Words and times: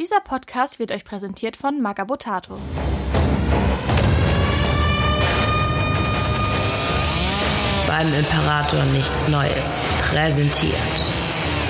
Dieser 0.00 0.20
Podcast 0.20 0.78
wird 0.78 0.92
euch 0.92 1.04
präsentiert 1.04 1.58
von 1.58 1.82
Magabotato. 1.82 2.56
Beim 7.86 8.14
Imperator 8.14 8.82
nichts 8.94 9.28
Neues. 9.28 9.78
Präsentiert 10.00 10.72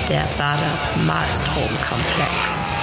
der 0.07 0.25
Bader 0.37 0.61
Malstrom 1.05 1.67
Komplex. 1.89 2.77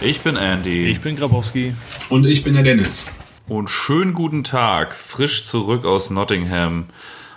Ich 0.00 0.20
bin 0.22 0.34
Andy. 0.34 0.86
Ich 0.86 1.00
bin 1.00 1.14
Grabowski. 1.14 1.76
Und 2.08 2.26
ich 2.26 2.42
bin 2.42 2.54
der 2.54 2.64
Dennis. 2.64 3.06
Und 3.46 3.68
schönen 3.68 4.14
guten 4.14 4.42
Tag, 4.42 4.96
frisch 4.96 5.44
zurück 5.44 5.84
aus 5.84 6.10
Nottingham. 6.10 6.88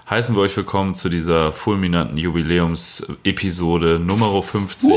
Heißen 0.08 0.36
wir 0.36 0.42
euch 0.42 0.56
willkommen 0.56 0.94
zu 0.94 1.10
dieser 1.10 1.52
fulminanten 1.52 2.16
Jubiläumsepisode 2.20 3.98
Nummer 3.98 4.44
50 4.44 4.88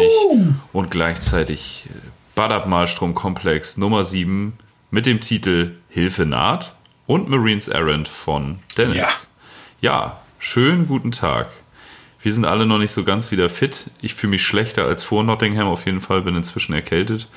und 0.75 0.91
gleichzeitig 0.91 1.89
Badab 2.35 2.67
Malstrom 2.67 3.15
Komplex 3.15 3.79
Nummer 3.79 4.05
7 4.05 4.53
mit 4.91 5.07
dem 5.07 5.23
Titel 5.23 5.77
Hilfe 5.89 6.27
naht 6.27 6.75
und 7.07 7.27
Marines 7.27 7.69
Errand 7.69 8.07
von 8.07 8.59
Dennis. 8.77 8.97
Ja. 8.99 9.09
ja, 9.81 10.21
schönen 10.39 10.87
guten 10.87 11.11
Tag. 11.11 11.49
Wir 12.21 12.35
sind 12.35 12.45
alle 12.45 12.67
noch 12.67 12.79
nicht 12.79 12.93
so 12.93 13.03
ganz 13.03 13.31
wieder 13.31 13.49
fit. 13.49 13.91
Ich 14.03 14.13
fühle 14.13 14.33
mich 14.33 14.45
schlechter 14.45 14.85
als 14.85 15.05
vor 15.05 15.25
Nottingham 15.25 15.69
auf 15.69 15.87
jeden 15.87 16.03
Fall, 16.03 16.21
bin 16.21 16.37
inzwischen 16.37 16.75
erkältet. 16.75 17.29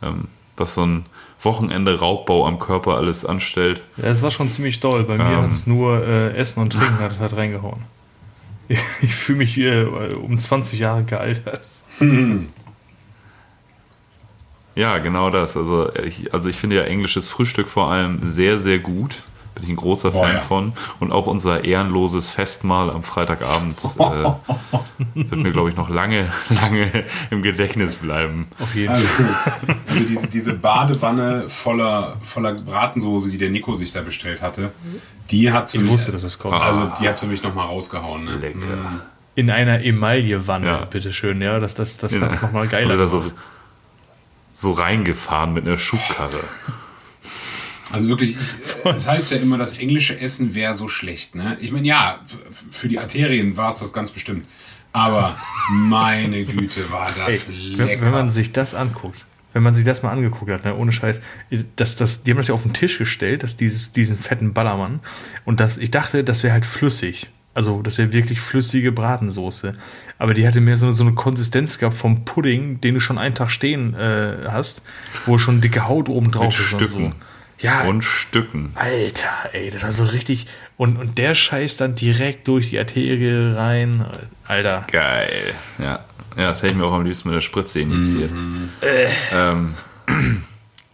Ähm, 0.00 0.28
was 0.56 0.72
so 0.72 0.86
ein 0.86 1.04
Wochenende 1.44 1.98
Raubbau 1.98 2.46
am 2.46 2.58
Körper 2.58 2.96
alles 2.96 3.24
anstellt. 3.24 3.82
Ja, 3.96 4.04
das 4.04 4.22
war 4.22 4.30
schon 4.30 4.48
ziemlich 4.48 4.80
doll. 4.80 5.04
Bei 5.04 5.16
mir 5.16 5.24
Ähm. 5.24 5.42
hat 5.42 5.50
es 5.50 5.66
nur 5.66 6.06
äh, 6.06 6.36
Essen 6.36 6.60
und 6.60 6.72
Trinken 6.72 6.98
hat, 6.98 7.18
hat 7.18 7.36
reingehauen. 7.36 7.82
Ich, 8.68 8.78
ich 9.02 9.14
fühle 9.14 9.38
mich 9.38 9.58
äh, 9.58 9.84
um 9.84 10.38
20 10.38 10.78
Jahre 10.78 11.04
gealtert. 11.04 11.62
Ja, 14.74 14.98
genau 14.98 15.30
das. 15.30 15.56
Also 15.56 15.94
ich, 15.96 16.32
also 16.32 16.48
ich 16.48 16.56
finde 16.56 16.76
ja 16.76 16.82
englisches 16.82 17.28
Frühstück 17.30 17.68
vor 17.68 17.90
allem 17.90 18.20
sehr, 18.28 18.58
sehr 18.58 18.78
gut. 18.78 19.22
Bin 19.54 19.64
ich 19.64 19.70
ein 19.70 19.76
großer 19.76 20.10
Boah, 20.12 20.24
Fan 20.26 20.34
ja. 20.36 20.40
von. 20.40 20.72
Und 20.98 21.12
auch 21.12 21.26
unser 21.26 21.64
ehrenloses 21.64 22.28
Festmahl 22.28 22.90
am 22.90 23.02
Freitagabend 23.02 23.78
äh, 23.98 24.24
wird 25.14 25.36
mir, 25.36 25.52
glaube 25.52 25.68
ich, 25.68 25.76
noch 25.76 25.88
lange, 25.90 26.32
lange 26.48 27.04
im 27.30 27.42
Gedächtnis 27.42 27.96
bleiben. 27.96 28.46
Auf 28.58 28.74
jeden 28.74 28.88
Also, 28.92 29.06
Fall. 29.06 29.76
also 29.88 30.04
diese, 30.04 30.30
diese 30.30 30.54
Badewanne 30.54 31.44
voller, 31.48 32.16
voller 32.22 32.54
Bratensoße, 32.54 33.30
die 33.30 33.38
der 33.38 33.50
Nico 33.50 33.74
sich 33.74 33.92
da 33.92 34.00
bestellt 34.00 34.40
hatte, 34.42 34.72
die 35.30 35.52
hat 35.52 35.72
Ich 35.74 35.86
wusste, 35.88 36.12
dass 36.12 36.22
es 36.22 36.38
kommt. 36.38 36.60
Also 36.60 36.90
die 37.00 37.08
hat 37.08 37.18
für 37.18 37.26
mich 37.26 37.42
nochmal 37.42 37.66
rausgehauen. 37.66 38.24
Ne? 38.24 38.36
Lecker. 38.36 39.02
In 39.34 39.50
einer 39.50 39.82
Emaillewanne, 39.84 40.66
Ja. 40.66 40.84
bitteschön. 40.84 41.40
Ja, 41.40 41.58
das, 41.58 41.74
das, 41.74 41.96
das 41.98 42.14
Ja. 42.14 42.20
hat 42.22 42.32
es 42.32 42.42
nochmal 42.42 42.62
Oder 42.62 42.70
geiler 42.70 42.96
da 42.96 43.06
so, 43.06 43.22
so 44.54 44.72
reingefahren 44.72 45.52
mit 45.54 45.66
einer 45.66 45.78
Schubkarre. 45.78 46.40
Also 47.92 48.08
wirklich, 48.08 48.36
ich, 48.36 48.84
es 48.84 49.06
heißt 49.06 49.30
ja 49.32 49.38
immer, 49.38 49.58
das 49.58 49.78
englische 49.78 50.18
Essen 50.18 50.54
wäre 50.54 50.74
so 50.74 50.88
schlecht. 50.88 51.34
Ne? 51.34 51.56
Ich 51.60 51.72
meine, 51.72 51.86
ja, 51.86 52.18
für 52.70 52.88
die 52.88 52.98
Arterien 52.98 53.56
war 53.56 53.68
es 53.68 53.78
das 53.78 53.92
ganz 53.92 54.10
bestimmt. 54.10 54.46
Aber 54.92 55.36
meine 55.70 56.44
Güte, 56.44 56.90
war 56.90 57.10
das 57.16 57.48
Ey, 57.48 57.78
wenn, 57.78 57.86
lecker. 57.86 58.02
wenn 58.02 58.12
man 58.12 58.30
sich 58.30 58.52
das 58.52 58.74
anguckt, 58.74 59.24
wenn 59.52 59.62
man 59.62 59.74
sich 59.74 59.84
das 59.84 60.02
mal 60.02 60.10
angeguckt 60.10 60.50
hat, 60.50 60.64
ne, 60.64 60.74
ohne 60.76 60.92
Scheiß, 60.92 61.20
das, 61.76 61.96
das, 61.96 62.22
die 62.22 62.30
haben 62.30 62.38
das 62.38 62.48
ja 62.48 62.54
auf 62.54 62.62
den 62.62 62.74
Tisch 62.74 62.98
gestellt, 62.98 63.42
das, 63.42 63.56
dieses, 63.56 63.92
diesen 63.92 64.18
fetten 64.18 64.52
Ballermann. 64.52 65.00
Und 65.44 65.60
das, 65.60 65.78
ich 65.78 65.90
dachte, 65.90 66.24
das 66.24 66.42
wäre 66.42 66.52
halt 66.52 66.66
flüssig. 66.66 67.28
Also, 67.54 67.82
das 67.82 67.98
wäre 67.98 68.12
wirklich 68.12 68.40
flüssige 68.40 68.92
Bratensoße. 68.92 69.74
Aber 70.18 70.32
die 70.32 70.46
hatte 70.46 70.60
mehr 70.60 70.76
so, 70.76 70.90
so 70.90 71.04
eine 71.04 71.12
Konsistenz 71.12 71.78
gehabt 71.78 71.96
vom 71.96 72.24
Pudding, 72.24 72.80
den 72.80 72.94
du 72.94 73.00
schon 73.00 73.18
einen 73.18 73.34
Tag 73.34 73.50
stehen 73.50 73.94
äh, 73.94 74.48
hast, 74.48 74.82
wo 75.26 75.36
schon 75.36 75.60
dicke 75.60 75.86
Haut 75.86 76.08
oben 76.08 76.30
drauf 76.30 76.58
Mit 76.58 76.66
ist 76.66 76.72
und 76.72 76.88
so. 76.88 77.10
Ja, 77.62 77.82
Und 77.82 78.02
Stücken. 78.02 78.72
Alter, 78.74 79.50
ey, 79.52 79.70
das 79.70 79.84
war 79.84 79.92
so 79.92 80.04
richtig. 80.04 80.46
Und, 80.76 80.96
und 80.96 81.16
der 81.16 81.34
Scheiß 81.34 81.76
dann 81.76 81.94
direkt 81.94 82.48
durch 82.48 82.70
die 82.70 82.78
Arterie 82.78 83.54
rein. 83.56 84.04
Alter. 84.46 84.84
Geil. 84.90 85.54
Ja. 85.78 86.04
Ja, 86.36 86.48
das 86.48 86.62
hätte 86.62 86.72
ich 86.72 86.78
mir 86.78 86.86
auch 86.86 86.94
am 86.94 87.04
liebsten 87.04 87.28
mit 87.28 87.36
der 87.36 87.42
Spritze 87.42 87.80
injiziert. 87.80 88.30
Mhm. 88.32 88.70
Ähm, 89.32 89.74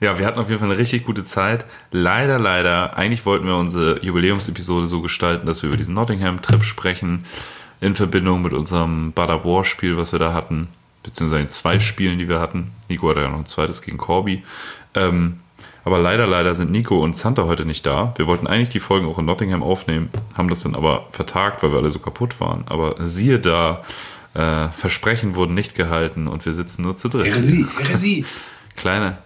ja, 0.01 0.19
wir 0.19 0.27
hatten 0.27 0.39
auf 0.39 0.49
jeden 0.49 0.59
Fall 0.61 0.69
eine 0.69 0.79
richtig 0.79 1.05
gute 1.05 1.25
Zeit. 1.25 1.65
Leider, 1.91 2.39
leider, 2.39 2.97
eigentlich 2.97 3.25
wollten 3.25 3.47
wir 3.47 3.57
unsere 3.57 4.05
Jubiläumsepisode 4.05 4.87
so 4.89 5.01
gestalten, 5.01 5.47
dass 5.47 5.63
wir 5.63 5.69
über 5.69 5.77
diesen 5.77 5.95
Nottingham-Trip 5.95 6.65
sprechen, 6.65 7.25
in 7.81 7.95
Verbindung 7.95 8.43
mit 8.43 8.53
unserem 8.53 9.13
Bad 9.13 9.45
War-Spiel, 9.45 9.97
was 9.97 10.11
wir 10.11 10.19
da 10.19 10.33
hatten, 10.33 10.69
beziehungsweise 11.05 11.45
den 11.45 11.51
zwei 11.51 11.79
Spielen, 11.79 12.19
die 12.19 12.29
wir 12.29 12.41
hatten. 12.41 12.73
Nico 12.89 13.09
hatte 13.09 13.21
ja 13.21 13.29
noch 13.29 13.39
ein 13.39 13.47
zweites 13.47 13.83
gegen 13.83 13.99
Corby. 13.99 14.43
Ähm, 14.95 15.39
aber 15.89 15.99
leider, 15.99 16.27
leider 16.27 16.55
sind 16.55 16.71
Nico 16.71 17.03
und 17.03 17.17
Santa 17.17 17.45
heute 17.45 17.65
nicht 17.65 17.87
da. 17.87 18.13
Wir 18.17 18.27
wollten 18.27 18.47
eigentlich 18.47 18.69
die 18.69 18.79
Folgen 18.79 19.07
auch 19.07 19.19
in 19.19 19.25
Nottingham 19.25 19.63
aufnehmen, 19.63 20.11
haben 20.37 20.51
das 20.51 20.63
dann 20.63 20.75
aber 20.75 21.07
vertagt, 21.13 21.63
weil 21.63 21.71
wir 21.71 21.79
alle 21.79 21.91
so 21.91 21.99
kaputt 21.99 22.41
waren. 22.41 22.65
Aber 22.67 22.97
siehe 22.99 23.39
da, 23.39 23.83
äh, 24.35 24.69
Versprechen 24.69 25.35
wurden 25.35 25.55
nicht 25.55 25.75
gehalten 25.75 26.29
und 26.29 26.45
wir 26.45 26.53
sitzen 26.53 26.83
nur 26.83 26.97
zu 26.97 27.09
dritt. 27.09 27.25
Heresie, 27.25 27.67
Heresie. 27.79 28.27
Kleiner, 28.77 29.17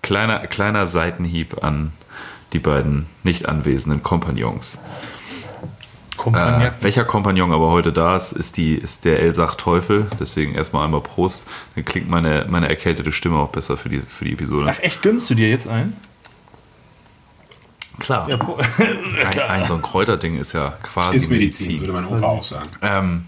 kleiner, 0.00 0.46
kleiner 0.46 0.86
Seitenhieb 0.86 1.64
an 1.64 1.90
die 2.52 2.60
beiden 2.60 3.06
nicht 3.24 3.48
anwesenden 3.48 4.04
Kompagnons. 4.04 4.78
Äh, 6.20 6.22
Kompagnac. 6.24 6.74
welcher 6.82 7.04
Kompagnon 7.04 7.52
aber 7.52 7.70
heute 7.70 7.92
da 7.92 8.16
ist, 8.16 8.32
ist, 8.32 8.56
die, 8.56 8.74
ist 8.74 9.04
der 9.04 9.20
Elsach 9.20 9.54
Teufel. 9.54 10.06
Deswegen 10.20 10.54
erstmal 10.54 10.84
einmal 10.84 11.00
Prost. 11.00 11.48
Dann 11.74 11.84
klingt 11.84 12.08
meine, 12.08 12.46
meine 12.48 12.68
erkältete 12.68 13.12
Stimme 13.12 13.38
auch 13.38 13.48
besser 13.50 13.76
für 13.76 13.88
die, 13.88 13.98
für 14.00 14.24
die 14.24 14.32
Episode. 14.32 14.72
Ach, 14.74 14.82
echt, 14.82 15.02
gönnst 15.02 15.30
du 15.30 15.34
dir 15.34 15.48
jetzt 15.48 15.68
ein? 15.68 15.94
klar. 17.98 18.28
Ja, 18.28 18.38
Ein, 18.78 19.38
ein 19.62 19.64
so 19.66 19.74
ein 19.74 19.82
Kräuterding 19.82 20.38
ist 20.38 20.52
ja 20.54 20.70
quasi 20.82 21.16
Ist 21.16 21.30
Medizin, 21.30 21.66
Medizin. 21.66 21.80
würde 21.86 21.92
mein 21.92 22.06
Opa 22.06 22.26
auch 22.26 22.42
sagen. 22.42 22.68
Ähm, 22.82 23.26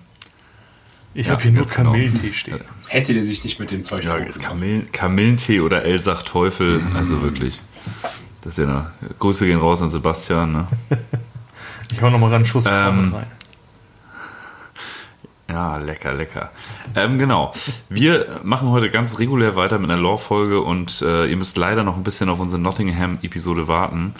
ich 1.15 1.27
Ja, 1.27 1.33
habe 1.33 1.43
hier 1.43 1.53
nur 1.53 1.67
genau. 1.67 1.91
Kamillentee 1.93 2.33
stehen. 2.33 2.61
Hätte 2.89 3.13
der 3.13 3.23
sich 3.23 3.45
nicht 3.45 3.61
mit 3.61 3.71
dem 3.71 3.83
Zeug 3.83 4.05
ja, 4.05 4.17
ist. 4.17 4.41
Kamillen, 4.41 4.91
Kamillentee 4.93 5.61
oder 5.61 5.85
Elsach 5.85 6.23
Teufel. 6.23 6.83
Also 6.97 7.23
wirklich. 7.23 7.61
Das 8.41 8.59
ist 8.59 8.65
ja 8.65 8.65
eine, 8.65 8.91
Grüße 9.19 9.47
gehen 9.47 9.59
raus 9.59 9.83
an 9.83 9.91
Sebastian. 9.91 10.53
Ne? 10.53 10.67
Ich 11.93 12.01
hau 12.01 12.11
noch 12.11 12.19
mal 12.19 12.27
ran 12.27 12.37
einen 12.37 12.47
Schuss 12.47 12.67
Ähm, 12.69 13.15
rein. 13.15 13.27
Ja, 15.49 15.77
lecker, 15.77 16.15
lecker. 16.15 16.51
Ähm, 16.95 17.19
genau. 17.19 17.53
Wir 17.91 18.41
machen 18.43 18.71
heute 18.71 18.89
ganz 18.89 19.19
regulär 19.19 19.55
weiter 19.55 19.79
mit 19.79 19.91
einer 19.91 20.01
Lore-Folge 20.01 20.63
und 20.63 21.03
äh, 21.03 21.27
ihr 21.27 21.37
müsst 21.37 21.59
leider 21.59 21.85
noch 21.85 21.97
ein 21.97 22.05
bisschen 22.05 22.31
auf 22.31 22.41
unsere 22.41 22.61
Nottingham-Episode 22.63 23.69
warten. 23.69 24.15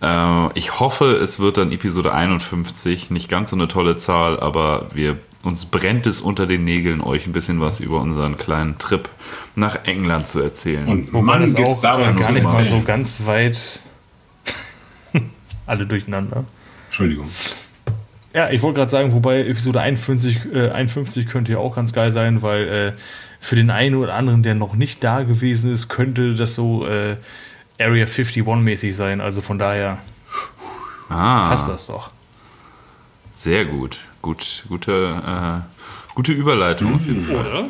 Äh, 0.00 0.58
ich 0.58 0.80
hoffe, 0.80 1.16
es 1.16 1.38
wird 1.38 1.58
dann 1.58 1.70
Episode 1.70 2.14
51. 2.14 3.10
Nicht 3.10 3.28
ganz 3.28 3.50
so 3.50 3.56
eine 3.56 3.68
tolle 3.68 3.96
Zahl, 3.96 4.40
aber 4.40 4.86
wir, 4.94 5.18
uns 5.42 5.66
brennt 5.66 6.06
es 6.06 6.22
unter 6.22 6.46
den 6.46 6.64
Nägeln, 6.64 7.02
euch 7.02 7.26
ein 7.26 7.32
bisschen 7.32 7.60
was 7.60 7.80
über 7.80 8.00
unseren 8.00 8.38
kleinen 8.38 8.78
Trip 8.78 9.06
nach 9.56 9.84
England 9.84 10.28
zu 10.28 10.40
erzählen. 10.40 10.88
Und 10.88 11.12
Mann, 11.12 11.42
auch 11.44 11.80
da 11.82 11.98
gar 11.98 12.32
nicht 12.32 12.42
mal 12.44 12.64
so 12.64 12.80
ganz 12.86 13.26
weit 13.26 13.80
alle 15.66 15.84
durcheinander. 15.84 16.44
Entschuldigung. 16.90 17.30
Ja, 18.34 18.50
ich 18.50 18.62
wollte 18.62 18.78
gerade 18.78 18.90
sagen, 18.90 19.12
wobei 19.12 19.46
Episode 19.46 19.80
51, 19.80 20.52
äh, 20.52 20.70
51 20.70 21.28
könnte 21.28 21.52
ja 21.52 21.58
auch 21.58 21.74
ganz 21.74 21.92
geil 21.92 22.10
sein, 22.10 22.42
weil 22.42 22.68
äh, 22.68 22.92
für 23.40 23.54
den 23.54 23.70
einen 23.70 23.94
oder 23.94 24.14
anderen, 24.14 24.42
der 24.42 24.56
noch 24.56 24.74
nicht 24.74 25.04
da 25.04 25.22
gewesen 25.22 25.72
ist, 25.72 25.88
könnte 25.88 26.34
das 26.34 26.56
so 26.56 26.84
äh, 26.86 27.16
Area 27.78 28.06
51-mäßig 28.06 28.92
sein. 28.94 29.20
Also 29.20 29.40
von 29.40 29.58
daher 29.58 29.98
ah, 31.08 31.48
passt 31.48 31.68
das 31.68 31.86
doch. 31.86 32.10
sehr 33.32 33.64
gut. 33.64 34.00
Gut, 34.20 34.64
gute, 34.68 35.62
äh, 35.62 36.14
gute 36.14 36.32
Überleitung 36.32 36.96
auf 36.96 37.06
jeden 37.06 37.22
Fall. 37.22 37.46
Oder? 37.46 37.64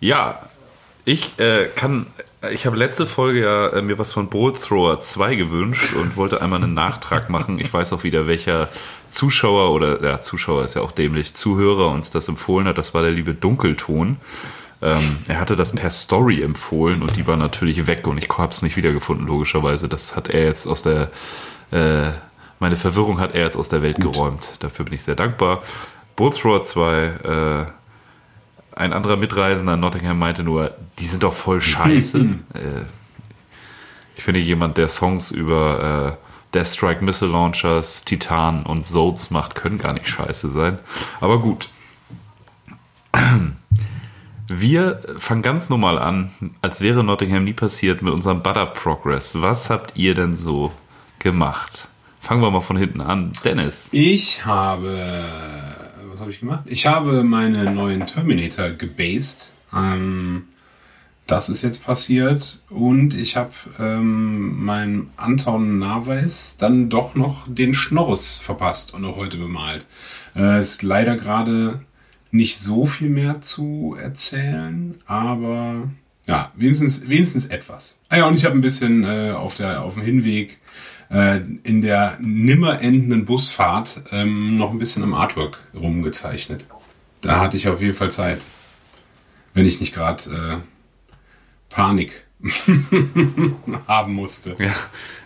Ja, 0.00 0.48
ich 1.04 1.38
äh, 1.38 1.66
kann. 1.66 2.06
Ich 2.48 2.64
habe 2.64 2.76
letzte 2.76 3.06
Folge 3.06 3.42
ja 3.42 3.68
äh, 3.68 3.82
mir 3.82 3.98
was 3.98 4.12
von 4.12 4.30
Bolt 4.30 4.62
Thrower 4.62 4.98
2 4.98 5.34
gewünscht 5.34 5.92
und 5.94 6.16
wollte 6.16 6.40
einmal 6.40 6.62
einen 6.62 6.72
Nachtrag 6.72 7.28
machen. 7.28 7.58
Ich 7.58 7.70
weiß 7.70 7.92
auch 7.92 8.02
wieder, 8.02 8.26
welcher 8.26 8.68
Zuschauer 9.10 9.72
oder 9.72 10.02
ja, 10.02 10.20
Zuschauer 10.20 10.64
ist 10.64 10.74
ja 10.74 10.80
auch 10.80 10.92
dämlich, 10.92 11.34
Zuhörer 11.34 11.88
uns 11.88 12.10
das 12.10 12.28
empfohlen 12.28 12.66
hat. 12.66 12.78
Das 12.78 12.94
war 12.94 13.02
der 13.02 13.10
liebe 13.10 13.34
Dunkelton. 13.34 14.16
Ähm, 14.80 15.18
er 15.28 15.38
hatte 15.38 15.54
das 15.54 15.72
per 15.72 15.90
Story 15.90 16.40
empfohlen 16.40 17.02
und 17.02 17.14
die 17.16 17.26
war 17.26 17.36
natürlich 17.36 17.86
weg 17.86 18.06
und 18.06 18.16
ich 18.16 18.30
habe 18.30 18.52
es 18.52 18.62
nicht 18.62 18.78
wiedergefunden, 18.78 19.26
logischerweise. 19.26 19.86
Das 19.88 20.16
hat 20.16 20.28
er 20.28 20.44
jetzt 20.44 20.66
aus 20.66 20.82
der. 20.82 21.10
Äh, 21.70 22.12
meine 22.58 22.76
Verwirrung 22.76 23.20
hat 23.20 23.34
er 23.34 23.44
jetzt 23.44 23.56
aus 23.56 23.68
der 23.68 23.82
Welt 23.82 23.98
geräumt. 23.98 24.52
Dafür 24.60 24.86
bin 24.86 24.94
ich 24.94 25.02
sehr 25.02 25.14
dankbar. 25.14 25.62
Bolt 26.16 26.38
Thrower 26.38 26.62
2, 26.62 27.04
äh, 27.04 27.79
ein 28.80 28.92
anderer 28.94 29.16
Mitreisender 29.16 29.74
in 29.74 29.80
Nottingham 29.80 30.18
meinte 30.18 30.42
nur, 30.42 30.74
die 30.98 31.06
sind 31.06 31.22
doch 31.22 31.34
voll 31.34 31.60
scheiße. 31.60 32.18
äh, 32.54 32.84
ich 34.16 34.24
finde, 34.24 34.40
jemand, 34.40 34.78
der 34.78 34.88
Songs 34.88 35.30
über 35.30 36.18
äh, 36.18 36.54
Death 36.54 36.66
Strike 36.68 37.04
Missile 37.04 37.30
Launchers, 37.30 38.04
Titan 38.04 38.64
und 38.64 38.86
Zodes 38.86 39.30
macht, 39.30 39.54
können 39.54 39.78
gar 39.78 39.92
nicht 39.92 40.08
scheiße 40.08 40.48
sein. 40.50 40.78
Aber 41.20 41.40
gut. 41.40 41.68
Wir 44.48 45.02
fangen 45.18 45.42
ganz 45.42 45.70
normal 45.70 45.98
an, 45.98 46.32
als 46.60 46.80
wäre 46.80 47.04
Nottingham 47.04 47.44
nie 47.44 47.52
passiert, 47.52 48.02
mit 48.02 48.12
unserem 48.12 48.42
Butter 48.42 48.66
Progress. 48.66 49.40
Was 49.40 49.70
habt 49.70 49.96
ihr 49.96 50.16
denn 50.16 50.36
so 50.36 50.72
gemacht? 51.20 51.88
Fangen 52.20 52.42
wir 52.42 52.50
mal 52.50 52.60
von 52.60 52.76
hinten 52.76 53.00
an. 53.00 53.32
Dennis. 53.44 53.88
Ich 53.92 54.44
habe. 54.44 55.69
Was 56.20 56.24
habe 56.24 56.32
ich 56.32 56.40
gemacht? 56.40 56.64
Ich 56.66 56.86
habe 56.86 57.22
meine 57.22 57.72
neuen 57.72 58.06
Terminator 58.06 58.68
gebased. 58.68 59.54
Ähm, 59.74 60.48
das 61.26 61.48
ist 61.48 61.62
jetzt 61.62 61.82
passiert. 61.82 62.60
Und 62.68 63.14
ich 63.14 63.36
habe 63.36 63.52
ähm, 63.78 64.62
meinem 64.62 65.12
Anton 65.16 65.78
Narweis 65.78 66.58
dann 66.58 66.90
doch 66.90 67.14
noch 67.14 67.46
den 67.48 67.72
Schnorres 67.72 68.36
verpasst 68.36 68.92
und 68.92 69.02
auch 69.06 69.16
heute 69.16 69.38
bemalt. 69.38 69.86
Äh, 70.36 70.60
ist 70.60 70.82
leider 70.82 71.16
gerade 71.16 71.80
nicht 72.30 72.58
so 72.58 72.84
viel 72.84 73.08
mehr 73.08 73.40
zu 73.40 73.96
erzählen, 73.98 74.96
aber 75.06 75.88
ja, 76.26 76.52
wenigstens, 76.54 77.08
wenigstens 77.08 77.46
etwas. 77.46 77.98
Ah 78.10 78.18
ja, 78.18 78.26
und 78.26 78.34
ich 78.34 78.44
habe 78.44 78.56
ein 78.56 78.60
bisschen 78.60 79.04
äh, 79.04 79.30
auf, 79.30 79.54
der, 79.54 79.84
auf 79.84 79.94
dem 79.94 80.02
Hinweg 80.02 80.58
äh, 81.10 81.40
in 81.62 81.82
der 81.82 82.16
nimmer 82.20 82.80
endenden 82.80 83.24
Busfahrt 83.24 84.02
ähm, 84.12 84.56
noch 84.56 84.70
ein 84.70 84.78
bisschen 84.78 85.02
am 85.02 85.14
Artwork 85.14 85.58
rumgezeichnet. 85.74 86.64
Da 87.20 87.40
hatte 87.40 87.56
ich 87.56 87.68
auf 87.68 87.80
jeden 87.80 87.94
Fall 87.94 88.10
Zeit. 88.10 88.40
Wenn 89.52 89.66
ich 89.66 89.80
nicht 89.80 89.94
gerade 89.94 90.62
äh, 90.62 91.74
Panik 91.74 92.24
haben 93.88 94.14
musste. 94.14 94.56
Ja, 94.58 94.72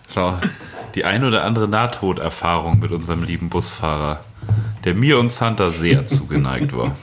das 0.07 0.17
war 0.17 0.41
die 0.95 1.05
ein 1.05 1.25
oder 1.25 1.45
andere 1.45 1.69
Nahtoderfahrung 1.69 2.79
mit 2.79 2.91
unserem 2.91 3.23
lieben 3.23 3.49
Busfahrer, 3.49 4.25
der 4.85 4.95
mir 4.95 5.19
und 5.19 5.31
Santa 5.31 5.69
sehr 5.69 6.07
zugeneigt 6.07 6.75
war. 6.75 6.97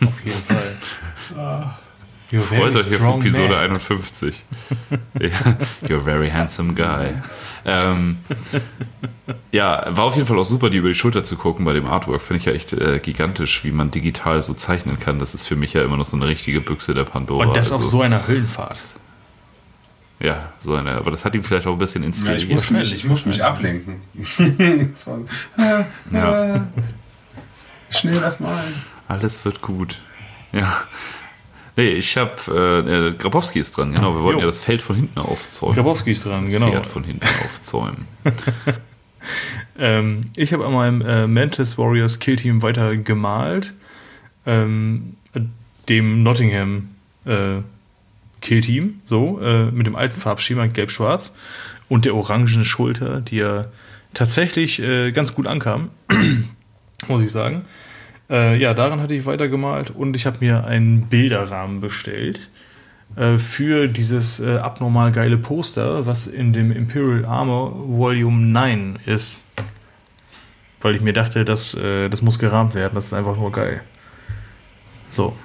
Auf 0.00 0.24
jeden 0.24 0.42
Fall. 0.44 1.74
You're 2.30 2.42
Freut 2.42 2.76
euch 2.76 2.86
auf 3.00 3.18
Episode 3.18 3.48
man. 3.48 3.58
51. 3.72 4.44
ja, 5.20 5.28
you're 5.82 5.96
a 6.00 6.04
very 6.04 6.30
handsome 6.30 6.74
guy. 6.74 7.14
Ähm, 7.64 8.18
ja, 9.52 9.84
war 9.96 10.04
auf 10.04 10.14
jeden 10.14 10.26
Fall 10.28 10.38
auch 10.38 10.44
super, 10.44 10.70
die 10.70 10.78
über 10.78 10.88
die 10.88 10.94
Schulter 10.94 11.24
zu 11.24 11.36
gucken 11.36 11.64
bei 11.64 11.72
dem 11.72 11.86
Artwork. 11.86 12.22
Finde 12.22 12.38
ich 12.38 12.44
ja 12.46 12.52
echt 12.52 12.72
äh, 12.72 13.00
gigantisch, 13.00 13.64
wie 13.64 13.72
man 13.72 13.90
digital 13.90 14.40
so 14.42 14.54
zeichnen 14.54 15.00
kann. 15.00 15.18
Das 15.18 15.34
ist 15.34 15.46
für 15.46 15.56
mich 15.56 15.72
ja 15.72 15.82
immer 15.82 15.96
noch 15.96 16.04
so 16.06 16.16
eine 16.16 16.26
richtige 16.28 16.60
Büchse 16.60 16.94
der 16.94 17.04
Pandora. 17.04 17.46
Und 17.46 17.56
das 17.56 17.72
auf 17.72 17.80
Also, 17.80 17.90
so 17.98 18.02
einer 18.02 18.26
Höllenfahrt. 18.28 18.78
Ja, 20.20 20.52
so 20.62 20.74
eine. 20.74 20.92
Aber 20.92 21.10
das 21.10 21.24
hat 21.24 21.34
ihn 21.34 21.42
vielleicht 21.42 21.66
auch 21.66 21.72
ein 21.72 21.78
bisschen 21.78 22.02
Ja, 22.02 22.08
inspiriert. 22.08 22.42
ich 22.42 22.48
muss 22.48 22.70
mich, 22.70 22.94
ich 22.94 23.04
muss 23.04 23.26
mich 23.26 23.42
ablenken. 23.42 23.96
War, 25.56 25.80
äh, 25.80 25.84
Ja. 26.12 26.54
äh, 26.56 26.60
schnell 27.90 28.22
was 28.22 28.38
malen. 28.38 28.74
Alles 29.08 29.44
wird 29.44 29.60
gut. 29.62 29.98
Ja. 30.52 30.72
Nee, 31.80 31.92
ich 31.92 32.14
habe, 32.18 33.10
äh, 33.10 33.14
Grabowski 33.16 33.58
ist 33.58 33.74
dran, 33.74 33.94
genau. 33.94 34.14
Wir 34.14 34.22
wollten 34.22 34.40
Jo. 34.40 34.44
ja 34.44 34.46
das 34.46 34.58
Feld 34.58 34.82
von 34.82 34.96
hinten 34.96 35.18
aufzäumen. 35.18 35.74
Grabowski 35.74 36.10
ist 36.10 36.26
dran, 36.26 36.44
das 36.44 36.52
genau. 36.52 36.70
Pferd 36.70 36.84
von 36.84 37.04
hinten 37.04 37.26
aufzäumen. 37.44 38.06
Ähm, 39.78 40.30
ich 40.34 40.52
habe 40.52 40.66
an 40.66 40.72
meinem 40.72 41.00
äh, 41.02 41.26
Mantis 41.26 41.78
Warriors 41.78 42.18
Killteam 42.18 42.62
weiter 42.62 42.96
gemalt. 42.96 43.72
Ähm, 44.44 45.16
dem 45.88 46.22
Nottingham 46.22 46.90
äh, 47.24 47.62
Killteam, 48.40 49.00
so, 49.06 49.40
äh, 49.40 49.70
mit 49.70 49.86
dem 49.86 49.96
alten 49.96 50.18
Farbschema 50.20 50.66
gelb-schwarz 50.66 51.34
und 51.88 52.04
der 52.04 52.14
orangen 52.14 52.64
Schulter, 52.64 53.20
die 53.20 53.36
ja 53.36 53.66
tatsächlich 54.14 54.80
äh, 54.80 55.12
ganz 55.12 55.34
gut 55.34 55.46
ankam, 55.46 55.90
muss 57.08 57.22
ich 57.22 57.30
sagen. 57.30 57.64
Äh, 58.30 58.56
ja, 58.58 58.74
daran 58.74 59.00
hatte 59.00 59.14
ich 59.14 59.26
weitergemalt 59.26 59.90
und 59.90 60.14
ich 60.14 60.24
habe 60.26 60.36
mir 60.40 60.64
einen 60.64 61.02
Bilderrahmen 61.08 61.80
bestellt 61.80 62.48
äh, 63.16 63.38
für 63.38 63.88
dieses 63.88 64.38
äh, 64.38 64.58
abnormal 64.58 65.10
geile 65.10 65.36
Poster, 65.36 66.06
was 66.06 66.26
in 66.28 66.52
dem 66.52 66.70
Imperial 66.70 67.24
Armor 67.24 67.74
Volume 67.88 68.40
9 68.40 69.00
ist. 69.06 69.42
Weil 70.80 70.94
ich 70.94 71.00
mir 71.02 71.12
dachte, 71.12 71.44
das, 71.44 71.74
äh, 71.74 72.08
das 72.08 72.22
muss 72.22 72.38
gerahmt 72.38 72.74
werden, 72.74 72.92
das 72.94 73.06
ist 73.06 73.12
einfach 73.12 73.36
nur 73.36 73.50
geil. 73.50 73.80
So. 75.10 75.36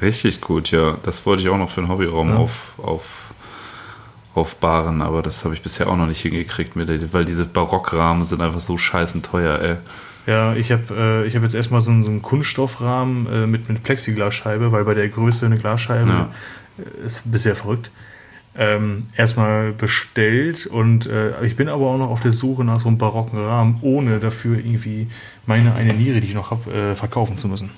Richtig 0.00 0.40
gut, 0.40 0.70
ja. 0.70 0.96
Das 1.02 1.26
wollte 1.26 1.42
ich 1.42 1.48
auch 1.48 1.58
noch 1.58 1.68
für 1.68 1.80
den 1.82 1.90
Hobbyraum 1.90 2.30
Ja. 2.30 2.36
auf, 2.36 2.72
auf, 2.78 3.24
aufbahren, 4.34 5.02
aber 5.02 5.20
das 5.20 5.44
habe 5.44 5.52
ich 5.54 5.62
bisher 5.62 5.88
auch 5.88 5.96
noch 5.96 6.06
nicht 6.06 6.22
hingekriegt, 6.22 6.72
weil 6.76 7.24
diese 7.24 7.44
Barockrahmen 7.44 8.22
sind 8.24 8.40
einfach 8.40 8.60
so 8.60 8.78
scheißen 8.78 9.22
teuer, 9.22 9.58
ey. 9.58 9.76
Ja, 10.26 10.54
ich 10.54 10.70
habe 10.70 10.82
äh, 11.24 11.26
ich 11.26 11.34
hab 11.34 11.42
jetzt 11.42 11.54
erstmal 11.54 11.80
so, 11.80 11.90
einen- 11.90 12.04
so 12.04 12.10
einen 12.10 12.22
Kunststoffrahmen 12.22 13.26
äh, 13.32 13.46
mit, 13.46 13.68
mit 13.68 13.82
Plexiglasscheibe, 13.82 14.70
weil 14.72 14.84
bei 14.84 14.94
der 14.94 15.08
Größe 15.08 15.46
eine 15.46 15.58
Glasscheibe 15.58 16.08
Ja. 16.10 16.28
ist 17.04 17.30
bisher 17.30 17.56
verrückt. 17.56 17.90
Ähm, 18.56 19.06
erstmal 19.16 19.70
bestellt 19.72 20.66
und 20.66 21.06
äh, 21.06 21.44
ich 21.46 21.54
bin 21.54 21.68
aber 21.68 21.86
auch 21.86 21.98
noch 21.98 22.10
auf 22.10 22.20
der 22.20 22.32
Suche 22.32 22.64
nach 22.64 22.80
so 22.80 22.88
einem 22.88 22.98
barocken 22.98 23.38
Rahmen, 23.38 23.78
ohne 23.80 24.18
dafür 24.18 24.58
irgendwie 24.58 25.06
meine 25.46 25.74
eine 25.76 25.94
Niere, 25.94 26.20
die 26.20 26.26
ich 26.28 26.34
noch 26.34 26.50
habe, 26.50 26.70
äh, 26.72 26.94
verkaufen 26.96 27.38
zu 27.38 27.46
müssen. 27.46 27.70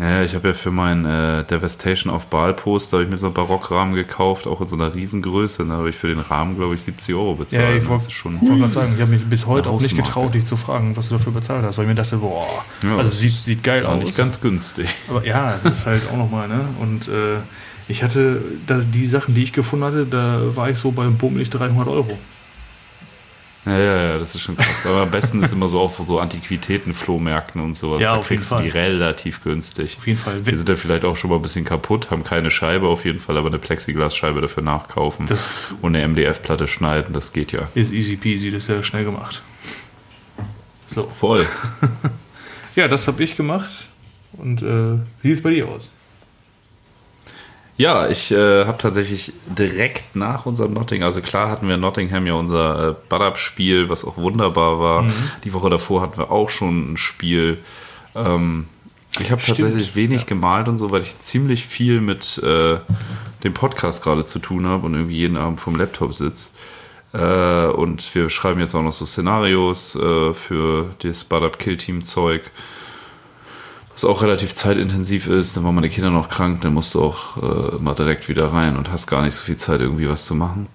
Ja, 0.00 0.22
ich 0.22 0.34
habe 0.34 0.48
ja 0.48 0.54
für 0.54 0.70
mein 0.70 1.04
äh, 1.04 1.44
Devastation 1.44 2.10
of 2.10 2.26
Baal 2.26 2.54
Poster 2.54 2.96
habe 2.96 3.04
ich 3.04 3.10
mir 3.10 3.18
so 3.18 3.26
einen 3.26 3.34
Barockrahmen 3.34 3.94
gekauft, 3.94 4.46
auch 4.46 4.62
in 4.62 4.66
so 4.66 4.74
einer 4.74 4.94
Riesengröße. 4.94 5.66
Da 5.66 5.74
habe 5.74 5.90
ich 5.90 5.96
für 5.96 6.08
den 6.08 6.20
Rahmen, 6.20 6.56
glaube 6.56 6.74
ich, 6.74 6.82
70 6.82 7.14
Euro 7.14 7.34
bezahlt. 7.34 7.62
Ja, 7.62 7.70
ich 7.76 7.82
das 7.82 7.90
wollte 8.24 8.58
gerade 8.58 8.72
sagen, 8.72 8.94
ich 8.94 9.00
habe 9.02 9.10
mich 9.10 9.26
bis 9.26 9.46
heute 9.46 9.68
auch 9.68 9.78
nicht 9.78 9.94
getraut, 9.94 10.32
dich 10.32 10.46
zu 10.46 10.56
fragen, 10.56 10.96
was 10.96 11.08
du 11.10 11.18
dafür 11.18 11.32
bezahlt 11.32 11.64
hast, 11.64 11.76
weil 11.76 11.84
ich 11.84 11.88
mir 11.90 11.94
dachte, 11.96 12.16
boah, 12.16 12.64
Ja, 12.82 12.92
also 12.92 13.02
das 13.02 13.18
sieht, 13.18 13.34
sieht 13.34 13.62
geil 13.62 13.84
aus. 13.84 14.02
nicht 14.02 14.16
ganz 14.16 14.40
günstig. 14.40 14.88
Aber 15.10 15.26
ja, 15.26 15.56
es 15.56 15.66
ist 15.66 15.84
halt 15.84 16.08
auch 16.10 16.16
nochmal, 16.16 16.48
ne? 16.48 16.60
Und 16.80 17.06
äh, 17.08 17.36
ich 17.86 18.02
hatte, 18.02 18.40
da, 18.66 18.78
die 18.78 19.06
Sachen, 19.06 19.34
die 19.34 19.42
ich 19.42 19.52
gefunden 19.52 19.84
hatte, 19.84 20.06
da 20.06 20.40
war 20.56 20.70
ich 20.70 20.78
so 20.78 20.92
bei 20.92 21.04
bummelig 21.08 21.50
300 21.50 21.88
Euro. 21.88 22.18
Ja, 23.66 23.78
ja, 23.78 24.02
ja, 24.02 24.18
das 24.18 24.34
ist 24.34 24.40
schon 24.40 24.56
krass. 24.56 24.86
Aber 24.86 25.02
am 25.02 25.10
besten 25.10 25.42
ist 25.42 25.52
immer 25.52 25.68
so 25.68 25.80
auf 25.80 26.00
so 26.02 26.18
Antiquitäten, 26.18 26.94
Flohmärkten 26.94 27.60
und 27.60 27.74
sowas. 27.74 28.02
Ja, 28.02 28.12
da 28.12 28.18
auf 28.18 28.30
jeden 28.30 28.40
kriegst 28.40 28.52
du 28.52 28.56
die 28.62 28.70
Fall. 28.70 28.80
relativ 28.80 29.44
günstig. 29.44 29.96
Auf 29.98 30.06
jeden 30.06 30.18
Fall. 30.18 30.40
Die 30.40 30.56
sind 30.56 30.68
ja 30.68 30.74
vielleicht 30.76 31.04
auch 31.04 31.16
schon 31.16 31.28
mal 31.28 31.36
ein 31.36 31.42
bisschen 31.42 31.66
kaputt, 31.66 32.10
haben 32.10 32.24
keine 32.24 32.50
Scheibe 32.50 32.88
auf 32.88 33.04
jeden 33.04 33.18
Fall, 33.18 33.36
aber 33.36 33.48
eine 33.48 33.58
Plexiglasscheibe 33.58 34.40
dafür 34.40 34.62
nachkaufen 34.62 35.26
Das 35.26 35.74
und 35.82 35.94
eine 35.94 36.08
MDF-Platte 36.08 36.68
schneiden, 36.68 37.12
das 37.12 37.32
geht 37.34 37.52
ja. 37.52 37.68
ist 37.74 37.92
easy 37.92 38.16
peasy, 38.16 38.50
das 38.50 38.62
ist 38.62 38.68
ja 38.68 38.82
schnell 38.82 39.04
gemacht. 39.04 39.42
So. 40.86 41.04
Voll. 41.04 41.46
Ja, 42.76 42.86
das 42.86 43.06
habe 43.08 43.22
ich 43.24 43.36
gemacht. 43.36 43.88
Und 44.32 44.62
äh, 44.62 44.94
wie 45.22 45.28
sieht 45.28 45.38
es 45.38 45.42
bei 45.42 45.50
dir 45.50 45.66
aus? 45.66 45.90
Ja, 47.80 48.10
ich 48.10 48.30
äh, 48.30 48.66
habe 48.66 48.76
tatsächlich 48.76 49.32
direkt 49.46 50.14
nach 50.14 50.44
unserem 50.44 50.74
Nottingham, 50.74 51.06
also 51.06 51.22
klar 51.22 51.48
hatten 51.48 51.66
wir 51.66 51.76
in 51.76 51.80
Nottingham 51.80 52.26
ja 52.26 52.34
unser 52.34 52.90
äh, 52.90 52.94
Bad-Up-Spiel, 53.08 53.88
was 53.88 54.04
auch 54.04 54.18
wunderbar 54.18 54.78
war. 54.80 55.06
Die 55.44 55.54
Woche 55.54 55.70
davor 55.70 56.02
hatten 56.02 56.18
wir 56.18 56.30
auch 56.30 56.50
schon 56.50 56.92
ein 56.92 56.96
Spiel. 56.98 57.56
Ähm, 58.14 58.66
ich 59.18 59.30
habe 59.30 59.40
tatsächlich 59.40 59.96
wenig 59.96 60.26
gemalt 60.26 60.68
und 60.68 60.76
so, 60.76 60.90
weil 60.90 61.00
ich 61.00 61.18
ziemlich 61.22 61.64
viel 61.64 62.02
mit 62.02 62.36
äh, 62.42 62.80
dem 63.44 63.54
Podcast 63.54 64.02
gerade 64.02 64.26
zu 64.26 64.40
tun 64.40 64.66
habe 64.66 64.84
und 64.84 64.92
irgendwie 64.92 65.16
jeden 65.16 65.38
Abend 65.38 65.58
vom 65.58 65.74
Laptop 65.74 66.12
sitze. 66.12 66.50
Äh, 67.14 67.64
und 67.68 68.14
wir 68.14 68.28
schreiben 68.28 68.60
jetzt 68.60 68.74
auch 68.74 68.82
noch 68.82 68.92
so 68.92 69.06
Szenarios 69.06 69.96
äh, 69.96 70.34
für 70.34 70.90
das 70.98 71.24
Bad-Up-Kill-Team-Zeug 71.24 72.42
was 74.02 74.08
auch 74.08 74.22
relativ 74.22 74.54
zeitintensiv 74.54 75.26
ist. 75.26 75.56
Dann 75.56 75.64
waren 75.64 75.74
meine 75.74 75.90
Kinder 75.90 76.10
noch 76.10 76.30
krank, 76.30 76.62
dann 76.62 76.72
musst 76.72 76.94
du 76.94 77.02
auch 77.02 77.36
äh, 77.36 77.76
mal 77.78 77.94
direkt 77.94 78.28
wieder 78.28 78.52
rein 78.52 78.76
und 78.76 78.90
hast 78.90 79.06
gar 79.06 79.22
nicht 79.22 79.34
so 79.34 79.42
viel 79.42 79.56
Zeit, 79.56 79.80
irgendwie 79.80 80.08
was 80.08 80.24
zu 80.24 80.34
machen. 80.34 80.68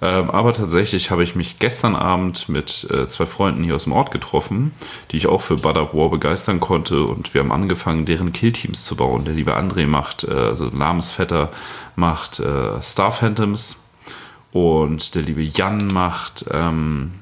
Ähm, 0.00 0.30
aber 0.30 0.54
tatsächlich 0.54 1.10
habe 1.10 1.22
ich 1.22 1.36
mich 1.36 1.58
gestern 1.58 1.94
Abend 1.94 2.48
mit 2.48 2.88
äh, 2.90 3.06
zwei 3.08 3.26
Freunden 3.26 3.62
hier 3.62 3.74
aus 3.74 3.84
dem 3.84 3.92
Ort 3.92 4.10
getroffen, 4.10 4.72
die 5.10 5.18
ich 5.18 5.26
auch 5.26 5.42
für 5.42 5.56
Bud 5.56 5.76
Up 5.76 5.92
War 5.92 6.08
begeistern 6.08 6.60
konnte 6.60 7.04
und 7.04 7.34
wir 7.34 7.42
haben 7.42 7.52
angefangen, 7.52 8.06
deren 8.06 8.32
Killteams 8.32 8.84
zu 8.84 8.96
bauen. 8.96 9.26
Der 9.26 9.34
liebe 9.34 9.54
André 9.54 9.86
macht, 9.86 10.24
äh, 10.24 10.32
also 10.32 10.70
Lahmes 10.70 11.10
Vetter 11.10 11.50
macht 11.94 12.40
äh, 12.40 12.80
Star 12.80 13.12
Phantoms 13.12 13.76
und 14.50 15.14
der 15.14 15.22
liebe 15.22 15.42
Jan 15.42 15.88
macht 15.88 16.46
ähm, 16.52 17.12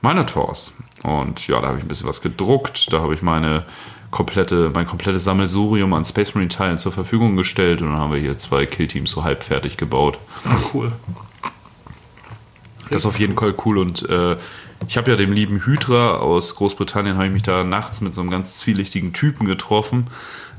Minotaurs. 0.00 0.72
Und 1.02 1.48
ja, 1.48 1.60
da 1.60 1.68
habe 1.68 1.78
ich 1.78 1.84
ein 1.84 1.88
bisschen 1.88 2.08
was 2.08 2.22
gedruckt, 2.22 2.92
da 2.92 3.00
habe 3.00 3.14
ich 3.14 3.22
meine 3.22 3.64
komplette, 4.12 4.70
mein 4.72 4.86
komplettes 4.86 5.24
Sammelsurium 5.24 5.92
an 5.94 6.04
Space 6.04 6.34
Marine 6.34 6.50
Teilen 6.50 6.78
zur 6.78 6.92
Verfügung 6.92 7.34
gestellt 7.34 7.82
und 7.82 7.90
dann 7.90 7.98
haben 7.98 8.12
wir 8.12 8.20
hier 8.20 8.38
zwei 8.38 8.66
Killteams 8.66 9.10
so 9.10 9.24
halb 9.24 9.42
fertig 9.42 9.76
gebaut. 9.76 10.18
Cool. 10.72 10.92
Das 12.90 13.02
ist 13.02 13.06
auf 13.06 13.18
jeden 13.18 13.36
Fall 13.36 13.54
cool 13.64 13.78
und 13.78 14.08
äh, 14.08 14.36
ich 14.86 14.96
habe 14.96 15.10
ja 15.10 15.16
dem 15.16 15.32
lieben 15.32 15.64
Hydra 15.64 16.16
aus 16.16 16.54
Großbritannien, 16.56 17.16
habe 17.16 17.26
ich 17.26 17.32
mich 17.32 17.42
da 17.42 17.64
nachts 17.64 18.00
mit 18.02 18.14
so 18.14 18.20
einem 18.20 18.30
ganz 18.30 18.58
zwielichtigen 18.58 19.14
Typen 19.14 19.46
getroffen. 19.46 20.08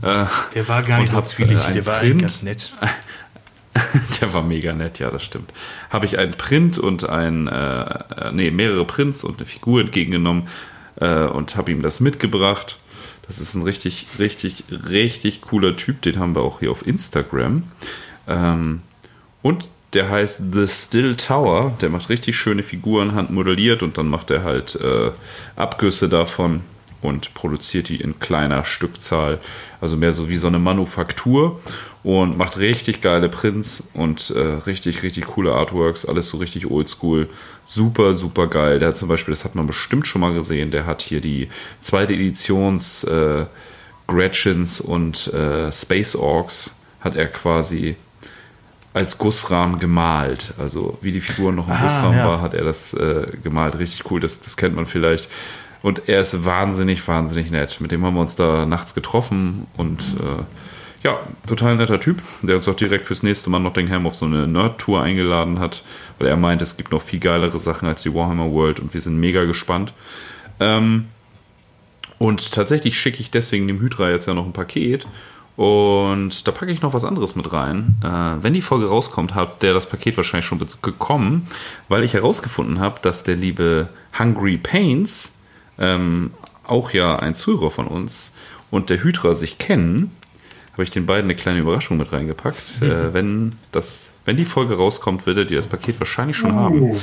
Äh, 0.02 0.26
Der 0.56 0.68
war 0.68 0.82
gar 0.82 1.00
nicht 1.00 1.12
so 1.12 1.18
hab, 1.18 1.24
zwielichtig, 1.24 1.70
äh, 1.70 1.74
der 1.74 1.86
war 1.86 2.00
einen 2.00 2.20
ganz 2.20 2.42
nett. 2.42 2.74
Der 4.22 4.32
war 4.34 4.44
mega 4.44 4.72
nett, 4.74 5.00
ja, 5.00 5.10
das 5.10 5.24
stimmt. 5.24 5.52
Habe 5.90 6.06
ich 6.06 6.20
einen 6.20 6.34
Print 6.34 6.78
und 6.78 7.10
ein, 7.10 7.48
äh, 7.48 8.32
nee, 8.32 8.52
mehrere 8.52 8.86
Prints 8.86 9.24
und 9.24 9.38
eine 9.38 9.48
Figur 9.48 9.82
entgegengenommen 9.82 10.48
äh, 10.98 11.24
und 11.24 11.56
habe 11.56 11.72
ihm 11.72 11.82
das 11.82 12.00
mitgebracht. 12.00 12.78
Das 13.28 13.40
ist 13.40 13.54
ein 13.56 13.64
richtig, 13.64 14.08
richtig, 14.20 14.64
richtig 14.70 15.42
cooler 15.42 15.76
Typ. 15.76 16.02
Den 16.02 16.20
haben 16.20 16.36
wir 16.36 16.42
auch 16.42 16.60
hier 16.60 16.72
auf 16.72 16.86
Instagram. 16.86 17.64
Ähm, 18.28 18.82
und 19.42 19.70
der 19.94 20.10
heißt 20.10 20.42
The 20.54 20.68
Still 20.68 21.16
Tower. 21.16 21.74
Der 21.82 21.90
macht 21.90 22.10
richtig 22.10 22.36
schöne 22.36 22.64
Figuren, 22.64 23.14
handmodelliert 23.14 23.84
und 23.84 23.98
dann 23.98 24.08
macht 24.08 24.32
er 24.32 24.44
halt 24.44 24.76
äh, 24.76 25.12
Abgüsse 25.56 26.10
davon 26.10 26.62
und 27.02 27.34
produziert 27.34 27.90
die 27.90 27.98
in 27.98 28.20
kleiner 28.20 28.66
Stückzahl. 28.66 29.40
Also 29.82 29.96
mehr 29.98 30.14
so 30.14 30.30
wie 30.30 30.38
so 30.38 30.48
eine 30.48 30.60
Manufaktur 30.60 31.62
und 32.04 32.38
macht 32.38 32.58
richtig 32.58 33.02
geile 33.02 33.30
Prints 33.30 33.88
und 33.94 34.32
äh, 34.32 34.40
richtig, 34.40 35.04
richtig 35.04 35.26
coole 35.28 35.54
Artworks. 35.54 36.06
Alles 36.06 36.28
so 36.28 36.38
richtig 36.38 36.70
oldschool. 36.70 37.30
Super, 37.66 38.16
super 38.16 38.48
geil. 38.48 38.80
Der 38.80 38.90
hat 38.90 38.98
zum 38.98 39.08
Beispiel, 39.08 39.32
das 39.34 39.46
hat 39.46 39.56
man 39.56 39.68
bestimmt 39.68 40.06
schon 40.06 40.22
mal 40.22 40.34
gesehen, 40.34 40.70
der 40.72 40.86
hat 40.86 41.02
hier 41.02 41.22
die 41.22 41.48
zweite 41.80 42.14
Editions 42.14 43.06
äh, 43.06 43.46
Gretchens 44.08 44.82
und 44.82 45.34
äh, 45.34 45.72
Space 45.72 46.16
Orks 46.16 46.76
hat 47.00 47.16
er 47.16 47.28
quasi 47.28 47.96
als 48.94 49.18
Gussrahmen 49.18 49.80
gemalt. 49.80 50.54
Also 50.60 50.98
wie 51.02 51.14
die 51.14 51.22
Figur 51.22 51.54
noch 51.54 51.68
im 51.68 51.74
Ah, 51.74 51.84
Gussrahmen 51.84 52.18
ja. 52.18 52.28
war, 52.28 52.42
hat 52.42 52.54
er 52.54 52.66
das 52.66 52.94
äh, 52.94 53.28
gemalt. 53.42 53.80
Richtig 53.80 54.12
cool, 54.12 54.20
das, 54.20 54.42
das 54.42 54.58
kennt 54.58 54.76
man 54.76 54.86
vielleicht. 54.86 55.30
Und 55.82 56.08
er 56.08 56.22
ist 56.22 56.46
wahnsinnig, 56.46 57.06
wahnsinnig 57.08 57.50
nett. 57.50 57.80
Mit 57.80 57.92
dem 57.92 58.06
haben 58.06 58.14
wir 58.16 58.22
uns 58.22 58.36
da 58.36 58.66
nachts 58.66 58.94
getroffen 58.94 59.68
und 59.78 60.00
äh, 60.20 60.44
ja, 61.04 61.20
total 61.46 61.76
netter 61.76 62.00
Typ, 62.00 62.22
der 62.42 62.56
uns 62.56 62.68
auch 62.68 62.76
direkt 62.76 63.06
fürs 63.06 63.24
nächste 63.24 63.50
Mal 63.50 63.60
Nottingham 63.60 64.08
auf 64.08 64.16
so 64.16 64.26
eine 64.26 64.48
Nerd-Tour 64.48 65.02
eingeladen 65.02 65.60
hat, 65.60 65.84
weil 66.18 66.28
er 66.28 66.38
meint, 66.38 66.62
es 66.62 66.78
gibt 66.78 66.92
noch 66.92 67.02
viel 67.02 67.20
geilere 67.20 67.60
Sachen 67.60 67.88
als 67.88 68.04
die 68.04 68.14
Warhammer 68.14 68.52
World 68.52 68.80
und 68.80 68.94
wir 68.94 69.02
sind 69.02 69.20
mega 69.20 69.44
gespannt. 69.44 69.94
Ähm, 70.60 71.06
und 72.20 72.54
tatsächlich 72.54 72.98
schicke 72.98 73.20
ich 73.20 73.32
deswegen 73.32 73.68
dem 73.68 73.82
Hydra 73.82 74.10
jetzt 74.10 74.28
ja 74.28 74.34
noch 74.34 74.46
ein 74.46 74.54
Paket. 74.54 75.06
Und 75.56 76.48
da 76.48 76.52
packe 76.52 76.72
ich 76.72 76.82
noch 76.82 76.94
was 76.94 77.04
anderes 77.04 77.36
mit 77.36 77.52
rein. 77.52 77.98
Äh, 78.02 78.44
wenn 78.44 78.54
die 78.54 78.62
Folge 78.62 78.88
rauskommt, 78.88 79.36
hat 79.36 79.62
der 79.62 79.74
das 79.74 79.88
Paket 79.88 80.16
wahrscheinlich 80.16 80.46
schon 80.46 80.66
bekommen, 80.82 81.48
weil 81.90 82.04
ich 82.04 82.14
herausgefunden 82.14 82.80
habe, 82.80 83.00
dass 83.02 83.24
der 83.24 83.36
liebe 83.36 83.90
Hungry 84.18 84.58
Pains, 84.58 85.38
ähm, 85.78 86.32
auch 86.66 86.92
ja 86.92 87.18
ein 87.18 87.36
Zuhörer 87.36 87.72
von 87.72 87.88
uns, 87.88 88.34
und 88.72 88.90
der 88.90 89.04
Hydra 89.04 89.36
sich 89.36 89.60
kennen, 89.60 90.12
habe 90.74 90.84
ich 90.84 90.90
den 90.90 91.06
beiden 91.06 91.26
eine 91.26 91.36
kleine 91.36 91.60
Überraschung 91.60 91.98
mit 91.98 92.12
reingepackt. 92.12 92.82
Äh, 92.82 93.14
wenn, 93.14 93.54
das, 93.72 94.12
wenn 94.26 94.38
die 94.38 94.46
Folge 94.46 94.76
rauskommt, 94.76 95.26
werdet 95.26 95.52
ihr 95.52 95.58
das 95.58 95.68
Paket 95.68 96.00
wahrscheinlich 96.00 96.36
schon 96.36 96.56
haben. 96.56 97.00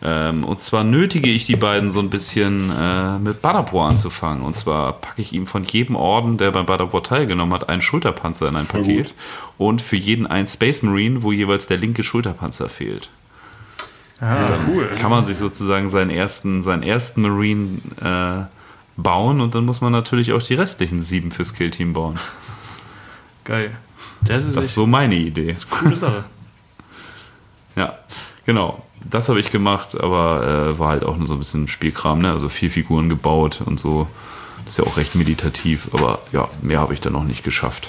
Ähm, 0.00 0.44
und 0.44 0.60
zwar 0.60 0.84
nötige 0.84 1.28
ich 1.30 1.44
die 1.44 1.56
beiden 1.56 1.90
so 1.90 1.98
ein 1.98 2.10
bisschen 2.10 2.70
äh, 2.70 3.18
mit 3.18 3.42
Badabor 3.42 3.88
anzufangen. 3.88 4.44
Und 4.44 4.56
zwar 4.56 4.92
packe 4.92 5.20
ich 5.20 5.32
ihm 5.32 5.46
von 5.46 5.64
jedem 5.64 5.96
Orden, 5.96 6.38
der 6.38 6.52
beim 6.52 6.66
Badabor 6.66 7.02
teilgenommen 7.02 7.52
hat, 7.52 7.68
einen 7.68 7.82
Schulterpanzer 7.82 8.48
in 8.48 8.56
ein 8.56 8.64
Voll 8.64 8.82
Paket. 8.82 9.06
gut. 9.08 9.14
Und 9.58 9.82
für 9.82 9.96
jeden 9.96 10.26
ein 10.26 10.46
Space 10.46 10.82
Marine, 10.82 11.22
wo 11.22 11.32
jeweils 11.32 11.66
der 11.66 11.78
linke 11.78 12.04
Schulterpanzer 12.04 12.68
fehlt. 12.68 13.10
Ah, 14.20 14.50
cool. 14.68 14.88
Kann 15.00 15.10
man 15.10 15.24
sich 15.24 15.36
sozusagen 15.36 15.88
seinen 15.88 16.10
ersten, 16.10 16.62
seinen 16.62 16.82
ersten 16.82 17.22
Marine 17.22 17.78
äh, 18.00 18.44
bauen 18.96 19.40
und 19.40 19.54
dann 19.54 19.64
muss 19.64 19.80
man 19.80 19.92
natürlich 19.92 20.32
auch 20.32 20.42
die 20.42 20.54
restlichen 20.54 21.02
sieben 21.02 21.30
fürs 21.30 21.54
Killteam 21.54 21.92
bauen. 21.92 22.16
Geil. 23.48 23.76
Das 24.24 24.44
ist 24.44 24.56
Das 24.56 24.66
ist 24.66 24.74
so 24.74 24.86
meine 24.86 25.16
Idee. 25.16 25.50
eine 25.50 25.58
coole 25.70 25.96
Sache. 25.96 26.24
Ja, 27.76 27.96
genau. 28.44 28.84
Das 29.08 29.28
habe 29.28 29.38
ich 29.38 29.50
gemacht, 29.50 29.98
aber 30.00 30.72
äh, 30.72 30.78
war 30.80 30.88
halt 30.88 31.04
auch 31.04 31.16
nur 31.16 31.28
so 31.28 31.34
ein 31.34 31.38
bisschen 31.38 31.68
Spielkram, 31.68 32.20
ne? 32.20 32.32
Also 32.32 32.48
vier 32.48 32.70
Figuren 32.72 33.08
gebaut 33.08 33.60
und 33.64 33.78
so. 33.78 34.08
Das 34.64 34.74
ist 34.76 34.78
ja 34.78 34.84
auch 34.92 34.96
recht 34.96 35.14
meditativ, 35.14 35.88
aber 35.94 36.18
ja, 36.32 36.48
mehr 36.60 36.80
habe 36.80 36.92
ich 36.94 37.00
dann 37.00 37.12
noch 37.12 37.22
nicht 37.22 37.44
geschafft. 37.44 37.88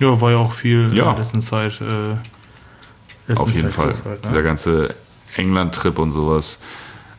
Ja, 0.00 0.20
war 0.20 0.32
ja 0.32 0.38
auch 0.38 0.52
viel 0.52 0.92
Ja. 0.92 1.08
in 1.10 1.14
der 1.14 1.18
letzten 1.24 1.40
Zeit. 1.40 1.80
Äh, 1.80 2.16
letzten 3.28 3.38
Auf 3.42 3.52
jeden 3.54 3.70
Zeit 3.70 3.74
Fall. 3.74 3.94
halt, 4.04 4.24
Dieser 4.24 4.34
ne? 4.34 4.42
ganze 4.42 4.94
England-Trip 5.36 5.96
und 5.98 6.10
sowas. 6.10 6.60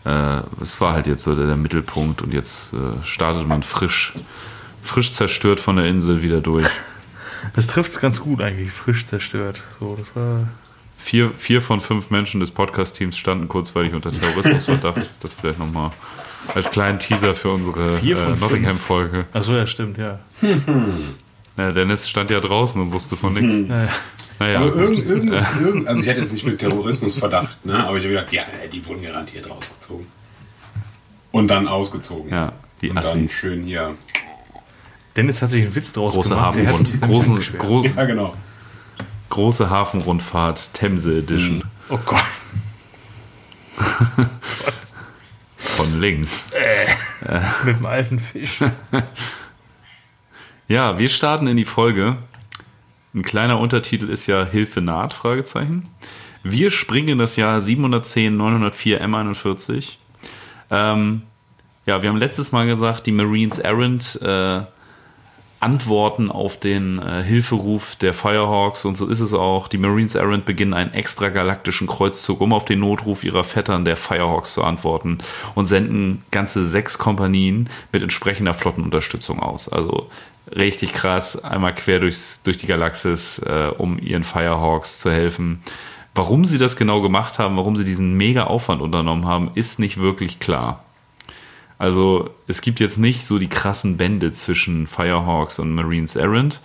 Äh, 0.03 0.41
es 0.61 0.81
war 0.81 0.91
halt 0.91 1.07
jetzt 1.07 1.23
so 1.23 1.35
der, 1.35 1.47
der 1.47 1.55
Mittelpunkt 1.55 2.21
und 2.21 2.33
jetzt 2.33 2.73
äh, 2.73 2.77
startet 3.03 3.47
man 3.47 3.63
frisch, 3.63 4.13
frisch 4.83 5.13
zerstört 5.13 5.61
von 5.61 5.77
der 5.77 5.85
Insel 5.85 6.21
wieder 6.21 6.41
durch. 6.41 6.67
Das 7.53 7.67
trifft 7.67 7.91
es 7.91 7.99
ganz 7.99 8.19
gut 8.19 8.41
eigentlich, 8.41 8.71
frisch 8.71 9.05
zerstört. 9.07 9.61
So, 9.79 9.95
das 9.95 10.07
war. 10.15 10.47
Vier, 10.97 11.31
vier 11.37 11.61
von 11.61 11.81
fünf 11.81 12.09
Menschen 12.09 12.39
des 12.39 12.51
Podcast-Teams 12.51 13.17
standen 13.17 13.47
kurzweilig 13.47 13.93
unter 13.93 14.11
Terrorismusverdacht. 14.11 15.07
Das 15.21 15.33
vielleicht 15.33 15.59
nochmal 15.59 15.91
als 16.53 16.71
kleinen 16.71 16.99
Teaser 16.99 17.35
für 17.35 17.51
unsere 17.51 17.99
äh? 17.99 18.39
Nottingham-Folge. 18.39 19.25
Achso, 19.33 19.53
ja, 19.53 19.67
stimmt, 19.67 19.97
ja. 19.97 20.19
Ja, 21.57 21.71
Dennis 21.71 22.09
stand 22.09 22.31
ja 22.31 22.39
draußen 22.41 22.81
und 22.81 22.91
wusste 22.91 23.15
von 23.15 23.33
nichts. 23.33 23.67
ja. 23.69 23.87
Naja, 24.39 24.59
Aber 24.59 24.75
irgend, 24.75 25.05
irgend, 25.07 25.33
irgend, 25.61 25.87
also 25.87 26.01
ich 26.01 26.09
hätte 26.09 26.19
jetzt 26.19 26.33
nicht 26.33 26.45
mit 26.45 26.59
Terrorismusverdacht, 26.59 27.65
ne? 27.65 27.87
aber 27.87 27.97
ich 27.97 28.03
habe 28.03 28.13
gedacht, 28.13 28.33
ja, 28.33 28.43
die 28.71 28.85
wurden 28.85 29.01
garantiert 29.01 29.49
rausgezogen. 29.49 30.07
Und 31.31 31.47
dann 31.47 31.67
ausgezogen. 31.69 32.29
ja, 32.29 32.51
die 32.81 32.89
Und 32.89 32.97
dann 32.97 33.29
schön 33.29 33.63
hier. 33.63 33.95
Dennis 35.15 35.41
hat 35.41 35.51
sich 35.51 35.63
einen 35.63 35.75
Witz 35.75 35.93
draus 35.93 36.15
Große 36.15 36.29
gemacht. 36.29 36.47
Hafenrund, 36.47 37.01
großen, 37.01 37.39
groß, 37.57 37.85
Ja, 37.95 38.05
genau. 38.05 38.33
große 39.29 39.69
Hafenrundfahrt, 39.69 40.73
Themse 40.73 41.19
Edition. 41.19 41.63
Oh 41.89 41.99
Gott. 42.05 42.23
Von 45.57 45.99
links. 45.99 46.47
Mit 47.65 47.77
dem 47.77 47.85
alten 47.85 48.19
Fisch. 48.19 48.59
Ja, 50.67 50.97
wir 50.97 51.09
starten 51.09 51.45
in 51.45 51.57
die 51.57 51.63
Folge. 51.65 52.17
Ein 53.13 53.21
kleiner 53.21 53.59
Untertitel 53.59 54.09
ist 54.09 54.25
ja 54.25 54.43
Hilfe 54.45 54.81
naht, 54.81 55.13
Fragezeichen. 55.13 55.83
Wir 56.41 56.71
springen 56.71 57.09
in 57.09 57.17
das 57.19 57.35
Jahr 57.35 57.61
710 57.61 58.35
904 58.35 58.99
M41. 59.05 59.89
Ähm, 60.71 61.21
ja, 61.85 62.01
wir 62.01 62.09
haben 62.09 62.17
letztes 62.17 62.51
Mal 62.51 62.65
gesagt, 62.65 63.05
die 63.05 63.11
Marines 63.11 63.59
Errant 63.59 64.19
äh, 64.23 64.61
antworten 65.65 66.29
auf 66.29 66.59
den 66.59 66.99
äh, 66.99 67.23
Hilferuf 67.23 67.95
der 67.95 68.13
Firehawks 68.13 68.85
und 68.85 68.97
so 68.97 69.07
ist 69.07 69.19
es 69.19 69.33
auch. 69.33 69.67
Die 69.67 69.79
Marines 69.79 70.13
Errant 70.13 70.45
beginnen 70.45 70.75
einen 70.75 70.93
extragalaktischen 70.93 71.87
Kreuzzug, 71.87 72.39
um 72.39 72.53
auf 72.53 72.65
den 72.65 72.81
Notruf 72.81 73.23
ihrer 73.23 73.43
Vettern 73.43 73.83
der 73.83 73.97
Firehawks 73.97 74.53
zu 74.53 74.63
antworten 74.63 75.17
und 75.55 75.65
senden 75.65 76.23
ganze 76.29 76.65
sechs 76.65 76.99
Kompanien 76.99 77.67
mit 77.91 78.03
entsprechender 78.03 78.53
Flottenunterstützung 78.53 79.39
aus. 79.39 79.67
Also 79.67 80.07
richtig 80.55 80.93
krass, 80.93 81.43
einmal 81.43 81.73
quer 81.73 81.99
durchs, 81.99 82.43
durch 82.43 82.57
die 82.57 82.67
Galaxis, 82.67 83.39
äh, 83.39 83.71
um 83.75 83.97
ihren 83.97 84.23
Firehawks 84.23 84.99
zu 85.01 85.09
helfen. 85.09 85.63
Warum 86.13 86.45
sie 86.45 86.59
das 86.59 86.77
genau 86.77 87.01
gemacht 87.01 87.39
haben, 87.39 87.57
warum 87.57 87.75
sie 87.75 87.85
diesen 87.85 88.13
mega 88.13 88.43
Aufwand 88.43 88.83
unternommen 88.83 89.25
haben, 89.25 89.49
ist 89.55 89.79
nicht 89.79 89.99
wirklich 89.99 90.39
klar. 90.39 90.84
Also 91.77 92.29
es 92.47 92.61
gibt 92.61 92.79
jetzt 92.79 92.97
nicht 92.97 93.25
so 93.25 93.37
die 93.37 93.49
krassen 93.49 93.97
Bände 93.97 94.31
zwischen 94.31 94.87
Firehawks 94.87 95.59
und 95.59 95.73
Marines 95.73 96.15
Errant, 96.15 96.61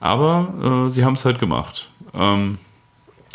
aber 0.00 0.86
äh, 0.86 0.90
sie 0.90 1.04
haben 1.04 1.14
es 1.14 1.24
halt 1.24 1.38
gemacht. 1.38 1.88
Ähm, 2.14 2.58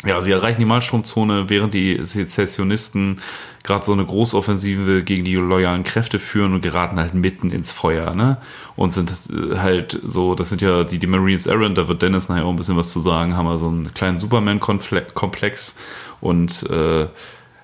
ja, 0.04 0.20
sie 0.20 0.32
erreichen 0.32 0.60
die 0.60 0.66
Malstromzone, 0.66 1.48
während 1.48 1.72
die 1.74 1.98
Sezessionisten 2.04 3.20
gerade 3.62 3.86
so 3.86 3.92
eine 3.92 4.04
Großoffensive 4.04 5.02
gegen 5.02 5.24
die 5.24 5.36
loyalen 5.36 5.82
Kräfte 5.82 6.18
führen 6.18 6.52
und 6.52 6.60
geraten 6.60 6.98
halt 6.98 7.14
mitten 7.14 7.50
ins 7.50 7.72
Feuer, 7.72 8.14
ne? 8.14 8.36
Und 8.76 8.92
sind 8.92 9.10
äh, 9.30 9.56
halt 9.56 9.98
so, 10.04 10.34
das 10.34 10.50
sind 10.50 10.60
ja 10.60 10.84
die, 10.84 10.98
die 10.98 11.06
Marines 11.06 11.46
Errant, 11.46 11.78
da 11.78 11.88
wird 11.88 12.02
Dennis 12.02 12.28
nachher 12.28 12.44
auch 12.44 12.50
ein 12.50 12.56
bisschen 12.56 12.76
was 12.76 12.92
zu 12.92 13.00
sagen, 13.00 13.36
haben 13.36 13.46
wir 13.46 13.56
so 13.56 13.68
einen 13.68 13.94
kleinen 13.94 14.18
Superman-Komplex 14.18 15.78
und 16.20 16.68
äh, 16.70 17.06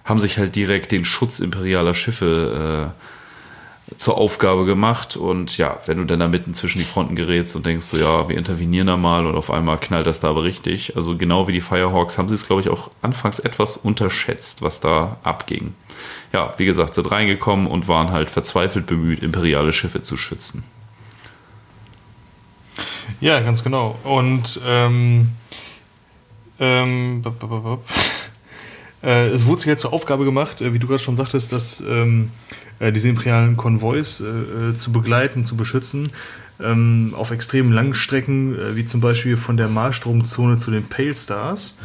haben 0.04 0.18
sich 0.18 0.38
halt 0.38 0.56
direkt 0.56 0.92
den 0.92 1.04
Schutz 1.04 1.38
imperialer 1.40 1.94
Schiffe 1.94 2.94
äh, 2.96 3.19
zur 3.96 4.18
Aufgabe 4.18 4.64
gemacht. 4.64 5.16
Und 5.16 5.56
ja, 5.58 5.78
wenn 5.86 5.98
du 5.98 6.04
dann 6.04 6.20
da 6.20 6.28
mitten 6.28 6.54
zwischen 6.54 6.78
die 6.78 6.84
Fronten 6.84 7.16
gerätst 7.16 7.56
und 7.56 7.66
denkst 7.66 7.86
so, 7.86 7.96
ja, 7.96 8.28
wir 8.28 8.36
intervenieren 8.36 8.86
da 8.86 8.96
mal 8.96 9.26
und 9.26 9.34
auf 9.34 9.50
einmal 9.50 9.78
knallt 9.78 10.06
das 10.06 10.20
da 10.20 10.30
aber 10.30 10.44
richtig. 10.44 10.96
Also 10.96 11.16
genau 11.16 11.48
wie 11.48 11.52
die 11.52 11.60
Firehawks 11.60 12.18
haben 12.18 12.28
sie 12.28 12.34
es, 12.34 12.46
glaube 12.46 12.62
ich, 12.62 12.68
auch 12.68 12.90
anfangs 13.02 13.38
etwas 13.38 13.76
unterschätzt, 13.76 14.62
was 14.62 14.80
da 14.80 15.18
abging. 15.22 15.74
Ja, 16.32 16.54
wie 16.56 16.64
gesagt, 16.64 16.94
sind 16.94 17.10
reingekommen 17.10 17.66
und 17.66 17.88
waren 17.88 18.10
halt 18.10 18.30
verzweifelt 18.30 18.86
bemüht, 18.86 19.22
imperiale 19.22 19.72
Schiffe 19.72 20.02
zu 20.02 20.16
schützen. 20.16 20.64
Ja, 23.20 23.40
ganz 23.40 23.62
genau. 23.64 23.98
Und 24.04 24.60
ähm, 24.66 25.32
ähm. 26.58 27.22
Äh, 29.02 29.28
es 29.28 29.46
wurde 29.46 29.60
sich 29.60 29.68
jetzt 29.68 29.80
zur 29.80 29.94
Aufgabe 29.94 30.26
gemacht, 30.26 30.60
äh, 30.60 30.74
wie 30.74 30.78
du 30.78 30.86
gerade 30.86 30.98
schon 30.98 31.16
sagtest, 31.16 31.52
dass 31.54 31.80
ähm, 31.80 32.30
äh, 32.80 32.92
diese 32.92 33.08
imperialen 33.08 33.56
Konvois 33.56 34.20
äh, 34.20 34.70
äh, 34.70 34.74
zu 34.74 34.90
begleiten, 34.90 35.44
zu 35.44 35.56
beschützen. 35.56 36.10
ähm, 36.62 37.14
auf 37.16 37.30
extrem 37.30 37.72
langen 37.72 37.94
Strecken, 37.94 38.54
äh, 38.58 38.76
wie 38.76 38.84
zum 38.84 39.00
Beispiel 39.00 39.36
von 39.36 39.56
der 39.56 39.68
Malstromzone 39.68 40.56
zu 40.56 40.70
den 40.70 40.84
Pale 40.84 41.14
Stars. 41.14 41.78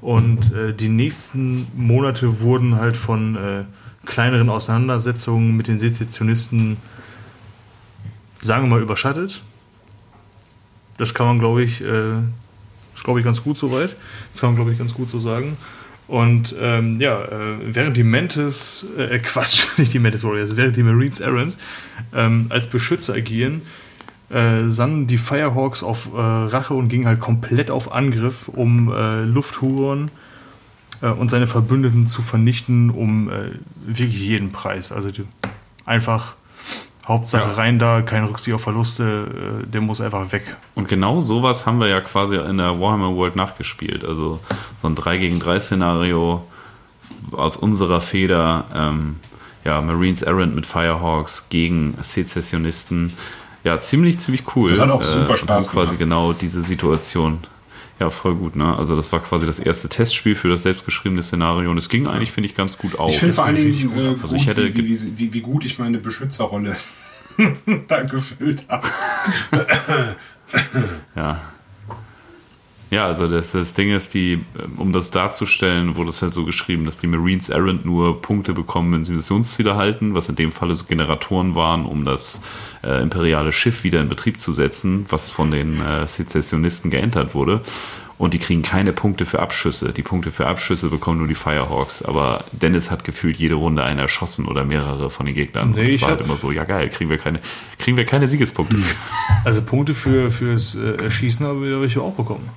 Und 0.00 0.52
äh, 0.52 0.72
die 0.72 0.88
nächsten 0.88 1.66
Monate 1.74 2.40
wurden 2.40 2.76
halt 2.76 2.96
von 2.96 3.66
kleineren 4.04 4.50
Auseinandersetzungen 4.50 5.56
mit 5.56 5.66
den 5.66 5.80
Sezessionisten, 5.80 6.76
sagen 8.40 8.64
wir 8.64 8.68
mal, 8.68 8.82
überschattet. 8.82 9.42
Das 10.96 11.12
kann 11.12 11.26
man, 11.26 11.38
glaube 11.40 11.64
ich, 11.64 11.80
ist, 11.80 13.04
glaube 13.04 13.18
ich, 13.18 13.24
ganz 13.24 13.42
gut 13.42 13.56
soweit. 13.56 13.96
Das 14.32 14.40
kann 14.40 14.50
man, 14.50 14.56
glaube 14.56 14.72
ich, 14.72 14.78
ganz 14.78 14.94
gut 14.94 15.10
so 15.10 15.18
sagen. 15.18 15.56
Und 16.08 16.54
ähm, 16.60 17.00
ja, 17.00 17.24
äh, 17.24 17.56
während 17.62 17.96
die 17.96 18.04
Mantis, 18.04 18.86
äh, 18.96 19.18
Quatsch, 19.18 19.66
nicht 19.78 19.92
die 19.92 19.98
Mantis 19.98 20.22
Warriors, 20.22 20.56
während 20.56 20.76
die 20.76 20.82
Marines 20.82 21.20
Errant 21.20 21.54
ähm, 22.14 22.46
als 22.48 22.68
Beschützer 22.68 23.14
agieren, 23.14 23.62
äh, 24.30 24.68
sannen 24.68 25.06
die 25.06 25.18
Firehawks 25.18 25.82
auf 25.82 26.10
äh, 26.14 26.20
Rache 26.20 26.74
und 26.74 26.88
gingen 26.88 27.06
halt 27.06 27.20
komplett 27.20 27.70
auf 27.70 27.92
Angriff, 27.92 28.48
um 28.48 28.92
äh, 28.92 29.22
Lufthuron 29.22 30.10
äh, 31.00 31.08
und 31.08 31.30
seine 31.30 31.46
Verbündeten 31.46 32.06
zu 32.06 32.22
vernichten, 32.22 32.90
um 32.90 33.28
äh, 33.28 33.50
wirklich 33.84 34.20
jeden 34.20 34.52
Preis. 34.52 34.92
Also 34.92 35.10
die, 35.10 35.24
einfach 35.84 36.36
Hauptsache 37.06 37.48
Ja. 37.50 37.54
rein 37.54 37.78
da, 37.78 38.02
keine 38.02 38.28
Rücksicht 38.28 38.54
auf 38.54 38.62
Verluste, 38.62 39.62
äh, 39.62 39.66
der 39.66 39.80
muss 39.80 40.00
einfach 40.00 40.32
weg. 40.32 40.56
Und 40.74 40.88
genau 40.88 41.20
sowas 41.20 41.64
haben 41.66 41.80
wir 41.80 41.88
ja 41.88 42.00
quasi 42.00 42.36
in 42.36 42.58
der 42.58 42.80
Warhammer 42.80 43.14
World 43.14 43.36
nachgespielt. 43.36 44.04
Also 44.04 44.40
so 44.78 44.88
ein 44.88 44.94
3 44.96 45.18
gegen 45.18 45.38
3 45.38 45.60
Szenario 45.60 46.44
aus 47.32 47.56
unserer 47.56 48.00
Feder. 48.00 48.64
Ähm, 48.74 49.16
ja, 49.64 49.80
Marines 49.80 50.22
Errant 50.22 50.54
mit 50.54 50.66
Firehawks 50.66 51.48
gegen 51.48 51.96
Sezessionisten. 52.00 53.12
Ja, 53.64 53.80
ziemlich, 53.80 54.20
ziemlich 54.20 54.44
cool. 54.54 54.70
Das 54.70 54.80
hat 54.80 54.90
auch 54.90 55.02
super 55.02 55.30
und 55.30 55.38
Spaß 55.38 55.70
quasi 55.70 55.96
gemacht. 55.96 55.98
genau 55.98 56.32
diese 56.32 56.60
Situation. 56.62 57.38
Ja, 57.98 58.10
voll 58.10 58.34
gut, 58.34 58.56
ne? 58.56 58.76
Also 58.76 58.94
das 58.94 59.10
war 59.12 59.20
quasi 59.20 59.46
das 59.46 59.58
erste 59.58 59.88
Testspiel 59.88 60.34
für 60.34 60.48
das 60.48 60.62
selbstgeschriebene 60.64 61.22
Szenario 61.22 61.70
und 61.70 61.78
es 61.78 61.88
ging 61.88 62.06
eigentlich, 62.06 62.30
finde 62.30 62.48
ich, 62.48 62.54
ganz 62.54 62.76
gut 62.76 62.98
auf. 62.98 63.10
Ich 63.10 63.18
finde 63.18 63.34
vor 63.34 63.46
allen 63.46 63.56
Dingen 63.56 63.70
ich 63.70 63.84
äh, 63.84 63.86
gut, 63.86 64.22
Also 64.22 64.36
ich 64.36 64.46
hätte 64.46 64.74
wie, 64.74 64.88
wie, 64.88 65.18
wie, 65.18 65.32
wie 65.32 65.40
gut 65.40 65.64
ich 65.64 65.78
meine 65.78 65.98
Beschützerrolle 65.98 66.76
da 67.88 68.02
gefüllt 68.02 68.66
habe. 68.68 68.86
Ja. 71.14 71.40
Ja, 72.90 73.06
also 73.06 73.26
das, 73.26 73.50
das 73.50 73.74
Ding 73.74 73.92
ist, 73.92 74.14
die, 74.14 74.44
um 74.76 74.92
das 74.92 75.10
darzustellen, 75.10 75.96
wurde 75.96 76.10
es 76.10 76.22
halt 76.22 76.34
so 76.34 76.44
geschrieben, 76.44 76.84
dass 76.84 76.98
die 76.98 77.08
Marines 77.08 77.48
Errant 77.48 77.84
nur 77.84 78.22
Punkte 78.22 78.52
bekommen, 78.52 78.92
wenn 78.92 79.04
sie 79.04 79.12
Missionsziele 79.12 79.74
halten, 79.74 80.14
was 80.14 80.28
in 80.28 80.36
dem 80.36 80.52
Falle 80.52 80.74
so 80.76 80.84
Generatoren 80.84 81.56
waren, 81.56 81.84
um 81.84 82.04
das 82.04 82.40
äh, 82.84 83.02
imperiale 83.02 83.50
Schiff 83.50 83.82
wieder 83.82 84.00
in 84.00 84.08
Betrieb 84.08 84.40
zu 84.40 84.52
setzen, 84.52 85.04
was 85.08 85.30
von 85.30 85.50
den 85.50 85.80
äh, 85.80 86.06
Sezessionisten 86.06 86.90
geentert 86.92 87.34
wurde. 87.34 87.62
Und 88.18 88.32
die 88.32 88.38
kriegen 88.38 88.62
keine 88.62 88.92
Punkte 88.92 89.26
für 89.26 89.40
Abschüsse. 89.40 89.92
Die 89.92 90.02
Punkte 90.02 90.30
für 90.30 90.46
Abschüsse 90.46 90.88
bekommen 90.88 91.18
nur 91.18 91.28
die 91.28 91.34
Firehawks. 91.34 92.02
Aber 92.02 92.44
Dennis 92.52 92.90
hat 92.90 93.04
gefühlt 93.04 93.36
jede 93.36 93.56
Runde 93.56 93.84
einen 93.84 93.98
erschossen 93.98 94.46
oder 94.46 94.64
mehrere 94.64 95.10
von 95.10 95.26
den 95.26 95.34
Gegnern. 95.34 95.72
Nee, 95.72 95.80
Und 95.80 95.88
es 95.88 96.02
war 96.02 96.10
halt 96.10 96.22
immer 96.22 96.36
so, 96.36 96.50
ja 96.50 96.64
geil, 96.64 96.88
kriegen 96.88 97.10
wir 97.10 97.18
keine, 97.18 97.40
kriegen 97.78 97.98
wir 97.98 98.06
keine 98.06 98.26
Siegespunkte 98.26 98.78
für. 98.78 98.96
Also 99.44 99.60
Punkte 99.60 99.92
für, 99.92 100.30
fürs 100.30 100.74
äh, 100.76 101.02
Erschießen 101.02 101.46
habe 101.46 101.76
hab 101.76 101.82
ich 101.82 101.98
auch 101.98 102.14
bekommen. 102.14 102.48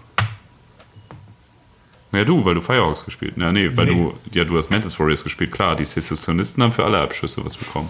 Ja, 2.12 2.24
du, 2.24 2.44
weil 2.44 2.56
du 2.56 2.62
Firehawks 2.62 3.06
gespielt. 3.06 3.34
Ja, 3.38 3.52
nee, 3.52 3.70
weil 3.76 3.86
Nee. 3.86 3.94
du, 3.94 4.14
ja, 4.38 4.44
du 4.44 4.58
hast 4.58 4.72
Mantis 4.72 5.00
Warriors 5.00 5.24
gespielt. 5.24 5.52
Klar, 5.52 5.76
die 5.76 5.86
Sezessionisten 5.86 6.64
haben 6.64 6.72
für 6.72 6.84
alle 6.84 7.00
Abschüsse 7.00 7.46
was 7.46 7.56
bekommen. 7.56 7.90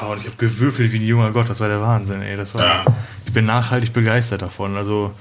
Ah, 0.00 0.06
und 0.06 0.18
ich 0.20 0.26
habe 0.26 0.36
gewürfelt 0.36 0.92
wie 0.92 0.98
ein 0.98 1.06
junger 1.06 1.32
Gott, 1.32 1.48
das 1.48 1.58
war 1.60 1.68
der 1.68 1.80
Wahnsinn, 1.80 2.22
ey. 2.22 2.36
Das 2.36 2.54
war, 2.54 2.62
Ja. 2.64 2.84
Ich 3.26 3.32
bin 3.32 3.44
nachhaltig 3.46 3.92
begeistert 3.92 4.42
davon. 4.42 4.76
Also, 4.76 5.12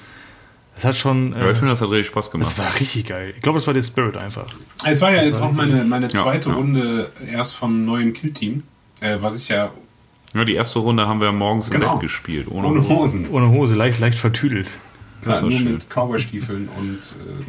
es 0.77 0.83
hat 0.85 0.95
schon. 0.95 1.31
Ja, 1.31 1.37
ich 1.41 1.43
Äh, 1.47 1.53
finde, 1.55 1.69
das 1.71 1.81
hat 1.81 1.89
richtig 1.89 2.07
Spaß 2.07 2.29
gemacht. 2.29 2.51
das 2.51 2.57
war 2.59 2.79
richtig 2.79 3.05
geil. 3.07 3.33
Ich 3.35 3.41
glaube, 3.41 3.57
es 3.57 3.65
war 3.65 3.73
der 3.73 3.81
Spirit 3.81 4.15
einfach. 4.17 4.45
Es 4.85 5.01
war 5.01 5.11
ja 5.11 5.23
jetzt 5.23 5.41
auch 5.41 5.51
meine, 5.51 5.83
meine 5.85 6.07
zweite 6.09 6.49
ja. 6.49 6.55
Runde 6.55 7.11
erst 7.31 7.55
vom 7.55 7.83
neuen 7.85 8.13
Killteam, 8.13 8.61
äh, 8.99 9.17
was 9.21 9.41
ich 9.41 9.47
ja 9.47 9.71
Ja, 10.35 10.43
die 10.43 10.53
erste 10.53 10.79
Runde 10.79 11.07
haben 11.07 11.21
wir 11.21 11.31
morgens 11.31 11.69
im 11.69 11.79
Genau. 11.79 11.93
Bett 11.93 12.01
gespielt. 12.01 12.47
Ohne, 12.51 12.67
ohne 12.67 12.81
Hose. 12.81 12.89
Hosen, 12.89 13.27
Ohne 13.31 13.49
Hose, 13.49 13.73
leicht, 13.73 13.99
leicht 13.99 14.19
vertüdelt. 14.19 14.67
Das 15.21 15.37
ja, 15.37 15.41
war 15.43 15.49
nur 15.49 15.59
schön. 15.59 15.71
mit 15.73 15.89
Cowboystiefeln 15.89 16.67
und 16.77 16.99
äh, 16.99 17.43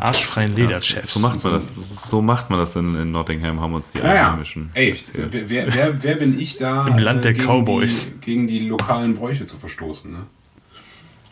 Arschfreien 0.00 0.54
Lederchefs. 0.54 1.14
So 1.14 1.20
macht 1.20 1.42
man 1.44 1.52
das. 1.52 2.08
So 2.08 2.22
macht 2.22 2.50
man 2.50 2.58
das 2.58 2.76
in, 2.76 2.94
in 2.94 3.10
Nottingham, 3.12 3.60
haben 3.60 3.74
uns 3.74 3.90
die 3.92 3.98
Ja, 3.98 4.14
ja. 4.14 4.26
Einheimischen 4.28 4.70
Ey, 4.74 4.90
erzählt. 4.90 5.32
wer, 5.32 5.74
wer, 5.74 6.02
wer, 6.02 6.14
bin 6.16 6.38
ich 6.38 6.56
da? 6.56 6.86
Im 6.88 6.98
Land 6.98 7.24
der 7.24 7.32
gegen 7.34 7.46
Cowboys. 7.46 8.12
Die, 8.14 8.20
gegen 8.20 8.46
die 8.48 8.60
lokalen 8.60 9.14
Bräuche 9.14 9.44
zu 9.44 9.56
verstoßen, 9.58 10.10
ne? 10.10 10.26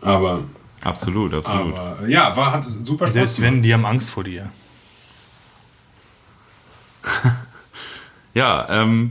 Aber, 0.00 0.42
Absolut, 0.83 1.35
absolut. 1.35 1.74
aber 1.74 1.98
äh, 2.07 2.12
ja, 2.12 2.37
war, 2.37 2.52
hat 2.52 2.66
super 2.85 3.07
Spaß 3.07 3.12
Selbst 3.14 3.37
gemacht. 3.37 3.52
wenn, 3.52 3.62
die 3.62 3.74
haben 3.74 3.85
Angst 3.85 4.11
vor 4.11 4.24
dir. 4.24 4.50
Ja, 8.35 8.68
ähm, 8.70 9.11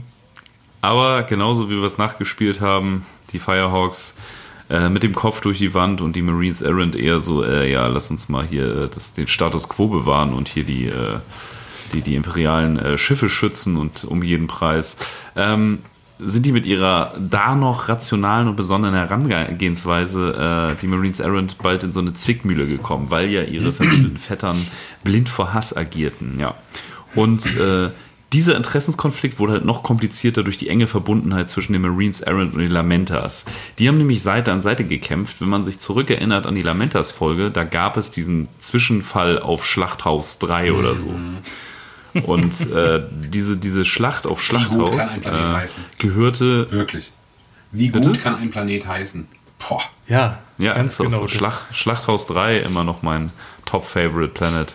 aber 0.80 1.24
genauso 1.24 1.68
wie 1.68 1.74
wir 1.74 1.82
es 1.82 1.98
nachgespielt 1.98 2.60
haben, 2.62 3.04
die 3.32 3.38
Firehawks 3.38 4.16
äh, 4.70 4.88
mit 4.88 5.02
dem 5.02 5.14
Kopf 5.14 5.40
durch 5.40 5.58
die 5.58 5.74
Wand 5.74 6.00
und 6.00 6.14
die 6.14 6.22
Marines 6.22 6.62
Errant 6.62 6.94
eher 6.94 7.20
so, 7.20 7.42
äh, 7.42 7.70
ja, 7.70 7.86
lass 7.86 8.10
uns 8.10 8.28
mal 8.28 8.46
hier 8.46 8.84
äh, 8.84 8.88
das, 8.88 9.14
den 9.14 9.26
Status 9.26 9.68
quo 9.68 9.88
bewahren 9.88 10.32
und 10.32 10.48
hier 10.48 10.64
die, 10.64 10.86
äh, 10.86 11.18
die, 11.92 12.02
die 12.02 12.14
imperialen 12.14 12.78
äh, 12.78 12.98
Schiffe 12.98 13.28
schützen 13.28 13.76
und 13.76 14.04
um 14.04 14.22
jeden 14.22 14.46
Preis. 14.46 14.96
Ähm, 15.36 15.80
sind 16.20 16.44
die 16.44 16.52
mit 16.52 16.66
ihrer 16.66 17.14
da 17.18 17.54
noch 17.54 17.88
rationalen 17.88 18.48
und 18.48 18.56
besonderen 18.56 18.94
Herangehensweise, 18.94 20.74
äh, 20.74 20.80
die 20.80 20.88
Marines 20.88 21.20
Errant, 21.20 21.58
bald 21.58 21.84
in 21.84 21.92
so 21.92 22.00
eine 22.00 22.12
Zwickmühle 22.12 22.66
gekommen, 22.66 23.06
weil 23.10 23.28
ja 23.28 23.42
ihre 23.42 23.72
verbündeten 23.72 24.18
Vettern 24.18 24.56
blind 25.04 25.28
vor 25.28 25.54
Hass 25.54 25.76
agierten, 25.76 26.40
ja. 26.40 26.54
Und 27.14 27.46
äh, 27.56 27.90
dieser 28.32 28.56
Interessenskonflikt 28.56 29.38
wurde 29.38 29.54
halt 29.54 29.64
noch 29.64 29.82
komplizierter 29.82 30.42
durch 30.42 30.58
die 30.58 30.68
enge 30.68 30.86
Verbundenheit 30.86 31.48
zwischen 31.48 31.72
den 31.72 31.82
Marines 31.82 32.20
Errant 32.20 32.54
und 32.54 32.60
den 32.60 32.70
Lamentas. 32.70 33.46
Die 33.78 33.88
haben 33.88 33.98
nämlich 33.98 34.22
Seite 34.22 34.52
an 34.52 34.60
Seite 34.60 34.84
gekämpft. 34.84 35.40
Wenn 35.40 35.48
man 35.48 35.64
sich 35.64 35.78
zurückerinnert 35.78 36.46
an 36.46 36.54
die 36.54 36.62
Lamentas-Folge, 36.62 37.50
da 37.50 37.64
gab 37.64 37.96
es 37.96 38.10
diesen 38.10 38.48
Zwischenfall 38.58 39.38
auf 39.38 39.64
Schlachthaus 39.64 40.38
3 40.38 40.72
oder 40.72 40.98
so. 40.98 41.14
Und 42.22 42.70
äh, 42.70 43.02
diese, 43.10 43.56
diese 43.56 43.84
Schlacht 43.84 44.26
auf 44.26 44.42
Schlachthaus 44.42 44.96
kann 44.96 45.08
ein 45.08 45.20
Planet 45.22 45.48
äh, 45.48 45.52
heißen? 45.52 45.84
gehörte 45.98 46.70
Wirklich. 46.70 47.12
Wie 47.70 47.90
Bitte? 47.90 48.08
gut 48.10 48.20
kann 48.20 48.36
ein 48.36 48.50
Planet 48.50 48.86
heißen? 48.86 49.28
Boah. 49.58 49.82
Ja, 50.06 50.38
Ja, 50.58 50.74
ganz 50.74 50.96
genau. 50.98 51.20
so. 51.20 51.28
Schlacht, 51.28 51.60
Schlachthaus 51.76 52.26
3 52.26 52.58
immer 52.58 52.84
noch 52.84 53.02
mein 53.02 53.30
Top-Favorite 53.66 54.32
Planet. 54.32 54.74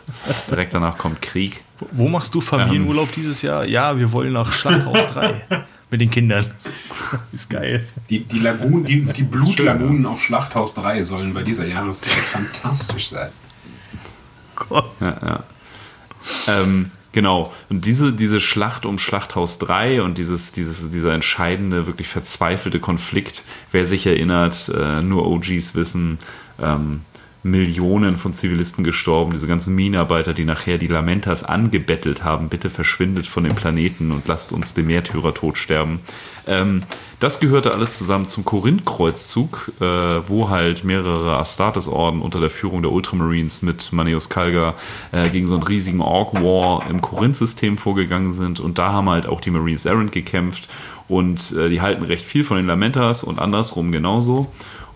Direkt 0.49 0.73
danach 0.73 0.97
kommt 0.97 1.21
Krieg. 1.21 1.63
Wo 1.91 2.07
machst 2.07 2.33
du 2.35 2.41
Familienurlaub 2.41 3.11
dieses 3.13 3.41
Jahr? 3.41 3.65
Ja, 3.65 3.97
wir 3.97 4.11
wollen 4.11 4.33
nach 4.33 4.53
Schlachthaus 4.53 5.07
3 5.13 5.41
mit 5.89 6.01
den 6.01 6.09
Kindern. 6.11 6.45
Ist 7.31 7.49
geil. 7.49 7.87
Die, 8.09 8.19
die, 8.23 8.39
Lagunen, 8.39 8.85
die, 8.85 9.01
die 9.01 9.23
Blutlagunen 9.23 10.05
auf 10.05 10.21
Schlachthaus 10.23 10.73
3 10.75 11.01
sollen 11.03 11.33
bei 11.33 11.43
dieser 11.43 11.65
Jahreszeit 11.67 12.13
fantastisch 12.23 13.09
sein. 13.09 13.29
Gott. 14.55 14.91
Ähm, 16.47 16.91
genau. 17.13 17.53
Und 17.69 17.85
diese, 17.85 18.11
diese 18.11 18.41
Schlacht 18.41 18.85
um 18.85 18.99
Schlachthaus 18.99 19.57
3 19.59 20.01
und 20.01 20.17
dieses, 20.17 20.51
dieses, 20.51 20.91
dieser 20.91 21.13
entscheidende, 21.13 21.87
wirklich 21.87 22.09
verzweifelte 22.09 22.81
Konflikt, 22.81 23.43
wer 23.71 23.87
sich 23.87 24.05
erinnert, 24.05 24.69
äh, 24.75 25.01
nur 25.01 25.25
OGs 25.27 25.75
wissen, 25.75 26.19
ähm, 26.61 27.01
Millionen 27.43 28.15
von 28.15 28.33
Zivilisten 28.33 28.83
gestorben, 28.83 29.33
diese 29.33 29.47
ganzen 29.47 29.75
Minenarbeiter, 29.75 30.33
die 30.33 30.45
nachher 30.45 30.77
die 30.77 30.87
Lamentas 30.87 31.43
angebettelt 31.43 32.23
haben, 32.23 32.47
bitte 32.47 32.69
verschwindet 32.69 33.27
von 33.27 33.43
dem 33.43 33.53
Planeten 33.53 34.11
und 34.11 34.27
lasst 34.27 34.53
uns 34.53 34.73
den 34.73 34.87
Märtyrertod 34.87 35.57
sterben. 35.57 35.99
Ähm, 36.47 36.83
das 37.19 37.39
gehörte 37.39 37.73
alles 37.73 37.97
zusammen 37.97 38.27
zum 38.27 38.43
Korinth-Kreuzzug, 38.43 39.71
äh, 39.79 39.85
wo 40.27 40.49
halt 40.49 40.83
mehrere 40.83 41.37
Astartes-Orden 41.37 42.21
unter 42.21 42.39
der 42.39 42.49
Führung 42.49 42.81
der 42.81 42.91
Ultramarines 42.91 43.61
mit 43.61 43.93
Manius 43.93 44.29
Kalga 44.29 44.75
äh, 45.11 45.29
gegen 45.29 45.47
so 45.47 45.55
einen 45.55 45.63
riesigen 45.63 46.01
Orc-War 46.01 46.89
im 46.89 47.01
Korinth-System 47.01 47.77
vorgegangen 47.77 48.31
sind. 48.31 48.59
Und 48.59 48.77
da 48.77 48.91
haben 48.91 49.09
halt 49.09 49.25
auch 49.25 49.41
die 49.41 49.51
Marines 49.51 49.85
Errant 49.85 50.11
gekämpft. 50.11 50.69
Und 51.07 51.51
äh, 51.53 51.69
die 51.69 51.81
halten 51.81 52.03
recht 52.03 52.25
viel 52.25 52.43
von 52.43 52.57
den 52.57 52.67
Lamentas 52.67 53.23
und 53.23 53.39
andersrum 53.39 53.91
genauso. 53.91 54.47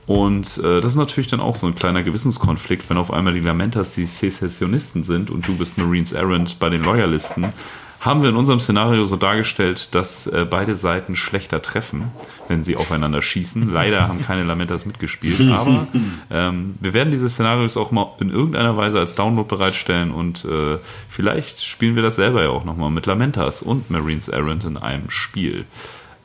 Und 0.08 0.58
äh, 0.60 0.80
das 0.80 0.94
ist 0.94 0.98
natürlich 0.98 1.30
dann 1.30 1.42
auch 1.42 1.58
so 1.58 1.68
ein 1.68 1.76
kleiner 1.76 2.02
Gewissenskonflikt, 2.02 2.90
wenn 2.90 2.98
auf 2.98 3.12
einmal 3.12 3.34
die 3.34 3.42
Lamentas 3.42 3.92
die 3.92 4.06
Sezessionisten 4.06 5.04
sind 5.04 5.30
und 5.30 5.46
du 5.48 5.58
bist 5.58 5.78
Marines 5.78 6.14
Errant 6.14 6.60
bei 6.60 6.70
den 6.70 6.82
Loyalisten. 6.84 7.52
Haben 8.00 8.22
wir 8.22 8.30
in 8.30 8.38
unserem 8.38 8.62
Szenario 8.62 9.04
so 9.04 9.18
dargestellt, 9.18 9.94
dass 9.94 10.28
äh, 10.28 10.46
beide 10.50 10.76
Seiten 10.76 11.18
schlechter 11.18 11.62
treffen, 11.62 12.12
wenn 12.48 12.64
sie 12.64 12.78
aufeinander 12.78 13.22
schießen. 13.22 13.74
Leider 13.74 14.08
haben 14.08 14.24
keine 14.24 14.44
Lamentas 14.44 14.86
mitgespielt, 14.86 15.42
aber 15.52 15.88
ähm, 16.32 16.76
wir 16.80 16.94
werden 16.94 17.12
diese 17.12 17.28
Szenarios 17.28 17.76
auch 17.76 17.92
mal 17.92 18.14
in 18.22 18.30
irgendeiner 18.30 18.78
Weise 18.78 19.00
als 19.00 19.16
Download 19.16 19.50
bereitstellen 19.50 20.12
und 20.12 20.46
äh, 20.46 20.78
vielleicht 21.10 21.66
spielen 21.66 21.96
wir 21.96 22.04
das 22.04 22.16
selber 22.16 22.44
ja 22.44 22.50
auch 22.50 22.64
nochmal 22.64 22.92
mit 22.92 23.08
Lamentas 23.08 23.62
und 23.62 23.90
Marines 23.90 24.30
Errant 24.30 24.64
in 24.64 24.78
einem 24.78 25.10
Spiel. 25.10 25.66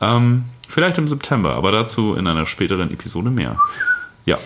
Ähm, 0.01 0.45
Vielleicht 0.73 0.97
im 0.97 1.07
September, 1.07 1.55
aber 1.55 1.71
dazu 1.71 2.15
in 2.15 2.27
einer 2.27 2.47
späteren 2.47 2.91
Episode 2.91 3.29
mehr. 3.29 3.59
Ja. 4.25 4.39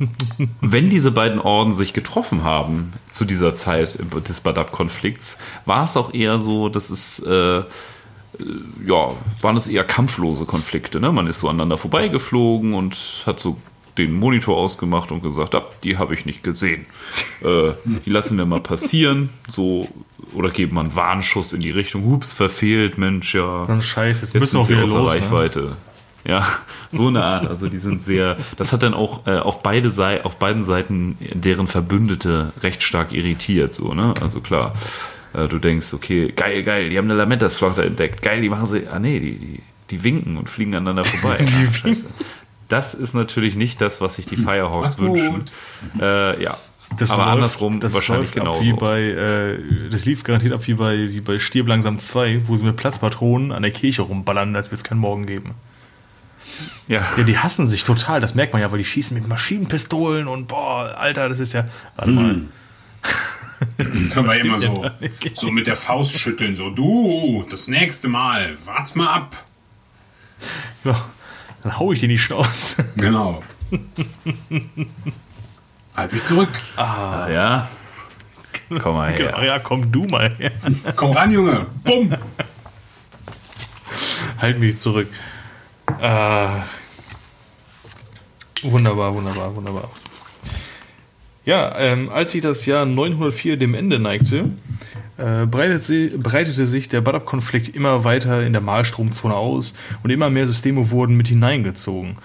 Wenn 0.60 0.90
diese 0.90 1.12
beiden 1.12 1.38
Orden 1.38 1.72
sich 1.72 1.92
getroffen 1.92 2.42
haben 2.42 2.92
zu 3.08 3.24
dieser 3.24 3.54
Zeit 3.54 3.96
des 4.26 4.40
Badab-Konflikts, 4.40 5.38
war 5.66 5.84
es 5.84 5.96
auch 5.96 6.12
eher 6.12 6.40
so, 6.40 6.70
dass 6.70 6.90
es, 6.90 7.20
äh, 7.20 7.58
äh, 7.58 7.64
ja, 8.84 9.12
waren 9.42 9.56
es 9.56 9.68
eher 9.68 9.84
kampflose 9.84 10.44
Konflikte. 10.44 10.98
Ne? 10.98 11.12
Man 11.12 11.28
ist 11.28 11.38
so 11.38 11.48
aneinander 11.48 11.78
vorbeigeflogen 11.78 12.74
und 12.74 13.22
hat 13.24 13.38
so 13.38 13.56
den 13.98 14.14
Monitor 14.14 14.56
ausgemacht 14.56 15.10
und 15.10 15.22
gesagt, 15.22 15.54
ah, 15.54 15.64
die 15.82 15.98
habe 15.98 16.14
ich 16.14 16.26
nicht 16.26 16.42
gesehen. 16.42 16.86
Äh, 17.42 17.72
die 18.04 18.10
lassen 18.10 18.36
wir 18.36 18.44
mal 18.44 18.60
passieren. 18.60 19.30
So, 19.48 19.88
oder 20.34 20.50
geben 20.50 20.74
mal 20.74 20.82
einen 20.82 20.94
Warnschuss 20.94 21.54
in 21.54 21.62
die 21.62 21.70
Richtung. 21.70 22.04
Hups, 22.04 22.34
verfehlt, 22.34 22.98
Mensch, 22.98 23.34
ja. 23.34 23.64
Dann 23.64 23.80
scheiße, 23.80 24.20
jetzt, 24.20 24.34
Jetzt 24.34 24.40
müssen 24.40 24.56
wir 24.56 24.60
auch 24.60 24.68
wieder 24.68 24.82
außer 24.82 24.98
los. 24.98 25.14
Ne? 25.14 25.20
Reichweite. 25.22 25.76
Ja, 26.28 26.46
so 26.92 27.08
eine 27.08 27.24
Art. 27.24 27.46
Also 27.46 27.70
die 27.70 27.78
sind 27.78 28.02
sehr. 28.02 28.36
Das 28.58 28.74
hat 28.74 28.82
dann 28.82 28.92
auch 28.92 29.26
äh, 29.26 29.38
auf 29.38 29.62
beide 29.62 29.90
Sei 29.90 30.22
auf 30.22 30.38
beiden 30.38 30.62
Seiten 30.62 31.16
deren 31.32 31.66
Verbündete 31.66 32.52
recht 32.62 32.82
stark 32.82 33.12
irritiert. 33.12 33.74
So 33.74 33.94
ne, 33.94 34.14
also 34.20 34.40
klar. 34.40 34.74
Äh, 35.32 35.48
du 35.48 35.58
denkst, 35.58 35.94
okay, 35.94 36.32
geil, 36.34 36.62
geil, 36.62 36.90
die 36.90 36.98
haben 36.98 37.06
eine 37.06 37.14
Lamentas-Flotte 37.14 37.84
entdeckt. 37.84 38.22
Geil, 38.22 38.40
die 38.40 38.48
machen 38.48 38.66
sie. 38.66 38.86
Ah 38.88 38.98
nee, 38.98 39.20
die, 39.20 39.38
die, 39.38 39.60
die 39.90 40.04
winken 40.04 40.36
und 40.36 40.48
fliegen 40.48 40.74
aneinander 40.74 41.04
vorbei. 41.04 41.38
ah, 41.44 41.72
scheiße. 41.72 42.06
Das 42.70 42.94
ist 42.94 43.12
natürlich 43.14 43.54
nicht 43.56 43.80
das, 43.80 44.00
was 44.00 44.14
sich 44.16 44.26
die 44.26 44.36
Firehawks 44.36 44.96
Mach's 44.96 44.98
wünschen. 44.98 45.44
Äh, 46.00 46.42
ja. 46.42 46.56
Das 46.98 47.10
Aber 47.12 47.22
läuft- 47.24 47.34
andersrum 47.34 47.80
das 47.80 47.94
wahrscheinlich. 47.94 48.34
Wie 48.34 48.72
bei, 48.72 49.00
äh, 49.02 49.58
das 49.90 50.04
lief 50.06 50.24
garantiert 50.24 50.52
ab 50.54 50.66
wie 50.66 50.74
bei, 50.74 50.96
wie 51.10 51.20
bei 51.20 51.38
Stirb 51.38 51.68
langsam 51.68 51.98
2, 52.00 52.48
wo 52.48 52.56
sie 52.56 52.64
mit 52.64 52.76
Platzpatronen 52.76 53.52
an 53.52 53.62
der 53.62 53.70
Kirche 53.70 54.02
rumballern, 54.02 54.56
als 54.56 54.70
wird 54.70 54.78
es 54.80 54.84
keinen 54.84 54.98
Morgen 54.98 55.26
geben. 55.26 55.54
ja. 56.88 57.06
Ja, 57.16 57.22
die 57.22 57.38
hassen 57.38 57.68
sich 57.68 57.84
total, 57.84 58.20
das 58.20 58.34
merkt 58.34 58.52
man 58.54 58.60
ja, 58.62 58.70
weil 58.72 58.78
die 58.78 58.84
schießen 58.84 59.14
mit 59.16 59.28
Maschinenpistolen 59.28 60.26
und 60.26 60.48
boah, 60.48 60.96
Alter, 60.98 61.28
das 61.28 61.38
ist 61.38 61.52
ja. 61.52 61.68
Warte 61.96 62.10
mal. 62.10 62.40
Können 63.76 64.26
wir 64.26 64.40
immer 64.40 64.58
so, 64.58 64.84
so 65.34 65.50
mit 65.52 65.66
der 65.66 65.76
Faust 65.76 66.18
schütteln, 66.18 66.56
so 66.56 66.70
du, 66.70 67.44
das 67.50 67.68
nächste 67.68 68.08
Mal, 68.08 68.56
wart's 68.64 68.94
mal 68.94 69.08
ab. 69.08 69.44
Ja, 70.84 71.04
dann 71.62 71.78
hau 71.78 71.92
ich 71.92 72.00
dir 72.00 72.06
in 72.06 72.10
die 72.10 72.18
Schnauze. 72.18 72.84
Genau. 72.96 73.42
halt 75.94 76.12
mich 76.12 76.24
zurück. 76.24 76.50
Ah, 76.76 77.28
ja. 77.30 77.68
Komm 78.80 78.94
mal 78.94 79.12
her. 79.12 79.34
Ja, 79.36 79.44
ja, 79.44 79.58
komm 79.58 79.90
du 79.90 80.04
mal 80.04 80.30
her. 80.38 80.52
Komm 80.96 81.12
ran, 81.12 81.32
Junge. 81.32 81.66
Bumm. 81.84 82.14
Halt 84.38 84.58
mich 84.58 84.78
zurück. 84.78 85.08
Äh, 86.00 86.48
wunderbar, 88.62 89.14
wunderbar, 89.14 89.54
wunderbar. 89.54 89.90
Ja, 91.44 91.76
ähm, 91.78 92.10
als 92.10 92.32
sich 92.32 92.42
das 92.42 92.64
Jahr 92.66 92.86
904 92.86 93.56
dem 93.56 93.74
Ende 93.74 93.98
neigte, 93.98 94.50
äh, 95.20 95.46
breitete, 95.46 95.82
sie, 95.82 96.08
breitete 96.16 96.64
sich 96.64 96.88
der 96.88 97.00
Badab-Konflikt 97.00 97.74
immer 97.74 98.04
weiter 98.04 98.44
in 98.44 98.52
der 98.52 98.62
Malstromzone 98.62 99.34
aus 99.34 99.74
und 100.02 100.10
immer 100.10 100.30
mehr 100.30 100.46
Systeme 100.46 100.90
wurden 100.90 101.16
mit 101.16 101.28
hineingezogen. 101.28 102.16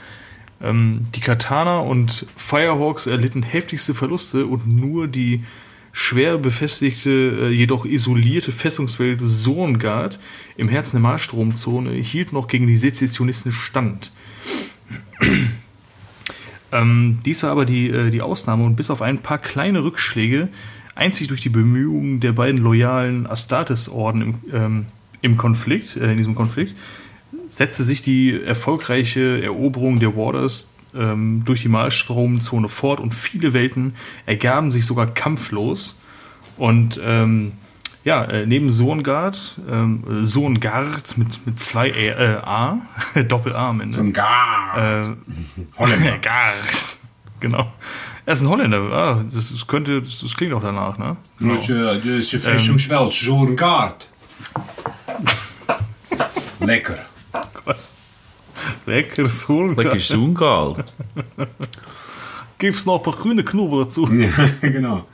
Ähm, 0.61 1.05
die 1.13 1.19
Katana 1.19 1.79
und 1.79 2.25
Firehawks 2.35 3.07
erlitten 3.07 3.43
heftigste 3.43 3.93
Verluste 3.93 4.45
und 4.45 4.67
nur 4.67 5.07
die 5.07 5.43
schwer 5.91 6.37
befestigte, 6.37 7.09
äh, 7.09 7.49
jedoch 7.49 7.85
isolierte 7.85 8.51
Festungswelt 8.51 9.21
Zorngard 9.21 10.19
im 10.57 10.69
Herzen 10.69 10.97
der 10.97 11.01
Malstromzone 11.01 11.91
hielt 11.91 12.33
noch 12.33 12.47
gegen 12.47 12.67
die 12.67 12.77
Sezessionisten 12.77 13.51
stand. 13.51 14.11
ähm, 16.71 17.19
dies 17.25 17.43
war 17.43 17.51
aber 17.51 17.65
die, 17.65 17.89
äh, 17.89 18.09
die 18.09 18.21
Ausnahme 18.21 18.65
und 18.65 18.75
bis 18.75 18.89
auf 18.89 19.01
ein 19.01 19.19
paar 19.19 19.37
kleine 19.37 19.83
Rückschläge, 19.83 20.49
einzig 20.95 21.27
durch 21.27 21.41
die 21.41 21.49
Bemühungen 21.49 22.19
der 22.19 22.31
beiden 22.31 22.59
loyalen 22.59 23.27
Astartes-Orden 23.27 24.21
im, 24.21 24.35
ähm, 24.53 24.85
im 25.21 25.37
Konflikt, 25.37 25.97
äh, 25.97 26.11
in 26.11 26.17
diesem 26.17 26.35
Konflikt, 26.35 26.75
setzte 27.49 27.83
sich 27.83 28.01
die 28.01 28.41
erfolgreiche 28.41 29.43
Eroberung 29.43 29.99
der 29.99 30.15
Waters 30.15 30.73
ähm, 30.95 31.43
durch 31.45 31.61
die 31.61 31.67
Malstromzone 31.67 32.69
fort 32.69 32.99
und 32.99 33.13
viele 33.13 33.53
Welten 33.53 33.95
ergaben 34.25 34.71
sich 34.71 34.85
sogar 34.85 35.07
kampflos. 35.07 35.99
Und 36.57 36.99
ähm, 37.03 37.53
ja, 38.05 38.23
äh, 38.23 38.45
neben 38.45 38.71
Sohngard, 38.71 39.59
ähm, 39.69 40.03
Sohngard 40.23 41.17
mit, 41.17 41.45
mit 41.45 41.59
zwei 41.59 41.89
äh, 41.89 42.09
äh, 42.09 42.37
A, 42.37 42.79
Doppel-A 43.27 43.69
am 43.69 43.81
Ende. 43.81 44.11
Gar. 44.11 45.01
Äh. 45.01 45.15
Gard. 46.21 46.99
Genau. 47.39 47.73
Er 48.25 48.33
ist 48.33 48.41
ein 48.41 48.49
Holländer. 48.49 48.79
Ah, 48.91 49.23
das, 49.23 49.51
das 49.51 49.67
könnte, 49.67 50.01
das, 50.01 50.19
das 50.21 50.35
klingt 50.35 50.53
auch 50.53 50.61
danach, 50.61 50.97
ne? 50.97 51.15
Genau. 51.37 51.55
Ja, 51.55 51.93
das 51.95 52.33
ist 52.33 52.45
Festungswelt, 52.45 53.13
Zorngard. 53.13 54.07
Lecker. 56.59 57.05
Lecker 58.85 59.29
Sohngard. 59.29 59.77
Lekker 59.77 59.99
zoen, 59.99 60.33
Karl. 60.33 60.83
Gibt's 62.57 62.85
noch 62.85 62.97
ein 62.97 63.03
paar 63.03 63.13
grüne 63.13 63.43
Knoblauch 63.43 63.83
dazu? 63.83 64.05
genau. 64.61 65.05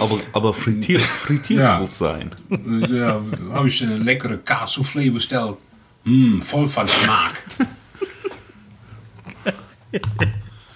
Aber, 0.00 0.18
aber 0.32 0.52
frittiert, 0.52 1.02
frittiert 1.02 1.62
Ja. 1.62 1.78
soll 1.78 1.90
sein. 1.90 2.30
Ja, 2.88 3.20
habe 3.52 3.68
ich 3.68 3.82
eine 3.82 3.96
leckere 3.96 4.36
Kaassoufflé 4.36 5.12
bestellt. 5.12 5.56
Mm, 6.04 6.40
voll 6.40 6.68
von 6.68 6.86
Geschmack. 6.86 7.34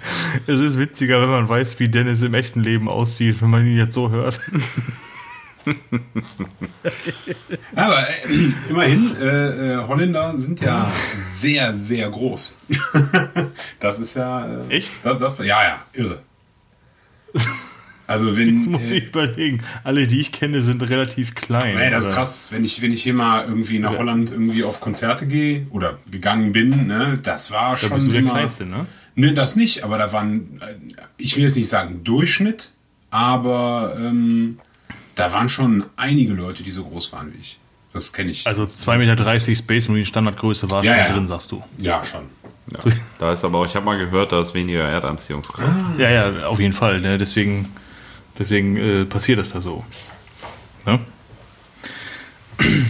Es 0.46 0.60
ist 0.60 0.78
witziger, 0.78 1.20
wenn 1.22 1.30
man 1.30 1.48
weiß, 1.48 1.80
wie 1.80 1.88
Dennis 1.88 2.22
im 2.22 2.34
echten 2.34 2.60
Leben 2.60 2.88
aussieht, 2.88 3.40
wenn 3.42 3.50
man 3.50 3.66
ihn 3.66 3.76
jetzt 3.76 3.94
so 3.94 4.10
hört. 4.10 4.40
Aber 7.74 8.00
äh, 8.00 8.50
immerhin, 8.68 9.16
äh, 9.16 9.74
äh, 9.74 9.78
Holländer 9.88 10.36
sind 10.36 10.60
ja 10.60 10.92
sehr, 11.16 11.72
sehr 11.72 12.10
groß. 12.10 12.56
das 13.80 13.98
ist 13.98 14.14
ja. 14.14 14.46
Äh, 14.68 14.76
Echt? 14.76 14.90
Das, 15.02 15.18
das, 15.18 15.38
ja, 15.38 15.62
ja, 15.62 15.82
irre. 15.94 16.20
Also 18.06 18.36
wenn. 18.36 18.58
Jetzt 18.58 18.66
muss 18.66 18.92
äh, 18.92 18.98
ich 18.98 19.06
überlegen. 19.06 19.62
Alle, 19.82 20.06
die 20.06 20.20
ich 20.20 20.32
kenne, 20.32 20.60
sind 20.60 20.82
relativ 20.82 21.34
klein. 21.34 21.76
Nee, 21.76 21.88
das 21.90 22.06
ist 22.06 22.14
krass. 22.14 22.48
Wenn 22.50 22.64
ich, 22.64 22.82
wenn 22.82 22.92
ich 22.92 23.02
hier 23.02 23.14
mal 23.14 23.46
irgendwie 23.46 23.78
nach 23.78 23.96
Holland 23.96 24.30
irgendwie 24.30 24.64
auf 24.64 24.80
Konzerte 24.80 25.26
gehe 25.26 25.66
oder 25.70 25.98
gegangen 26.10 26.52
bin, 26.52 26.86
ne, 26.86 27.18
das 27.22 27.50
war 27.50 27.72
Da 27.72 27.76
schon 27.78 27.90
bist 27.94 28.06
du 28.08 28.12
der 28.12 28.20
immer, 28.20 28.32
Kleinste, 28.32 28.66
ne? 28.66 28.86
Ne, 29.16 29.32
das 29.32 29.54
nicht, 29.56 29.84
aber 29.84 29.98
da 29.98 30.12
waren, 30.12 30.60
äh, 30.60 30.74
ich 31.16 31.36
will 31.36 31.44
jetzt 31.44 31.56
nicht 31.56 31.68
sagen 31.68 32.02
Durchschnitt, 32.04 32.72
aber 33.10 33.94
ähm, 33.98 34.58
da 35.14 35.32
waren 35.32 35.48
schon 35.48 35.84
einige 35.96 36.32
Leute, 36.32 36.62
die 36.62 36.72
so 36.72 36.84
groß 36.84 37.12
waren 37.12 37.32
wie 37.32 37.38
ich. 37.38 37.58
Das 37.92 38.12
kenne 38.12 38.32
ich. 38.32 38.44
Also 38.46 38.64
2,30 38.64 38.96
Meter 38.98 39.54
Space 39.56 39.86
Marine 39.88 40.04
Standardgröße 40.06 40.68
war 40.70 40.82
Ja, 40.84 40.90
schon 40.94 41.06
ja, 41.06 41.12
drin, 41.12 41.26
sagst 41.28 41.52
du. 41.52 41.62
ja, 41.78 42.02
schon. 42.04 42.24
Ja. 42.72 42.80
Da 43.20 43.32
ist 43.32 43.44
aber 43.44 43.58
auch, 43.60 43.66
ich 43.66 43.76
habe 43.76 43.84
mal 43.84 43.98
gehört, 43.98 44.32
da 44.32 44.40
ist 44.40 44.54
weniger 44.54 44.82
Erdanziehungskraft. 44.82 45.98
Ja, 45.98 46.10
ja, 46.10 46.46
auf 46.46 46.58
jeden 46.58 46.72
Fall. 46.72 47.00
Ne? 47.00 47.18
Deswegen, 47.18 47.68
deswegen 48.38 48.76
äh, 48.76 49.04
passiert 49.04 49.38
das 49.38 49.52
da 49.52 49.60
so. 49.60 49.84
Ne? 50.86 50.98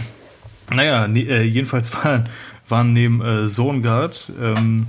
Naja, 0.71 1.07
ne, 1.07 1.21
äh, 1.21 1.43
jedenfalls 1.43 1.93
waren, 2.03 2.27
waren 2.67 2.93
neben 2.93 3.21
äh, 3.21 3.47
Zorngard 3.47 4.31
ähm, 4.41 4.87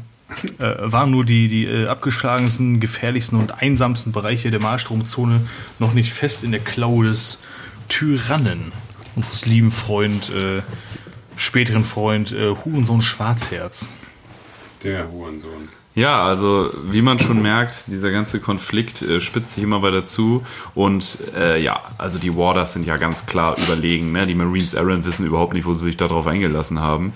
äh, 0.59 0.75
waren 0.79 1.11
nur 1.11 1.25
die, 1.25 1.49
die 1.49 1.67
äh, 1.67 1.87
abgeschlagensten, 1.87 2.81
gefährlichsten 2.81 3.39
und 3.39 3.63
einsamsten 3.63 4.13
Bereiche 4.13 4.51
der 4.51 4.61
Malstromzone 4.61 5.41
noch 5.79 5.93
nicht 5.93 6.13
fest 6.13 6.45
in 6.45 6.51
der 6.51 6.61
Klaue 6.61 7.07
des 7.07 7.41
Tyrannen, 7.89 8.73
unseres 9.15 9.47
lieben 9.47 9.71
Freund, 9.71 10.31
äh, 10.31 10.63
späteren 11.37 11.85
Freund 11.85 12.33
äh, 12.33 12.55
Hurensohn 12.65 13.01
Schwarzherz. 13.01 13.95
Der 14.83 15.11
Hurensohn. 15.11 15.69
Ja, 15.97 16.27
also 16.27 16.71
wie 16.91 17.01
man 17.01 17.19
schon 17.19 17.41
merkt, 17.41 17.85
dieser 17.87 18.11
ganze 18.11 18.39
Konflikt 18.39 19.01
äh, 19.01 19.23
spitzt 19.23 19.55
sich 19.55 19.65
immer 19.65 19.81
weiter 19.81 20.05
zu. 20.05 20.45
Und 20.75 21.19
äh, 21.35 21.59
ja, 21.63 21.81
also 21.97 22.19
die 22.19 22.37
Warders 22.37 22.75
sind 22.75 22.85
ja 22.85 22.99
ganz 22.99 23.25
klar 23.25 23.57
überlegen. 23.57 24.13
Ne? 24.13 24.27
Die 24.27 24.35
Marines 24.35 24.75
Errant 24.75 25.07
wissen 25.07 25.25
überhaupt 25.25 25.55
nicht, 25.55 25.65
wo 25.65 25.73
sie 25.73 25.85
sich 25.85 25.97
darauf 25.97 26.27
eingelassen 26.27 26.81
haben. 26.81 27.15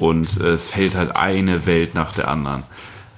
Und 0.00 0.40
äh, 0.40 0.54
es 0.54 0.66
fällt 0.66 0.96
halt 0.96 1.14
eine 1.14 1.66
Welt 1.66 1.94
nach 1.94 2.12
der 2.12 2.26
anderen. 2.28 2.64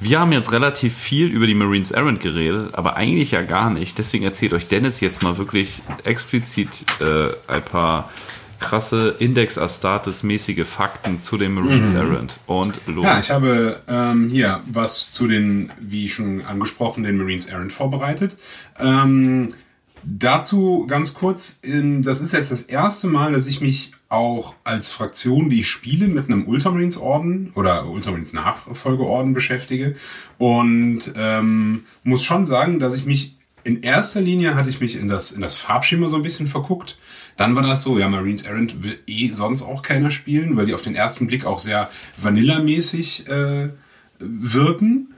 Wir 0.01 0.18
haben 0.18 0.33
jetzt 0.33 0.51
relativ 0.51 0.97
viel 0.97 1.29
über 1.29 1.47
die 1.47 1.55
Marines 1.55 1.92
Errant 1.92 2.18
geredet, 2.18 2.75
aber 2.75 2.97
eigentlich 2.97 3.31
ja 3.31 3.42
gar 3.42 3.71
nicht. 3.71 3.97
Deswegen 3.99 4.25
erzählt 4.25 4.53
euch 4.53 4.66
Dennis 4.66 5.01
jetzt 5.01 5.23
mal 5.23 5.38
wirklich 5.38 5.81
explizit 6.03 6.85
äh, 7.01 7.29
ein 7.47 7.62
paar 7.62 8.11
krasse 8.59 9.14
Index 9.18 9.59
Astartes-mäßige 9.59 10.64
Fakten 10.64 11.21
zu 11.21 11.38
den 11.38 11.53
Marines 11.53 11.95
Errant. 11.95 12.38
Und 12.47 12.75
los. 12.87 13.05
Ja, 13.05 13.18
ich 13.18 13.31
habe 13.31 13.81
ähm, 13.87 14.29
hier 14.29 14.61
was 14.66 15.11
zu 15.11 15.29
den, 15.29 15.71
wie 15.81 16.09
schon 16.09 16.42
angesprochen, 16.42 17.05
den 17.05 17.16
Marines 17.16 17.47
Errant 17.47 17.73
vorbereitet. 17.73 18.37
Ähm, 18.81 19.55
dazu 20.03 20.87
ganz 20.88 21.14
kurz, 21.14 21.59
ähm, 21.62 22.03
das 22.03 22.21
ist 22.21 22.33
jetzt 22.33 22.51
das 22.51 22.62
erste 22.62 23.07
Mal, 23.07 23.33
dass 23.33 23.47
ich 23.47 23.61
mich 23.61 23.92
auch 24.12 24.55
als 24.64 24.90
Fraktion, 24.90 25.51
die 25.51 25.61
ich 25.61 25.68
spiele, 25.68 26.09
mit 26.09 26.27
einem 26.27 26.46
Ultramarines-Orden 26.46 27.53
oder 27.55 27.88
Ultramarines-Nachfolgeorden 27.88 29.33
beschäftige. 29.33 29.96
Und 30.38 31.12
ähm, 31.16 31.85
muss 32.05 32.25
schon 32.25 32.46
sagen, 32.46 32.79
dass 32.79 32.94
ich 32.94 33.07
mich 33.07 33.37
in 33.64 33.83
erster 33.83 34.20
Linie 34.20 34.55
hatte 34.55 34.70
ich 34.70 34.81
mich 34.81 34.96
in 34.96 35.09
das, 35.09 35.33
in 35.33 35.40
das 35.40 35.57
Farbschema 35.57 36.09
so 36.09 36.16
ein 36.16 36.22
bisschen 36.22 36.46
verguckt. 36.46 36.98
Dann 37.37 37.55
war 37.55 37.62
das 37.62 37.83
so, 37.83 37.98
ja, 37.98 38.09
Marines 38.09 38.42
Errant 38.42 38.83
will 38.83 38.98
eh 39.07 39.31
sonst 39.31 39.62
auch 39.62 39.83
keiner 39.83 40.11
spielen, 40.11 40.57
weil 40.57 40.66
die 40.66 40.75
auf 40.75 40.83
den 40.83 40.94
ersten 40.94 41.27
Blick 41.27 41.44
auch 41.44 41.59
sehr 41.59 41.88
Vanilla-mäßig 42.18 43.29
äh, 43.29 43.70
wirken. 44.18 45.14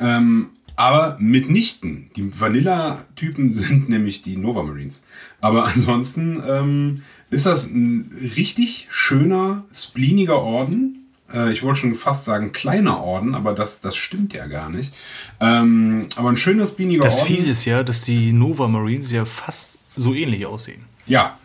Ähm, 0.00 0.50
aber 0.74 1.16
mitnichten. 1.20 2.10
Die 2.16 2.40
Vanilla-Typen 2.40 3.52
sind 3.52 3.88
nämlich 3.88 4.22
die 4.22 4.36
Nova 4.36 4.62
Marines. 4.62 5.04
Aber 5.40 5.66
ansonsten 5.66 6.42
ähm, 6.48 7.02
ist 7.32 7.46
das 7.46 7.66
ein 7.66 8.10
richtig 8.36 8.86
schöner, 8.90 9.64
spleeniger 9.74 10.42
Orden. 10.42 11.08
Äh, 11.32 11.50
ich 11.52 11.62
wollte 11.62 11.80
schon 11.80 11.94
fast 11.94 12.24
sagen 12.24 12.52
kleiner 12.52 13.02
Orden, 13.02 13.34
aber 13.34 13.54
das, 13.54 13.80
das 13.80 13.96
stimmt 13.96 14.34
ja 14.34 14.46
gar 14.46 14.68
nicht. 14.68 14.94
Ähm, 15.40 16.08
aber 16.16 16.28
ein 16.28 16.36
schöner, 16.36 16.66
spleeniger 16.66 17.04
Das 17.04 17.20
Orden. 17.20 17.34
Fiese 17.34 17.50
ist 17.50 17.64
ja, 17.64 17.82
dass 17.82 18.02
die 18.02 18.32
Nova 18.32 18.68
Marines 18.68 19.10
ja 19.10 19.24
fast 19.24 19.78
so 19.96 20.14
ähnlich 20.14 20.44
aussehen. 20.44 20.82
Ja, 21.06 21.38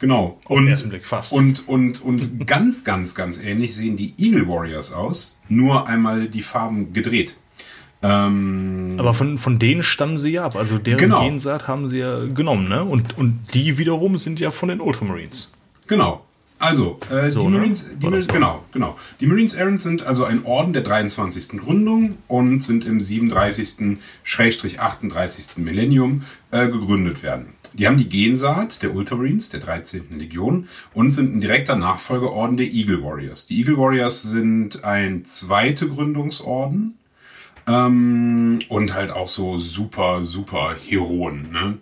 genau. 0.00 0.40
Auf 0.44 0.58
den 0.58 0.66
ersten 0.66 0.88
Blick 0.88 1.06
fast. 1.06 1.32
Und, 1.32 1.68
und, 1.68 2.02
und 2.02 2.44
ganz, 2.46 2.82
ganz, 2.82 3.14
ganz 3.14 3.38
ähnlich 3.38 3.76
sehen 3.76 3.96
die 3.96 4.14
Eagle 4.18 4.48
Warriors 4.48 4.92
aus. 4.92 5.36
Nur 5.48 5.86
einmal 5.86 6.28
die 6.28 6.42
Farben 6.42 6.92
gedreht. 6.92 7.36
Ähm, 8.02 8.94
Aber 8.98 9.14
von, 9.14 9.38
von 9.38 9.58
denen 9.58 9.82
stammen 9.82 10.18
sie 10.18 10.32
ja 10.32 10.44
ab. 10.44 10.56
Also 10.56 10.78
deren 10.78 10.98
Genau. 10.98 11.24
Gensaat 11.24 11.66
haben 11.66 11.88
sie 11.88 11.98
ja 11.98 12.24
genommen, 12.26 12.68
ne? 12.68 12.84
Und, 12.84 13.16
und 13.18 13.40
die 13.54 13.78
wiederum 13.78 14.16
sind 14.18 14.38
ja 14.40 14.50
von 14.50 14.68
den 14.68 14.80
Ultramarines. 14.80 15.50
Genau. 15.88 16.24
Also, 16.60 16.98
äh, 17.10 17.30
So, 17.30 17.42
die 17.42 17.46
ne? 17.48 17.58
Marines, 17.58 17.88
die 18.00 18.06
Marines 18.06 18.26
genau, 18.28 18.64
genau. 18.72 18.98
Die 19.20 19.26
Marines 19.26 19.54
Errant 19.54 19.80
sind 19.80 20.04
also 20.04 20.24
ein 20.24 20.44
Orden 20.44 20.72
der 20.72 20.82
23. 20.82 21.50
Gründung 21.58 22.14
und 22.26 22.64
sind 22.64 22.84
im 22.84 22.98
37.-38. 22.98 25.58
Millennium 25.60 26.22
äh, 26.50 26.66
gegründet 26.68 27.22
werden. 27.22 27.52
Die 27.74 27.86
haben 27.86 27.98
die 27.98 28.08
Gensaat 28.08 28.82
der 28.82 28.94
Ultramarines, 28.94 29.50
der 29.50 29.60
13. 29.60 30.18
Legion, 30.18 30.68
und 30.94 31.10
sind 31.10 31.36
ein 31.36 31.40
direkter 31.40 31.76
Nachfolgeorden 31.76 32.56
der 32.56 32.66
Eagle 32.66 33.04
Warriors. 33.04 33.46
Die 33.46 33.58
Eagle 33.60 33.76
Warriors 33.76 34.22
sind 34.22 34.84
ein 34.84 35.24
zweite 35.26 35.86
Gründungsorden 35.86 36.94
ähm, 37.68 38.60
und 38.68 38.94
halt 38.94 39.10
auch 39.10 39.28
so 39.28 39.58
super, 39.58 40.24
super 40.24 40.74
Heroen. 40.80 41.50
Ne? 41.52 41.78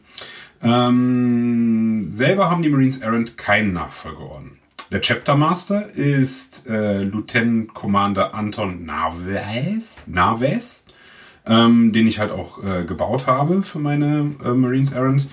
Ähm, 0.62 2.10
selber 2.10 2.50
haben 2.50 2.62
die 2.62 2.68
Marines 2.68 2.98
Errant 2.98 3.36
keinen 3.36 3.72
Nachfolgeorden. 3.72 4.58
Der 4.90 5.00
Chapter 5.00 5.36
Master 5.36 5.94
ist 5.94 6.66
äh, 6.68 7.02
Lieutenant 7.02 7.74
Commander 7.74 8.34
Anton 8.34 8.84
Narves, 8.84 10.04
Narves 10.06 10.86
ähm, 11.46 11.92
den 11.92 12.06
ich 12.06 12.18
halt 12.18 12.32
auch 12.32 12.62
äh, 12.62 12.84
gebaut 12.84 13.26
habe 13.26 13.62
für 13.62 13.78
meine 13.78 14.34
äh, 14.44 14.50
Marines 14.50 14.92
Errant, 14.92 15.26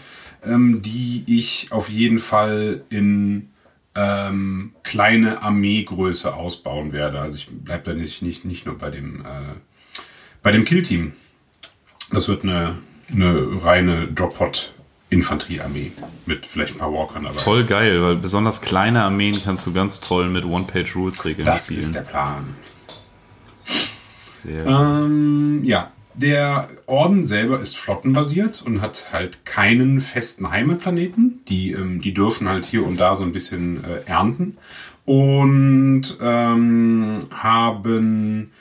ähm, 0.45 0.81
die 0.81 1.23
ich 1.27 1.67
auf 1.71 1.89
jeden 1.89 2.19
Fall 2.19 2.83
in 2.89 3.49
ähm, 3.95 4.73
kleine 4.83 5.41
Armeegröße 5.41 6.33
ausbauen 6.33 6.93
werde. 6.93 7.19
Also 7.19 7.37
ich 7.37 7.47
bleibe 7.49 7.91
da 7.91 7.93
nicht, 7.93 8.21
nicht, 8.21 8.45
nicht 8.45 8.65
nur 8.65 8.77
bei 8.77 8.89
dem, 8.89 9.21
äh, 9.21 9.55
bei 10.43 10.51
dem 10.51 10.65
Killteam. 10.65 11.13
Das 12.11 12.27
wird 12.27 12.43
eine, 12.43 12.75
eine 13.11 13.63
reine 13.63 14.07
Drop-Pod-Infanteriearmee 14.09 15.91
mit 16.25 16.45
vielleicht 16.45 16.75
ein 16.75 16.77
paar 16.79 16.93
Walkern 16.93 17.23
dabei. 17.23 17.39
Voll 17.39 17.65
geil, 17.65 18.01
weil 18.03 18.17
besonders 18.17 18.61
kleine 18.61 19.03
Armeen 19.03 19.41
kannst 19.43 19.65
du 19.65 19.73
ganz 19.73 19.99
toll 20.01 20.29
mit 20.29 20.45
One-Page-Rules-Regeln 20.45 21.45
Das 21.45 21.65
spielen. 21.65 21.79
ist 21.79 21.95
der 21.95 22.01
Plan. 22.01 22.45
Sehr 24.43 24.65
Ähm, 24.67 25.61
ja, 25.63 25.91
der 26.15 26.67
Orden 26.85 27.25
selber 27.25 27.59
ist 27.59 27.77
flottenbasiert 27.77 28.61
und 28.61 28.81
hat 28.81 29.07
halt 29.11 29.45
keinen 29.45 29.99
festen 30.01 30.51
Heimatplaneten. 30.51 31.41
Die, 31.47 31.71
ähm, 31.71 32.01
die 32.01 32.13
dürfen 32.13 32.47
halt 32.47 32.65
hier 32.65 32.85
und 32.85 32.97
da 32.99 33.15
so 33.15 33.23
ein 33.23 33.31
bisschen 33.31 33.83
äh, 33.83 34.01
ernten 34.05 34.57
und 35.05 36.03
ähm, 36.21 37.19
haben 37.31 38.51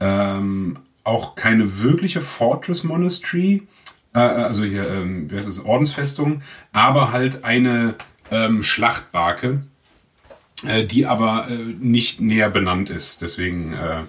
ähm, 0.00 0.78
auch 1.06 1.34
keine 1.34 1.82
wirkliche 1.82 2.20
Fortress 2.20 2.84
Monastery, 2.84 3.62
äh, 4.14 4.18
also 4.18 4.64
hier, 4.64 4.88
ähm, 4.88 5.30
wie 5.30 5.36
heißt 5.36 5.48
es, 5.48 5.64
Ordensfestung, 5.64 6.42
aber 6.72 7.12
halt 7.12 7.44
eine 7.44 7.94
ähm, 8.30 8.62
Schlachtbarke, 8.62 9.62
äh, 10.66 10.84
die 10.84 11.06
aber 11.06 11.48
äh, 11.48 11.56
nicht 11.56 12.20
näher 12.20 12.50
benannt 12.50 12.90
ist. 12.90 13.22
Deswegen 13.22 13.72
äh, 13.72 14.02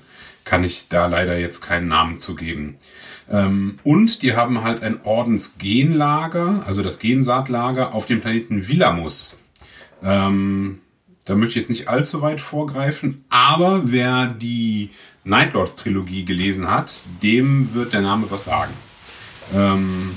kann 0.44 0.64
ich 0.64 0.88
da 0.90 1.06
leider 1.08 1.38
jetzt 1.38 1.62
keinen 1.62 1.88
Namen 1.88 2.18
zu 2.18 2.36
geben. 2.36 2.78
Ähm, 3.30 3.80
und 3.84 4.22
die 4.22 4.36
haben 4.36 4.64
halt 4.64 4.82
ein 4.82 5.02
Ordensgenlager, 5.04 6.64
also 6.66 6.82
das 6.82 7.00
Gensaatlager 7.00 7.94
auf 7.94 8.06
dem 8.06 8.22
Planeten 8.22 8.68
Villamus. 8.68 9.36
Ähm, 10.02 10.80
da 11.28 11.36
möchte 11.36 11.52
ich 11.52 11.63
jetzt 11.63 11.70
nicht 11.70 11.88
allzu 11.88 12.22
weit 12.22 12.42
vorgreifen, 12.42 13.26
aber 13.30 13.82
wer 13.92 14.28
die 14.28 14.90
Nightlords 15.24 15.76
Trilogie 15.76 16.24
gelesen 16.24 16.70
hat, 16.70 17.02
dem 17.22 17.74
wird 17.74 17.94
der 17.94 18.02
Name 18.02 18.32
was 18.32 18.46
sagen. 18.46 18.74
Ähm, 19.54 20.12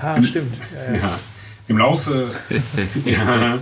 Ah, 0.00 0.22
stimmt. 0.22 0.54
ja. 1.02 1.18
Im 1.66 1.78
Laufe, 1.78 2.30
ja, 3.06 3.58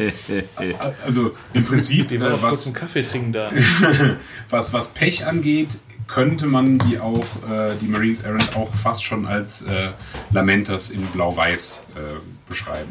also 1.05 1.31
im 1.53 1.63
Prinzip, 1.63 2.09
Die 2.09 2.17
äh, 2.17 2.19
kurz 2.19 2.43
was, 2.43 2.67
einen 2.67 2.75
Kaffee 2.75 3.03
trinken 3.03 3.33
da. 3.33 3.53
was, 4.51 4.73
was 4.73 4.89
Pech 4.89 5.25
angeht, 5.25 5.69
könnte 6.09 6.47
man 6.47 6.79
die 6.79 6.99
auch, 6.99 7.25
äh, 7.49 7.77
die 7.81 7.87
Marines 7.87 8.21
Errant 8.21 8.57
auch 8.57 8.75
fast 8.75 9.05
schon 9.05 9.25
als 9.25 9.63
äh, 9.63 9.91
Lamentas 10.33 10.91
in 10.91 11.03
Blau-Weiß 11.07 11.83
äh, 11.95 12.49
beschreiben. 12.49 12.91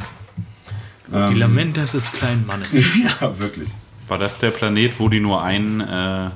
Die 1.12 1.36
Lamentas 1.36 1.91
des 1.91 2.12
kleinen 2.12 2.45
Mannes. 2.45 2.71
ja, 3.21 3.39
wirklich. 3.39 3.69
War 4.08 4.17
das 4.17 4.39
der 4.39 4.52
Planet, 4.52 4.93
wo 4.97 5.10
die 5.10 5.19
nur 5.19 5.43
einen, 5.43 5.82
äh, 5.82 6.30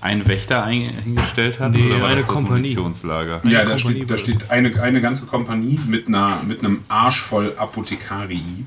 einen 0.00 0.26
Wächter 0.26 0.64
ein, 0.64 0.90
hingestellt 1.04 1.60
hat? 1.60 1.72
Nee, 1.72 1.90
war 2.00 2.08
eine 2.08 2.16
das 2.16 2.26
das 2.26 2.34
Kompanie. 2.34 2.60
Munitionslager? 2.60 3.42
Ja, 3.44 3.64
da 3.64 3.76
Kompanie 3.76 3.96
steht, 3.96 4.10
da 4.10 4.18
steht 4.18 4.50
eine, 4.50 4.82
eine 4.82 5.00
ganze 5.00 5.26
Kompanie 5.26 5.78
mit, 5.86 6.08
einer, 6.08 6.42
mit 6.46 6.60
einem 6.60 6.82
Arsch 6.88 7.20
voll 7.20 7.54
Apothekarii. 7.56 8.64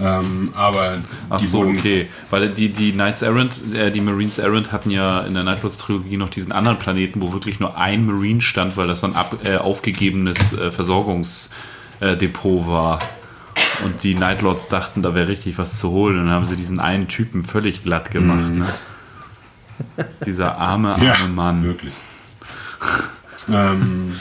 Ähm, 0.00 0.50
aber 0.54 0.98
Ach 1.28 1.40
die 1.40 1.46
so, 1.46 1.62
okay. 1.62 2.08
Weil 2.30 2.50
die, 2.50 2.68
die 2.68 2.92
Knights 2.92 3.22
Errant, 3.22 3.60
äh, 3.74 3.90
die 3.90 4.00
Marines 4.00 4.38
Errant 4.38 4.70
hatten 4.70 4.90
ja 4.90 5.20
in 5.20 5.34
der 5.34 5.42
Nightlords 5.42 5.78
Trilogie 5.78 6.16
noch 6.16 6.28
diesen 6.28 6.52
anderen 6.52 6.78
Planeten, 6.78 7.20
wo 7.20 7.32
wirklich 7.32 7.58
nur 7.58 7.76
ein 7.76 8.06
Marine 8.06 8.40
stand, 8.40 8.76
weil 8.76 8.86
das 8.86 9.00
so 9.00 9.08
ein 9.08 9.16
ab, 9.16 9.38
äh, 9.44 9.56
aufgegebenes 9.56 10.52
äh, 10.52 10.70
Versorgungsdepot 10.70 12.68
war. 12.68 13.00
Und 13.84 14.02
die 14.02 14.14
Nightlords 14.14 14.68
dachten, 14.68 15.02
da 15.02 15.14
wäre 15.14 15.28
richtig 15.28 15.58
was 15.58 15.78
zu 15.78 15.90
holen. 15.90 16.18
Und 16.18 16.26
dann 16.26 16.34
haben 16.34 16.46
sie 16.46 16.56
diesen 16.56 16.80
einen 16.80 17.06
Typen 17.08 17.44
völlig 17.44 17.82
glatt 17.84 18.10
gemacht. 18.10 18.50
Ne? 18.50 18.66
Dieser 20.26 20.56
arme, 20.58 20.92
arme 20.94 21.04
Ja, 21.04 21.14
Mann. 21.32 21.62
wirklich. 21.62 21.92
ähm, 23.48 24.16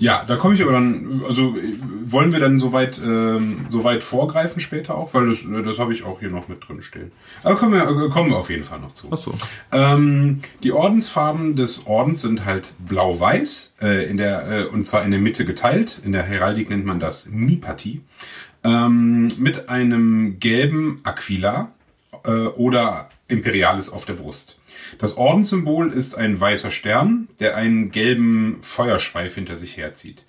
ja, 0.00 0.24
da 0.26 0.36
komme 0.36 0.54
ich 0.54 0.62
aber 0.62 0.72
dann, 0.72 1.22
also 1.28 1.56
äh, 1.56 1.74
wollen 2.04 2.32
wir 2.32 2.40
dann 2.40 2.58
soweit 2.58 2.98
ähm, 2.98 3.66
soweit 3.68 4.02
vorgreifen 4.02 4.58
später 4.58 4.96
auch, 4.96 5.12
weil 5.12 5.28
das, 5.28 5.44
das 5.64 5.78
habe 5.78 5.92
ich 5.92 6.04
auch 6.04 6.20
hier 6.20 6.30
noch 6.30 6.48
mit 6.48 6.66
drin 6.66 6.80
stehen. 6.80 7.12
Aber 7.42 7.54
kommen 7.56 7.74
wir, 7.74 7.82
äh, 7.82 8.08
kommen 8.08 8.30
wir 8.30 8.38
auf 8.38 8.48
jeden 8.48 8.64
Fall 8.64 8.80
noch 8.80 8.94
zu. 8.94 9.08
Ach 9.10 9.18
so. 9.18 9.34
Ähm, 9.70 10.40
die 10.62 10.72
Ordensfarben 10.72 11.54
des 11.54 11.86
Ordens 11.86 12.22
sind 12.22 12.46
halt 12.46 12.72
blau-weiß, 12.78 13.74
äh, 13.82 14.08
in 14.08 14.16
der, 14.16 14.50
äh, 14.50 14.64
und 14.64 14.86
zwar 14.86 15.04
in 15.04 15.10
der 15.10 15.20
Mitte 15.20 15.44
geteilt. 15.44 16.00
In 16.02 16.12
der 16.12 16.22
Heraldik 16.22 16.70
nennt 16.70 16.86
man 16.86 16.98
das 16.98 17.26
Mipati. 17.26 18.00
Ähm, 18.64 19.28
mit 19.38 19.68
einem 19.68 20.40
gelben 20.40 21.00
Aquila 21.04 21.72
äh, 22.24 22.30
oder 22.30 23.10
Imperialis 23.28 23.90
auf 23.90 24.06
der 24.06 24.14
Brust. 24.14 24.59
Das 25.00 25.16
Ordenssymbol 25.16 25.92
ist 25.92 26.14
ein 26.14 26.38
weißer 26.38 26.70
Stern, 26.70 27.26
der 27.40 27.56
einen 27.56 27.90
gelben 27.90 28.58
Feuerschweif 28.60 29.34
hinter 29.34 29.56
sich 29.56 29.78
herzieht. 29.78 30.24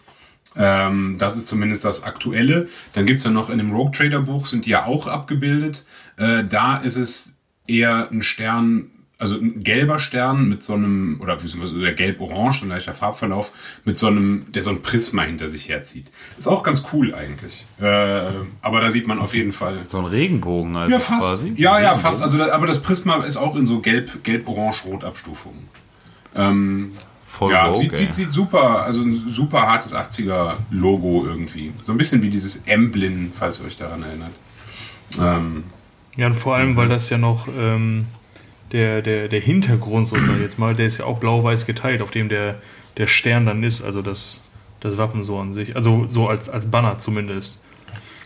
Ähm, 0.56 1.18
das 1.20 1.36
ist 1.36 1.50
zumindest 1.50 1.84
das 1.84 2.04
Aktuelle. 2.04 2.70
Dann 2.94 3.06
gibt's 3.06 3.26
ja 3.26 3.32
noch 3.32 3.50
in 3.50 3.58
dem 3.58 3.72
Rogue 3.72 3.92
Trader 3.92 4.22
Buch, 4.22 4.48
sind 4.48 4.66
die 4.66 4.72
ja 4.72 4.86
auch 4.86 5.08
abgebildet. 5.08 5.86
Äh, 6.18 6.46
da 6.46 6.78
ist 6.78 6.96
es 6.96 7.36
eher 7.68 8.10
ein 8.12 8.24
Stern, 8.24 8.92
also 9.22 9.36
ein 9.36 9.64
gelber 9.64 10.00
Stern 10.00 10.50
mit 10.50 10.64
so 10.64 10.74
einem, 10.74 11.20
oder 11.22 11.38
beziehungsweise 11.38 11.80
der 11.80 11.94
gelb-orange, 11.94 12.64
ein 12.64 12.70
leichter 12.70 12.94
Farbverlauf, 12.94 13.52
mit 13.86 13.98
so 13.98 14.08
einem, 14.08 14.46
der 14.52 14.62
so 14.64 14.72
ein 14.72 14.82
Prisma 14.82 15.24
hinter 15.24 15.48
sich 15.48 15.70
herzieht. 15.70 16.08
Ist 16.38 16.48
auch 16.48 16.64
ganz 16.64 16.84
cool 16.92 17.14
eigentlich. 17.14 17.66
Äh, 17.80 18.32
aber 18.62 18.82
da 18.82 18.92
sieht 18.92 19.08
man 19.08 19.20
auf 19.20 19.34
jeden 19.36 19.54
Fall. 19.54 19.82
So 19.86 20.00
ein 20.00 20.06
Regenbogen 20.06 20.76
also 20.76 20.92
Ja, 20.92 21.00
fast. 21.00 21.30
quasi. 21.30 21.54
Ja, 21.56 21.80
ja, 21.80 21.96
fast. 21.96 22.22
Also, 22.22 22.42
aber 22.52 22.68
das 22.68 22.82
Prisma 22.82 23.24
ist 23.24 23.38
auch 23.38 23.56
in 23.56 23.68
so 23.68 23.80
gelb, 23.80 24.24
gelb, 24.24 24.48
orange, 24.48 24.86
rot 24.86 25.04
Abstufungen. 25.04 25.70
Ähm, 26.36 26.92
Voll 27.28 27.52
ja, 27.54 27.74
sieht, 27.74 27.96
sieht, 27.96 28.14
sieht 28.16 28.32
super, 28.34 28.84
also 28.84 29.02
ein 29.02 29.30
super 29.30 29.62
hartes 29.62 29.96
80er 29.96 30.56
Logo 30.70 31.24
irgendwie. 31.26 31.72
So 31.82 31.94
ein 31.94 31.98
bisschen 31.98 32.22
wie 32.22 32.30
dieses 32.30 32.62
Emblem, 32.66 33.32
falls 33.34 33.62
ihr 33.62 33.68
euch 33.68 33.78
daran 33.78 34.04
erinnert. 34.04 34.32
Ähm, 35.20 35.64
Ja, 36.18 36.28
und 36.28 36.34
vor 36.34 36.56
allem, 36.56 36.76
weil 36.76 36.90
das 36.90 37.10
ja 37.10 37.18
noch 37.18 37.48
ähm, 37.58 38.06
der, 38.72 39.02
der, 39.02 39.28
der 39.28 39.40
Hintergrund, 39.40 40.08
so 40.08 40.16
sag 40.18 40.36
ich 40.36 40.42
jetzt 40.42 40.60
mal, 40.60 40.76
der 40.76 40.86
ist 40.86 40.98
ja 40.98 41.06
auch 41.06 41.20
blau-weiß 41.20 41.66
geteilt, 41.66 42.02
auf 42.02 42.12
dem 42.12 42.30
der, 42.30 42.56
der 42.98 43.08
Stern 43.08 43.46
dann 43.46 43.64
ist, 43.64 43.82
also 43.84 44.02
das, 44.02 44.42
das 44.80 44.98
Wappen 44.98 45.24
so 45.24 45.38
an 45.40 45.54
sich. 45.54 45.76
Also 45.76 46.06
so 46.08 46.28
als, 46.28 46.50
als 46.50 46.70
Banner 46.70 46.98
zumindest. 46.98 47.64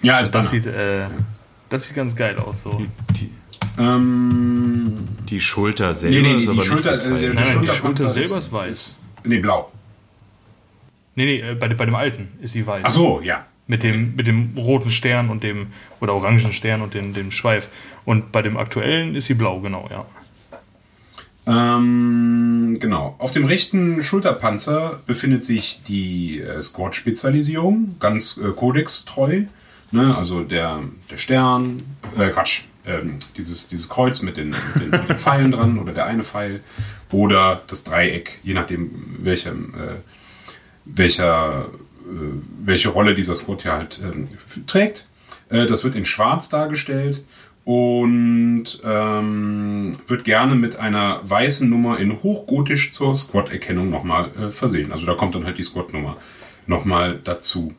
Ja, 0.01 0.17
als 0.17 0.29
Das 0.31 0.49
Banner. 0.51 0.63
sieht, 0.63 0.73
äh, 0.73 1.05
das 1.69 1.86
sieht 1.86 1.95
ganz 1.95 2.15
geil 2.15 2.38
aus. 2.38 2.63
So. 2.63 2.81
Die, 3.17 3.29
Ähm, 3.77 4.93
die 5.29 5.39
Schulter 5.39 5.93
selber 5.93 6.15
nee, 6.15 6.21
nee, 6.21 6.34
ist 6.36 6.41
die, 6.43 6.47
aber 6.47 6.53
die 6.53 6.58
nicht 6.60 6.67
Schulter, 6.67 6.93
äh, 6.93 6.97
geteilt. 6.97 7.21
der 7.23 7.34
Nein, 7.34 7.36
nein, 7.36 7.43
die 7.45 7.49
Schulterpanzer 7.67 8.03
Schulter 8.08 8.10
selber 8.21 8.38
ist 8.38 8.51
weiß. 8.51 8.99
nee, 9.25 9.39
blau. 9.39 9.71
Nee, 11.15 11.25
nee, 11.25 11.39
äh, 11.51 11.55
bei, 11.55 11.67
dem- 11.67 11.77
bei 11.77 11.86
dem 11.86 11.95
alten 11.95 12.27
ist 12.41 12.55
die 12.55 12.65
weiß. 12.65 12.84
Ach 12.86 12.91
so, 12.91 13.21
ja. 13.21 13.45
Mit 13.67 13.84
dem, 13.84 14.15
mit 14.15 14.27
dem 14.27 14.51
roten 14.58 14.91
Stern 14.91 15.29
und 15.29 15.41
dem, 15.43 15.67
oder 15.99 16.13
orangen 16.13 16.39
Stern 16.53 16.81
und 16.81 16.93
dem, 16.93 17.13
dem 17.13 17.31
Schweif. 17.31 17.69
Und 18.05 18.31
bei 18.31 18.41
dem 18.43 18.58
aktuellen 18.58 19.15
ist 19.15 19.25
sie 19.25 19.34
blau, 19.34 19.60
genau, 19.60 19.88
ja. 19.89 20.05
Ähm, 21.47 22.77
genau. 22.79 23.15
Auf 23.19 23.31
dem 23.31 23.45
rechten 23.45 24.01
Schulterpanzer 24.01 24.99
befindet 25.05 25.45
sich 25.45 25.81
die 25.88 26.39
äh, 26.39 26.62
Squad-Spezialisierung, 26.62 27.97
ganz 27.99 28.38
äh, 28.38 28.51
kodextreu. 28.51 29.43
Ne? 29.91 30.17
Also 30.17 30.43
der, 30.43 30.79
der 31.12 31.17
Stern, 31.17 31.84
äh, 32.17 32.29
Quatsch, 32.29 32.63
ähm, 32.88 33.17
dieses, 33.38 33.67
dieses 33.67 33.89
Kreuz 33.89 34.21
mit 34.21 34.38
den, 34.38 34.49
mit, 34.49 34.84
den, 34.84 34.89
mit 34.89 35.10
den 35.10 35.17
Pfeilen 35.19 35.51
dran 35.51 35.77
oder 35.79 35.93
der 35.93 36.05
eine 36.05 36.23
Pfeil 36.23 36.62
oder 37.12 37.62
das 37.67 37.84
Dreieck, 37.84 38.39
je 38.43 38.53
nachdem, 38.53 38.91
welchem, 39.19 39.73
äh, 39.75 39.95
welcher, 40.86 41.65
äh, 41.65 42.08
welche 42.63 42.89
Rolle 42.89 43.13
dieser 43.13 43.36
Squad 43.36 43.63
ja 43.63 43.73
halt 43.73 43.99
ähm, 44.03 44.27
trägt. 44.65 45.05
Äh, 45.49 45.67
das 45.67 45.84
wird 45.84 45.95
in 45.95 46.05
Schwarz 46.05 46.49
dargestellt 46.49 47.23
und 47.65 48.80
ähm, 48.84 49.91
wird 50.08 50.23
gerne 50.23 50.54
mit 50.56 50.78
einer 50.78 51.19
weißen 51.28 51.67
Nummer 51.67 51.99
in 51.99 52.21
Hochgotisch 52.21 52.91
zur 52.91 53.15
Squad-Erkennung 53.15 53.89
nochmal 53.89 54.32
äh, 54.39 54.51
versehen. 54.51 54.91
Also 54.91 55.08
da 55.08 55.15
kommt 55.15 55.34
dann 55.34 55.45
halt 55.45 55.58
die 55.58 55.63
Squad-Nummer 55.63 56.17
nochmal 56.67 57.19
dazu. 57.23 57.73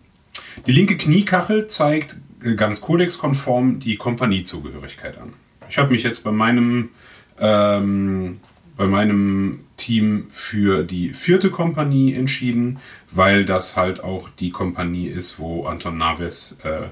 Die 0.67 0.73
linke 0.73 0.97
Kniekachel 0.97 1.69
zeigt 1.69 2.17
äh, 2.43 2.55
ganz 2.57 2.81
kodexkonform 2.81 3.79
die 3.79 3.97
Kompaniezugehörigkeit 3.97 5.19
an. 5.19 5.35
Ich 5.69 5.79
habe 5.79 5.93
mich 5.93 6.03
jetzt 6.03 6.25
bei 6.25 6.33
meinem, 6.33 6.91
ähm, 7.39 8.41
bei 8.77 8.89
meinem 8.89 9.61
Team 9.77 10.27
für 10.31 10.83
die 10.83 11.11
vierte 11.11 11.51
Kompanie 11.51 12.13
entschieden, 12.15 12.79
weil 13.13 13.45
das 13.45 13.77
halt 13.77 14.03
auch 14.03 14.31
die 14.31 14.51
Kompanie 14.51 15.07
ist, 15.07 15.39
wo 15.39 15.67
Anton 15.67 15.97
Naves 15.97 16.57
äh, 16.65 16.89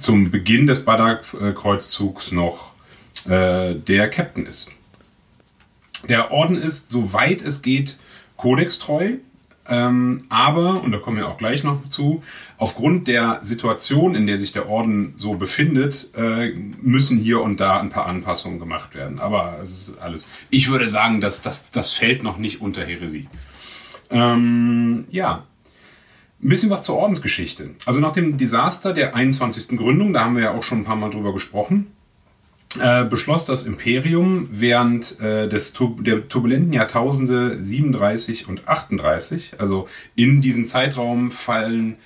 zum 0.00 0.30
Beginn 0.30 0.66
des 0.66 0.84
Badak-Kreuzzugs 0.84 2.32
noch 2.32 2.72
äh, 3.26 3.74
der 3.74 4.08
Captain 4.08 4.46
ist. 4.46 4.70
Der 6.08 6.32
Orden 6.32 6.56
ist, 6.56 6.88
soweit 6.88 7.42
es 7.42 7.62
geht, 7.62 7.98
kodextreu, 8.36 9.18
ähm, 9.70 10.24
aber, 10.28 10.82
und 10.82 10.90
da 10.90 10.98
kommen 10.98 11.16
wir 11.16 11.28
auch 11.28 11.36
gleich 11.36 11.62
noch 11.62 11.88
zu, 11.88 12.24
aufgrund 12.58 13.06
der 13.06 13.38
Situation, 13.42 14.16
in 14.16 14.26
der 14.26 14.36
sich 14.36 14.50
der 14.50 14.68
Orden 14.68 15.14
so 15.16 15.34
befindet, 15.34 16.10
äh, 16.16 16.50
müssen 16.82 17.18
hier 17.18 17.40
und 17.40 17.60
da 17.60 17.78
ein 17.78 17.90
paar 17.90 18.06
Anpassungen 18.06 18.58
gemacht 18.58 18.96
werden. 18.96 19.20
Aber 19.20 19.60
es 19.62 19.70
ist 19.88 19.98
alles. 19.98 20.28
Ich 20.50 20.70
würde 20.70 20.88
sagen, 20.88 21.20
dass 21.20 21.40
das, 21.40 21.70
das 21.70 21.92
fällt 21.92 22.24
noch 22.24 22.36
nicht 22.36 22.60
unter 22.60 22.84
Häresie. 22.84 23.28
Ähm, 24.10 25.04
ja, 25.10 25.46
ein 26.42 26.48
bisschen 26.48 26.70
was 26.70 26.82
zur 26.82 26.96
Ordensgeschichte. 26.96 27.70
Also 27.86 28.00
nach 28.00 28.12
dem 28.12 28.38
Desaster 28.38 28.92
der 28.92 29.14
21. 29.14 29.76
Gründung, 29.76 30.12
da 30.12 30.24
haben 30.24 30.36
wir 30.36 30.44
ja 30.44 30.50
auch 30.52 30.62
schon 30.62 30.78
ein 30.78 30.84
paar 30.84 30.96
Mal 30.96 31.10
drüber 31.10 31.32
gesprochen, 31.32 31.90
äh, 32.78 33.04
beschloss 33.04 33.44
das 33.44 33.64
Imperium 33.64 34.48
während 34.50 35.20
äh, 35.20 35.48
des 35.48 35.74
der 35.98 36.28
turbulenten 36.28 36.72
Jahrtausende 36.72 37.62
37 37.62 38.48
und 38.48 38.68
38, 38.68 39.54
also 39.58 39.88
in 40.14 40.40
diesen 40.40 40.66
Zeitraum 40.66 41.30
fallen 41.30 41.96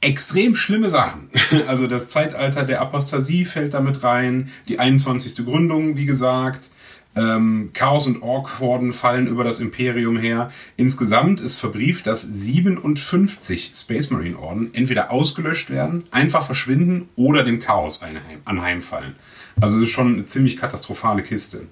extrem 0.00 0.54
schlimme 0.54 0.90
Sachen. 0.90 1.30
Also 1.66 1.86
das 1.86 2.08
Zeitalter 2.08 2.64
der 2.64 2.80
Apostasie 2.80 3.44
fällt 3.44 3.74
damit 3.74 4.02
rein, 4.02 4.50
die 4.68 4.78
21. 4.78 5.44
Gründung, 5.44 5.96
wie 5.96 6.06
gesagt, 6.06 6.70
ähm, 7.14 7.70
Chaos 7.74 8.06
und 8.06 8.22
Ork-Horden 8.22 8.92
fallen 8.92 9.26
über 9.26 9.44
das 9.44 9.60
Imperium 9.60 10.16
her. 10.16 10.50
Insgesamt 10.76 11.40
ist 11.40 11.58
verbrieft, 11.58 12.06
dass 12.06 12.22
57 12.22 13.72
Space 13.74 14.10
Marine 14.10 14.38
Orden 14.38 14.70
entweder 14.74 15.10
ausgelöscht 15.10 15.70
werden, 15.70 16.04
einfach 16.10 16.44
verschwinden 16.46 17.08
oder 17.16 17.44
dem 17.44 17.58
Chaos 17.58 18.02
einheim, 18.02 18.38
anheimfallen. 18.44 19.14
Also 19.60 19.76
es 19.76 19.84
ist 19.84 19.90
schon 19.90 20.14
eine 20.14 20.26
ziemlich 20.26 20.56
katastrophale 20.56 21.22
Kiste. 21.22 21.66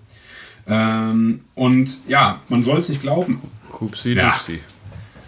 Ähm, 0.67 1.41
und 1.55 2.03
ja, 2.07 2.41
man 2.49 2.63
soll 2.63 2.79
es 2.79 2.89
nicht 2.89 3.01
glauben, 3.01 3.41
Hupsi, 3.81 4.11
Ja. 4.13 4.31
dupsi. 4.33 4.61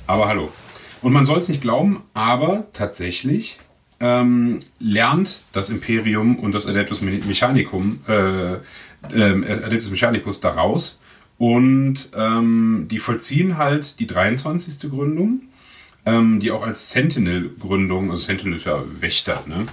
aber 0.06 0.28
hallo. 0.28 0.52
Und 1.00 1.12
man 1.12 1.24
soll 1.24 1.38
es 1.38 1.48
nicht 1.48 1.62
glauben, 1.62 2.00
aber 2.14 2.68
tatsächlich 2.72 3.58
ähm, 3.98 4.58
lernt 4.78 5.42
das 5.52 5.70
Imperium 5.70 6.36
und 6.38 6.52
das 6.52 6.66
Adeptus 6.66 7.00
Me- 7.02 7.20
Mechanicum, 7.26 8.00
äh, 8.08 8.56
ähm, 9.12 9.44
Adeptus 9.44 9.90
Mechanicus 9.90 10.40
daraus. 10.40 11.00
Und 11.38 12.10
ähm, 12.16 12.86
die 12.90 12.98
vollziehen 12.98 13.58
halt 13.58 13.98
die 13.98 14.06
23. 14.06 14.88
Gründung, 14.90 15.42
ähm, 16.06 16.40
die 16.40 16.50
auch 16.52 16.64
als 16.64 16.90
Sentinel-Gründung, 16.90 18.10
also 18.10 18.24
Sentinel 18.24 18.56
ist 18.56 18.66
ja 18.66 18.80
Wächter, 19.00 19.42
ne? 19.46 19.66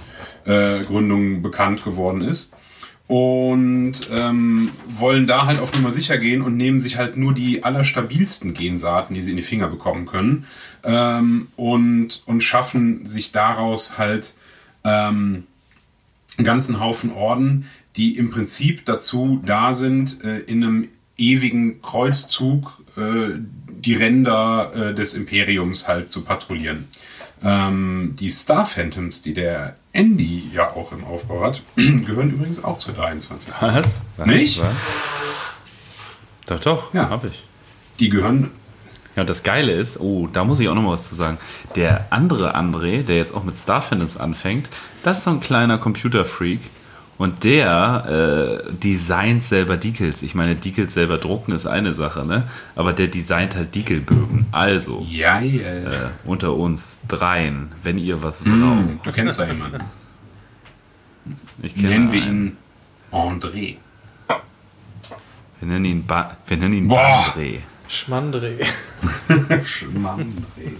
äh, 0.52 0.82
Gründung 0.84 1.42
bekannt 1.42 1.84
geworden 1.84 2.22
ist. 2.22 2.52
Und 3.06 3.92
ähm, 4.12 4.70
wollen 4.88 5.26
da 5.26 5.46
halt 5.46 5.58
auf 5.58 5.74
Nummer 5.74 5.90
sicher 5.90 6.16
gehen 6.18 6.42
und 6.42 6.56
nehmen 6.56 6.78
sich 6.78 6.96
halt 6.96 7.16
nur 7.16 7.34
die 7.34 7.64
allerstabilsten 7.64 8.54
Gensaaten, 8.54 9.14
die 9.14 9.22
sie 9.22 9.30
in 9.30 9.36
die 9.36 9.42
Finger 9.42 9.66
bekommen 9.66 10.06
können. 10.06 10.46
Ähm, 10.84 11.48
und, 11.56 12.22
und 12.26 12.40
schaffen 12.42 13.08
sich 13.08 13.32
daraus 13.32 13.98
halt 13.98 14.34
ähm, 14.84 15.44
einen 16.36 16.44
ganzen 16.44 16.80
Haufen 16.80 17.12
Orden, 17.12 17.66
die 18.00 18.16
im 18.16 18.30
Prinzip 18.30 18.86
dazu 18.86 19.42
da 19.44 19.74
sind, 19.74 20.24
äh, 20.24 20.38
in 20.38 20.64
einem 20.64 20.88
ewigen 21.18 21.82
Kreuzzug 21.82 22.82
äh, 22.96 23.34
die 23.68 23.94
Ränder 23.94 24.72
äh, 24.74 24.94
des 24.94 25.12
Imperiums 25.12 25.86
halt 25.86 26.10
zu 26.10 26.22
patrouillieren. 26.22 26.88
Ähm, 27.44 28.16
die 28.18 28.30
Star 28.30 28.64
Phantoms, 28.64 29.20
die 29.20 29.34
der 29.34 29.76
Andy 29.92 30.50
ja 30.54 30.70
auch 30.70 30.92
im 30.92 31.04
Aufbau 31.04 31.42
hat, 31.42 31.62
gehören 31.76 32.30
übrigens 32.30 32.64
auch 32.64 32.78
zur 32.78 32.94
23. 32.94 33.52
Was? 33.60 34.00
Was? 34.16 34.26
Nicht? 34.26 34.58
Was? 34.62 34.72
Doch, 36.46 36.60
doch, 36.60 36.94
Ja. 36.94 37.10
hab 37.10 37.24
ich. 37.26 37.44
Die 37.98 38.08
gehören 38.08 38.50
Ja, 39.14 39.22
und 39.22 39.28
das 39.28 39.42
Geile 39.42 39.72
ist, 39.72 40.00
oh, 40.00 40.26
da 40.26 40.44
muss 40.44 40.58
ich 40.60 40.68
auch 40.68 40.74
noch 40.74 40.82
mal 40.82 40.92
was 40.92 41.06
zu 41.10 41.14
sagen. 41.14 41.36
Der 41.76 42.06
andere 42.08 42.56
André, 42.56 43.02
der 43.02 43.16
jetzt 43.16 43.34
auch 43.34 43.44
mit 43.44 43.58
Star 43.58 43.82
Phantoms 43.82 44.16
anfängt, 44.16 44.70
das 45.02 45.18
ist 45.18 45.24
so 45.24 45.30
ein 45.30 45.40
kleiner 45.40 45.76
Computerfreak. 45.76 46.60
Und 47.20 47.44
der 47.44 48.62
äh, 48.66 48.72
designt 48.72 49.42
selber 49.44 49.76
Decals. 49.76 50.22
Ich 50.22 50.34
meine, 50.34 50.56
Decals 50.56 50.94
selber 50.94 51.18
drucken 51.18 51.52
ist 51.52 51.66
eine 51.66 51.92
Sache, 51.92 52.24
ne? 52.24 52.44
Aber 52.76 52.94
der 52.94 53.08
designt 53.08 53.54
halt 53.54 53.74
Decalbögen. 53.74 54.46
Also, 54.52 55.06
ja, 55.06 55.38
ja. 55.40 55.60
äh, 55.68 55.90
unter 56.24 56.54
uns 56.54 57.02
dreien, 57.08 57.72
wenn 57.82 57.98
ihr 57.98 58.22
was 58.22 58.42
Hm, 58.42 58.96
braucht. 58.96 59.06
du 59.06 59.12
kennst 59.12 59.38
da 59.38 59.46
jemanden. 59.46 59.82
Ich 61.62 61.74
kenne 61.74 61.88
Nennen 61.90 62.12
wir 62.12 62.22
einen. 62.22 62.46
ihn 62.46 62.56
André. 63.12 63.76
Wir 65.58 65.68
nennen 65.68 65.84
ihn, 65.84 66.06
ba 66.06 66.38
wir 66.46 66.56
nennen 66.56 66.72
ihn 66.72 66.88
Boah. 66.88 67.34
André. 67.36 67.58
Schmandré. 67.86 68.64
Schmandré. 69.62 70.72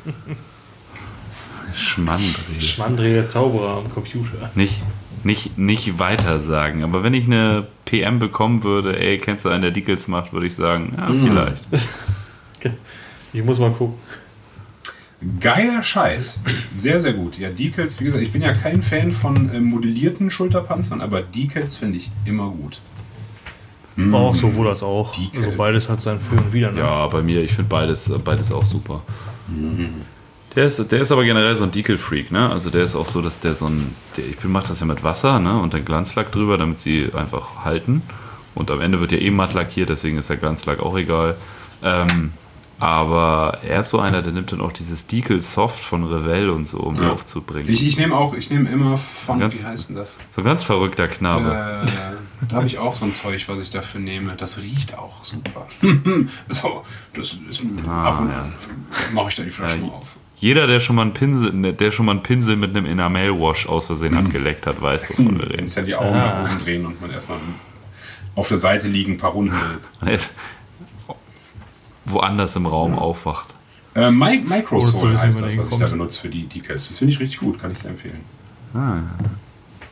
Schmandré. 1.75 2.61
Schmandré, 2.61 3.13
der 3.13 3.27
Zauberer 3.27 3.77
am 3.77 3.93
Computer. 3.93 4.51
Nicht, 4.55 4.83
nicht, 5.25 5.59
nicht 5.59 5.99
weiter 5.99 6.39
sagen. 6.39 6.85
Aber 6.85 7.03
wenn 7.03 7.15
ich 7.15 7.27
eine 7.27 7.67
PM 7.85 8.19
bekommen 8.19 8.63
würde, 8.63 8.99
ey, 8.99 9.19
kennst 9.19 9.45
du 9.45 9.49
einen, 9.49 9.63
der 9.63 9.71
Decals 9.71 10.09
macht, 10.09 10.33
würde 10.33 10.47
ich 10.47 10.55
sagen, 10.55 10.95
ja, 10.97 11.13
vielleicht. 11.13 11.65
Ich 13.33 13.45
muss 13.45 13.61
mal 13.61 13.71
gucken. 13.71 13.95
Geiler 15.39 15.83
Scheiß. 15.83 16.41
Sehr, 16.75 16.99
sehr 16.99 17.13
gut. 17.13 17.39
Ja, 17.39 17.51
Decals, 17.51 18.01
wie 18.01 18.05
gesagt, 18.05 18.23
ich 18.23 18.33
bin 18.33 18.43
ja 18.43 18.53
kein 18.55 18.83
Fan 18.83 19.13
von 19.13 19.51
äh, 19.51 19.61
modellierten 19.61 20.31
Schulterpanzern, 20.31 21.01
aber 21.01 21.23
Decals 21.23 21.77
finde 21.77 21.99
ich 21.99 22.11
immer 22.25 22.51
gut. 22.51 22.81
Auch 24.13 24.35
sowohl 24.35 24.69
als 24.69 24.83
auch. 24.83 25.15
Decals. 25.15 25.47
Also 25.47 25.59
beides 25.59 25.89
hat 25.89 26.01
sein 26.01 26.19
Für 26.19 26.37
und 26.37 26.53
Wider. 26.53 26.73
Ne? 26.73 26.81
Ja, 26.81 27.07
bei 27.07 27.23
mir, 27.23 27.43
ich 27.43 27.53
finde 27.53 27.69
beides, 27.69 28.11
beides 28.25 28.51
auch 28.51 28.65
super. 28.65 29.03
Der 30.57 30.67
ist, 30.67 30.91
der 30.91 31.01
ist 31.01 31.13
aber 31.13 31.23
generell 31.25 31.55
so 31.55 31.63
ein 31.65 31.71
Decal-Freak, 31.71 32.33
ne? 32.33 32.51
Also 32.51 32.71
der 32.71 32.83
ist 32.83 32.97
auch 32.97 33.07
so, 33.07 33.23
dass 33.23 33.39
der 33.41 33.55
so 33.55 33.67
ein, 33.67 33.95
der, 34.17 34.27
ich 34.27 34.43
mache 34.45 34.67
das 34.69 34.81
ja 34.81 34.87
mit 34.87 35.05
Wasser, 35.05 35.39
ne? 35.39 35.59
Und 35.61 35.75
dann 35.75 35.85
Glanzlack 35.85 36.33
drüber, 36.33 36.59
damit 36.59 36.81
sie 36.81 37.11
einfach 37.15 37.65
halten. 37.65 38.03
Und 38.55 38.71
am 38.73 38.81
Ende 38.81 39.01
wird 39.01 39.13
ja 39.13 39.19
eh 39.19 39.31
matt 39.31 39.55
lackiert, 39.55 39.91
deswegen 39.91 40.19
ist 40.19 40.29
der 40.29 40.37
Glanzlack 40.39 40.81
auch 40.81 40.97
egal. 40.99 41.37
Ähm, 41.83 42.33
Aber 42.83 43.59
er 43.63 43.81
ist 43.81 43.91
so 43.91 44.01
einer, 44.01 44.23
der 44.23 44.33
nimmt 44.33 44.53
dann 44.53 44.61
auch 44.63 44.73
dieses 44.73 45.07
Deagle 45.07 45.43
Soft 45.43 45.79
von 45.85 46.03
Revell 46.03 46.49
und 46.49 46.67
so, 46.67 46.79
um 46.79 46.95
Ja. 46.97 47.13
aufzubringen. 47.13 47.71
Ich, 47.71 47.87
ich 47.87 47.99
nehme 47.99 48.17
auch, 48.17 48.33
ich 48.35 48.51
nehme 48.51 48.71
immer 48.71 48.97
von, 48.97 49.39
ganz- 49.39 49.55
wie 49.61 49.65
heißt 49.65 49.91
denn 49.91 49.97
das? 49.97 50.19
so 50.31 50.41
ein 50.41 50.45
ganz 50.45 50.63
verrückter 50.63 51.07
Knabe. 51.07 51.85
Äh, 51.87 52.47
da 52.49 52.57
habe 52.57 52.67
ich 52.67 52.79
auch 52.79 52.95
so 52.95 53.05
ein 53.05 53.13
Zeug, 53.13 53.47
was 53.49 53.61
ich 53.61 53.69
dafür 53.71 54.01
nehme. 54.01 54.33
Das 54.35 54.63
riecht 54.63 54.97
auch 54.97 55.23
super. 55.23 55.67
so, 56.49 56.83
das 57.15 57.37
ist 57.51 57.63
Ah, 57.87 58.09
ab 58.09 58.21
und 58.23 58.31
an 58.31 58.53
mache 59.13 59.29
ich 59.29 59.37
da 59.37 59.43
die 59.43 59.51
Flasche 59.51 59.77
mal 59.79 59.89
auf. 59.89 60.17
Jeder, 60.41 60.67
der 60.67 60.81
schon 60.81 60.97
mal 60.97 61.03
einen 61.03 61.13
Pinsel, 61.13 61.53
ne, 61.53 61.75
der 61.75 61.91
schon 61.91 62.07
mal 62.07 62.13
einen 62.13 62.23
Pinsel 62.23 62.57
mit 62.57 62.75
einem 62.75 62.87
Enamel-Wash 62.87 63.69
aus 63.69 63.87
Versehen 63.87 64.17
abgeleckt 64.17 64.67
hat, 64.67 64.81
weiß, 64.81 65.11
wovon 65.11 65.39
wir 65.39 65.43
Wenn 65.43 65.51
reden. 65.51 65.65
es 65.65 65.75
ja 65.75 65.83
die 65.83 65.95
Augen 65.95 66.13
nach 66.13 66.45
oben 66.45 66.65
drehen 66.65 66.87
und 66.87 67.01
man 67.01 67.11
erstmal 67.11 67.39
auf 68.35 68.49
der 68.49 68.57
Seite 68.57 68.89
liegen, 68.89 69.13
ein 69.13 69.19
paar 69.19 69.33
Runden 69.33 69.55
woanders 72.07 72.57
im 72.57 72.65
Raum 72.67 72.99
aufwacht. 72.99 73.55
Äh, 73.95 74.11
Mi 74.11 74.25
Ohne 74.25 74.43
zu 74.43 74.49
Microsol 74.49 75.13
wissen, 75.13 75.23
heißt 75.23 75.41
das, 75.41 75.55
da 75.55 75.61
was 75.61 75.71
ich 75.73 75.79
da 75.79 75.87
benutze 75.87 76.21
für 76.23 76.29
die 76.29 76.45
Decals. 76.47 76.89
Das 76.89 76.99
finde 76.99 77.13
ich 77.13 77.21
richtig 77.21 77.41
gut, 77.41 77.61
kann 77.61 77.71
ich 77.71 77.79
sehr 77.79 77.91
empfehlen. 77.91 78.21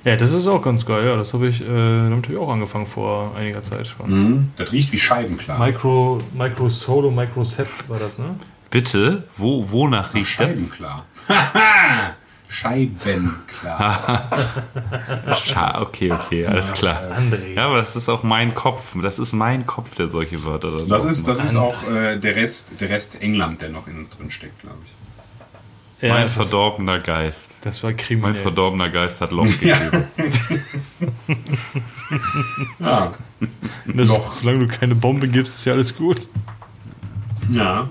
Ja, 0.04 0.16
das 0.16 0.32
ist 0.32 0.46
auch 0.46 0.62
ganz 0.62 0.86
geil. 0.86 1.04
Ja, 1.04 1.16
das 1.16 1.34
habe 1.34 1.48
ich, 1.48 1.60
äh, 1.60 1.66
damit 1.66 2.24
habe 2.24 2.32
ich 2.32 2.38
auch 2.38 2.50
angefangen 2.50 2.86
vor 2.86 3.36
einiger 3.36 3.62
Zeit 3.62 3.88
schon. 3.88 4.50
Das 4.56 4.72
riecht 4.72 4.92
wie 4.92 4.98
Scheibenklar. 4.98 5.58
Micro, 5.58 6.18
Micro 6.32 6.68
Solo, 6.70 7.10
Micro 7.10 7.44
Set 7.44 7.66
war 7.88 7.98
das, 7.98 8.16
ne? 8.16 8.36
Bitte, 8.70 9.24
wo, 9.36 9.70
wonach 9.70 10.10
Ach, 10.10 10.14
riecht 10.14 10.38
das? 10.40 10.48
Scheibenklar. 10.60 11.04
Scheibenklar. 12.50 14.30
Scha 15.44 15.80
okay, 15.82 16.12
okay, 16.12 16.46
alles 16.46 16.72
klar. 16.72 17.02
André. 17.16 17.54
Ja, 17.54 17.66
aber 17.66 17.76
das 17.78 17.94
ist 17.96 18.08
auch 18.08 18.22
mein 18.22 18.54
Kopf. 18.54 18.94
Das 19.02 19.18
ist 19.18 19.32
mein 19.34 19.66
Kopf, 19.66 19.94
der 19.94 20.06
solche 20.06 20.44
Wörter 20.44 20.76
dann 20.76 20.88
Das 20.88 21.04
ist, 21.04 21.28
das 21.28 21.38
macht. 21.38 21.46
ist 21.48 21.56
auch 21.56 21.82
äh, 21.90 22.16
der, 22.16 22.36
Rest, 22.36 22.72
der 22.80 22.88
Rest 22.90 23.20
England, 23.22 23.60
der 23.60 23.68
noch 23.70 23.86
in 23.86 23.96
uns 23.98 24.10
drin 24.10 24.30
steckt, 24.30 24.60
glaube 24.62 24.78
ich. 24.84 24.92
Ja, 26.00 26.14
mein 26.14 26.28
verdorbener 26.28 27.00
Geist. 27.00 27.56
das 27.62 27.82
war 27.82 27.90
Mein 27.90 27.96
kriminell. 27.96 28.34
verdorbener 28.36 28.88
Geist 28.88 29.20
hat 29.20 29.32
Loch 29.32 29.44
gegeben. 29.60 30.04
Ja. 32.78 33.12
das, 33.84 34.08
Loch. 34.08 34.32
Solange 34.32 34.66
du 34.66 34.78
keine 34.78 34.94
Bombe 34.94 35.26
gibst, 35.28 35.56
ist 35.56 35.64
ja 35.64 35.72
alles 35.72 35.94
gut. 35.96 36.28
ja. 37.50 37.88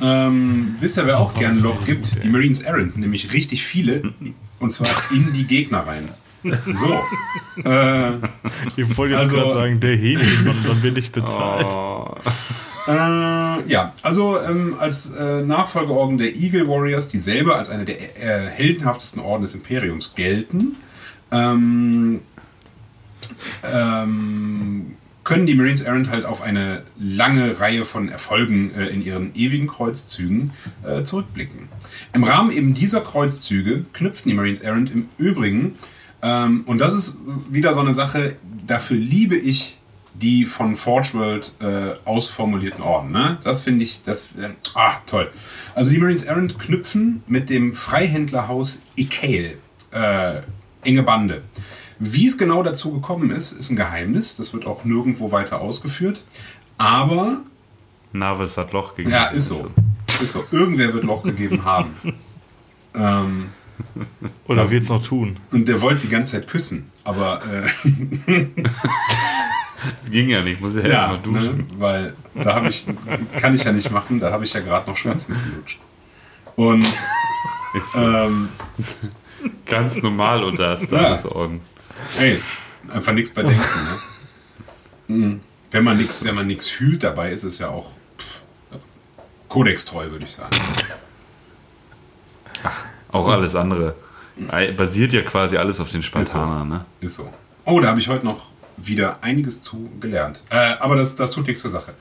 Ähm, 0.00 0.76
wisst 0.80 0.98
ihr, 0.98 1.06
wer 1.06 1.18
auch 1.20 1.32
Oh, 1.34 1.38
gern 1.38 1.52
das 1.54 1.62
Loch 1.62 1.84
gibt? 1.84 2.22
Die. 2.22 2.28
Marines 2.28 2.60
Errant, 2.62 2.96
nämlich 2.98 3.32
richtig 3.32 3.64
viele, 3.64 4.12
und 4.60 4.72
zwar 4.72 4.88
in 5.12 5.32
die 5.32 5.44
Gegner 5.44 5.86
rein. 5.86 6.08
So. 6.72 7.00
Äh, 7.64 8.10
Ich 8.76 8.96
wollte 8.98 9.14
jetzt 9.14 9.24
Also- 9.24 9.36
gerade 9.36 9.52
sagen, 9.54 9.80
der 9.80 9.96
Hähnchenmann, 9.96 10.58
dann 10.66 10.80
bin 10.82 10.94
ich 10.96 11.10
bezahlt. 11.10 11.66
Äh, 12.86 12.92
ja, 13.72 13.92
also 14.02 14.38
ähm, 14.40 14.76
als 14.78 15.10
äh, 15.14 15.40
Nachfolgeorden 15.42 16.18
der 16.18 16.36
Eagle 16.36 16.68
Warriors, 16.68 17.08
die 17.08 17.18
selber 17.18 17.56
als 17.56 17.70
eine 17.70 17.84
der 17.86 17.98
äh, 18.22 18.46
heldenhaftesten 18.50 19.20
Orden 19.22 19.42
des 19.42 19.54
Imperiums 19.54 20.14
gelten, 20.14 20.76
ähm, 21.32 22.20
ähm, 23.64 24.94
können 25.26 25.44
die 25.44 25.56
Marines 25.56 25.82
Errant 25.82 26.08
halt 26.08 26.24
auf 26.24 26.40
eine 26.40 26.84
lange 26.98 27.58
Reihe 27.60 27.84
von 27.84 28.08
Erfolgen 28.08 28.72
äh, 28.74 28.86
in 28.86 29.04
ihren 29.04 29.34
ewigen 29.34 29.66
Kreuzzügen 29.66 30.52
äh, 30.84 31.02
zurückblicken. 31.02 31.68
Im 32.14 32.22
Rahmen 32.22 32.52
eben 32.52 32.74
dieser 32.74 33.00
Kreuzzüge 33.00 33.82
knüpften 33.92 34.30
die 34.30 34.36
Marines 34.36 34.60
Errant 34.60 34.90
im 34.90 35.08
Übrigen, 35.18 35.74
ähm, 36.22 36.62
und 36.66 36.80
das 36.80 36.94
ist 36.94 37.18
wieder 37.50 37.72
so 37.72 37.80
eine 37.80 37.92
Sache, 37.92 38.36
dafür 38.66 38.96
liebe 38.96 39.36
ich 39.36 39.78
die 40.14 40.46
von 40.46 40.76
Forge 40.76 41.10
World 41.14 41.54
äh, 41.60 41.94
ausformulierten 42.04 42.82
Orden. 42.82 43.10
Ne? 43.10 43.38
Das 43.42 43.64
finde 43.64 43.84
ich, 43.84 44.02
das, 44.04 44.26
äh, 44.38 44.50
ah, 44.74 44.94
toll. 45.06 45.30
Also 45.74 45.90
die 45.90 45.98
Marines 45.98 46.22
Errant 46.22 46.58
knüpfen 46.58 47.24
mit 47.26 47.50
dem 47.50 47.74
Freihändlerhaus 47.74 48.80
Ikael 48.96 49.58
äh, 49.90 50.32
enge 50.82 51.02
Bande. 51.02 51.42
Wie 51.98 52.26
es 52.26 52.36
genau 52.36 52.62
dazu 52.62 52.92
gekommen 52.92 53.30
ist, 53.30 53.52
ist 53.52 53.70
ein 53.70 53.76
Geheimnis. 53.76 54.36
Das 54.36 54.52
wird 54.52 54.66
auch 54.66 54.84
nirgendwo 54.84 55.32
weiter 55.32 55.60
ausgeführt. 55.60 56.22
Aber, 56.78 57.38
Navis 58.12 58.56
hat 58.56 58.72
Loch 58.72 58.94
gegeben. 58.94 59.14
ja, 59.14 59.26
ist 59.26 59.46
so. 59.46 59.70
Ist 60.20 60.32
so. 60.32 60.44
Irgendwer 60.50 60.92
wird 60.92 61.04
Loch 61.04 61.22
gegeben 61.22 61.64
haben. 61.64 61.96
ähm, 62.94 63.50
Oder 64.46 64.70
wird's 64.70 64.88
noch 64.88 65.04
tun? 65.04 65.38
und 65.50 65.68
der 65.68 65.80
wollte 65.80 66.02
die 66.02 66.08
ganze 66.08 66.32
Zeit 66.32 66.48
küssen. 66.48 66.84
Aber 67.04 67.40
äh, 67.46 68.46
Das 70.00 70.10
ging 70.10 70.28
ja 70.28 70.42
nicht, 70.42 70.60
muss 70.60 70.74
ja, 70.74 70.80
ja, 70.82 70.88
erstmal 70.88 71.18
duschen. 71.20 71.56
ne, 71.58 71.64
weil 71.78 72.14
da 72.34 72.54
habe 72.54 72.68
ich, 72.68 72.86
kann 73.36 73.54
ich 73.54 73.62
ja 73.64 73.72
nicht 73.72 73.90
machen, 73.90 74.18
da 74.20 74.32
habe 74.32 74.44
ich 74.44 74.52
ja 74.52 74.60
gerade 74.60 74.88
noch 74.88 74.96
Schwanz 74.96 75.28
mitgelutscht. 75.28 75.78
Und 76.56 76.82
Ist 77.74 77.92
so 77.92 78.00
ähm, 78.00 78.48
ganz 79.66 80.00
normal 80.02 80.42
unter 80.44 80.70
Astartes-Orden. 80.70 81.60
Ey, 82.18 82.40
einfach 82.92 83.12
nichts 83.12 83.30
bei 83.30 83.42
denken. 83.42 83.60
Ne? 85.08 85.16
Mhm. 85.16 85.40
Wenn 85.70 85.84
man 85.84 85.96
nichts, 85.96 86.24
wenn 86.24 86.34
man 86.34 86.46
nichts 86.46 86.68
fühlt 86.68 87.02
dabei, 87.02 87.32
ist 87.32 87.44
es 87.44 87.58
ja 87.58 87.68
auch 87.68 87.92
pff, 88.18 88.40
kodextreu, 89.48 90.10
würde 90.10 90.24
ich 90.24 90.32
sagen. 90.32 90.56
Auch 93.12 93.28
alles 93.28 93.54
andere. 93.54 93.94
Basiert 94.76 95.12
ja 95.12 95.22
quasi 95.22 95.56
alles 95.56 95.80
auf 95.80 95.90
den 95.90 96.02
Spartanern, 96.02 96.68
ne? 96.68 96.84
Ist 97.00 97.16
so. 97.16 97.32
Oh, 97.64 97.80
da 97.80 97.88
habe 97.88 98.00
ich 98.00 98.08
heute 98.08 98.24
noch 98.24 98.48
wieder 98.76 99.22
einiges 99.22 99.62
zu 99.62 99.90
gelernt. 100.00 100.42
Äh, 100.50 100.74
aber 100.78 100.96
das, 100.96 101.16
das 101.16 101.30
tut 101.30 101.46
nichts 101.46 101.62
zur 101.62 101.70
Sache. 101.70 101.94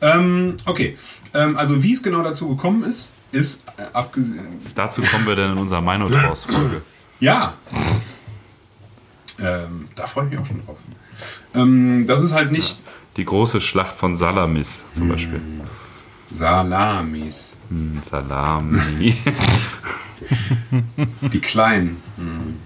Ähm, 0.00 0.56
okay, 0.66 0.96
ähm, 1.34 1.56
also 1.56 1.82
wie 1.82 1.92
es 1.92 2.02
genau 2.02 2.22
dazu 2.22 2.48
gekommen 2.48 2.84
ist, 2.84 3.12
ist 3.32 3.64
äh, 3.76 3.82
abgesehen. 3.92 4.60
Dazu 4.74 5.02
kommen 5.02 5.26
wir 5.26 5.36
dann 5.36 5.52
in 5.52 5.58
unserer 5.58 5.80
Meinungshaus-Folge. 5.80 6.82
Ja. 7.18 7.54
Ähm, 9.40 9.88
da 9.94 10.06
freue 10.06 10.26
ich 10.26 10.30
mich 10.30 10.40
auch 10.40 10.46
schon 10.46 10.64
drauf. 10.64 10.78
Ähm, 11.54 12.06
das 12.06 12.20
ist 12.20 12.32
halt 12.32 12.52
nicht 12.52 12.78
Die 13.16 13.24
große 13.24 13.60
Schlacht 13.60 13.96
von 13.96 14.14
Salamis 14.14 14.84
zum 14.92 15.08
Beispiel. 15.08 15.40
Salamis. 16.30 17.56
Hm, 17.68 18.00
Salami. 18.08 19.16
Die 21.32 21.40
kleinen. 21.40 21.96
Hm. 22.16 22.56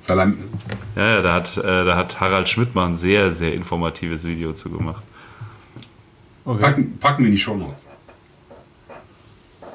Salam 0.00 0.36
ja, 0.96 1.16
ja, 1.16 1.22
da 1.22 1.34
hat, 1.34 1.56
äh, 1.56 1.84
da 1.84 1.96
hat 1.96 2.20
Harald 2.20 2.48
Schmidt 2.48 2.74
mal 2.74 2.86
ein 2.86 2.96
sehr, 2.96 3.30
sehr 3.30 3.54
informatives 3.54 4.24
Video 4.24 4.52
zu 4.52 4.70
gemacht. 4.70 5.02
packen, 6.44 6.98
packen 6.98 7.22
wir 7.22 7.26
in 7.28 7.32
die 7.32 7.38
Show 7.38 7.56
Notes. 7.56 7.82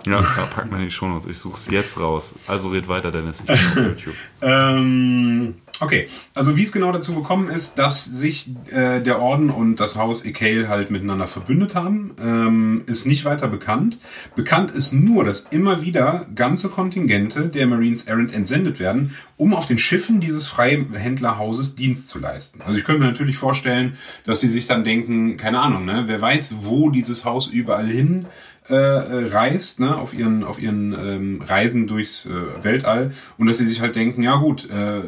Ja, 0.05 0.22
packen 0.22 0.72
wir 0.72 0.78
in 0.78 0.86
die 0.86 0.91
Shownotes. 0.91 1.26
Ich 1.26 1.38
suche 1.38 1.55
es 1.55 1.70
jetzt 1.72 1.99
raus. 1.99 2.34
Also 2.47 2.70
red 2.70 2.88
weiter, 2.88 3.12
Dennis. 3.12 3.41
Ich 3.41 3.45
bin 3.45 3.55
auf 3.55 3.76
YouTube. 3.97 4.16
Ähm, 4.41 5.55
okay, 5.82 6.08
also 6.34 6.58
wie 6.58 6.64
es 6.64 6.72
genau 6.72 6.92
dazu 6.92 7.14
gekommen 7.16 7.50
ist, 7.50 7.80
dass 7.80 8.06
sich 8.06 8.50
äh, 8.72 9.00
der 9.02 9.20
Orden 9.20 9.50
und 9.50 9.78
das 9.80 9.96
Haus 9.96 10.24
Ekael 10.26 10.68
halt 10.68 10.92
miteinander 10.92 11.28
verbündet 11.28 11.76
haben, 11.76 12.14
ähm, 12.22 12.84
ist 12.86 13.06
nicht 13.06 13.26
weiter 13.26 13.48
bekannt. 13.48 13.98
Bekannt 14.36 14.72
ist 14.72 14.94
nur, 14.94 15.24
dass 15.24 15.42
immer 15.52 15.82
wieder 15.82 16.26
ganze 16.36 16.70
Kontingente 16.70 17.48
der 17.48 17.68
Marines 17.68 18.04
Errant 18.04 18.34
entsendet 18.34 18.80
werden, 18.80 19.16
um 19.38 19.54
auf 19.54 19.68
den 19.68 19.78
Schiffen 19.78 20.20
dieses 20.20 20.48
Freihändlerhauses 20.48 21.76
Dienst 21.76 22.10
zu 22.10 22.20
leisten. 22.20 22.62
Also 22.62 22.78
ich 22.78 22.84
könnte 22.84 23.02
mir 23.02 23.08
natürlich 23.08 23.38
vorstellen, 23.38 23.98
dass 24.26 24.42
sie 24.42 24.50
sich 24.50 24.68
dann 24.68 24.84
denken, 24.84 25.38
keine 25.38 25.60
Ahnung, 25.60 25.86
ne, 25.86 26.04
wer 26.08 26.22
weiß, 26.22 26.56
wo 26.60 26.90
dieses 26.90 27.26
Haus 27.26 27.48
überall 27.48 27.88
hin 27.88 28.26
äh, 28.70 28.76
reist, 28.76 29.80
ne, 29.80 29.98
auf 29.98 30.14
ihren, 30.14 30.44
auf 30.44 30.62
ihren 30.62 30.94
ähm, 30.94 31.42
Reisen 31.46 31.88
durchs 31.88 32.26
äh, 32.26 32.64
Weltall 32.64 33.12
und 33.38 33.48
dass 33.48 33.58
sie 33.58 33.66
sich 33.66 33.82
halt 33.82 33.96
denken, 33.96 34.22
ja 34.22 34.36
gut, 34.36 34.70
äh, 34.70 35.02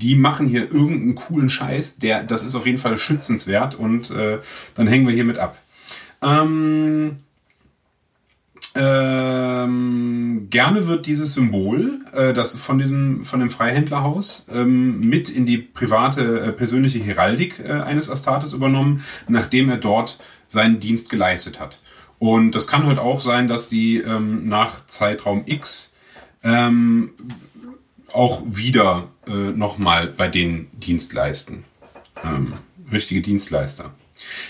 die 0.00 0.14
machen 0.14 0.46
hier 0.46 0.72
irgendeinen 0.72 1.14
coolen 1.14 1.50
Scheiß, 1.50 1.98
der, 1.98 2.22
das 2.22 2.42
ist 2.42 2.54
auf 2.54 2.66
jeden 2.66 2.78
Fall 2.78 2.98
schützenswert 2.98 3.74
und 3.74 4.10
äh, 4.10 4.38
dann 4.74 4.86
hängen 4.86 5.06
wir 5.06 5.14
hier 5.14 5.24
mit 5.24 5.38
ab. 5.38 5.56
Ähm, 6.22 7.16
ähm, 8.74 10.46
gerne 10.48 10.86
wird 10.86 11.06
dieses 11.06 11.34
Symbol, 11.34 12.00
äh, 12.12 12.32
das 12.32 12.54
von 12.54 12.78
diesem 12.78 13.24
von 13.24 13.40
dem 13.40 13.50
Freihändlerhaus 13.50 14.46
ähm, 14.48 15.00
mit 15.00 15.28
in 15.28 15.44
die 15.44 15.58
private 15.58 16.40
äh, 16.40 16.52
persönliche 16.52 17.00
Heraldik 17.00 17.58
äh, 17.58 17.72
eines 17.72 18.08
Astartes 18.08 18.52
übernommen, 18.52 19.04
nachdem 19.26 19.70
er 19.70 19.76
dort 19.76 20.20
seinen 20.46 20.78
Dienst 20.78 21.10
geleistet 21.10 21.58
hat. 21.58 21.80
Und 22.20 22.54
das 22.54 22.68
kann 22.68 22.86
halt 22.86 22.98
auch 22.98 23.20
sein, 23.20 23.48
dass 23.48 23.68
die 23.68 23.98
ähm, 23.98 24.48
nach 24.48 24.86
Zeitraum 24.86 25.42
X 25.46 25.92
ähm, 26.44 27.10
auch 28.12 28.42
wieder 28.46 29.08
äh, 29.30 29.50
nochmal 29.52 30.08
bei 30.08 30.28
denen 30.28 30.68
Dienst 30.72 31.12
leisten. 31.12 31.64
Ähm, 32.24 32.52
richtige 32.92 33.22
Dienstleister. 33.22 33.94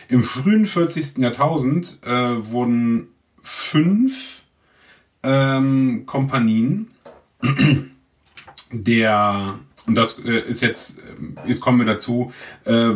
Im 0.09 0.24
frühen 0.24 0.66
40. 0.66 1.18
Jahrtausend 1.18 2.01
äh, 2.05 2.11
wurden 2.11 3.09
fünf 3.43 4.43
ähm, 5.22 6.05
Kompanien 6.07 6.89
der 8.72 9.59
Und 9.91 9.97
das 9.97 10.20
äh, 10.20 10.38
ist 10.38 10.62
jetzt, 10.62 10.99
äh, 10.99 11.49
jetzt 11.49 11.61
kommen 11.61 11.80
wir 11.80 11.84
dazu, 11.84 12.32
äh, 12.64 12.91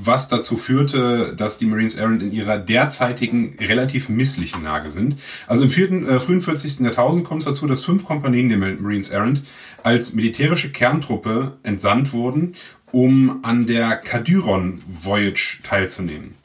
was 0.00 0.28
dazu 0.28 0.56
führte, 0.56 1.34
dass 1.36 1.58
die 1.58 1.66
Marines 1.66 1.96
Errant 1.96 2.22
in 2.22 2.30
ihrer 2.30 2.58
derzeitigen 2.58 3.56
relativ 3.58 4.08
misslichen 4.08 4.62
Lage 4.62 4.92
sind. 4.92 5.16
Also 5.48 5.64
im 5.64 5.70
vierten, 5.70 6.06
äh, 6.06 6.20
frühen 6.20 6.40
40. 6.40 6.84
Jahrtausend 6.84 7.24
kommt 7.24 7.42
es 7.42 7.46
dazu, 7.46 7.66
dass 7.66 7.84
fünf 7.84 8.04
Kompanien 8.04 8.48
der 8.48 8.58
Marines 8.58 9.08
Errant 9.08 9.42
als 9.82 10.14
militärische 10.14 10.70
Kerntruppe 10.70 11.56
entsandt 11.64 12.12
wurden, 12.12 12.54
um 12.92 13.40
an 13.42 13.66
der 13.66 13.96
Kadyron 13.96 14.78
Voyage 14.86 15.58
teilzunehmen. 15.64 16.36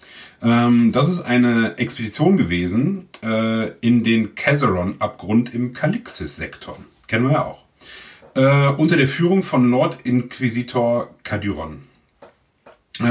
Ähm, 0.41 0.91
das 0.91 1.07
ist 1.07 1.21
eine 1.21 1.77
Expedition 1.77 2.35
gewesen 2.35 3.09
äh, 3.21 3.73
in 3.81 4.03
den 4.03 4.33
Cazeron-Abgrund 4.33 5.53
im 5.53 5.73
Kalixis-Sektor. 5.73 6.79
Kennen 7.05 7.25
wir 7.25 7.33
ja 7.33 7.45
auch 7.45 7.62
äh, 8.35 8.67
unter 8.69 8.97
der 8.97 9.07
Führung 9.07 9.43
von 9.43 9.69
Lord 9.69 10.01
Inquisitor 10.03 11.09
Caduron. 11.23 11.83
Äh, 12.99 13.03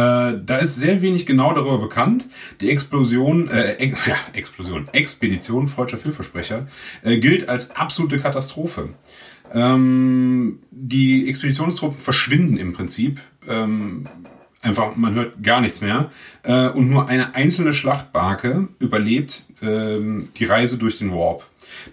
da 0.44 0.58
ist 0.60 0.76
sehr 0.76 1.02
wenig 1.02 1.26
genau 1.26 1.52
darüber 1.52 1.78
bekannt. 1.78 2.28
Die 2.60 2.70
Explosion, 2.70 3.48
äh, 3.48 3.84
ja, 4.06 4.16
Explosion, 4.32 4.88
Expedition, 4.92 5.66
freudscher 5.66 5.98
Vielversprecher, 5.98 6.68
äh, 7.02 7.18
gilt 7.18 7.48
als 7.48 7.72
absolute 7.72 8.18
Katastrophe. 8.18 8.90
Ähm, 9.52 10.60
die 10.70 11.28
Expeditionstruppen 11.28 11.98
verschwinden 11.98 12.56
im 12.56 12.72
Prinzip. 12.72 13.20
Ähm, 13.48 14.04
einfach, 14.62 14.96
man 14.96 15.14
hört 15.14 15.42
gar 15.42 15.60
nichts 15.60 15.80
mehr. 15.80 16.10
Äh, 16.42 16.68
und 16.68 16.88
nur 16.88 17.08
eine 17.08 17.34
einzelne 17.34 17.72
Schlachtbarke 17.72 18.68
überlebt 18.78 19.46
ähm, 19.62 20.28
die 20.36 20.44
Reise 20.44 20.78
durch 20.78 20.98
den 20.98 21.12
Warp. 21.12 21.46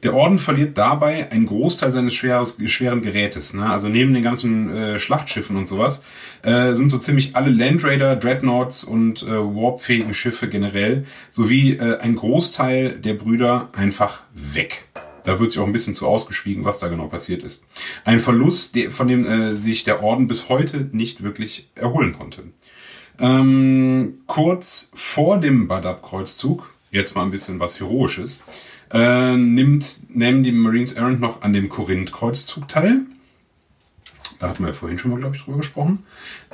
Der 0.04 0.14
Orden 0.14 0.40
verliert 0.40 0.78
dabei 0.78 1.32
einen 1.32 1.46
Großteil 1.46 1.92
seines 1.92 2.14
schweres, 2.14 2.58
schweren 2.66 3.02
Gerätes. 3.02 3.54
Ne? 3.54 3.70
Also 3.70 3.90
neben 3.90 4.14
den 4.14 4.24
ganzen 4.24 4.70
äh, 4.72 5.00
Schlachtschiffen 5.00 5.56
und 5.56 5.68
sowas 5.68 6.04
äh, 6.44 6.74
sind 6.74 6.90
so 6.90 6.98
ziemlich 6.98 7.36
alle 7.36 7.50
Landraider, 7.50 8.16
Dreadnoughts 8.16 8.84
und 8.84 9.24
äh, 9.24 9.28
warpfähigen 9.28 10.14
Schiffe 10.14 10.48
generell 10.48 11.06
sowie 11.30 11.74
äh, 11.74 12.00
ein 12.00 12.16
Großteil 12.16 12.92
der 12.98 13.14
Brüder 13.14 13.70
einfach 13.76 14.24
weg. 14.34 14.86
Da 15.24 15.40
wird 15.40 15.52
sich 15.52 15.60
auch 15.60 15.66
ein 15.66 15.74
bisschen 15.74 15.96
zu 15.96 16.08
ausgeschwiegen, 16.08 16.66
was 16.66 16.80
da 16.80 16.88
genau 16.88 17.08
passiert 17.08 17.44
ist. 17.44 17.64
Ein 18.06 18.20
Verlust, 18.20 18.78
von 18.90 19.08
dem 19.08 19.26
äh, 19.26 19.56
sich 19.56 19.84
der 19.84 20.04
Orden 20.04 20.28
bis 20.28 20.50
heute 20.50 20.90
nicht 20.92 21.24
wirklich 21.24 21.70
erholen 21.76 22.14
konnte. 22.14 22.44
Ähm, 23.20 24.20
kurz 24.28 24.92
vor 24.94 25.40
dem 25.40 25.68
Badab-Kreuzzug, 25.68 26.70
jetzt 26.92 27.16
mal 27.16 27.24
ein 27.24 27.32
bisschen 27.32 27.60
was 27.60 27.80
Heroisches, 27.80 28.42
äh, 28.92 29.36
nimmt, 29.36 30.00
nehmen 30.08 30.44
die 30.44 30.52
Marines 30.52 30.94
Errant 30.94 31.20
noch 31.20 31.42
an 31.42 31.54
dem 31.54 31.70
Korinth-Kreuzzug 31.70 32.68
teil. 32.68 33.02
Da 34.40 34.50
hatten 34.50 34.64
wir 34.64 34.70
ja 34.70 34.74
vorhin 34.74 34.98
schon 34.98 35.12
mal, 35.12 35.20
glaube 35.20 35.36
ich, 35.36 35.44
drüber 35.44 35.58
gesprochen. 35.58 36.06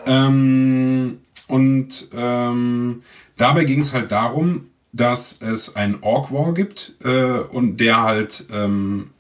Ähm, 0.06 1.20
und 1.48 2.10
ähm, 2.14 3.04
dabei 3.38 3.64
ging 3.66 3.80
es 3.80 3.94
halt 3.94 4.12
darum, 4.12 4.68
dass 4.96 5.42
es 5.42 5.76
einen 5.76 5.98
Orc 6.02 6.32
War 6.32 6.54
gibt 6.54 6.94
äh, 7.04 7.40
und 7.40 7.78
der 7.78 8.02
halt 8.02 8.46
ähm, 8.50 9.12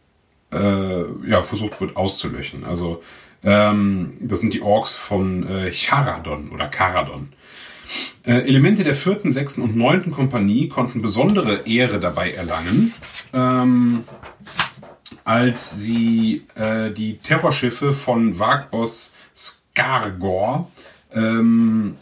äh, 0.51 1.30
ja, 1.30 1.43
versucht 1.43 1.82
wird 1.82 1.97
auszulöschen. 1.97 2.63
Also 2.63 3.03
ähm, 3.43 4.13
das 4.21 4.39
sind 4.39 4.53
die 4.53 4.61
Orks 4.61 4.93
von 4.93 5.45
äh, 5.47 5.71
Charadon 5.73 6.49
oder 6.51 6.67
Caradon. 6.67 7.34
Äh, 8.23 8.47
Elemente 8.47 8.86
der 8.86 8.95
vierten, 8.95 9.32
sechsten 9.32 9.61
und 9.61 9.76
neunten 9.76 10.11
Kompanie 10.11 10.69
konnten 10.69 11.01
besondere 11.01 11.67
Ehre 11.67 11.99
dabei 11.99 12.32
erlangen, 12.32 12.93
ähm, 13.34 14.05
als 15.26 15.82
sie 15.82 16.45
äh, 16.55 16.89
die 16.91 17.17
Terrorschiffe 17.17 17.91
von 17.91 18.39
Wagboss 18.39 19.13
Skargor, 19.36 20.71
ähm, 21.13 21.97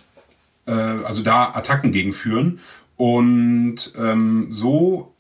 äh, 0.68 0.72
also 0.72 1.24
da 1.24 1.52
Attacken 1.56 1.92
gegenführen 1.92 2.60
und 3.04 3.92
ähm, 3.98 4.48
so 4.50 5.14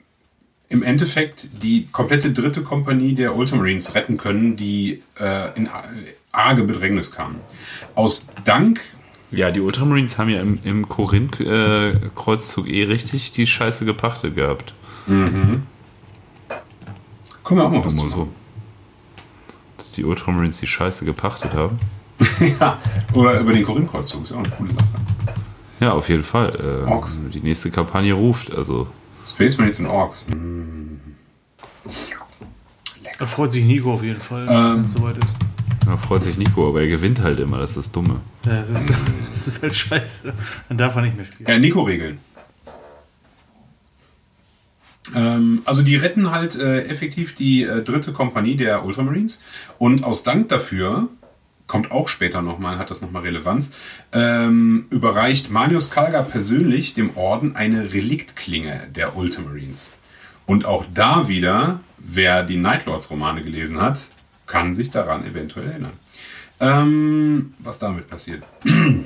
im 0.69 0.83
Endeffekt 0.83 1.49
die 1.61 1.89
komplette 1.91 2.31
dritte 2.31 2.63
Kompanie 2.63 3.13
der 3.13 3.35
Ultramarines 3.35 3.93
retten 3.93 4.15
können, 4.15 4.55
die 4.55 5.03
äh, 5.19 5.53
in 5.57 5.67
arge 6.31 6.63
Bedrängnis 6.63 7.11
kamen. 7.11 7.41
Aus 7.93 8.27
Dank 8.45 8.79
ja, 9.31 9.51
die 9.51 9.59
Ultramarines 9.59 10.17
haben 10.17 10.29
ja 10.29 10.39
im, 10.39 10.59
im 10.63 10.87
Korinth-Kreuzzug 10.87 12.67
äh, 12.67 12.81
eh 12.81 12.83
richtig 12.83 13.31
die 13.31 13.47
Scheiße 13.47 13.83
gepachtet 13.83 14.35
gehabt. 14.35 14.75
Mhm. 15.07 15.63
Kommen 17.43 17.59
wir 17.59 17.65
auch 17.65 17.71
mal 17.71 17.83
was 17.83 17.95
zu. 17.97 18.09
so. 18.09 18.27
Dass 19.75 19.91
die 19.91 20.05
Ultramarines 20.05 20.59
die 20.59 20.67
Scheiße 20.67 21.03
gepachtet 21.03 21.51
haben. 21.51 21.79
ja, 22.59 22.77
oder 23.15 23.39
über 23.39 23.51
den 23.51 23.65
Korinth-Kreuzzug 23.65 24.23
ist 24.23 24.29
ja 24.29 24.35
auch 24.37 24.43
eine 24.43 24.51
coole 24.51 24.69
Sache. 24.69 25.42
Ja, 25.83 25.91
auf 25.91 26.07
jeden 26.07 26.23
Fall. 26.23 26.85
Äh, 26.87 26.89
Orks. 26.89 27.19
Die 27.33 27.41
nächste 27.41 27.69
Kampagne 27.69 28.13
ruft, 28.13 28.53
also. 28.55 28.87
Space 29.25 29.57
Marines 29.57 29.79
und 29.79 29.87
Orks. 29.87 30.25
Mm. 30.29 30.95
Da 33.19 33.25
freut 33.25 33.51
sich 33.51 33.65
Nico 33.65 33.93
auf 33.93 34.01
jeden 34.01 34.21
Fall, 34.21 34.47
ähm, 34.49 34.77
wenn 34.77 34.85
es 34.85 34.93
soweit 34.93 35.17
ist. 35.17 35.33
Da 35.85 35.97
freut 35.97 36.21
sich 36.21 36.37
Nico, 36.37 36.69
aber 36.69 36.83
er 36.83 36.87
gewinnt 36.87 37.19
halt 37.19 37.37
immer, 37.41 37.57
das 37.57 37.71
ist 37.71 37.77
das 37.77 37.91
Dumme. 37.91 38.21
Ja, 38.45 38.61
das, 38.61 38.81
das 39.31 39.47
ist 39.47 39.61
halt 39.61 39.75
scheiße. 39.75 40.33
Dann 40.69 40.77
darf 40.77 40.95
er 40.95 41.01
nicht 41.01 41.17
mehr 41.17 41.25
spielen. 41.25 41.49
Ja, 41.49 41.59
Nico-Regeln. 41.59 42.19
Ähm, 45.13 45.63
also 45.65 45.81
die 45.81 45.97
retten 45.97 46.31
halt 46.31 46.55
äh, 46.55 46.83
effektiv 46.83 47.35
die 47.35 47.63
äh, 47.63 47.83
dritte 47.83 48.13
Kompanie 48.13 48.55
der 48.55 48.85
Ultramarines 48.85 49.43
und 49.79 50.05
aus 50.05 50.23
Dank 50.23 50.47
dafür 50.47 51.09
kommt 51.67 51.91
auch 51.91 52.07
später 52.07 52.41
nochmal, 52.41 52.77
hat 52.77 52.89
das 52.89 53.01
nochmal 53.01 53.23
Relevanz, 53.23 53.73
ähm, 54.11 54.85
überreicht 54.89 55.49
Manius 55.49 55.89
Kalga 55.89 56.21
persönlich 56.21 56.93
dem 56.93 57.15
Orden 57.17 57.55
eine 57.55 57.93
Reliktklinge 57.93 58.87
der 58.95 59.15
Ultramarines. 59.15 59.91
Und 60.45 60.65
auch 60.65 60.85
da 60.93 61.27
wieder, 61.27 61.79
wer 61.97 62.43
die 62.43 62.57
Nightlords-Romane 62.57 63.43
gelesen 63.43 63.81
hat, 63.81 64.07
kann 64.45 64.75
sich 64.75 64.91
daran 64.91 65.25
eventuell 65.25 65.69
erinnern. 65.69 65.93
Ähm, 66.59 67.53
was 67.59 67.79
damit 67.79 68.07
passiert. 68.07 68.43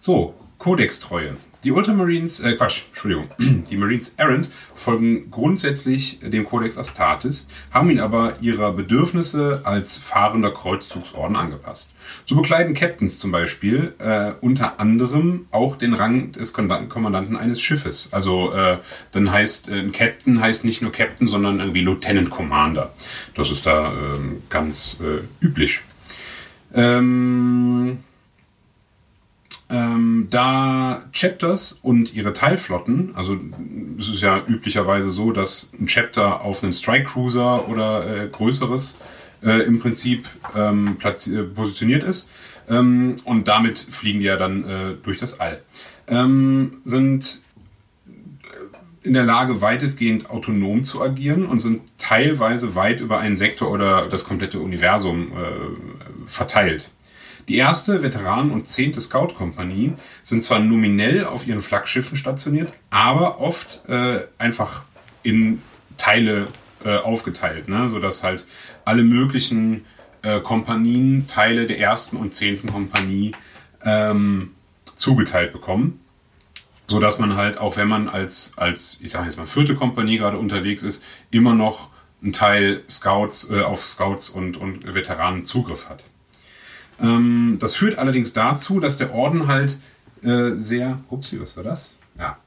so, 0.00 0.34
Kodextreue. 0.58 1.36
Die 1.64 1.72
Ultramarines, 1.72 2.40
äh 2.40 2.56
Quatsch, 2.56 2.82
Entschuldigung, 2.90 3.28
die 3.70 3.76
Marines 3.76 4.14
Errant 4.18 4.50
folgen 4.74 5.30
grundsätzlich 5.30 6.18
dem 6.20 6.44
Codex 6.44 6.76
Astartes, 6.76 7.48
haben 7.70 7.88
ihn 7.88 8.00
aber 8.00 8.34
ihrer 8.42 8.72
Bedürfnisse 8.72 9.62
als 9.64 9.96
fahrender 9.96 10.52
Kreuzzugsorden 10.52 11.36
angepasst. 11.36 11.94
So 12.26 12.36
bekleiden 12.36 12.74
Captains 12.74 13.18
zum 13.18 13.32
Beispiel 13.32 13.94
äh, 13.98 14.32
unter 14.42 14.78
anderem 14.78 15.46
auch 15.52 15.76
den 15.76 15.94
Rang 15.94 16.32
des 16.32 16.52
Kommandanten 16.52 17.34
eines 17.34 17.62
Schiffes. 17.62 18.10
Also 18.12 18.52
äh, 18.52 18.78
dann 19.12 19.32
heißt 19.32 19.70
äh, 19.70 19.78
ein 19.80 19.92
Captain 19.92 20.42
heißt 20.42 20.66
nicht 20.66 20.82
nur 20.82 20.92
Captain, 20.92 21.28
sondern 21.28 21.60
irgendwie 21.60 21.80
Lieutenant 21.80 22.28
Commander. 22.28 22.92
Das 23.34 23.50
ist 23.50 23.64
da 23.64 23.90
ähm, 23.92 24.42
ganz 24.50 24.98
äh, 25.00 25.44
üblich. 25.44 25.80
Ähm, 26.74 28.00
ähm, 29.70 30.28
da 30.30 31.04
Chapters 31.12 31.78
und 31.82 32.14
ihre 32.14 32.32
Teilflotten, 32.32 33.12
also 33.14 33.38
es 33.98 34.08
ist 34.08 34.20
ja 34.20 34.42
üblicherweise 34.46 35.10
so, 35.10 35.32
dass 35.32 35.70
ein 35.78 35.86
Chapter 35.86 36.42
auf 36.42 36.62
einen 36.62 36.72
Strike 36.72 37.04
Cruiser 37.04 37.68
oder 37.68 38.24
äh, 38.24 38.28
größeres 38.28 38.96
äh, 39.42 39.62
im 39.64 39.78
Prinzip 39.78 40.28
ähm, 40.54 40.98
äh, 41.02 41.42
positioniert 41.44 42.02
ist 42.02 42.28
ähm, 42.68 43.16
und 43.24 43.48
damit 43.48 43.78
fliegen 43.78 44.20
die 44.20 44.26
ja 44.26 44.36
dann 44.36 44.64
äh, 44.64 44.94
durch 45.02 45.18
das 45.18 45.40
All, 45.40 45.62
ähm, 46.08 46.78
sind 46.84 47.40
in 49.04 49.12
der 49.12 49.24
Lage, 49.24 49.60
weitestgehend 49.60 50.30
autonom 50.30 50.82
zu 50.82 51.02
agieren 51.02 51.44
und 51.44 51.60
sind 51.60 51.82
teilweise 51.98 52.74
weit 52.74 53.00
über 53.00 53.18
einen 53.18 53.34
Sektor 53.34 53.70
oder 53.70 54.08
das 54.08 54.24
komplette 54.24 54.60
Universum 54.60 55.32
äh, 55.32 56.26
verteilt. 56.26 56.90
Die 57.48 57.56
erste 57.56 58.02
Veteranen- 58.02 58.50
und 58.50 58.68
zehnte 58.68 59.00
Scout-Kompanie 59.00 59.92
sind 60.22 60.44
zwar 60.44 60.60
nominell 60.60 61.24
auf 61.24 61.46
ihren 61.46 61.60
Flaggschiffen 61.60 62.16
stationiert, 62.16 62.72
aber 62.90 63.40
oft 63.40 63.86
äh, 63.88 64.20
einfach 64.38 64.84
in 65.22 65.60
Teile 65.96 66.48
äh, 66.84 66.96
aufgeteilt, 66.96 67.68
ne? 67.68 67.88
sodass 67.88 68.22
halt 68.22 68.46
alle 68.84 69.02
möglichen 69.02 69.84
äh, 70.22 70.40
Kompanien 70.40 71.26
Teile 71.26 71.66
der 71.66 71.78
ersten 71.78 72.16
und 72.16 72.34
zehnten 72.34 72.72
Kompanie 72.72 73.32
ähm, 73.82 74.52
zugeteilt 74.94 75.52
bekommen. 75.52 76.00
So 76.86 77.00
dass 77.00 77.18
man 77.18 77.36
halt, 77.36 77.58
auch 77.58 77.76
wenn 77.76 77.88
man 77.88 78.08
als, 78.08 78.52
als 78.56 78.98
ich 79.00 79.10
sage 79.10 79.26
jetzt 79.26 79.36
mal, 79.36 79.46
vierte 79.46 79.74
Kompanie 79.74 80.18
gerade 80.18 80.36
unterwegs 80.38 80.82
ist, 80.82 81.02
immer 81.30 81.54
noch 81.54 81.88
einen 82.22 82.32
Teil 82.32 82.82
Scouts, 82.88 83.50
äh, 83.50 83.60
auf 83.62 83.82
Scouts 83.82 84.30
und, 84.30 84.56
und 84.56 84.94
Veteranen 84.94 85.44
Zugriff 85.44 85.88
hat. 85.88 86.02
Ähm, 87.02 87.58
das 87.60 87.76
führt 87.76 87.98
allerdings 87.98 88.32
dazu, 88.32 88.80
dass 88.80 88.98
der 88.98 89.14
Orden 89.14 89.46
halt 89.48 89.78
äh, 90.22 90.52
sehr. 90.56 91.00
Upsi, 91.10 91.40
was 91.40 91.56
war 91.56 91.64
das? 91.64 91.96
Ja. 92.18 92.38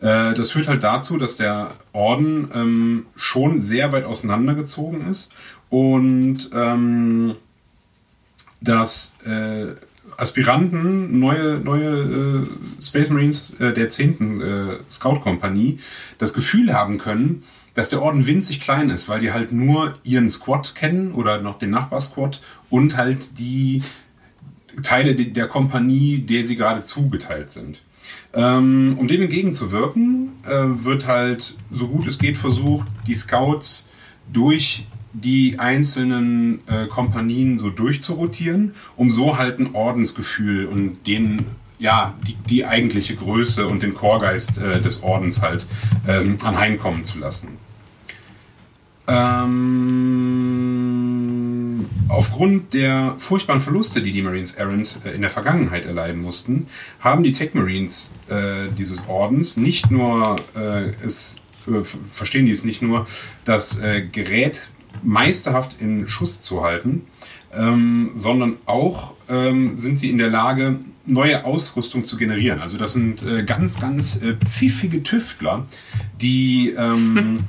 Äh, 0.00 0.34
das 0.34 0.50
führt 0.50 0.68
halt 0.68 0.82
dazu, 0.82 1.16
dass 1.18 1.36
der 1.36 1.72
Orden 1.92 2.48
ähm, 2.54 3.06
schon 3.16 3.60
sehr 3.60 3.92
weit 3.92 4.04
auseinandergezogen 4.04 5.10
ist 5.10 5.32
und 5.70 6.50
ähm, 6.52 7.36
dass 8.60 9.14
äh, 9.24 9.68
Aspiranten, 10.16 11.18
neue, 11.18 11.58
neue 11.58 12.46
äh, 12.46 12.82
Space 12.82 13.08
Marines 13.08 13.54
äh, 13.60 13.72
der 13.72 13.88
10. 13.88 14.40
Äh, 14.40 14.78
Scout-Kompanie 14.90 15.78
das 16.18 16.34
Gefühl 16.34 16.74
haben 16.74 16.98
können, 16.98 17.44
dass 17.74 17.88
der 17.88 18.02
Orden 18.02 18.26
winzig 18.26 18.60
klein 18.60 18.90
ist, 18.90 19.08
weil 19.08 19.20
die 19.20 19.32
halt 19.32 19.52
nur 19.52 19.98
ihren 20.04 20.28
Squad 20.28 20.74
kennen 20.74 21.12
oder 21.12 21.40
noch 21.40 21.58
den 21.58 21.70
Nachbarsquad 21.70 22.40
und 22.70 22.96
halt 22.96 23.38
die 23.38 23.82
Teile 24.82 25.14
der 25.14 25.48
Kompanie, 25.48 26.18
der 26.18 26.44
sie 26.44 26.56
gerade 26.56 26.82
zugeteilt 26.84 27.50
sind. 27.50 27.80
Ähm, 28.34 28.96
um 28.98 29.08
dem 29.08 29.22
entgegenzuwirken, 29.22 30.32
äh, 30.44 30.84
wird 30.84 31.06
halt 31.06 31.54
so 31.70 31.88
gut 31.88 32.06
es 32.06 32.18
geht 32.18 32.38
versucht, 32.38 32.86
die 33.06 33.14
Scouts 33.14 33.88
durch 34.32 34.86
die 35.12 35.58
einzelnen 35.58 36.66
äh, 36.66 36.86
Kompanien 36.86 37.58
so 37.58 37.68
durchzurotieren, 37.68 38.74
um 38.96 39.10
so 39.10 39.36
halt 39.36 39.58
ein 39.58 39.74
Ordensgefühl 39.74 40.64
und 40.64 41.06
den 41.06 41.44
ja, 41.82 42.14
die, 42.26 42.34
die 42.48 42.64
eigentliche 42.64 43.16
Größe 43.16 43.66
und 43.66 43.82
den 43.82 43.92
Chorgeist 43.92 44.56
äh, 44.58 44.80
des 44.80 45.02
Ordens 45.02 45.42
halt 45.42 45.66
ähm, 46.06 46.38
anheimkommen 46.42 47.02
zu 47.02 47.18
lassen. 47.18 47.48
Ähm, 49.08 49.66
aufgrund 52.08 52.72
der 52.72 53.16
furchtbaren 53.18 53.60
Verluste, 53.60 54.00
die 54.00 54.12
die 54.12 54.22
Marines 54.22 54.52
Errant 54.52 55.00
äh, 55.04 55.10
in 55.10 55.22
der 55.22 55.30
Vergangenheit 55.30 55.84
erleiden 55.84 56.22
mussten, 56.22 56.68
haben 57.00 57.24
die 57.24 57.32
Tech 57.32 57.54
Marines 57.54 58.12
äh, 58.28 58.68
dieses 58.78 59.08
Ordens 59.08 59.56
nicht 59.56 59.90
nur 59.90 60.36
äh, 60.54 60.90
es 61.04 61.34
äh, 61.66 61.82
verstehen 61.82 62.46
die 62.46 62.52
es 62.52 62.64
nicht 62.64 62.82
nur, 62.82 63.06
das 63.44 63.78
äh, 63.78 64.02
Gerät 64.02 64.68
meisterhaft 65.02 65.80
in 65.80 66.06
Schuss 66.06 66.42
zu 66.42 66.62
halten, 66.62 67.06
ähm, 67.52 68.10
sondern 68.14 68.56
auch 68.66 69.14
ähm, 69.32 69.76
sind 69.76 69.98
sie 69.98 70.10
in 70.10 70.18
der 70.18 70.28
Lage, 70.28 70.78
neue 71.06 71.44
Ausrüstung 71.44 72.04
zu 72.04 72.16
generieren. 72.16 72.60
Also 72.60 72.76
das 72.76 72.92
sind 72.92 73.22
äh, 73.22 73.42
ganz, 73.42 73.80
ganz 73.80 74.20
äh, 74.22 74.36
pfiffige 74.36 75.02
Tüftler, 75.02 75.66
die 76.20 76.74
ähm, 76.76 77.40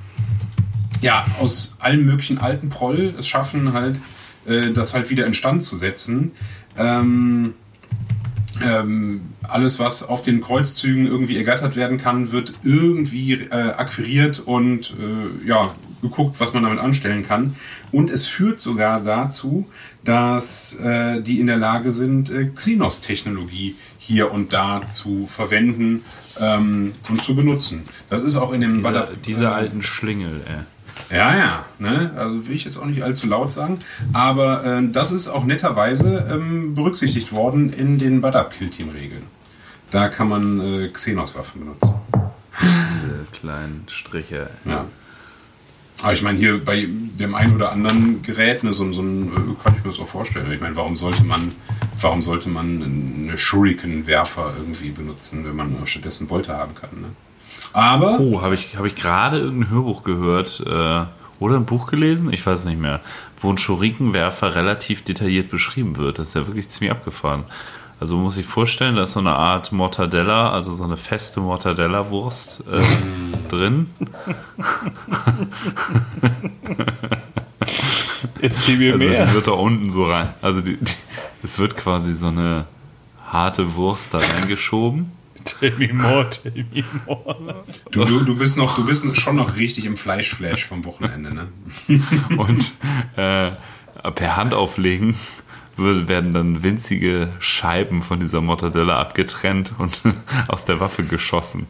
ja 1.01 1.25
aus 1.39 1.75
allen 1.79 2.05
möglichen 2.05 2.37
alten 2.37 2.69
Proll 2.69 3.13
es 3.19 3.27
schaffen, 3.27 3.73
halt 3.73 3.99
äh, 4.45 4.71
das 4.71 4.93
halt 4.93 5.09
wieder 5.09 5.25
instand 5.25 5.63
zu 5.63 5.75
setzen. 5.75 6.31
Ähm, 6.77 7.53
ähm, 8.63 9.21
alles, 9.41 9.77
was 9.79 10.03
auf 10.03 10.21
den 10.21 10.39
Kreuzzügen 10.39 11.05
irgendwie 11.05 11.35
ergattert 11.35 11.75
werden 11.75 11.97
kann, 11.97 12.31
wird 12.31 12.53
irgendwie 12.63 13.33
äh, 13.33 13.49
akquiriert 13.51 14.39
und 14.39 14.95
äh, 14.97 15.47
ja, 15.47 15.75
geguckt, 16.03 16.39
was 16.39 16.53
man 16.53 16.61
damit 16.61 16.77
anstellen 16.79 17.25
kann. 17.27 17.55
Und 17.91 18.11
es 18.11 18.27
führt 18.27 18.61
sogar 18.61 18.99
dazu, 18.99 19.65
dass 20.03 20.75
äh, 20.75 21.21
die 21.21 21.39
in 21.39 21.47
der 21.47 21.57
Lage 21.57 21.91
sind, 21.91 22.29
äh, 22.29 22.45
Xenos-Technologie 22.53 23.75
hier 23.97 24.31
und 24.31 24.53
da 24.53 24.87
zu 24.87 25.25
verwenden 25.25 26.03
ähm, 26.39 26.91
und 27.09 27.23
zu 27.23 27.35
benutzen. 27.35 27.81
Das 28.09 28.21
ist 28.21 28.35
auch 28.35 28.53
in 28.53 28.61
dem 28.61 28.75
Diese, 28.77 28.87
Bada- 28.87 29.07
diese 29.25 29.43
äh, 29.45 29.47
alten 29.47 29.81
Schlingel, 29.81 30.41
ey. 30.45 31.17
ja, 31.17 31.35
ja, 31.37 31.65
ne? 31.79 32.11
also 32.17 32.47
will 32.47 32.55
ich 32.55 32.65
jetzt 32.65 32.77
auch 32.77 32.85
nicht 32.85 33.01
allzu 33.01 33.27
laut 33.27 33.51
sagen, 33.53 33.79
aber 34.11 34.63
äh, 34.65 34.81
das 34.91 35.11
ist 35.11 35.27
auch 35.29 35.45
netterweise 35.45 36.27
ähm, 36.29 36.75
berücksichtigt 36.75 37.31
worden 37.31 37.71
in 37.73 37.97
den 37.97 38.21
Badab-Kill-Team-Regeln. 38.21 39.23
Da 39.91 40.09
kann 40.09 40.27
man 40.27 40.59
äh, 40.59 40.87
Xenos-Waffen 40.89 41.61
benutzen. 41.61 41.93
Diese 42.61 43.25
kleinen 43.31 43.85
Striche. 43.89 44.49
Ja. 44.65 44.85
Aber 46.03 46.13
ich 46.13 46.21
meine, 46.21 46.37
hier 46.37 46.63
bei 46.63 46.85
dem 47.17 47.33
einen 47.33 47.55
oder 47.55 47.71
anderen 47.71 48.21
Gerät, 48.21 48.63
ne, 48.63 48.73
so, 48.73 48.91
so 48.91 49.01
ein, 49.01 49.27
äh, 49.27 49.63
kann 49.63 49.73
ich 49.77 49.83
mir 49.85 49.91
das 49.91 49.99
auch 49.99 50.05
vorstellen. 50.05 50.51
Ich 50.51 50.59
meine, 50.59 50.75
warum 50.75 50.97
sollte 50.97 51.23
man, 51.23 51.53
warum 51.99 52.21
sollte 52.21 52.49
man 52.49 52.83
eine 53.23 53.37
Shuriken-Werfer 53.37 54.53
irgendwie 54.59 54.89
benutzen, 54.89 55.45
wenn 55.45 55.55
man 55.55 55.75
stattdessen 55.85 56.27
Bolter 56.27 56.57
haben 56.57 56.75
kann? 56.75 56.89
Ne? 57.01 57.07
Aber 57.71 58.19
Oh, 58.19 58.41
habe 58.41 58.55
ich, 58.55 58.75
hab 58.77 58.85
ich 58.85 58.95
gerade 58.95 59.39
irgendein 59.39 59.71
Hörbuch 59.71 60.03
gehört 60.03 60.61
äh, 60.65 61.05
oder 61.39 61.55
ein 61.55 61.65
Buch 61.65 61.87
gelesen? 61.87 62.31
Ich 62.33 62.45
weiß 62.45 62.65
nicht 62.65 62.81
mehr. 62.81 62.99
Wo 63.41 63.49
ein 63.49 63.57
Schurikenwerfer 63.57 64.55
relativ 64.55 65.03
detailliert 65.03 65.49
beschrieben 65.49 65.95
wird. 65.95 66.19
Das 66.19 66.29
ist 66.29 66.33
ja 66.35 66.47
wirklich 66.47 66.67
ziemlich 66.67 66.91
abgefahren. 66.91 67.45
Also 67.99 68.15
man 68.15 68.25
muss 68.25 68.35
sich 68.35 68.45
vorstellen, 68.45 68.95
da 68.95 69.03
ist 69.03 69.13
so 69.13 69.19
eine 69.19 69.35
Art 69.35 69.71
Mortadella, 69.71 70.51
also 70.51 70.73
so 70.73 70.83
eine 70.83 70.97
feste 70.97 71.39
Mortadella-Wurst 71.39 72.63
äh, 72.71 73.47
drin. 73.49 73.91
Erzähl 78.41 78.77
mir 78.77 78.93
Also 78.93 79.05
mehr. 79.05 79.25
die 79.25 79.33
wird 79.33 79.47
da 79.47 79.51
unten 79.51 79.91
so 79.91 80.05
rein. 80.05 80.29
Also 80.41 80.61
die, 80.61 80.75
die, 80.77 80.93
es 81.43 81.59
wird 81.59 81.77
quasi 81.77 82.13
so 82.13 82.27
eine 82.27 82.65
harte 83.25 83.75
Wurst 83.75 84.13
da 84.13 84.19
reingeschoben. 84.19 85.11
Tell 85.45 85.73
me 85.77 85.93
more, 85.93 86.29
tell 86.29 86.65
me 86.73 86.83
more. 87.05 87.63
du, 87.91 88.05
du, 88.05 88.21
du 88.21 88.37
bist 88.37 88.57
noch, 88.57 88.75
du 88.75 88.85
bist 88.85 89.03
schon 89.17 89.35
noch 89.35 89.57
richtig 89.57 89.85
im 89.85 89.97
Fleischflash 89.97 90.65
vom 90.65 90.85
Wochenende, 90.85 91.33
ne? 91.33 91.47
Und 92.37 92.71
äh, 93.17 93.51
per 94.15 94.35
Hand 94.37 94.53
auflegen 94.53 95.15
werden 95.77 96.33
dann 96.33 96.63
winzige 96.63 97.29
Scheiben 97.39 98.03
von 98.03 98.19
dieser 98.19 98.41
Mortadella 98.41 98.99
abgetrennt 98.99 99.73
und 99.77 100.01
aus 100.47 100.65
der 100.65 100.79
Waffe 100.79 101.03
geschossen. 101.03 101.67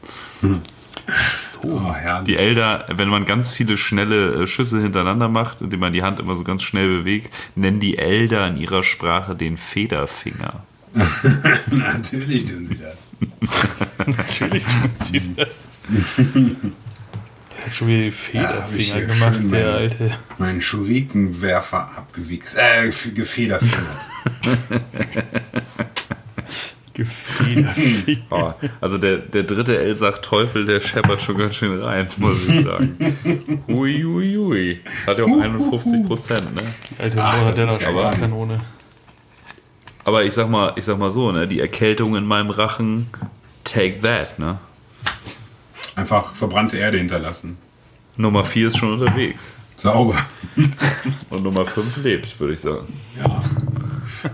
Oh, 1.63 1.93
herrlich. 1.93 2.25
Die 2.25 2.35
Elder, 2.35 2.85
wenn 2.89 3.09
man 3.09 3.25
ganz 3.25 3.53
viele 3.53 3.77
schnelle 3.77 4.43
äh, 4.43 4.47
Schüsse 4.47 4.81
hintereinander 4.81 5.27
macht, 5.29 5.61
indem 5.61 5.79
man 5.79 5.93
die 5.93 6.03
Hand 6.03 6.19
immer 6.19 6.35
so 6.35 6.43
ganz 6.43 6.63
schnell 6.63 6.99
bewegt, 6.99 7.33
nennen 7.55 7.79
die 7.79 7.97
Elder 7.97 8.47
in 8.47 8.57
ihrer 8.57 8.83
Sprache 8.83 9.35
den 9.35 9.57
Federfinger. 9.57 10.63
Natürlich 11.71 12.43
tun 12.45 12.65
sie 12.65 12.77
das. 12.77 12.97
Natürlich 14.07 14.63
tut 14.63 15.07
sie 15.11 15.35
das. 15.35 15.47
Hat 17.63 17.71
schon 17.71 17.87
wieder 17.87 17.99
die 17.99 18.37
Ja, 18.37 18.47
Federfinger 18.47 18.95
hier 18.95 19.05
gemacht, 19.05 19.35
schön 19.37 19.51
der 19.51 19.73
alte. 19.73 20.11
Meinen 20.37 20.61
Schurikenwerfer 20.61 21.97
abgewichst, 21.97 22.57
äh, 22.57 22.89
gefederfingert. 23.13 23.87
Gefederfinger. 26.93 27.73
Oh, 28.29 28.53
also 28.81 28.97
der, 28.97 29.17
der 29.17 29.43
dritte 29.43 29.77
L 29.77 29.95
sagt 29.95 30.25
Teufel, 30.25 30.65
der 30.65 30.81
scheppert 30.81 31.21
schon 31.21 31.37
ganz 31.37 31.55
schön 31.55 31.81
rein, 31.81 32.07
muss 32.17 32.37
ich 32.47 32.63
sagen. 32.63 33.63
Hui, 33.67 34.03
hui, 34.03 34.35
hui. 34.35 34.79
Hat 35.07 35.17
ja 35.17 35.23
auch 35.23 35.41
51 35.41 36.05
Prozent, 36.05 36.53
ne? 36.53 36.61
Alte 36.99 37.23
Ach, 37.23 37.49
ist 37.49 37.57
ja 37.57 37.65
gar 37.65 37.75
Spaßkanone. 37.75 38.59
Aber 40.05 40.23
ich 40.23 40.33
sag 40.33 40.49
mal, 40.49 40.73
ich 40.75 40.85
sag 40.85 40.97
mal 40.99 41.11
so, 41.11 41.31
ne, 41.31 41.47
die 41.47 41.59
Erkältung 41.59 42.15
in 42.15 42.25
meinem 42.25 42.49
Rachen, 42.49 43.07
take 43.63 44.01
that, 44.01 44.37
ne? 44.37 44.57
Einfach 45.95 46.33
verbrannte 46.33 46.77
Erde 46.77 46.97
hinterlassen. 46.97 47.57
Nummer 48.17 48.43
4 48.45 48.67
ist 48.69 48.77
schon 48.77 48.93
unterwegs. 48.93 49.51
Sauber. 49.75 50.17
Und 51.29 51.43
Nummer 51.43 51.65
5 51.65 51.97
lebt, 52.03 52.39
würde 52.39 52.53
ich 52.53 52.59
sagen. 52.61 52.87
Ja. 53.19 53.43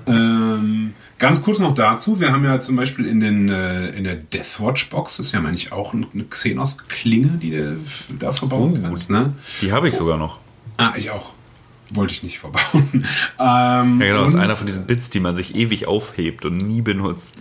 ähm, 0.08 0.94
ganz 1.18 1.42
kurz 1.42 1.60
noch 1.60 1.74
dazu, 1.74 2.20
wir 2.20 2.32
haben 2.32 2.44
ja 2.44 2.60
zum 2.62 2.76
Beispiel 2.76 3.06
in, 3.06 3.20
den, 3.20 3.50
äh, 3.50 3.90
in 3.90 4.04
der 4.04 4.16
Deathwatch-Box, 4.16 5.18
das 5.18 5.28
ist 5.28 5.32
ja 5.32 5.40
eigentlich 5.40 5.72
auch 5.72 5.94
eine 5.94 6.06
Xenos-Klinge, 6.30 7.38
die 7.42 7.52
du 7.52 7.78
da 8.20 8.32
verbauen 8.32 8.82
kannst. 8.82 9.10
Ne? 9.10 9.34
Die 9.62 9.72
habe 9.72 9.88
ich 9.88 9.96
sogar 9.96 10.18
noch. 10.18 10.40
Ah, 10.78 10.94
ich 10.98 11.12
auch. 11.12 11.34
Wollte 11.92 12.14
ich 12.14 12.22
nicht 12.22 12.38
verbauen. 12.40 12.90
ähm, 12.94 13.04
Ja, 13.40 13.84
genau, 14.08 14.22
das 14.22 14.34
ist 14.34 14.40
einer 14.40 14.56
von 14.56 14.68
diesen 14.68 14.86
Bits, 14.86 15.10
die 15.10 15.20
man 15.20 15.36
sich 15.36 15.56
ewig 15.56 15.88
aufhebt 15.88 16.46
und 16.46 16.58
nie 16.58 16.82
benutzt. 16.82 17.38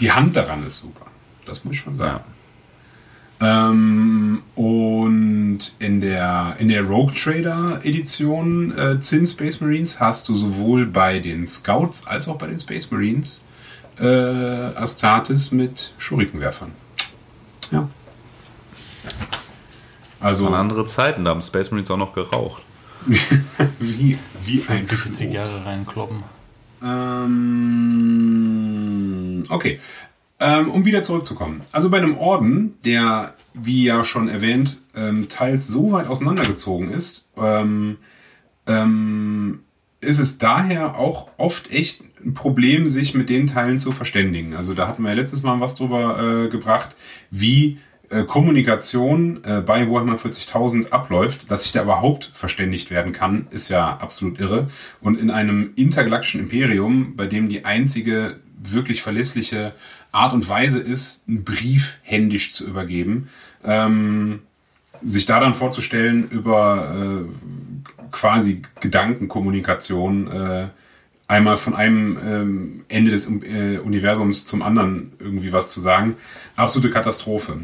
Die 0.00 0.12
Hand 0.12 0.36
daran 0.36 0.64
ist 0.66 0.78
super. 0.78 1.06
Das 1.44 1.64
muss 1.64 1.74
ich 1.74 1.80
schon 1.80 1.94
sagen. 1.96 2.22
Ähm, 3.40 4.42
und 4.56 5.60
in 5.78 6.00
der, 6.00 6.56
in 6.58 6.68
der 6.68 6.82
Rogue 6.82 7.14
Trader 7.14 7.80
Edition 7.84 8.76
äh, 8.76 8.98
Zin 8.98 9.26
Space 9.26 9.60
Marines 9.60 10.00
hast 10.00 10.28
du 10.28 10.34
sowohl 10.34 10.86
bei 10.86 11.20
den 11.20 11.46
Scouts 11.46 12.06
als 12.06 12.26
auch 12.28 12.36
bei 12.36 12.48
den 12.48 12.58
Space 12.58 12.90
Marines 12.90 13.44
äh, 13.98 14.06
Astartes 14.06 15.52
mit 15.52 15.92
Schurikenwerfern. 15.98 16.72
Ja. 17.70 17.88
Also 20.20 20.48
An 20.48 20.54
andere 20.54 20.86
Zeiten, 20.86 21.24
da 21.24 21.30
haben 21.30 21.42
Space 21.42 21.70
Marines 21.70 21.90
auch 21.92 21.96
noch 21.96 22.14
geraucht. 22.14 22.62
wie, 23.78 24.18
wie 24.44 24.64
ein 24.68 24.88
Dicke 24.88 24.96
Schlot. 24.96 25.16
Zigarre 25.16 25.64
reinkloppen. 25.64 26.24
Ähm, 26.82 27.38
okay. 29.48 29.78
Ähm, 30.40 30.70
um 30.70 30.84
wieder 30.84 31.02
zurückzukommen. 31.02 31.62
Also 31.72 31.90
bei 31.90 31.98
einem 31.98 32.16
Orden, 32.16 32.78
der, 32.84 33.34
wie 33.54 33.84
ja 33.84 34.04
schon 34.04 34.28
erwähnt, 34.28 34.78
ähm, 34.94 35.28
teils 35.28 35.66
so 35.66 35.90
weit 35.92 36.06
auseinandergezogen 36.06 36.90
ist, 36.90 37.28
ähm, 37.36 37.98
ähm, 38.68 39.60
ist 40.00 40.20
es 40.20 40.38
daher 40.38 40.96
auch 40.96 41.28
oft 41.38 41.72
echt 41.72 42.02
ein 42.24 42.34
Problem, 42.34 42.86
sich 42.86 43.14
mit 43.14 43.28
den 43.28 43.48
Teilen 43.48 43.80
zu 43.80 43.90
verständigen. 43.90 44.54
Also 44.54 44.74
da 44.74 44.86
hatten 44.86 45.02
wir 45.02 45.10
ja 45.10 45.16
letztes 45.16 45.42
Mal 45.42 45.60
was 45.60 45.74
drüber 45.74 46.44
äh, 46.44 46.48
gebracht, 46.48 46.94
wie 47.30 47.78
äh, 48.10 48.22
Kommunikation 48.22 49.42
äh, 49.44 49.60
bei 49.60 49.90
Warhammer 49.90 50.16
40.000 50.16 50.90
abläuft, 50.90 51.50
dass 51.50 51.64
sich 51.64 51.72
da 51.72 51.82
überhaupt 51.82 52.30
verständigt 52.32 52.90
werden 52.90 53.12
kann, 53.12 53.48
ist 53.50 53.68
ja 53.68 53.98
absolut 53.98 54.38
irre. 54.40 54.68
Und 55.00 55.18
in 55.18 55.30
einem 55.30 55.72
intergalaktischen 55.74 56.40
Imperium, 56.40 57.16
bei 57.16 57.26
dem 57.26 57.48
die 57.48 57.64
einzige 57.64 58.38
wirklich 58.60 59.02
verlässliche 59.02 59.74
Art 60.12 60.32
und 60.32 60.48
Weise 60.48 60.80
ist, 60.80 61.22
einen 61.28 61.44
Brief 61.44 61.98
händisch 62.02 62.52
zu 62.52 62.66
übergeben, 62.66 63.28
ähm, 63.64 64.40
sich 65.02 65.26
da 65.26 65.40
dann 65.40 65.54
vorzustellen 65.54 66.28
über 66.28 67.26
äh, 67.26 68.08
quasi 68.10 68.62
Gedankenkommunikation, 68.80 70.30
äh, 70.30 70.68
einmal 71.28 71.56
von 71.56 71.74
einem 71.74 72.18
ähm, 72.24 72.84
Ende 72.88 73.10
des 73.10 73.28
äh, 73.28 73.78
Universums 73.78 74.46
zum 74.46 74.62
anderen 74.62 75.12
irgendwie 75.18 75.52
was 75.52 75.70
zu 75.70 75.80
sagen. 75.80 76.16
Absolute 76.56 76.90
Katastrophe. 76.90 77.58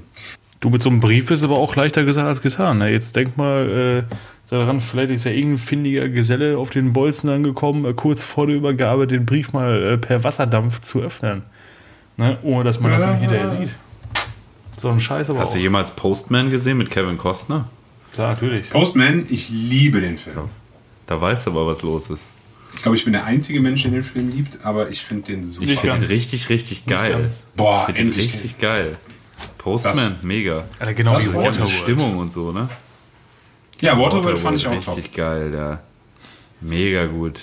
Du 0.60 0.70
mit 0.70 0.82
so 0.82 0.90
einem 0.90 1.00
Brief 1.00 1.30
ist 1.30 1.44
aber 1.44 1.58
auch 1.58 1.74
leichter 1.74 2.04
gesagt 2.04 2.28
als 2.28 2.42
getan. 2.42 2.78
Ne? 2.78 2.90
Jetzt 2.90 3.16
denk 3.16 3.36
mal 3.36 4.04
äh, 4.08 4.14
daran, 4.50 4.80
vielleicht 4.80 5.10
ist 5.10 5.24
ja 5.24 5.32
irgendein 5.32 5.58
findiger 5.58 6.08
Geselle 6.08 6.58
auf 6.58 6.70
den 6.70 6.92
Bolzen 6.92 7.30
angekommen, 7.30 7.84
äh, 7.86 7.94
kurz 7.94 8.22
vor 8.22 8.46
der 8.46 8.56
Übergabe 8.56 9.06
den 9.06 9.26
Brief 9.26 9.52
mal 9.52 9.82
äh, 9.82 9.98
per 9.98 10.24
Wasserdampf 10.24 10.80
zu 10.80 11.00
öffnen. 11.00 11.42
Ne? 12.16 12.38
Ohne 12.42 12.64
dass 12.64 12.80
man 12.80 12.92
das 12.92 13.02
dann 13.02 13.18
hinterher 13.18 13.48
sieht. 13.48 13.70
So 14.76 14.88
ein 14.90 15.00
Scheiß 15.00 15.30
aber 15.30 15.40
Hast 15.40 15.50
auch. 15.50 15.54
du 15.54 15.60
jemals 15.60 15.90
Postman 15.92 16.50
gesehen 16.50 16.78
mit 16.78 16.90
Kevin 16.90 17.16
Costner? 17.18 17.68
Klar, 18.12 18.30
natürlich. 18.32 18.70
Postman, 18.70 19.24
ich 19.28 19.48
liebe 19.50 20.00
den 20.00 20.16
Film. 20.16 20.48
Da 21.06 21.20
weißt 21.20 21.46
du 21.46 21.50
aber, 21.50 21.66
was 21.66 21.82
los 21.82 22.10
ist. 22.10 22.26
Ich 22.74 22.82
glaube, 22.82 22.96
ich 22.96 23.04
bin 23.04 23.12
der 23.12 23.24
einzige 23.24 23.60
Mensch, 23.60 23.82
der 23.82 23.92
den 23.92 24.02
Film 24.02 24.30
liebt, 24.34 24.64
aber 24.64 24.88
ich 24.90 25.02
finde 25.02 25.32
den 25.32 25.44
super. 25.44 25.66
Ich 25.66 25.78
finde 25.80 25.96
ihn 25.96 26.00
ganz. 26.00 26.10
richtig, 26.10 26.48
richtig 26.48 26.86
geil. 26.86 27.30
Boah, 27.56 27.86
Ich 27.88 27.94
finde 27.96 28.00
ihn 28.02 28.06
endlich. 28.08 28.32
richtig 28.32 28.58
geil. 28.58 28.96
Postman, 29.58 30.16
mega. 30.22 30.64
Alter, 30.78 30.94
genau 30.94 31.14
Das 31.14 31.22
wie 31.24 31.26
ist 31.28 31.36
Die 31.36 31.42
ganze 31.42 31.60
Waterworld. 31.60 31.80
Stimmung 31.82 32.16
und 32.18 32.30
so, 32.32 32.52
ne? 32.52 32.68
Ja, 33.80 33.98
Waterworld 33.98 34.38
fand 34.38 34.56
ich 34.56 34.66
auch 34.66 34.72
richtig 34.72 35.06
top. 35.06 35.14
geil, 35.14 35.52
ja. 35.54 35.80
Mega 36.60 37.06
gut. 37.06 37.42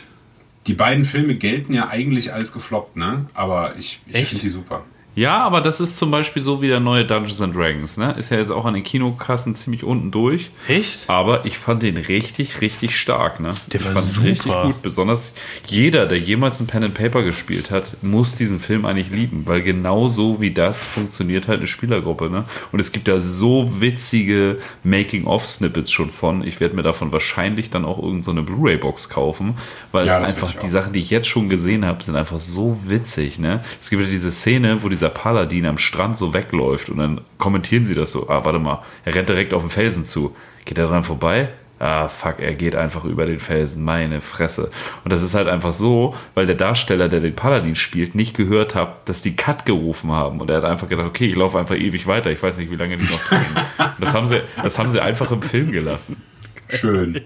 Die 0.67 0.73
beiden 0.73 1.05
Filme 1.05 1.35
gelten 1.35 1.73
ja 1.73 1.89
eigentlich 1.89 2.33
als 2.33 2.53
gefloppt, 2.53 2.95
ne? 2.95 3.25
Aber 3.33 3.75
ich, 3.77 3.99
ich 4.07 4.25
finde 4.25 4.43
die 4.43 4.49
super. 4.49 4.83
Ja, 5.13 5.39
aber 5.39 5.59
das 5.59 5.81
ist 5.81 5.97
zum 5.97 6.09
Beispiel 6.09 6.41
so 6.41 6.61
wie 6.61 6.67
der 6.67 6.79
neue 6.79 7.03
Dungeons 7.05 7.41
and 7.41 7.55
Dragons, 7.55 7.97
ne? 7.97 8.15
Ist 8.17 8.29
ja 8.29 8.37
jetzt 8.37 8.49
auch 8.51 8.63
an 8.65 8.73
den 8.73 8.83
Kinokassen 8.83 9.55
ziemlich 9.55 9.83
unten 9.83 10.09
durch. 10.09 10.51
Echt? 10.69 11.09
Aber 11.09 11.45
ich 11.45 11.57
fand 11.57 11.83
den 11.83 11.97
richtig, 11.97 12.61
richtig 12.61 12.95
stark, 12.97 13.39
ne? 13.41 13.53
Der 13.73 13.81
ich 13.81 13.85
war 13.87 13.93
fand 13.93 14.05
super. 14.05 14.27
richtig 14.27 14.51
gut. 14.63 14.81
Besonders 14.81 15.33
jeder, 15.65 16.05
der 16.05 16.17
jemals 16.17 16.61
ein 16.61 16.67
Pen 16.67 16.85
and 16.85 16.93
Paper 16.93 17.23
gespielt 17.23 17.71
hat, 17.71 17.97
muss 18.01 18.35
diesen 18.35 18.59
Film 18.61 18.85
eigentlich 18.85 19.09
lieben, 19.09 19.43
weil 19.45 19.61
genau 19.61 20.07
so 20.07 20.39
wie 20.39 20.51
das 20.51 20.81
funktioniert 20.81 21.47
halt 21.49 21.59
eine 21.59 21.67
Spielergruppe, 21.67 22.29
ne? 22.29 22.45
Und 22.71 22.79
es 22.79 22.93
gibt 22.93 23.07
da 23.09 23.19
so 23.19 23.81
witzige 23.81 24.59
Making-of-Snippets 24.83 25.91
schon 25.91 26.09
von. 26.09 26.41
Ich 26.47 26.59
werde 26.61 26.75
mir 26.75 26.83
davon 26.83 27.11
wahrscheinlich 27.11 27.69
dann 27.69 27.83
auch 27.83 27.97
irgendeine 27.97 28.23
so 28.23 28.31
eine 28.31 28.43
Blu-ray-Box 28.43 29.09
kaufen, 29.09 29.57
weil 29.91 30.07
Ja, 30.07 30.19
einfach 30.19 30.53
die. 30.53 30.67
Sachen, 30.67 30.93
die 30.93 30.99
ich 30.99 31.09
jetzt 31.09 31.27
schon 31.27 31.49
gesehen 31.49 31.85
habe, 31.85 32.01
sind 32.03 32.15
einfach 32.15 32.39
so 32.39 32.77
witzig, 32.87 33.39
ne? 33.39 33.61
Es 33.81 33.89
gibt 33.89 34.01
ja 34.01 34.07
diese 34.09 34.31
Szene, 34.31 34.83
wo 34.83 34.89
dieser 35.01 35.09
Paladin 35.09 35.65
am 35.65 35.77
Strand 35.79 36.15
so 36.15 36.33
wegläuft 36.35 36.89
und 36.89 36.97
dann 36.97 37.21
kommentieren 37.39 37.85
sie 37.85 37.95
das 37.95 38.11
so, 38.11 38.29
ah, 38.29 38.45
warte 38.45 38.59
mal, 38.59 38.83
er 39.03 39.15
rennt 39.15 39.29
direkt 39.29 39.53
auf 39.53 39.63
den 39.63 39.71
Felsen 39.71 40.03
zu. 40.03 40.35
Geht 40.63 40.77
er 40.77 40.85
dran 40.85 41.03
vorbei? 41.03 41.49
Ah, 41.79 42.07
fuck, 42.07 42.35
er 42.37 42.53
geht 42.53 42.75
einfach 42.75 43.03
über 43.05 43.25
den 43.25 43.39
Felsen, 43.39 43.83
meine 43.83 44.21
Fresse. 44.21 44.69
Und 45.03 45.11
das 45.11 45.23
ist 45.23 45.33
halt 45.33 45.47
einfach 45.47 45.71
so, 45.71 46.15
weil 46.35 46.45
der 46.45 46.53
Darsteller, 46.53 47.09
der 47.09 47.19
den 47.19 47.33
Paladin 47.33 47.73
spielt, 47.73 48.13
nicht 48.13 48.37
gehört 48.37 48.75
hat, 48.75 49.09
dass 49.09 49.23
die 49.23 49.35
Cut 49.35 49.65
gerufen 49.65 50.11
haben. 50.11 50.39
Und 50.39 50.51
er 50.51 50.57
hat 50.57 50.65
einfach 50.65 50.87
gedacht, 50.87 51.07
okay, 51.07 51.25
ich 51.25 51.35
laufe 51.35 51.57
einfach 51.57 51.75
ewig 51.75 52.05
weiter, 52.05 52.29
ich 52.29 52.43
weiß 52.43 52.59
nicht, 52.59 52.69
wie 52.69 52.75
lange 52.75 52.97
die 52.97 53.11
noch 53.11 53.23
drehen. 53.23 53.55
Das 53.99 54.13
haben 54.13 54.27
sie, 54.27 54.41
das 54.61 54.77
haben 54.77 54.91
sie 54.91 55.01
einfach 55.01 55.31
im 55.31 55.41
Film 55.41 55.71
gelassen. 55.71 56.21
Schön. 56.69 57.21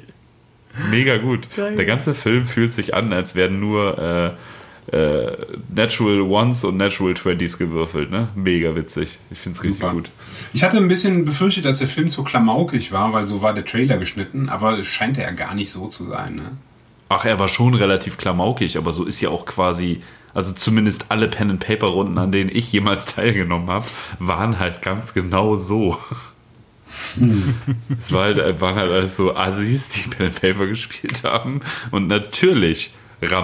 Mega 0.90 1.18
gut. 1.18 1.50
Der 1.58 1.86
ganze 1.86 2.14
Film 2.14 2.46
fühlt 2.46 2.72
sich 2.72 2.94
an, 2.94 3.12
als 3.12 3.36
werden 3.36 3.60
nur 3.60 3.98
äh, 3.98 4.32
äh, 4.92 5.32
Natural 5.74 6.22
Ones 6.22 6.64
und 6.64 6.78
Natural 6.78 7.14
Twenties 7.14 7.58
gewürfelt. 7.58 8.12
Ne? 8.12 8.30
Mega 8.36 8.76
witzig. 8.76 9.18
Ich 9.32 9.40
finde 9.40 9.58
es 9.58 9.64
richtig 9.64 9.82
Super. 9.82 9.94
gut. 9.94 10.12
Ich 10.54 10.64
hatte 10.64 10.78
ein 10.78 10.88
bisschen 10.88 11.26
befürchtet, 11.26 11.66
dass 11.66 11.80
der 11.80 11.88
Film 11.88 12.12
zu 12.12 12.24
klamaukig 12.24 12.92
war, 12.92 13.12
weil 13.14 13.26
so 13.26 13.42
war 13.42 13.54
der 13.54 13.66
Trailer 13.66 13.98
geschnitten, 13.98 14.50
aber 14.50 14.78
es 14.80 14.88
scheint 14.88 15.18
er 15.18 15.26
ja 15.26 15.32
gar 15.32 15.56
nicht 15.56 15.72
so 15.72 15.88
zu 15.88 16.06
sein, 16.06 16.36
ne? 16.36 16.52
Ach, 17.08 17.24
er 17.26 17.38
war 17.38 17.48
schon 17.48 17.76
relativ 17.76 18.18
klamaukig, 18.18 18.78
aber 18.78 18.92
so 18.92 19.06
ist 19.06 19.22
ja 19.22 19.30
auch 19.30 19.46
quasi, 19.46 20.02
also 20.34 20.54
zumindest 20.54 21.06
alle 21.10 21.28
Pen 21.28 21.52
and 21.52 21.60
Paper 21.60 21.88
Runden, 21.88 22.18
an 22.18 22.32
denen 22.32 22.50
ich 22.52 22.72
jemals 22.72 23.06
teilgenommen 23.16 23.70
habe, 23.70 23.86
waren 24.20 24.60
halt 24.60 24.82
ganz 24.82 25.14
genau 25.14 25.56
so. 25.56 25.98
es 28.00 28.12
war 28.12 28.24
halt, 28.24 28.62
waren 28.62 28.76
halt 28.76 28.92
alles 28.92 29.18
so 29.18 29.36
Assis, 29.36 29.90
die 29.90 30.08
Pen 30.10 30.28
and 30.28 30.42
Paper 30.42 30.66
gespielt 30.68 31.24
haben 31.24 31.62
und 31.92 32.08
natürlich 32.08 32.92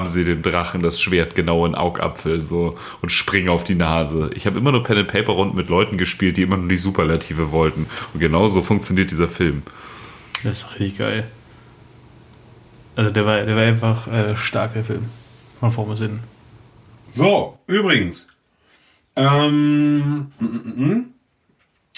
sie 0.07 0.23
dem 0.23 0.41
Drachen 0.41 0.81
das 0.81 1.01
Schwert 1.01 1.35
genau 1.35 1.65
in 1.65 1.75
Augapfel 1.75 2.41
so 2.41 2.77
und 3.01 3.11
springen 3.11 3.49
auf 3.49 3.63
die 3.63 3.75
Nase. 3.75 4.31
Ich 4.35 4.45
habe 4.45 4.57
immer 4.57 4.71
nur 4.71 4.83
Pen 4.83 4.97
and 4.97 5.07
Paper 5.07 5.33
Runden 5.33 5.55
mit 5.55 5.69
Leuten 5.69 5.97
gespielt, 5.97 6.37
die 6.37 6.43
immer 6.43 6.57
nur 6.57 6.69
die 6.69 6.77
Superlative 6.77 7.51
wollten 7.51 7.87
und 8.13 8.19
genau 8.19 8.47
so 8.47 8.61
funktioniert 8.61 9.11
dieser 9.11 9.27
Film. 9.27 9.63
Das 10.43 10.59
ist 10.59 10.71
richtig 10.71 10.97
geil. 10.97 11.25
Also 12.95 13.11
der 13.11 13.25
war, 13.25 13.43
der 13.43 13.55
war 13.55 13.63
einfach 13.63 14.07
äh, 14.07 14.35
stark, 14.35 14.73
der 14.73 14.83
Film. 14.83 15.05
Von 15.59 15.71
vorn 15.71 15.89
bis. 15.89 16.09
So, 17.09 17.59
übrigens. 17.67 18.27
Ähm, 19.15 20.31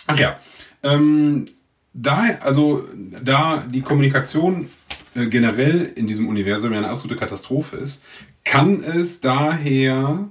ach 0.07 0.17
ja. 0.17 0.39
Ähm, 0.83 1.47
da, 1.93 2.37
also, 2.41 2.87
da 2.93 3.63
die 3.67 3.81
Kommunikation 3.81 4.67
äh, 5.15 5.25
generell 5.27 5.91
in 5.95 6.07
diesem 6.07 6.27
Universum 6.27 6.71
ja 6.71 6.79
eine 6.79 6.89
absolute 6.89 7.19
Katastrophe 7.19 7.77
ist, 7.77 8.03
kann 8.43 8.83
es 8.83 9.21
daher 9.21 10.27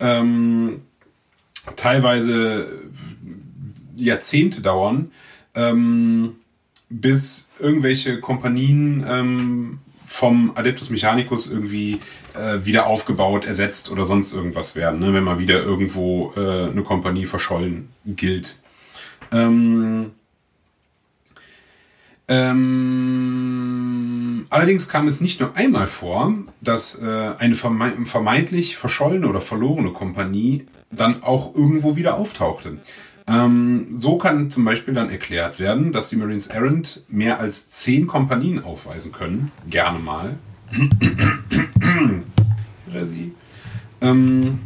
ähm, 0.00 0.82
teilweise 1.76 2.80
Jahrzehnte 3.96 4.60
dauern, 4.60 5.12
ähm, 5.54 6.36
bis 6.88 7.50
irgendwelche 7.58 8.20
Kompanien 8.20 9.04
ähm, 9.08 9.78
vom 10.04 10.52
Adeptus 10.54 10.90
Mechanicus 10.90 11.50
irgendwie 11.50 12.00
äh, 12.34 12.64
wieder 12.64 12.86
aufgebaut, 12.86 13.44
ersetzt 13.44 13.90
oder 13.90 14.04
sonst 14.04 14.32
irgendwas 14.32 14.76
werden, 14.76 15.00
ne? 15.00 15.14
wenn 15.14 15.24
mal 15.24 15.38
wieder 15.38 15.62
irgendwo 15.62 16.32
äh, 16.36 16.70
eine 16.70 16.82
Kompanie 16.82 17.26
verschollen 17.26 17.88
gilt. 18.04 18.58
Ähm, 19.30 20.12
ähm, 22.34 23.66
allerdings 24.48 24.88
kam 24.88 25.06
es 25.06 25.20
nicht 25.20 25.38
nur 25.40 25.54
einmal 25.54 25.86
vor, 25.86 26.32
dass 26.62 26.94
äh, 26.94 27.32
eine 27.38 27.54
verme 27.54 27.92
vermeintlich 28.06 28.78
verschollene 28.78 29.28
oder 29.28 29.42
verlorene 29.42 29.92
Kompanie 29.92 30.66
dann 30.90 31.22
auch 31.22 31.54
irgendwo 31.54 31.94
wieder 31.96 32.16
auftauchte. 32.16 32.78
Ähm, 33.26 33.88
so 33.92 34.16
kann 34.16 34.50
zum 34.50 34.64
Beispiel 34.64 34.94
dann 34.94 35.10
erklärt 35.10 35.60
werden, 35.60 35.92
dass 35.92 36.08
die 36.08 36.16
Marines 36.16 36.46
Errant 36.46 37.04
mehr 37.08 37.38
als 37.38 37.68
zehn 37.68 38.06
Kompanien 38.06 38.64
aufweisen 38.64 39.12
können. 39.12 39.52
Gerne 39.68 39.98
mal. 39.98 40.38
Ähm, 44.02 44.58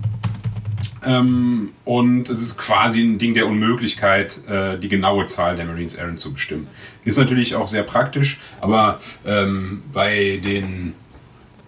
ähm, 1.07 1.71
und 1.85 2.29
es 2.29 2.43
ist 2.43 2.59
quasi 2.59 3.01
ein 3.01 3.19
Ding 3.19 3.35
der 3.35 3.47
Unmöglichkeit, 3.47 4.41
äh, 4.49 4.77
die 4.77 4.89
genaue 4.89 5.25
Zahl 5.27 5.55
der 5.57 5.65
Marines 5.65 5.95
Errant 5.95 6.19
zu 6.19 6.33
bestimmen. 6.33 6.67
Ist 7.05 7.17
natürlich 7.17 7.55
auch 7.55 7.69
sehr 7.69 7.85
praktisch, 7.85 8.41
aber 8.61 9.01
ähm, 9.25 9.83
bei 9.93 10.41
den 10.45 10.95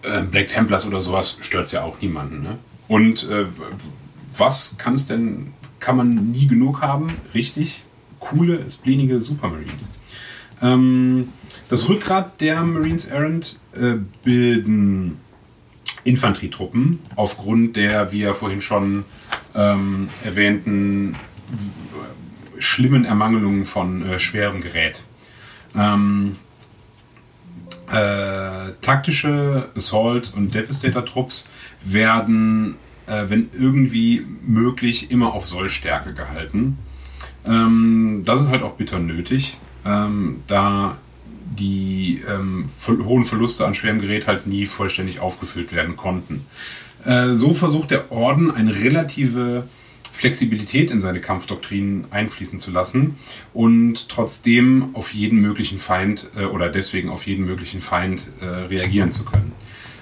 äh, 0.03 0.21
Black 0.23 0.47
Templars 0.47 0.85
oder 0.85 0.99
sowas 0.99 1.37
stört 1.39 1.67
es 1.67 1.71
ja 1.71 1.83
auch 1.83 2.01
niemanden. 2.01 2.43
Ne? 2.43 2.57
Und 2.89 3.29
äh, 3.29 3.45
was 4.37 4.75
kann 4.77 4.95
es 4.95 5.05
denn, 5.05 5.53
kann 5.79 5.95
man 5.95 6.31
nie 6.31 6.47
genug 6.47 6.81
haben? 6.81 7.13
Richtig, 7.33 7.83
coole, 8.19 8.69
splenige 8.69 9.21
Supermarines. 9.21 9.89
Ähm, 10.61 11.29
das 11.69 11.87
Rückgrat 11.87 12.41
der 12.41 12.61
Marines 12.63 13.05
Errant 13.05 13.57
äh, 13.73 13.95
bilden 14.23 15.17
Infanterietruppen 16.03 16.99
aufgrund 17.15 17.75
der, 17.75 18.11
wie 18.11 18.21
ja 18.21 18.33
vorhin 18.33 18.61
schon 18.61 19.05
ähm, 19.55 20.09
erwähnten, 20.23 21.13
w- 21.49 22.61
schlimmen 22.61 23.05
Ermangelungen 23.05 23.65
von 23.65 24.03
äh, 24.05 24.19
schwerem 24.19 24.61
Gerät. 24.61 25.03
Ähm, 25.77 26.37
äh, 27.91 28.71
taktische 28.81 29.69
Assault- 29.75 30.33
und 30.35 30.53
Devastator-Trupps 30.53 31.49
werden, 31.83 32.75
äh, 33.07 33.25
wenn 33.27 33.49
irgendwie 33.57 34.25
möglich, 34.41 35.11
immer 35.11 35.33
auf 35.33 35.47
Sollstärke 35.47 36.13
gehalten. 36.13 36.77
Ähm, 37.45 38.23
das 38.25 38.41
ist 38.41 38.49
halt 38.49 38.63
auch 38.63 38.73
bitter 38.73 38.99
nötig, 38.99 39.57
ähm, 39.85 40.43
da 40.47 40.97
die 41.57 42.21
ähm, 42.27 42.65
hohen 42.87 43.25
Verluste 43.25 43.65
an 43.65 43.73
schwerem 43.73 44.01
Gerät 44.01 44.27
halt 44.27 44.47
nie 44.47 44.65
vollständig 44.65 45.19
aufgefüllt 45.19 45.73
werden 45.73 45.97
konnten. 45.97 46.45
Äh, 47.05 47.33
so 47.33 47.53
versucht 47.53 47.91
der 47.91 48.11
Orden 48.11 48.51
eine 48.51 48.75
relative 48.75 49.63
Flexibilität 50.11 50.91
in 50.91 50.99
seine 50.99 51.21
Kampfdoktrinen 51.21 52.05
einfließen 52.11 52.59
zu 52.59 52.71
lassen 52.71 53.15
und 53.53 54.09
trotzdem 54.09 54.89
auf 54.93 55.13
jeden 55.13 55.39
möglichen 55.39 55.77
Feind 55.77 56.29
äh, 56.35 56.43
oder 56.43 56.69
deswegen 56.69 57.09
auf 57.09 57.25
jeden 57.25 57.45
möglichen 57.45 57.81
Feind 57.81 58.27
äh, 58.41 58.45
reagieren 58.45 59.11
zu 59.11 59.23
können. 59.23 59.53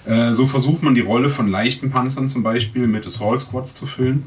Äh, 0.05 0.33
so 0.33 0.47
versucht 0.47 0.81
man 0.81 0.95
die 0.95 1.01
Rolle 1.01 1.29
von 1.29 1.47
leichten 1.47 1.91
Panzern 1.91 2.29
zum 2.29 2.41
Beispiel 2.41 2.87
mit 2.87 3.05
Assault 3.05 3.41
Squads 3.41 3.75
zu 3.75 3.85
füllen 3.85 4.25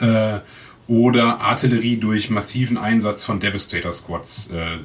äh, 0.00 0.40
oder 0.88 1.40
Artillerie 1.40 1.96
durch 1.96 2.30
massiven 2.30 2.76
Einsatz 2.76 3.22
von 3.22 3.40
Devastator 3.40 3.92
Squads 3.92 4.50
äh, 4.52 4.78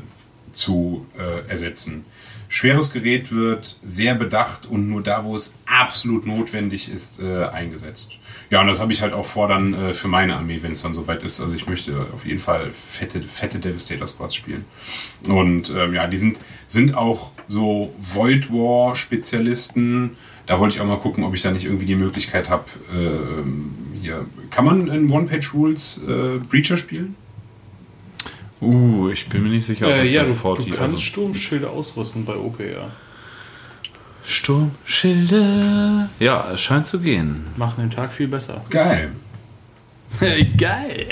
zu 0.60 1.08
äh, 1.18 1.48
ersetzen. 1.50 2.06
Schweres 2.52 2.92
Gerät 2.92 3.32
wird 3.32 3.78
sehr 3.84 4.16
bedacht 4.16 4.66
und 4.66 4.90
nur 4.90 5.04
da, 5.04 5.24
wo 5.24 5.36
es 5.36 5.54
absolut 5.68 6.26
notwendig 6.26 6.90
ist, 6.90 7.20
äh, 7.20 7.46
eingesetzt. 7.46 8.10
Ja, 8.50 8.62
und 8.62 8.68
das 8.68 8.80
habe 8.80 8.92
ich 8.92 9.04
halt 9.04 9.14
auch 9.14 9.26
vor 9.26 9.48
dann 9.48 9.74
äh, 9.76 9.94
für 9.94 10.08
meine 10.08 10.36
Armee, 10.36 10.60
wenn 10.64 10.72
es 10.72 10.82
dann 10.82 10.96
soweit 10.96 11.22
ist. 11.22 11.40
Also 11.40 11.56
ich 11.56 11.68
möchte 11.68 12.08
auf 12.12 12.26
jeden 12.26 12.40
Fall 12.40 12.72
fette, 12.74 13.22
fette 13.22 13.60
Devastator 13.60 14.08
Squads 14.08 14.34
spielen. 14.34 14.66
Und 15.28 15.70
ähm, 15.70 15.94
ja, 15.94 16.08
die 16.08 16.18
sind, 16.18 16.40
sind 16.66 16.98
auch 16.98 17.32
so 17.48 17.94
Void 18.00 18.52
War 18.52 18.96
Spezialisten. 18.96 20.18
Da 20.48 20.60
wollte 20.60 20.76
ich 20.76 20.82
auch 20.82 20.88
mal 20.88 20.98
gucken, 20.98 21.24
ob 21.24 21.36
ich 21.36 21.44
da 21.44 21.52
nicht 21.52 21.66
irgendwie 21.66 21.86
die 21.86 21.96
Möglichkeit 21.96 22.50
habe, 22.50 22.66
äh, 22.92 24.00
hier. 24.02 24.26
Kann 24.50 24.66
man 24.66 24.88
in 24.88 25.12
One-Page-Rules 25.12 26.02
äh, 26.08 26.40
Breacher 26.50 26.78
spielen? 26.78 27.16
Uh, 28.62 29.10
ich 29.10 29.28
bin 29.30 29.44
mir 29.44 29.50
nicht 29.50 29.66
sicher, 29.66 29.86
ob 29.88 29.94
Äh, 29.94 30.00
das 30.02 30.10
ja, 30.10 30.24
bei 30.24 30.30
du, 30.30 30.36
40 30.36 30.66
du 30.66 30.72
kannst 30.72 30.82
also 30.82 30.98
Sturmschilde 30.98 31.70
ausrüsten 31.70 32.26
bei 32.26 32.36
OPR. 32.36 32.90
Sturmschilde. 34.26 36.10
Ja, 36.20 36.52
es 36.52 36.62
scheint 36.62 36.86
zu 36.86 37.00
gehen. 37.00 37.46
Machen 37.58 37.76
den 37.82 37.90
Tag 37.92 38.14
viel 38.14 38.28
besser. 38.28 38.62
Geil. 38.70 39.12
Geil. 40.58 41.08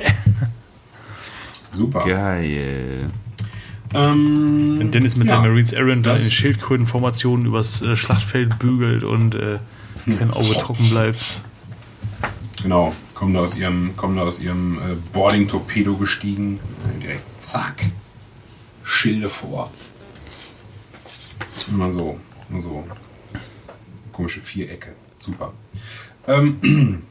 Super. 1.72 2.04
Geil. 2.06 3.08
Ähm, 3.94 4.76
Wenn 4.80 4.92
Dennis 4.92 5.16
mit 5.16 5.28
Ja, 5.28 5.36
seinen 5.36 5.50
Marines 5.50 5.74
Aaron 5.74 6.04
da 6.04 6.16
in 6.16 6.30
Schildkrötenformationen 6.32 7.46
übers 7.46 7.82
äh, 7.82 7.96
Schlachtfeld 7.96 8.60
bügelt 8.60 9.04
und 9.04 9.36
äh, 9.36 9.60
kein 10.18 10.32
Auge 10.32 10.54
trocken 10.56 10.90
bleibt. 10.90 11.22
Genau, 12.62 12.94
kommen 13.18 13.34
da 13.34 13.40
aus 13.40 13.58
ihrem, 13.58 13.98
kommen 13.98 14.16
da 14.16 14.22
aus 14.22 14.40
ihrem 14.40 14.78
äh, 14.78 14.96
Boarding-Torpedo 15.12 15.96
gestiegen. 15.98 16.60
Direkt 17.02 17.42
zack. 17.42 17.86
Schilde 18.84 19.28
vor. 19.28 19.72
Immer 21.68 21.92
so, 21.92 22.20
nur 22.48 22.62
so. 22.62 22.88
Komische 24.12 24.40
Vierecke. 24.40 24.94
Super. 25.16 25.52
Ähm, 26.28 26.60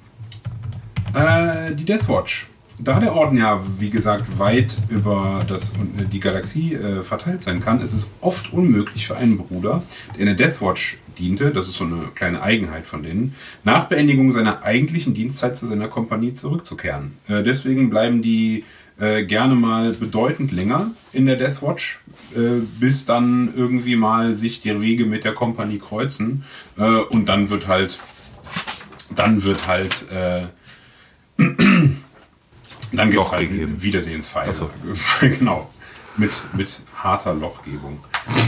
äh, 1.15 1.75
die 1.75 1.85
Deathwatch. 1.85 2.47
Da 2.79 3.01
der 3.01 3.15
Orden 3.15 3.39
ja, 3.39 3.63
wie 3.79 3.91
gesagt, 3.91 4.39
weit 4.39 4.77
über 4.91 5.41
das, 5.49 5.73
die 6.13 6.21
Galaxie 6.21 6.75
äh, 6.75 7.03
verteilt 7.03 7.41
sein 7.43 7.61
kann, 7.61 7.81
ist 7.81 7.95
es 7.95 8.09
oft 8.21 8.53
unmöglich 8.53 9.07
für 9.07 9.17
einen 9.17 9.39
Bruder, 9.39 9.83
der 10.15 10.21
in 10.21 10.27
der 10.27 10.35
Deathwatch 10.35 10.99
diente, 11.19 11.53
das 11.53 11.69
ist 11.69 11.77
so 11.77 11.85
eine 11.85 12.09
kleine 12.15 12.43
Eigenheit 12.43 12.87
von 12.87 13.03
denen, 13.03 13.35
nach 13.65 13.85
Beendigung 13.85 14.31
seiner 14.31 14.63
eigentlichen 14.63 15.15
Dienstzeit 15.15 15.57
zu 15.57 15.67
seiner 15.67 15.89
Kompanie 15.89 16.35
zurückzukehren. 16.35 17.17
Äh, 17.29 17.43
deswegen 17.43 17.89
bleiben 17.89 18.21
die 18.21 18.65
äh, 18.99 19.25
gerne 19.25 19.55
mal 19.55 19.93
bedeutend 19.93 20.53
länger 20.53 20.91
in 21.13 21.27
der 21.27 21.37
Deathwatch, 21.37 22.01
äh, 22.35 22.63
bis 22.79 23.05
dann 23.05 23.53
irgendwie 23.55 23.97
mal 23.97 24.35
sich 24.35 24.61
die 24.61 24.81
Wege 24.81 25.07
mit 25.07 25.25
der 25.25 25.33
Kompanie 25.33 25.79
kreuzen 25.79 26.45
äh, 26.77 26.83
und 26.83 27.27
dann 27.27 27.51
wird 27.51 27.67
halt, 27.67 27.99
dann 29.15 29.43
wird 29.43 29.67
halt, 29.67 30.07
äh, 30.11 30.47
dann 32.93 33.11
gibt 33.11 33.25
es 33.25 33.33
halt 33.33 33.51
gegeben. 33.51 33.83
Wiedersehensfeier. 33.83 34.53
So. 34.53 34.71
genau. 35.21 35.71
Mit, 36.17 36.31
mit 36.55 36.81
harter 36.95 37.35
Lochgebung. 37.35 38.01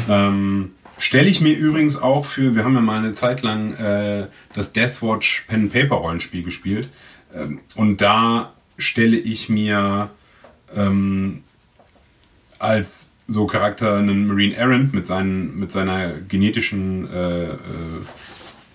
Ähm, 0.09 0.71
Stelle 0.99 1.29
ich 1.29 1.41
mir 1.41 1.57
übrigens 1.57 1.97
auch 1.97 2.27
für, 2.27 2.57
wir 2.57 2.65
haben 2.65 2.75
ja 2.75 2.81
mal 2.81 2.99
eine 2.99 3.13
Zeit 3.13 3.43
lang 3.43 3.75
äh, 3.75 4.27
das 4.53 4.73
Deathwatch 4.73 5.45
Pen 5.47 5.63
and 5.63 5.73
Paper 5.73 5.95
Rollenspiel 5.95 6.43
gespielt. 6.43 6.89
Ähm, 7.33 7.61
und 7.77 8.01
da 8.01 8.53
stelle 8.79 9.17
ich 9.17 9.49
mir 9.49 10.11
ähm, 10.77 11.45
als 12.59 13.13
so 13.29 13.47
Charakter 13.47 13.97
einen 13.97 14.27
Marine 14.27 14.57
Errant 14.57 14.93
mit, 14.93 15.07
seinen, 15.07 15.57
mit 15.59 15.71
seiner 15.71 16.15
genetischen 16.15 17.09
äh, 17.13 17.45
äh, 17.45 17.57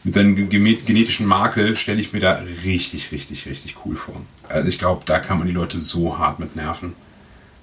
mit 0.04 0.14
seinem 0.14 0.49
genetischen 0.49 1.26
Makel 1.26 1.76
stelle 1.76 2.01
ich 2.01 2.14
mir 2.14 2.20
da 2.20 2.41
richtig, 2.66 3.12
richtig, 3.12 3.45
richtig 3.45 3.76
cool 3.86 3.95
vor. 3.95 4.16
Also 4.49 4.68
ich 4.68 4.78
glaube, 4.78 5.04
da 5.06 5.20
kann 5.20 5.38
man 5.38 5.47
die 5.47 5.54
Leute 5.54 5.78
so 5.78 6.18
hart 6.18 6.39
mit 6.39 6.56
nerven. 6.56 6.93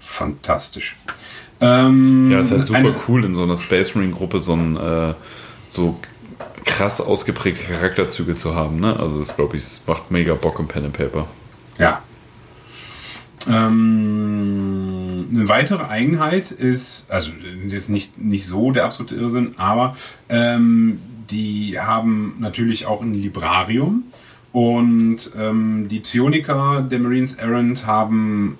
Fantastisch. 0.00 0.96
Ähm, 1.60 2.30
Ja, 2.30 2.40
ist 2.40 2.50
halt 2.50 2.66
super 2.66 2.94
cool 3.06 3.24
in 3.24 3.34
so 3.34 3.42
einer 3.42 3.56
Space 3.56 3.94
Marine 3.94 4.14
Gruppe 4.14 4.40
so 4.40 4.54
ein 4.54 4.76
äh, 4.76 5.14
so 5.68 6.00
krass 6.64 7.00
ausgeprägte 7.00 7.62
Charakterzüge 7.62 8.36
zu 8.36 8.54
haben. 8.54 8.80
Ne? 8.80 8.98
Also 8.98 9.18
das 9.18 9.36
glaube 9.36 9.56
ich, 9.56 9.64
es 9.64 9.82
macht 9.86 10.10
mega 10.10 10.34
Bock 10.34 10.58
im 10.58 10.68
Pen 10.68 10.86
and 10.86 10.94
Paper. 10.94 11.28
Ja. 11.78 12.02
Ähm, 13.48 15.26
eine 15.32 15.48
weitere 15.48 15.84
Eigenheit 15.84 16.50
ist, 16.50 17.10
also 17.10 17.30
jetzt 17.66 17.88
nicht, 17.88 18.18
nicht 18.18 18.46
so 18.46 18.70
der 18.70 18.84
absolute 18.84 19.14
Irrsinn, 19.14 19.54
aber 19.56 19.96
ähm, 20.28 21.00
die 21.30 21.78
haben 21.78 22.36
natürlich 22.38 22.86
auch 22.86 23.02
ein 23.02 23.14
Librarium 23.14 24.04
und 24.52 25.30
ähm, 25.36 25.88
die 25.88 26.00
Psioniker 26.00 26.82
der 26.82 26.98
Marines 26.98 27.34
Errant 27.34 27.86
haben 27.86 28.58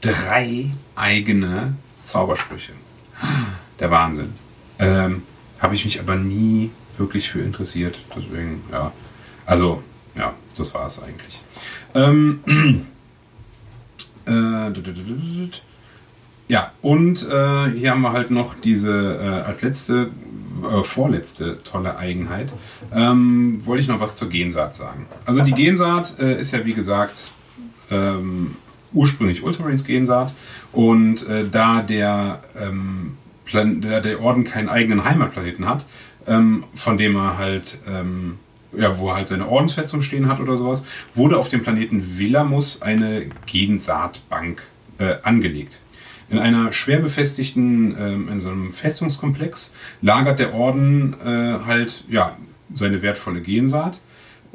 drei 0.00 0.70
eigene 0.94 1.74
Zaubersprüche. 2.02 2.72
Der 3.80 3.90
Wahnsinn. 3.90 4.32
Ähm, 4.78 5.22
Habe 5.58 5.74
ich 5.74 5.84
mich 5.84 5.98
aber 6.00 6.16
nie 6.16 6.70
wirklich 6.98 7.30
für 7.30 7.40
interessiert. 7.40 7.98
Deswegen, 8.14 8.62
ja. 8.70 8.92
Also, 9.46 9.82
ja, 10.14 10.34
das 10.56 10.74
war 10.74 10.86
es 10.86 11.02
eigentlich. 11.02 11.40
Ähm, 11.94 12.40
äh, 14.26 14.70
ja, 16.48 16.72
und 16.80 17.22
äh, 17.28 17.70
hier 17.70 17.90
haben 17.90 18.02
wir 18.02 18.12
halt 18.12 18.30
noch 18.30 18.54
diese 18.54 19.18
äh, 19.20 19.46
als 19.46 19.62
letzte, 19.62 20.10
äh, 20.62 20.82
vorletzte 20.82 21.58
tolle 21.58 21.98
Eigenheit. 21.98 22.52
Ähm, 22.94 23.60
wollte 23.64 23.82
ich 23.82 23.88
noch 23.88 24.00
was 24.00 24.16
zur 24.16 24.28
Gensaat 24.28 24.74
sagen. 24.74 25.06
Also 25.24 25.42
die 25.42 25.52
Gensaat 25.52 26.18
äh, 26.20 26.40
ist 26.40 26.52
ja 26.52 26.64
wie 26.64 26.74
gesagt 26.74 27.32
ähm, 27.90 28.56
ursprünglich 28.92 29.42
Ultramarines 29.42 29.84
Gensaat 29.84 30.32
und 30.72 31.28
äh, 31.28 31.44
da 31.50 31.82
der, 31.82 32.40
ähm, 32.60 33.16
Plan 33.44 33.80
da 33.80 34.00
der 34.00 34.20
Orden 34.20 34.44
keinen 34.44 34.68
eigenen 34.68 35.04
Heimatplaneten 35.04 35.68
hat, 35.68 35.84
ähm, 36.26 36.64
von 36.74 36.96
dem 36.96 37.16
er 37.16 37.38
halt 37.38 37.78
ähm, 37.88 38.38
ja, 38.76 38.98
wo 38.98 39.08
er 39.08 39.16
halt 39.16 39.28
seine 39.28 39.48
Ordensfestung 39.48 40.02
stehen 40.02 40.28
hat 40.28 40.40
oder 40.40 40.56
sowas, 40.56 40.84
wurde 41.14 41.38
auf 41.38 41.48
dem 41.48 41.62
Planeten 41.62 42.18
Villamus 42.18 42.82
eine 42.82 43.26
Gensaatbank 43.46 44.62
äh, 44.98 45.16
angelegt. 45.22 45.80
In 46.28 46.38
einer 46.38 46.72
schwer 46.72 46.98
befestigten, 46.98 47.96
ähm, 47.98 48.28
in 48.28 48.40
so 48.40 48.50
einem 48.50 48.72
Festungskomplex 48.72 49.72
lagert 50.02 50.38
der 50.38 50.54
Orden 50.54 51.14
äh, 51.24 51.64
halt 51.66 52.04
ja 52.08 52.36
seine 52.74 53.02
wertvolle 53.02 53.40
Gensaat 53.40 54.00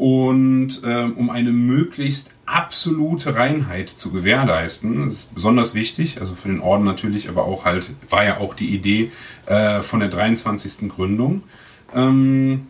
und 0.01 0.81
ähm, 0.83 1.13
um 1.15 1.29
eine 1.29 1.51
möglichst 1.51 2.31
absolute 2.45 3.35
Reinheit 3.35 3.89
zu 3.89 4.11
gewährleisten, 4.11 5.09
das 5.09 5.19
ist 5.19 5.35
besonders 5.35 5.75
wichtig, 5.75 6.19
also 6.19 6.33
für 6.35 6.49
den 6.49 6.59
Orden 6.59 6.83
natürlich, 6.83 7.29
aber 7.29 7.45
auch 7.45 7.65
halt, 7.65 7.91
war 8.09 8.23
ja 8.23 8.37
auch 8.37 8.53
die 8.53 8.73
Idee 8.73 9.11
äh, 9.45 9.81
von 9.81 9.99
der 9.99 10.09
23. 10.09 10.89
Gründung, 10.89 11.43
ähm, 11.93 12.67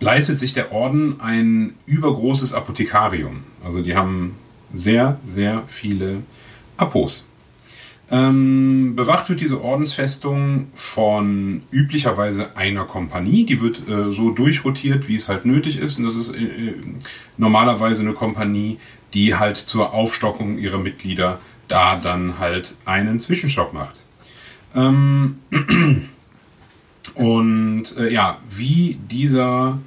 leistet 0.00 0.38
sich 0.38 0.52
der 0.52 0.72
Orden 0.72 1.20
ein 1.20 1.74
übergroßes 1.86 2.52
Apothekarium. 2.52 3.44
Also 3.64 3.80
die 3.80 3.96
haben 3.96 4.34
sehr, 4.72 5.20
sehr 5.26 5.62
viele 5.68 6.18
Apos. 6.76 7.26
Ähm, 8.10 8.94
bewacht 8.94 9.28
wird 9.30 9.40
diese 9.40 9.62
Ordensfestung 9.62 10.66
von 10.74 11.62
üblicherweise 11.70 12.56
einer 12.56 12.84
Kompanie. 12.84 13.44
Die 13.44 13.60
wird 13.60 13.88
äh, 13.88 14.10
so 14.10 14.30
durchrotiert, 14.30 15.08
wie 15.08 15.14
es 15.14 15.28
halt 15.28 15.46
nötig 15.46 15.78
ist. 15.78 15.98
Und 15.98 16.04
das 16.04 16.14
ist 16.14 16.34
äh, 16.34 16.42
äh, 16.42 16.74
normalerweise 17.38 18.02
eine 18.02 18.12
Kompanie, 18.12 18.78
die 19.14 19.34
halt 19.34 19.56
zur 19.56 19.94
Aufstockung 19.94 20.58
ihrer 20.58 20.78
Mitglieder 20.78 21.38
da 21.66 21.96
dann 21.96 22.38
halt 22.38 22.76
einen 22.84 23.20
Zwischenstock 23.20 23.72
macht. 23.72 24.02
Ähm, 24.74 25.38
und 27.14 27.96
äh, 27.96 28.12
ja, 28.12 28.38
wie 28.50 28.98
dieser, 29.10 29.78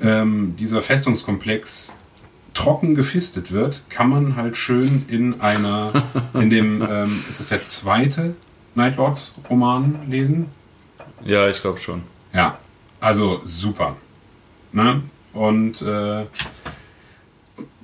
ähm, 0.00 0.54
dieser 0.56 0.82
Festungskomplex 0.82 1.92
trocken 2.60 2.94
gefistet 2.94 3.52
wird, 3.52 3.82
kann 3.88 4.08
man 4.08 4.36
halt 4.36 4.56
schön 4.56 5.04
in 5.08 5.40
einer, 5.40 5.92
in 6.34 6.50
dem, 6.50 6.82
ähm, 6.90 7.24
ist 7.28 7.40
es 7.40 7.48
der 7.48 7.64
zweite 7.64 8.34
Nightlords 8.74 9.40
Roman 9.48 10.00
lesen? 10.08 10.46
Ja, 11.24 11.48
ich 11.48 11.60
glaube 11.60 11.78
schon. 11.78 12.02
Ja, 12.32 12.58
also 13.00 13.40
super. 13.44 13.96
Ne? 14.72 15.02
Und 15.32 15.82
äh, 15.82 16.26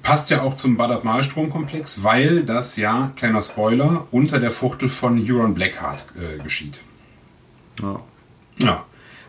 passt 0.02 0.30
ja 0.30 0.42
auch 0.42 0.54
zum 0.54 0.76
Badab-Malstrom-Komplex, 0.76 2.02
weil 2.04 2.44
das 2.44 2.76
ja, 2.76 3.12
kleiner 3.16 3.42
Spoiler, 3.42 4.06
unter 4.10 4.38
der 4.38 4.50
Fuchtel 4.50 4.88
von 4.88 5.18
Huron 5.18 5.54
Blackheart 5.54 6.04
äh, 6.16 6.42
geschieht. 6.42 6.80
Ja. 7.82 8.00
Ja. 8.58 8.85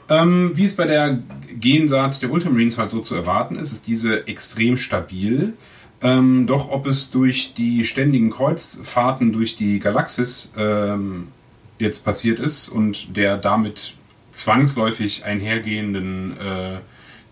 Ähm, 0.09 0.51
wie 0.55 0.65
es 0.65 0.75
bei 0.75 0.85
der 0.85 1.19
Gensaat 1.59 2.21
der 2.21 2.31
Ultramarines 2.31 2.77
halt 2.77 2.89
so 2.89 3.01
zu 3.01 3.15
erwarten 3.15 3.55
ist, 3.55 3.71
ist 3.71 3.87
diese 3.87 4.27
extrem 4.27 4.77
stabil. 4.77 5.53
Ähm, 6.01 6.45
doch 6.45 6.69
ob 6.69 6.85
es 6.85 7.09
durch 7.09 7.53
die 7.55 7.83
ständigen 7.83 8.29
Kreuzfahrten 8.29 9.31
durch 9.33 9.55
die 9.55 9.79
Galaxis 9.79 10.51
ähm, 10.55 11.29
jetzt 11.79 12.05
passiert 12.05 12.39
ist 12.39 12.69
und 12.69 13.15
der 13.17 13.37
damit 13.37 13.95
zwangsläufig 14.31 15.25
einhergehenden 15.25 16.37
äh, 16.37 16.79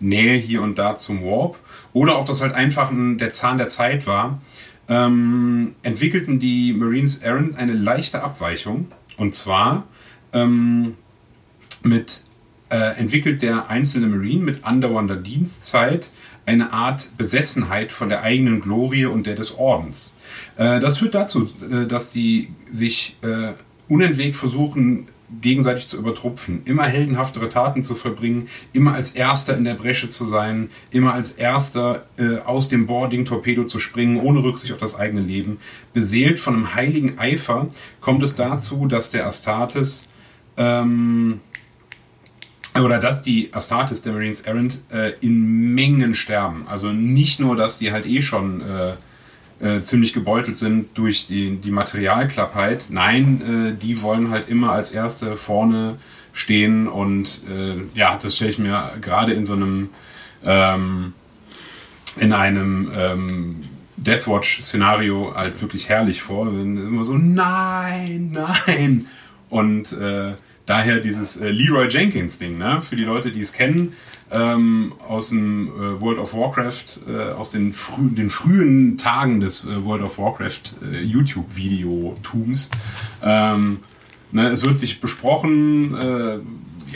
Nähe 0.00 0.36
hier 0.36 0.62
und 0.62 0.78
da 0.78 0.96
zum 0.96 1.22
Warp 1.22 1.58
oder 1.92 2.18
ob 2.18 2.26
das 2.26 2.42
halt 2.42 2.54
einfach 2.54 2.90
ein, 2.90 3.18
der 3.18 3.32
Zahn 3.32 3.56
der 3.56 3.68
Zeit 3.68 4.06
war, 4.06 4.42
ähm, 4.88 5.74
entwickelten 5.82 6.38
die 6.38 6.72
Marines 6.72 7.18
Errant 7.18 7.56
eine 7.56 7.72
leichte 7.72 8.22
Abweichung. 8.22 8.88
Und 9.16 9.34
zwar 9.34 9.84
ähm, 10.32 10.94
mit 11.82 12.22
äh, 12.68 12.98
entwickelt 12.98 13.42
der 13.42 13.68
einzelne 13.70 14.06
Marine 14.06 14.42
mit 14.42 14.64
andauernder 14.64 15.16
Dienstzeit 15.16 16.10
eine 16.46 16.72
Art 16.72 17.10
Besessenheit 17.16 17.92
von 17.92 18.08
der 18.08 18.22
eigenen 18.22 18.60
Glorie 18.60 19.06
und 19.06 19.26
der 19.26 19.34
des 19.34 19.56
Ordens. 19.56 20.14
Äh, 20.56 20.80
das 20.80 20.98
führt 20.98 21.14
dazu, 21.14 21.48
äh, 21.70 21.86
dass 21.86 22.12
die 22.12 22.50
sich 22.70 23.16
äh, 23.22 23.52
unentwegt 23.88 24.36
versuchen, 24.36 25.08
gegenseitig 25.40 25.88
zu 25.88 25.96
übertrumpfen, 25.96 26.62
immer 26.66 26.84
heldenhaftere 26.84 27.48
Taten 27.48 27.82
zu 27.82 27.94
verbringen, 27.94 28.48
immer 28.72 28.94
als 28.94 29.10
Erster 29.10 29.56
in 29.56 29.64
der 29.64 29.74
Bresche 29.74 30.08
zu 30.08 30.24
sein, 30.24 30.70
immer 30.90 31.14
als 31.14 31.32
Erster 31.32 32.06
äh, 32.16 32.38
aus 32.44 32.68
dem 32.68 32.86
Boarding-Torpedo 32.86 33.64
zu 33.64 33.78
springen, 33.78 34.20
ohne 34.20 34.42
Rücksicht 34.42 34.72
auf 34.72 34.78
das 34.78 34.94
eigene 34.94 35.20
Leben. 35.20 35.58
Beseelt 35.92 36.38
von 36.38 36.54
einem 36.54 36.74
heiligen 36.74 37.18
Eifer 37.18 37.68
kommt 38.00 38.22
es 38.22 38.36
dazu, 38.36 38.86
dass 38.86 39.10
der 39.10 39.26
Astartes 39.26 40.06
ähm, 40.56 41.40
oder 42.82 42.98
dass 42.98 43.22
die 43.22 43.52
Astartes 43.52 44.02
der 44.02 44.12
Marines 44.12 44.40
Errant 44.42 44.80
äh, 44.92 45.12
in 45.20 45.74
Mengen 45.74 46.14
sterben. 46.14 46.66
Also 46.68 46.92
nicht 46.92 47.40
nur, 47.40 47.56
dass 47.56 47.78
die 47.78 47.92
halt 47.92 48.06
eh 48.06 48.22
schon 48.22 48.60
äh, 48.60 48.94
äh, 49.60 49.82
ziemlich 49.82 50.12
gebeutelt 50.12 50.56
sind 50.56 50.96
durch 50.98 51.26
die, 51.26 51.56
die 51.56 51.70
Materialklappheit. 51.70 52.86
Nein, 52.90 53.74
äh, 53.76 53.82
die 53.82 54.02
wollen 54.02 54.30
halt 54.30 54.48
immer 54.48 54.72
als 54.72 54.90
Erste 54.90 55.36
vorne 55.36 55.96
stehen 56.32 56.86
und 56.86 57.40
äh, 57.50 57.76
ja, 57.98 58.18
das 58.20 58.36
stelle 58.36 58.50
ich 58.50 58.58
mir 58.58 58.92
gerade 59.00 59.32
in 59.32 59.46
so 59.46 59.54
einem 59.54 59.88
ähm, 60.44 61.14
in 62.18 62.32
einem 62.32 62.90
ähm, 62.94 63.64
Deathwatch-Szenario 63.96 65.34
halt 65.34 65.60
wirklich 65.60 65.88
herrlich 65.88 66.22
vor. 66.22 66.46
Wenn 66.46 66.76
immer 66.76 67.04
so, 67.04 67.14
nein, 67.14 68.36
nein. 68.66 69.06
Und 69.48 69.92
äh, 69.92 70.34
daher 70.66 71.00
dieses 71.00 71.36
äh, 71.36 71.50
Leroy 71.50 71.88
Jenkins-Ding, 71.88 72.58
ne? 72.58 72.82
Für 72.82 72.96
die 72.96 73.04
Leute, 73.04 73.30
die 73.30 73.40
es 73.40 73.52
kennen, 73.52 73.94
ähm, 74.30 74.92
aus 75.08 75.30
dem 75.30 75.68
äh, 75.68 76.00
World 76.00 76.18
of 76.18 76.34
Warcraft, 76.34 77.00
äh, 77.08 77.30
aus 77.30 77.50
den, 77.52 77.72
frü 77.72 78.10
den 78.10 78.28
frühen 78.28 78.98
Tagen 78.98 79.40
des 79.40 79.64
äh, 79.64 79.84
World 79.84 80.02
of 80.02 80.18
Warcraft 80.18 80.74
äh, 80.92 81.00
YouTube-Videotums. 81.02 82.70
Ähm, 83.22 83.78
ne, 84.32 84.48
es 84.48 84.64
wird 84.64 84.78
sich 84.78 85.00
besprochen, 85.00 85.94
äh, 85.94 86.38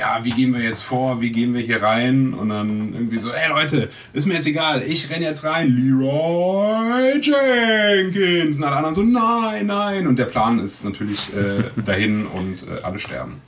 ja, 0.01 0.21
wie 0.23 0.31
gehen 0.31 0.55
wir 0.55 0.63
jetzt 0.63 0.81
vor, 0.81 1.21
wie 1.21 1.31
gehen 1.31 1.53
wir 1.53 1.61
hier 1.61 1.83
rein 1.83 2.33
und 2.33 2.49
dann 2.49 2.95
irgendwie 2.95 3.19
so, 3.19 3.31
ey 3.31 3.49
Leute, 3.51 3.91
ist 4.15 4.27
mir 4.27 4.35
jetzt 4.35 4.47
egal, 4.47 4.83
ich 4.87 5.11
renne 5.11 5.27
jetzt 5.27 5.45
rein, 5.45 5.77
Leroy 5.77 7.21
Jenkins 7.21 8.57
und 8.57 8.65
alle 8.65 8.77
anderen 8.77 8.95
so, 8.95 9.03
nein, 9.03 9.67
nein 9.67 10.07
und 10.07 10.19
der 10.19 10.25
Plan 10.25 10.59
ist 10.59 10.85
natürlich 10.85 11.29
äh, 11.35 11.65
dahin 11.85 12.27
und 12.27 12.63
äh, 12.63 12.83
alle 12.83 12.99
sterben. 12.99 13.43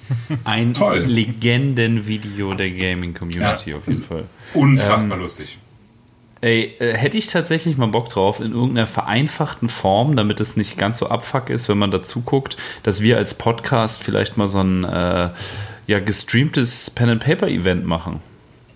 Ein 0.44 0.74
Toll. 0.74 0.98
Legendenvideo 0.98 2.52
der 2.52 2.70
Gaming-Community 2.70 3.72
auf 3.72 3.86
jeden 3.86 3.90
ist 3.90 4.06
Fall. 4.06 4.24
Unfassbar 4.52 5.16
lustig. 5.16 5.56
Ey, 6.42 6.74
äh, 6.80 6.94
hätte 6.94 7.16
ich 7.16 7.28
tatsächlich 7.28 7.78
mal 7.78 7.86
Bock 7.86 8.10
drauf, 8.10 8.40
in 8.40 8.52
irgendeiner 8.52 8.86
vereinfachten 8.86 9.70
Form, 9.70 10.16
damit 10.16 10.40
es 10.40 10.56
nicht 10.56 10.76
ganz 10.76 10.98
so 10.98 11.08
abfuck 11.08 11.48
ist, 11.48 11.68
wenn 11.70 11.78
man 11.78 11.90
dazu 11.90 12.20
guckt, 12.20 12.58
dass 12.82 13.00
wir 13.00 13.16
als 13.16 13.34
Podcast 13.34 14.02
vielleicht 14.02 14.36
mal 14.36 14.48
so 14.48 14.60
ein 14.60 14.84
äh, 14.84 15.30
ja, 15.86 16.00
gestreamtes 16.00 16.90
Pen-and-Paper-Event 16.90 17.86
machen. 17.86 18.20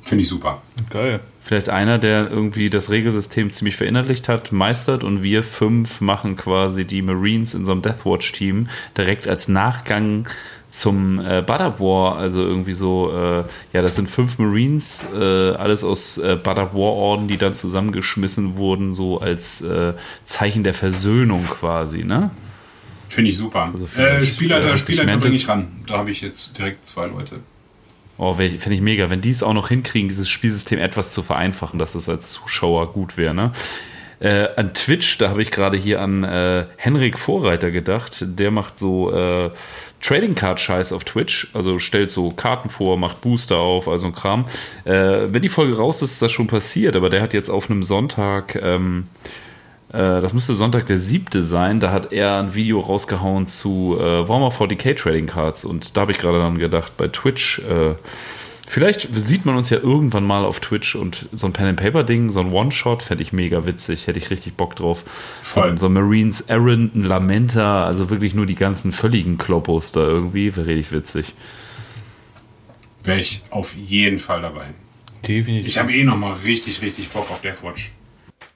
Finde 0.02 0.22
ich 0.22 0.28
super. 0.28 0.62
Geil. 0.90 1.20
Vielleicht 1.40 1.68
einer, 1.68 1.98
der 1.98 2.28
irgendwie 2.28 2.70
das 2.70 2.90
Regelsystem 2.90 3.50
ziemlich 3.50 3.76
verinnerlicht 3.76 4.28
hat, 4.28 4.50
meistert 4.50 5.04
und 5.04 5.22
wir 5.22 5.42
fünf 5.42 6.00
machen 6.00 6.36
quasi 6.36 6.84
die 6.84 7.02
Marines 7.02 7.54
in 7.54 7.64
so 7.64 7.72
einem 7.72 7.82
Deathwatch-Team 7.82 8.68
direkt 8.96 9.28
als 9.28 9.46
Nachgang 9.46 10.28
zum 10.70 11.20
äh, 11.20 11.42
Badab 11.42 11.80
War, 11.80 12.16
also 12.16 12.42
irgendwie 12.42 12.72
so, 12.72 13.12
äh, 13.12 13.44
ja, 13.72 13.82
das 13.82 13.94
sind 13.94 14.10
fünf 14.10 14.38
Marines, 14.38 15.06
äh, 15.14 15.52
alles 15.52 15.84
aus 15.84 16.18
äh, 16.18 16.36
Badab 16.36 16.74
War-Orden, 16.74 17.28
die 17.28 17.36
dann 17.36 17.54
zusammengeschmissen 17.54 18.56
wurden, 18.56 18.92
so 18.92 19.20
als 19.20 19.62
äh, 19.62 19.94
Zeichen 20.24 20.64
der 20.64 20.74
Versöhnung 20.74 21.46
quasi, 21.46 22.04
ne? 22.04 22.30
Finde 23.08 23.30
ich 23.30 23.36
super. 23.36 23.70
Also 23.72 23.86
äh, 24.00 24.24
Spielleiter, 24.24 24.76
Spielleiter 24.76 25.16
bringe 25.16 25.36
ich 25.36 25.48
ran. 25.48 25.68
Da 25.86 25.98
habe 25.98 26.10
ich 26.10 26.20
jetzt 26.20 26.58
direkt 26.58 26.84
zwei 26.84 27.06
Leute. 27.06 27.40
Oh, 28.18 28.34
finde 28.34 28.74
ich 28.74 28.80
mega. 28.80 29.10
Wenn 29.10 29.20
die 29.20 29.30
es 29.30 29.42
auch 29.42 29.52
noch 29.52 29.68
hinkriegen, 29.68 30.08
dieses 30.08 30.28
Spielsystem 30.28 30.78
etwas 30.78 31.12
zu 31.12 31.22
vereinfachen, 31.22 31.78
dass 31.78 31.94
es 31.94 32.08
als 32.08 32.30
Zuschauer 32.30 32.92
gut 32.92 33.16
wäre. 33.16 33.34
Ne? 33.34 33.52
Äh, 34.18 34.48
an 34.56 34.72
Twitch, 34.72 35.18
da 35.18 35.28
habe 35.28 35.42
ich 35.42 35.50
gerade 35.50 35.76
hier 35.76 36.00
an 36.00 36.24
äh, 36.24 36.64
Henrik 36.76 37.18
Vorreiter 37.18 37.70
gedacht. 37.70 38.24
Der 38.26 38.50
macht 38.50 38.78
so 38.78 39.12
äh, 39.12 39.50
Trading 40.00 40.34
Card 40.34 40.60
Scheiß 40.60 40.92
auf 40.92 41.04
Twitch. 41.04 41.48
Also 41.52 41.78
stellt 41.78 42.10
so 42.10 42.30
Karten 42.30 42.70
vor, 42.70 42.96
macht 42.96 43.20
Booster 43.20 43.58
auf, 43.58 43.86
also 43.86 44.06
ein 44.06 44.14
Kram. 44.14 44.46
Äh, 44.84 44.92
wenn 45.32 45.42
die 45.42 45.50
Folge 45.50 45.76
raus 45.76 46.00
ist, 46.00 46.12
ist 46.12 46.22
das 46.22 46.32
schon 46.32 46.46
passiert. 46.46 46.96
Aber 46.96 47.10
der 47.10 47.20
hat 47.20 47.34
jetzt 47.34 47.50
auf 47.50 47.70
einem 47.70 47.82
Sonntag. 47.82 48.56
Ähm, 48.56 49.08
äh, 49.08 49.45
das 49.92 50.32
müsste 50.32 50.54
Sonntag 50.54 50.86
der 50.86 50.98
siebte 50.98 51.42
sein. 51.42 51.80
Da 51.80 51.92
hat 51.92 52.12
er 52.12 52.38
ein 52.38 52.54
Video 52.54 52.80
rausgehauen 52.80 53.46
zu 53.46 53.96
äh, 53.98 54.28
Warhammer 54.28 54.50
40k 54.50 54.96
Trading 54.96 55.26
Cards. 55.26 55.64
Und 55.64 55.96
da 55.96 56.02
habe 56.02 56.12
ich 56.12 56.18
gerade 56.18 56.38
dann 56.38 56.58
gedacht, 56.58 56.96
bei 56.96 57.08
Twitch, 57.08 57.60
äh, 57.60 57.94
vielleicht 58.66 59.08
sieht 59.14 59.46
man 59.46 59.56
uns 59.56 59.70
ja 59.70 59.78
irgendwann 59.78 60.24
mal 60.24 60.44
auf 60.44 60.58
Twitch 60.58 60.96
und 60.96 61.28
so 61.32 61.46
ein 61.46 61.52
Pen-and-Paper-Ding, 61.52 62.30
so 62.30 62.40
ein 62.40 62.52
One-Shot, 62.52 63.04
fände 63.04 63.22
ich 63.22 63.32
mega 63.32 63.64
witzig. 63.64 64.08
Hätte 64.08 64.18
ich 64.18 64.30
richtig 64.30 64.54
Bock 64.54 64.74
drauf. 64.74 65.04
Voll. 65.42 65.68
Von 65.68 65.76
so 65.76 65.88
Marines, 65.88 66.50
Aaron, 66.50 66.90
ein 66.94 67.04
Lamenta, 67.04 67.86
also 67.86 68.10
wirklich 68.10 68.34
nur 68.34 68.46
die 68.46 68.56
ganzen 68.56 68.92
völligen 68.92 69.38
Kloppos 69.38 69.92
da 69.92 70.00
irgendwie. 70.00 70.56
Wäre 70.56 70.66
richtig 70.66 70.92
witzig. 70.92 71.34
Wäre 73.04 73.20
ich 73.20 73.42
auf 73.50 73.76
jeden 73.76 74.18
Fall 74.18 74.42
dabei. 74.42 74.66
Definitiv. 75.26 75.66
Ich 75.66 75.78
habe 75.78 75.92
eh 75.92 76.02
noch 76.02 76.16
mal 76.16 76.32
richtig, 76.32 76.82
richtig 76.82 77.10
Bock 77.10 77.30
auf 77.30 77.40
Deathwatch. 77.40 77.92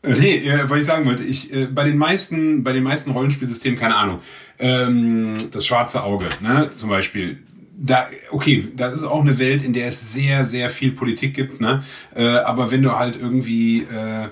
Äh, 0.03 0.15
nee, 0.15 0.37
äh, 0.49 0.69
was 0.69 0.81
ich 0.81 0.87
sagen 0.87 1.05
wollte, 1.05 1.23
ich, 1.23 1.53
äh, 1.53 1.67
bei 1.67 1.85
den 1.85 1.99
meisten, 1.99 2.63
bei 2.63 2.73
den 2.73 2.83
meisten 2.83 3.11
Rollenspielsystemen, 3.11 3.79
keine 3.79 3.97
Ahnung, 3.97 4.21
ähm, 4.59 5.37
das 5.53 5.67
schwarze 5.67 6.03
Auge, 6.03 6.27
ne, 6.41 6.71
zum 6.71 6.89
Beispiel, 6.89 7.43
da, 7.77 8.07
okay, 8.31 8.69
das 8.77 8.95
ist 8.95 9.05
auch 9.05 9.21
eine 9.21 9.39
Welt, 9.39 9.63
in 9.63 9.73
der 9.73 9.89
es 9.89 10.13
sehr, 10.13 10.47
sehr 10.47 10.71
viel 10.71 10.93
Politik 10.93 11.35
gibt, 11.35 11.61
ne, 11.61 11.85
äh, 12.15 12.25
aber 12.25 12.71
wenn 12.71 12.83
du 12.83 12.93
halt 12.93 13.17
irgendwie, 13.17 13.83
äh, 13.83 14.29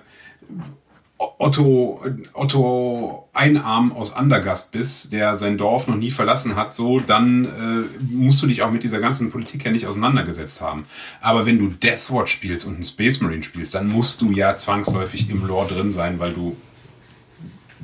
Otto, 1.18 2.00
Otto 2.32 3.28
Einarm 3.32 3.92
aus 3.92 4.12
Andergast 4.12 4.70
bist, 4.70 5.12
der 5.12 5.36
sein 5.36 5.58
Dorf 5.58 5.88
noch 5.88 5.96
nie 5.96 6.12
verlassen 6.12 6.54
hat, 6.54 6.74
so, 6.74 7.00
dann 7.00 7.44
äh, 7.44 8.04
musst 8.12 8.40
du 8.42 8.46
dich 8.46 8.62
auch 8.62 8.70
mit 8.70 8.84
dieser 8.84 9.00
ganzen 9.00 9.30
Politik 9.30 9.64
ja 9.64 9.72
nicht 9.72 9.86
auseinandergesetzt 9.86 10.60
haben. 10.60 10.86
Aber 11.20 11.44
wenn 11.44 11.58
du 11.58 11.68
Deathwatch 11.68 12.32
spielst 12.32 12.66
und 12.66 12.76
einen 12.76 12.84
Space 12.84 13.20
Marine 13.20 13.42
spielst, 13.42 13.74
dann 13.74 13.88
musst 13.88 14.20
du 14.20 14.30
ja 14.30 14.56
zwangsläufig 14.56 15.28
im 15.30 15.44
Lore 15.46 15.66
drin 15.74 15.90
sein, 15.90 16.20
weil 16.20 16.32
du 16.32 16.56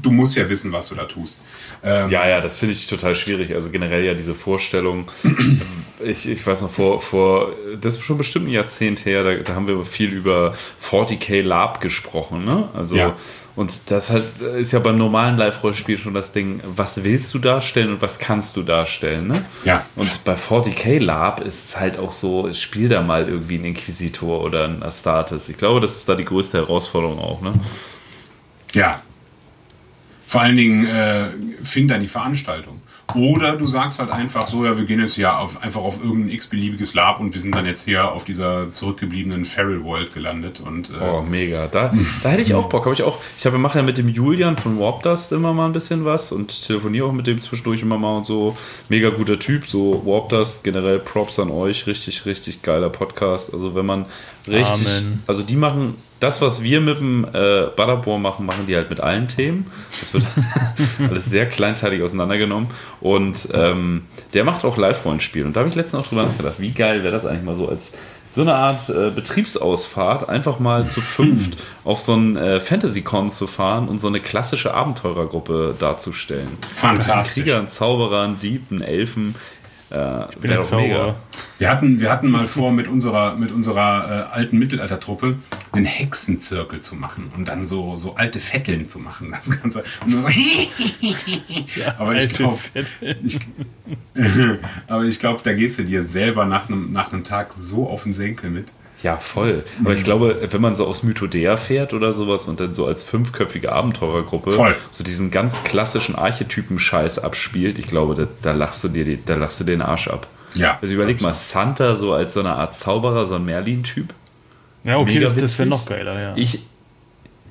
du 0.05 0.11
musst 0.11 0.37
ja 0.37 0.49
wissen, 0.49 0.73
was 0.73 0.89
du 0.89 0.95
da 0.95 1.05
tust. 1.05 1.39
Ähm, 1.85 2.09
Ja, 2.11 2.27
ja, 2.27 2.41
das 2.41 2.59
finde 2.59 2.73
ich 2.73 2.87
total 2.87 3.15
schwierig. 3.15 3.55
Also 3.55 3.71
generell 3.71 4.05
ja 4.05 4.15
diese 4.15 4.35
Vorstellung. 4.35 5.07
Ich, 6.03 6.29
ich 6.29 6.45
weiß 6.47 6.63
noch, 6.63 6.71
vor, 6.71 7.01
vor, 7.01 7.53
das 7.81 7.97
ist 7.97 8.03
schon 8.03 8.19
bestimmt 8.19 8.47
ein 8.47 8.51
Jahrzehnt 8.53 9.05
her, 9.07 9.23
da, 9.23 9.35
da 9.35 9.55
haben 9.55 9.69
wir 9.69 9.85
viel 9.85 10.11
über 10.13 10.55
40k 10.83 11.43
Lab 11.43 11.81
gesprochen, 11.81 12.45
ne? 12.45 12.69
Also, 12.75 12.97
Ja. 12.97 13.15
und 13.57 13.91
das 13.91 14.11
hat, 14.11 14.23
ist 14.59 14.73
ja 14.73 14.81
beim 14.81 14.99
normalen 14.99 15.37
Live-Rollenspiel 15.39 15.97
schon 15.97 16.13
das 16.13 16.33
Ding, 16.33 16.61
was 16.65 17.05
willst 17.05 17.33
du 17.33 17.39
darstellen 17.39 17.91
und 17.91 18.03
was 18.03 18.19
kannst 18.19 18.57
du 18.57 18.63
darstellen, 18.63 19.29
ne? 19.29 19.45
Ja. 19.65 19.87
Und 19.95 20.25
bei 20.25 20.35
40k 20.35 20.99
Lab 20.99 21.41
ist 21.41 21.65
es 21.65 21.81
halt 21.81 21.99
auch 21.99 22.13
so, 22.13 22.53
spiel 22.53 22.89
da 22.89 23.01
mal 23.01 23.29
irgendwie 23.29 23.55
einen 23.55 23.67
Inquisitor 23.67 24.43
oder 24.43 24.65
einen 24.65 24.83
Astartes. 24.83 25.49
Ich 25.49 25.57
glaube, 25.57 25.81
das 25.81 25.97
ist 25.97 26.09
da 26.09 26.17
die 26.17 26.25
größte 26.25 26.59
Herausforderung 26.59 27.19
auch, 27.19 27.41
ne? 27.41 27.55
Ja. 28.75 29.01
Vor 30.35 30.41
allen 30.43 30.57
Dingen 30.57 30.85
äh, 30.85 31.27
find 31.63 31.93
dann 31.93 32.01
die 32.01 32.09
Veranstaltung. 32.09 32.83
Oder 33.15 33.55
du 33.57 33.69
sagst 33.69 34.01
halt 34.01 34.11
einfach 34.11 34.49
so, 34.49 34.65
ja, 34.65 34.77
wir 34.77 34.85
gehen 34.85 34.99
jetzt 34.99 35.15
hier 35.15 35.39
auf, 35.39 35.63
einfach 35.63 35.81
auf 35.83 36.03
irgendein 36.03 36.31
x-beliebiges 36.31 36.93
Lab 36.95 37.21
und 37.21 37.33
wir 37.35 37.41
sind 37.41 37.55
dann 37.55 37.67
jetzt 37.67 37.85
hier 37.85 38.11
auf 38.11 38.25
dieser 38.25 38.75
zurückgebliebenen 38.75 39.45
Feral 39.45 39.85
World 39.85 40.13
gelandet. 40.13 40.61
Und, 40.61 40.91
äh, 40.91 40.95
Oh, 41.01 41.23
mega. 41.23 41.69
Da, 41.69 41.95
da 42.25 42.29
hätte 42.31 42.43
ich 42.43 42.53
auch 42.53 42.69
Bock. 42.69 42.85
Hab 42.85 42.93
ich 42.95 43.05
auch. 43.05 43.19
Ich 43.39 43.47
habe 43.47 43.59
mache 43.59 43.79
ja 43.79 43.85
mit 43.85 43.97
dem 43.97 44.09
Julian 44.09 44.57
von 44.57 44.81
Warp 44.81 45.05
Dust 45.05 45.31
immer 45.31 45.53
mal 45.53 45.67
ein 45.67 45.73
bisschen 45.73 46.05
was 46.05 46.33
und 46.33 46.67
telefoniere 46.67 47.07
auch 47.07 47.13
mit 47.13 47.29
dem 47.29 47.41
zwischendurch 47.41 47.83
immer 47.83 47.99
mal 47.99 48.17
und 48.17 48.27
so. 48.27 48.57
Mega 48.89 49.11
guter 49.11 49.39
Typ. 49.39 49.69
So 49.69 50.03
Warp 50.05 50.31
Dust, 50.31 50.65
generell 50.65 50.99
Props 50.99 51.39
an 51.39 51.53
euch. 51.53 51.87
Richtig, 51.87 52.27
richtig 52.27 52.63
geiler 52.63 52.91
Podcast. 52.91 53.55
Also 53.55 53.77
wenn 53.77 53.87
man 53.87 54.07
richtig. 54.49 54.87
Amen. 54.87 55.23
Also 55.27 55.43
die 55.43 55.57
machen 55.57 55.97
das, 56.21 56.41
was 56.41 56.63
wir 56.63 56.81
mit 56.81 56.99
dem 56.99 57.25
äh, 57.25 57.67
Butterbohr 57.77 58.19
machen, 58.19 58.47
machen 58.47 58.67
die 58.67 58.77
halt 58.77 58.91
mit 58.91 59.01
allen 59.01 59.29
Themen. 59.29 59.71
Das 60.01 60.15
wird 60.15 60.25
alles 61.11 61.27
sehr 61.27 61.47
kleinteilig 61.47 62.03
auseinandergenommen. 62.03 62.69
Und 63.01 63.49
ähm, 63.53 64.03
der 64.33 64.45
macht 64.45 64.65
auch 64.65 64.77
Live-Rollenspiel. 64.77 65.45
Und 65.45 65.55
da 65.55 65.61
habe 65.61 65.69
ich 65.69 65.75
letztens 65.75 66.03
auch 66.03 66.09
drüber 66.09 66.25
nachgedacht, 66.25 66.55
wie 66.59 66.71
geil 66.71 67.03
wäre 67.03 67.13
das 67.13 67.27
eigentlich 67.27 67.45
mal 67.45 67.57
so 67.57 67.69
als 67.69 67.93
so 68.35 68.41
eine 68.41 68.55
Art 68.55 68.89
äh, 68.89 69.11
Betriebsausfahrt, 69.11 70.29
einfach 70.29 70.59
mal 70.59 70.87
zu 70.87 71.01
fünft 71.03 71.57
auf 71.85 72.01
so 72.01 72.15
einen 72.15 72.37
äh, 72.37 72.59
Fantasy-Con 72.61 73.31
zu 73.31 73.47
fahren 73.47 73.89
und 73.89 74.01
so 74.01 74.09
eine 74.09 74.21
klassische 74.21 74.75
Abenteurergruppe 74.75 75.77
darzustellen. 75.79 76.59
Fantastisch. 76.75 77.43
Ein 77.43 77.45
Krieger, 77.45 77.59
ein 77.61 77.69
Zauberer, 77.69 78.23
ein 78.23 78.39
Dieb, 78.41 78.71
ein 78.73 78.83
Elfen. 78.83 79.37
Äh, 79.91 79.95
bin 79.95 80.43
wär 80.43 80.51
ein 80.51 80.57
doch 80.57 80.65
Zauberer. 80.65 81.17
Wir 81.59 81.71
hatten, 81.71 82.01
wir 82.01 82.11
hatten 82.11 82.31
mal 82.31 82.47
vor, 82.47 82.73
mit 82.73 82.89
unserer, 82.89 83.37
mit 83.37 83.53
unserer 83.53 84.29
äh, 84.31 84.33
alten 84.33 84.59
Mittelaltertruppe 84.59 85.37
einen 85.73 85.85
Hexenzirkel 85.85 86.81
zu 86.81 86.97
machen 86.97 87.31
und 87.37 87.47
dann 87.49 87.67
so, 87.67 87.97
so 87.97 88.15
alte 88.15 88.41
Fetteln 88.41 88.89
zu 88.89 88.99
machen. 88.99 89.31
Das 89.31 89.51
Ganze. 89.61 89.85
Und 90.05 90.13
dann 90.15 90.23
so, 90.23 90.29
aber 91.99 92.17
ich 92.17 92.33
Fetteln. 92.33 93.19
ich, 93.25 93.41
aber 94.87 95.05
ich 95.05 95.19
glaube, 95.19 95.41
da 95.43 95.53
gehst 95.53 95.79
du 95.79 95.85
dir 95.85 96.03
selber 96.03 96.47
nach 96.47 96.69
einem, 96.69 96.93
nach 96.93 97.13
einem 97.13 97.25
Tag 97.25 97.53
so 97.53 97.89
auf 97.89 98.05
den 98.05 98.15
Senkel 98.15 98.51
mit. 98.51 98.67
Ja, 99.05 99.19
voll. 99.19 99.65
Aber 99.85 99.93
ich 99.93 100.03
glaube, 100.03 100.49
wenn 100.51 100.63
man 100.63 100.75
so 100.77 100.87
aus 100.87 101.03
Mythodea 101.03 101.59
fährt 101.59 101.93
oder 101.93 102.15
sowas 102.15 102.47
und 102.47 102.59
dann 102.59 102.73
so 102.73 102.87
als 102.87 103.03
fünfköpfige 103.03 103.71
Abenteurergruppe 103.71 104.51
Voll. 104.51 104.75
so 104.91 105.05
diesen 105.05 105.31
ganz 105.31 105.63
klassischen 105.63 106.15
Archetypen-Scheiß 106.15 107.19
abspielt, 107.19 107.79
ich 107.79 107.87
glaube, 107.87 108.15
da, 108.15 108.27
da 108.41 108.53
lachst 108.53 108.83
du 108.83 108.89
dir 108.89 109.19
da 109.19 109.35
lachst 109.35 109.61
du 109.61 109.65
den 109.65 109.83
Arsch 109.83 110.09
ab. 110.09 110.27
Ja. 110.55 110.79
Also 110.81 110.95
überleg 110.95 111.21
mal, 111.21 111.35
Santa 111.35 111.97
so 111.97 112.15
als 112.15 112.33
so 112.33 112.41
eine 112.41 112.55
Art 112.55 112.75
Zauberer, 112.77 113.27
so 113.27 113.35
ein 113.35 113.45
Merlin-Typ. 113.45 114.15
Ja, 114.85 114.97
okay, 114.97 115.15
Mega 115.15 115.27
das, 115.27 115.37
das 115.37 115.59
wäre 115.59 115.69
noch 115.69 115.85
geiler, 115.85 116.19
ja. 116.19 116.33
Ich, 116.37 116.61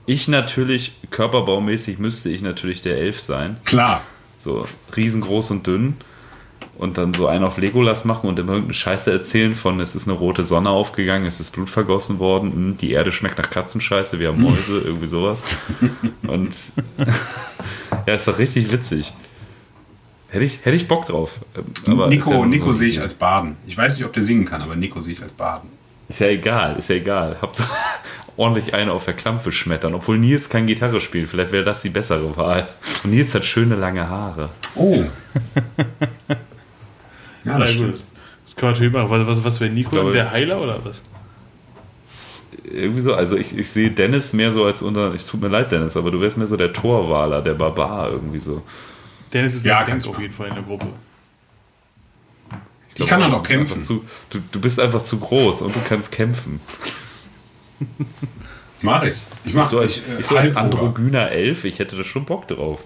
ich 0.08 0.28
natürlich, 0.28 0.94
körperbaumäßig 1.12 2.00
müsste 2.00 2.30
ich 2.30 2.42
natürlich 2.42 2.82
der 2.82 2.98
Elf 2.98 3.22
sein. 3.22 3.58
Klar. 3.66 4.02
So 4.40 4.68
riesengroß 4.96 5.52
und 5.52 5.68
dünn. 5.68 5.98
Und 6.78 6.98
dann 6.98 7.14
so 7.14 7.28
einen 7.28 7.44
auf 7.44 7.58
Legolas 7.58 8.04
machen 8.04 8.28
und 8.28 8.40
immer 8.40 8.54
irgendeine 8.54 8.74
Scheiße 8.74 9.12
erzählen 9.12 9.54
von, 9.54 9.80
es 9.80 9.94
ist 9.94 10.08
eine 10.08 10.18
rote 10.18 10.44
Sonne 10.44 10.70
aufgegangen, 10.70 11.28
es 11.28 11.40
ist 11.40 11.52
Blut 11.52 11.70
vergossen 11.70 12.18
worden, 12.20 12.52
hm, 12.52 12.78
die 12.78 12.92
Erde 12.92 13.12
schmeckt 13.12 13.38
nach 13.38 13.50
Katzenscheiße, 13.50 14.20
wir 14.20 14.30
haben 14.30 14.42
Mäuse, 14.42 14.80
irgendwie 14.80 15.08
sowas. 15.08 15.44
Und 16.28 16.56
ja, 18.08 18.14
ist 18.16 18.28
doch 18.28 18.40
richtig 18.40 18.72
witzig. 18.72 19.14
Hätte 20.30 20.46
ich, 20.46 20.66
hätte 20.66 20.76
ich 20.76 20.88
Bock 20.88 21.06
drauf. 21.06 21.36
Ähm, 21.56 21.94
Aber 21.94 22.08
Nico, 22.08 22.32
ja 22.32 22.46
Nico 22.46 22.66
so- 22.68 22.80
sehe 22.80 22.88
ich 22.90 23.00
als 23.00 23.14
Baden. 23.14 23.56
Ich 23.68 23.78
weiß 23.78 23.98
nicht, 23.98 24.06
ob 24.06 24.14
der 24.14 24.24
singen 24.24 24.46
kann, 24.46 24.64
aber 24.64 24.76
Nico 24.76 25.00
sehe 25.00 25.14
ich 25.14 25.22
als 25.22 25.32
Baden. 25.32 25.70
Ist 26.10 26.20
ja 26.22 26.28
egal, 26.28 26.76
ist 26.78 26.90
ja 26.90 26.96
egal. 26.96 27.38
Hauptsache 27.40 27.70
ordentlich 28.36 28.74
eine 28.74 28.92
auf 28.94 29.06
der 29.06 29.14
Klampfe 29.14 29.52
schmettern. 29.52 29.94
Obwohl 29.94 30.18
Nils 30.18 30.50
kann 30.50 30.66
Gitarre 30.66 31.00
spielen, 31.02 31.28
vielleicht 31.28 31.52
wäre 31.52 31.64
das 31.64 31.84
die 31.84 31.90
bessere 31.90 32.36
Wahl. 32.36 32.68
Und 33.04 33.12
Nils 33.12 33.36
hat 33.36 33.46
schöne 33.46 33.76
lange 33.76 34.10
Haare. 34.10 34.50
Oh. 34.74 35.04
Ja, 37.44 37.58
das 37.60 37.70
gut. 37.70 37.78
stimmt. 37.78 38.06
Das 38.46 38.56
kann 38.56 38.68
man 38.68 38.74
natürlich 38.74 38.94
machen. 38.94 39.10
Was, 39.10 39.28
was, 39.28 39.44
was 39.44 39.60
wäre 39.62 39.72
Nico? 39.72 39.92
glaube- 39.92 40.14
der 40.14 40.32
Heiler 40.32 40.62
oder 40.62 40.84
was? 40.84 41.04
Irgendwie 42.64 43.02
so, 43.02 43.14
also 43.14 43.36
ich, 43.36 43.58
ich 43.58 43.70
sehe 43.70 43.92
Dennis 43.92 44.32
mehr 44.34 44.52
so 44.52 44.64
als 44.66 44.82
unser, 44.82 45.14
ich 45.14 45.26
tut 45.26 45.42
mir 45.42 45.48
leid, 45.50 45.72
Dennis, 45.72 45.98
aber 45.98 46.12
du 46.12 46.22
wärst 46.22 46.38
mehr 46.38 46.48
so 46.48 46.56
der 46.56 46.72
Torwaler, 46.72 47.42
der 47.42 47.54
Barbar 47.56 48.10
irgendwie 48.12 48.40
so. 48.40 48.62
Dennis 49.34 49.54
ist 49.56 49.66
Ja, 49.66 49.84
Tank 49.84 50.06
auf 50.08 50.20
jeden 50.20 50.34
Fall 50.34 50.48
in 50.50 50.56
der 50.56 50.64
Gruppe. 50.64 50.88
Ich 52.90 52.96
glaub 52.96 53.10
kann 53.10 53.22
du 53.22 53.26
auch 53.38 53.42
bist 53.42 53.52
einfach 53.52 53.66
kämpfen. 53.74 53.82
Zu, 53.82 54.06
du, 54.30 54.40
du 54.52 54.62
bist 54.62 54.80
einfach 54.80 55.02
zu 55.02 55.20
groß 55.20 55.64
und 55.64 55.76
du 55.76 55.80
kannst 55.88 56.12
kämpfen. 56.12 56.62
Mach 58.82 59.04
ich. 59.04 59.16
Ich 59.46 59.54
mach 59.54 59.66
So 59.70 59.80
als, 59.80 59.98
ich, 59.98 60.08
äh, 60.08 60.20
ich 60.20 60.28
so 60.28 60.38
als 60.38 60.56
androgyner 60.56 61.32
Elf, 61.32 61.66
ich 61.66 61.80
hätte 61.80 61.96
da 61.96 62.04
schon 62.04 62.26
Bock 62.26 62.48
drauf. 62.48 62.84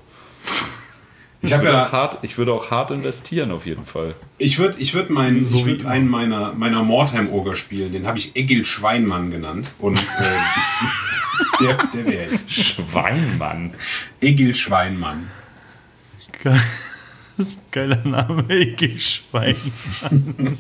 Ich 1.41 1.53
habe 1.53 1.63
würde 1.63 1.77
ja, 1.77 1.85
auch 1.85 1.91
hart, 1.91 2.17
ich 2.23 2.37
würde 2.37 2.53
auch 2.53 2.71
hart 2.71 2.91
investieren 2.91 3.51
auf 3.51 3.65
jeden 3.65 3.85
Fall. 3.85 4.15
Ich 4.39 4.57
würde 4.57 4.79
ich 4.79 4.93
würd 4.93 5.09
mein, 5.09 5.43
So 5.43 5.57
ich 5.57 5.65
würd 5.65 5.85
einen 5.85 6.09
meiner, 6.09 6.53
meiner 6.53 6.83
Mordheim-Oger 6.83 7.55
spielen. 7.55 7.91
Den 7.91 8.07
habe 8.07 8.17
ich 8.17 8.35
Egil 8.35 8.65
Schweinmann 8.65 9.29
genannt. 9.29 9.71
Und 9.77 9.99
äh, 9.99 11.59
der, 11.63 11.77
der 11.93 12.05
wäre 12.05 12.27
ich. 12.47 12.75
Schweinmann. 12.75 13.73
Egil 14.19 14.55
Schweinmann. 14.55 15.29
Geil. 16.43 16.61
Das 17.37 17.49
ist 17.49 17.59
ein 17.59 17.71
geiler 17.71 17.99
Name, 18.03 18.43
Ege 18.49 18.97
Schwein. 18.99 19.55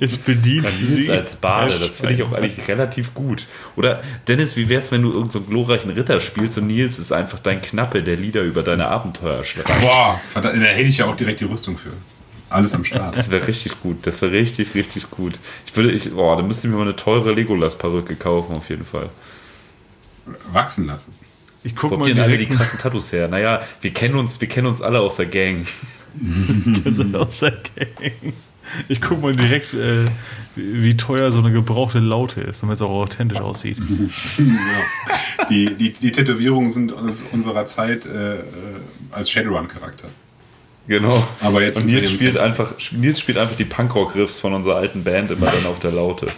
Es 0.00 0.16
bedient 0.16 0.66
sie 0.68 1.10
als 1.10 1.36
Bade, 1.36 1.78
das 1.78 1.98
finde 1.98 2.14
ich 2.14 2.22
auch 2.22 2.32
eigentlich 2.32 2.66
relativ 2.66 3.12
gut. 3.14 3.46
Oder 3.76 4.02
Dennis, 4.26 4.56
wie 4.56 4.68
wär's, 4.68 4.90
wenn 4.90 5.02
du 5.02 5.08
irgendeinen 5.08 5.30
so 5.30 5.40
glorreichen 5.42 5.90
Ritter 5.90 6.20
spielst 6.20 6.56
und 6.58 6.66
Nils 6.68 6.98
ist 6.98 7.12
einfach 7.12 7.38
dein 7.38 7.60
Knappe, 7.60 8.02
der 8.02 8.16
Lieder 8.16 8.42
über 8.42 8.62
deine 8.62 8.88
Abenteuer 8.88 9.44
schreibt? 9.44 9.68
Boah, 9.80 10.18
verdammt, 10.26 10.56
da 10.56 10.66
hätte 10.68 10.88
ich 10.88 10.98
ja 10.98 11.06
auch 11.06 11.16
direkt 11.16 11.40
die 11.40 11.44
Rüstung 11.44 11.76
für. 11.76 11.92
Alles 12.50 12.74
am 12.74 12.84
Start. 12.84 13.16
Das 13.16 13.30
wäre 13.30 13.46
richtig 13.46 13.80
gut. 13.82 14.06
Das 14.06 14.22
wäre 14.22 14.32
richtig, 14.32 14.74
richtig 14.74 15.10
gut. 15.10 15.38
Ich 15.66 15.76
würde, 15.76 15.92
ich, 15.92 16.10
boah, 16.10 16.36
da 16.36 16.42
müsste 16.42 16.66
ich 16.66 16.72
mir 16.72 16.78
mal 16.78 16.84
eine 16.84 16.96
teure 16.96 17.32
Legolas-Perücke 17.32 18.16
kaufen, 18.16 18.56
auf 18.56 18.70
jeden 18.70 18.86
Fall. 18.86 19.10
Wachsen 20.52 20.86
lassen. 20.86 21.12
Ich 21.62 21.72
Wo 21.76 21.80
guck 21.80 21.90
habt 21.92 22.00
mal 22.00 22.14
denn 22.14 22.20
alle 22.20 22.32
die 22.32 22.38
direkt 22.38 22.56
krassen 22.56 22.78
Tattoos 22.78 23.12
her? 23.12 23.28
Naja, 23.28 23.62
wir 23.80 23.92
kennen 23.92 24.14
uns, 24.14 24.40
wir 24.40 24.48
kennen 24.48 24.66
uns 24.66 24.80
alle 24.80 25.00
aus 25.00 25.16
der 25.16 25.26
Gang. 25.26 25.66
Ich 28.88 29.00
guck 29.00 29.22
mal 29.22 29.34
direkt, 29.34 29.72
äh, 29.74 30.04
wie 30.54 30.96
teuer 30.96 31.32
so 31.32 31.38
eine 31.38 31.50
gebrauchte 31.52 31.98
Laute 32.00 32.40
ist, 32.42 32.62
damit 32.62 32.76
es 32.76 32.82
auch 32.82 32.90
authentisch 32.90 33.40
aussieht. 33.40 33.78
Ja. 33.78 35.46
Die, 35.48 35.74
die, 35.74 35.92
die 35.92 36.12
Tätowierungen 36.12 36.68
sind 36.68 36.92
aus 36.92 37.24
unserer 37.32 37.64
Zeit 37.66 38.04
äh, 38.06 38.36
äh, 38.36 38.42
als 39.10 39.30
Shadowrun-Charakter. 39.30 40.08
Genau. 40.86 41.26
Aber 41.40 41.62
jetzt 41.62 41.80
Und 41.80 41.86
Nils 41.86 42.10
spielt, 42.10 42.38
einfach, 42.38 42.74
Nils 42.92 43.20
spielt 43.20 43.38
einfach 43.38 43.56
die 43.56 43.64
Punkrock-Riffs 43.64 44.40
von 44.40 44.54
unserer 44.54 44.76
alten 44.76 45.04
Band 45.04 45.30
immer 45.30 45.46
dann 45.46 45.66
auf 45.66 45.78
der 45.80 45.92
Laute. 45.92 46.28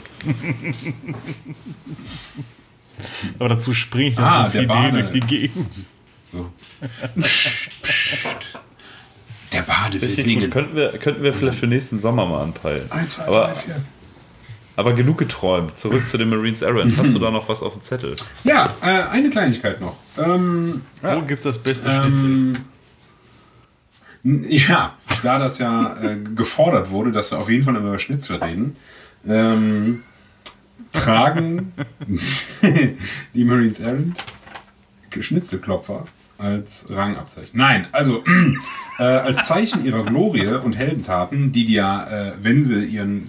Aber 3.39 3.49
dazu 3.49 3.73
springe 3.73 4.09
ich 4.09 4.15
dann 4.17 4.25
Ah, 4.25 4.47
so 4.47 4.61
der 4.61 4.69
viel 4.69 4.91
durch 4.91 5.11
die 5.11 5.21
Gegend. 5.21 5.69
So. 6.33 6.51
Der 6.81 6.89
Bade 8.23 8.45
singen. 10.23 10.43
gut. 10.45 10.51
Könnten 10.51 10.77
wir, 10.77 10.89
könnten 10.91 11.23
wir 11.23 11.33
vielleicht 11.33 11.59
für 11.59 11.67
nächsten 11.67 11.99
Sommer 11.99 12.27
mal 12.27 12.43
anpeilen. 12.43 12.91
Eins, 12.91 13.15
zwei, 13.15 13.25
aber, 13.25 13.45
drei, 13.47 13.55
vier. 13.55 13.77
aber 14.77 14.93
genug 14.95 15.19
geträumt. 15.19 15.77
Zurück 15.77 16.07
zu 16.07 16.19
den 16.19 16.29
Marines 16.29 16.63
Errant. 16.63 16.97
Hast 16.97 17.15
du 17.15 17.19
da 17.19 17.31
noch 17.31 17.49
was 17.49 17.63
auf 17.63 17.73
dem 17.73 17.83
Zettel? 17.83 18.17
Ja, 18.45 18.73
äh, 18.83 19.11
eine 19.11 19.31
Kleinigkeit 19.31 19.81
noch. 19.81 19.97
Ähm, 20.19 20.83
Wo 21.03 21.23
gibt's 21.23 21.45
das 21.45 21.59
beste 21.59 21.91
Schnitzel? 21.91 22.61
Ja, 24.23 24.95
da 25.23 25.39
das 25.39 25.59
ja 25.59 25.97
äh, 26.03 26.17
gefordert 26.35 26.91
wurde, 26.91 27.11
dass 27.11 27.31
wir 27.31 27.39
auf 27.39 27.49
jeden 27.49 27.65
Fall 27.65 27.77
über 27.77 27.99
Schnitzel 27.99 28.37
reden, 28.37 28.77
ähm, 29.27 30.03
tragen 30.93 31.73
die 33.35 33.45
Marines 33.45 33.81
Errant 33.81 34.19
Schnitzelklopfer 35.19 36.05
als 36.39 36.87
Rangabzeichen. 36.89 37.51
Nein, 37.53 37.89
also 37.93 38.23
äh, 39.01 39.05
als 39.05 39.45
Zeichen 39.45 39.85
ihrer 39.85 40.05
Glorie 40.05 40.47
und 40.47 40.75
Heldentaten, 40.75 41.53
die 41.53 41.65
die 41.65 41.75
ja, 41.75 42.07
äh, 42.29 42.33
wenn 42.43 42.65
sie 42.65 42.85
ihren 42.85 43.27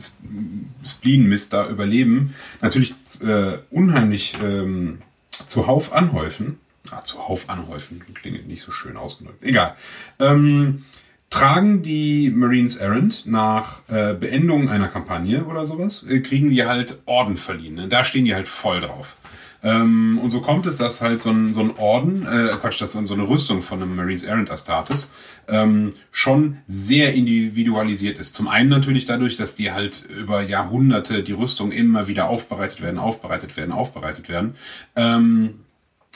Spleen-Mist 0.86 1.54
da 1.54 1.70
überleben, 1.70 2.36
natürlich 2.62 2.94
äh, 3.22 3.58
unheimlich 3.70 4.34
ähm, 4.44 5.02
zuhauf 5.48 5.94
anhäufen. 5.94 6.60
Ah, 6.92 7.02
zuhauf 7.02 7.50
anhäufen, 7.50 8.02
klingt 8.14 8.48
nicht 8.48 8.64
so 8.64 8.74
schön 8.74 8.98
ausgedrückt. 8.98 9.42
Egal. 9.44 9.76
Ähm, 10.20 10.84
tragen 11.30 11.84
die 11.84 12.30
Marines 12.32 12.76
Errant 12.76 13.26
nach 13.26 13.88
äh, 13.88 14.14
Beendung 14.14 14.70
einer 14.70 14.90
Kampagne 14.90 15.46
oder 15.46 15.66
sowas, 15.66 16.04
äh, 16.10 16.20
kriegen 16.20 16.50
die 16.50 16.66
halt 16.66 16.98
Orden 17.06 17.38
verliehen. 17.38 17.76
Ne? 17.76 17.88
Da 17.88 18.04
stehen 18.04 18.26
die 18.26 18.36
halt 18.36 18.50
voll 18.50 18.82
drauf. 18.82 19.16
Ähm, 19.64 20.20
und 20.22 20.32
so 20.32 20.42
kommt 20.42 20.66
es, 20.66 20.78
dass 20.78 21.02
halt 21.02 21.22
so 21.22 21.30
ein, 21.30 21.54
so 21.54 21.62
ein 21.62 21.78
Orden, 21.78 22.26
äh, 22.26 22.56
Quatsch, 22.60 22.82
dass 22.82 22.94
so 22.94 23.14
eine 23.14 23.28
Rüstung 23.28 23.62
von 23.62 23.82
einem 23.82 23.96
Marines 23.96 24.24
Errant 24.24 24.50
Astartes 24.50 25.10
ähm, 25.48 25.94
schon 26.12 26.58
sehr 26.68 27.14
individualisiert 27.14 28.18
ist. 28.18 28.34
Zum 28.34 28.48
einen 28.48 28.70
natürlich 28.70 29.06
dadurch, 29.06 29.36
dass 29.36 29.56
die 29.56 29.72
halt 29.72 30.04
über 30.10 30.42
Jahrhunderte 30.42 31.24
die 31.24 31.34
Rüstung 31.34 31.72
immer 31.72 32.08
wieder 32.08 32.28
aufbereitet 32.30 32.82
werden, 32.82 32.98
aufbereitet 32.98 33.56
werden, 33.56 33.72
aufbereitet 33.72 34.30
werden. 34.30 34.56
Ähm, 34.96 35.60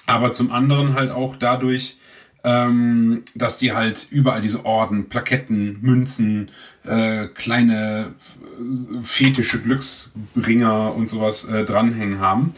aber 0.07 0.31
zum 0.31 0.51
anderen 0.51 0.93
halt 0.93 1.11
auch 1.11 1.35
dadurch, 1.35 1.97
ähm, 2.43 3.23
dass 3.33 3.57
die 3.57 3.73
halt 3.73 4.07
überall 4.11 4.41
diese 4.41 4.65
Orden, 4.65 5.09
Plaketten, 5.09 5.79
Münzen, 5.81 6.51
äh, 6.83 7.25
kleine 7.27 8.13
äh, 8.59 9.03
fetische 9.03 9.61
Glücksbringer 9.61 10.93
und 10.95 11.09
sowas 11.09 11.45
äh, 11.45 11.65
dranhängen 11.65 12.19
haben. 12.19 12.53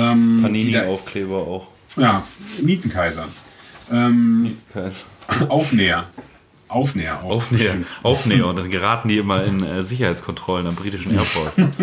Ähm, 0.00 0.40
Panini-Aufkleber 0.42 1.36
auch. 1.36 1.68
Ja, 1.96 2.22
Mietenkaiser. 2.62 3.26
Ähm, 3.90 4.58
Kaiser. 4.72 5.04
Aufnäher. 5.48 6.08
Aufnäher 6.68 7.22
auch. 7.22 7.30
Aufnäher. 7.30 7.78
Aufnäher 8.02 8.46
und 8.46 8.58
dann 8.58 8.70
geraten 8.70 9.08
die 9.08 9.18
immer 9.18 9.44
in 9.44 9.62
äh, 9.62 9.82
Sicherheitskontrollen 9.82 10.66
am 10.66 10.76
britischen 10.76 11.12
Airport. 11.14 11.52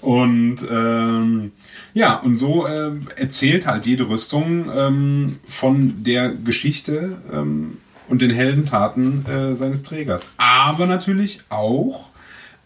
Und 0.00 0.58
ähm, 0.70 1.52
ja, 1.92 2.16
und 2.16 2.36
so 2.36 2.66
äh, 2.66 2.92
erzählt 3.16 3.66
halt 3.66 3.84
jede 3.84 4.08
Rüstung 4.08 4.70
ähm, 4.74 5.40
von 5.46 6.04
der 6.04 6.30
Geschichte 6.30 7.18
ähm, 7.32 7.78
und 8.08 8.22
den 8.22 8.30
Heldentaten 8.30 9.26
äh, 9.26 9.56
seines 9.56 9.82
Trägers. 9.82 10.30
Aber 10.36 10.86
natürlich 10.86 11.40
auch 11.48 12.06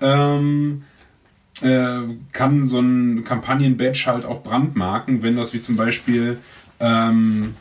ähm, 0.00 0.82
äh, 0.82 0.91
kann 2.32 2.66
so 2.66 2.80
ein 2.80 3.24
Kampagnen-Badge 3.24 4.04
halt 4.06 4.24
auch 4.24 4.42
brandmarken, 4.42 5.22
wenn 5.22 5.36
das 5.36 5.54
wie 5.54 5.60
zum 5.60 5.76
Beispiel 5.76 6.38
ähm, 6.80 7.54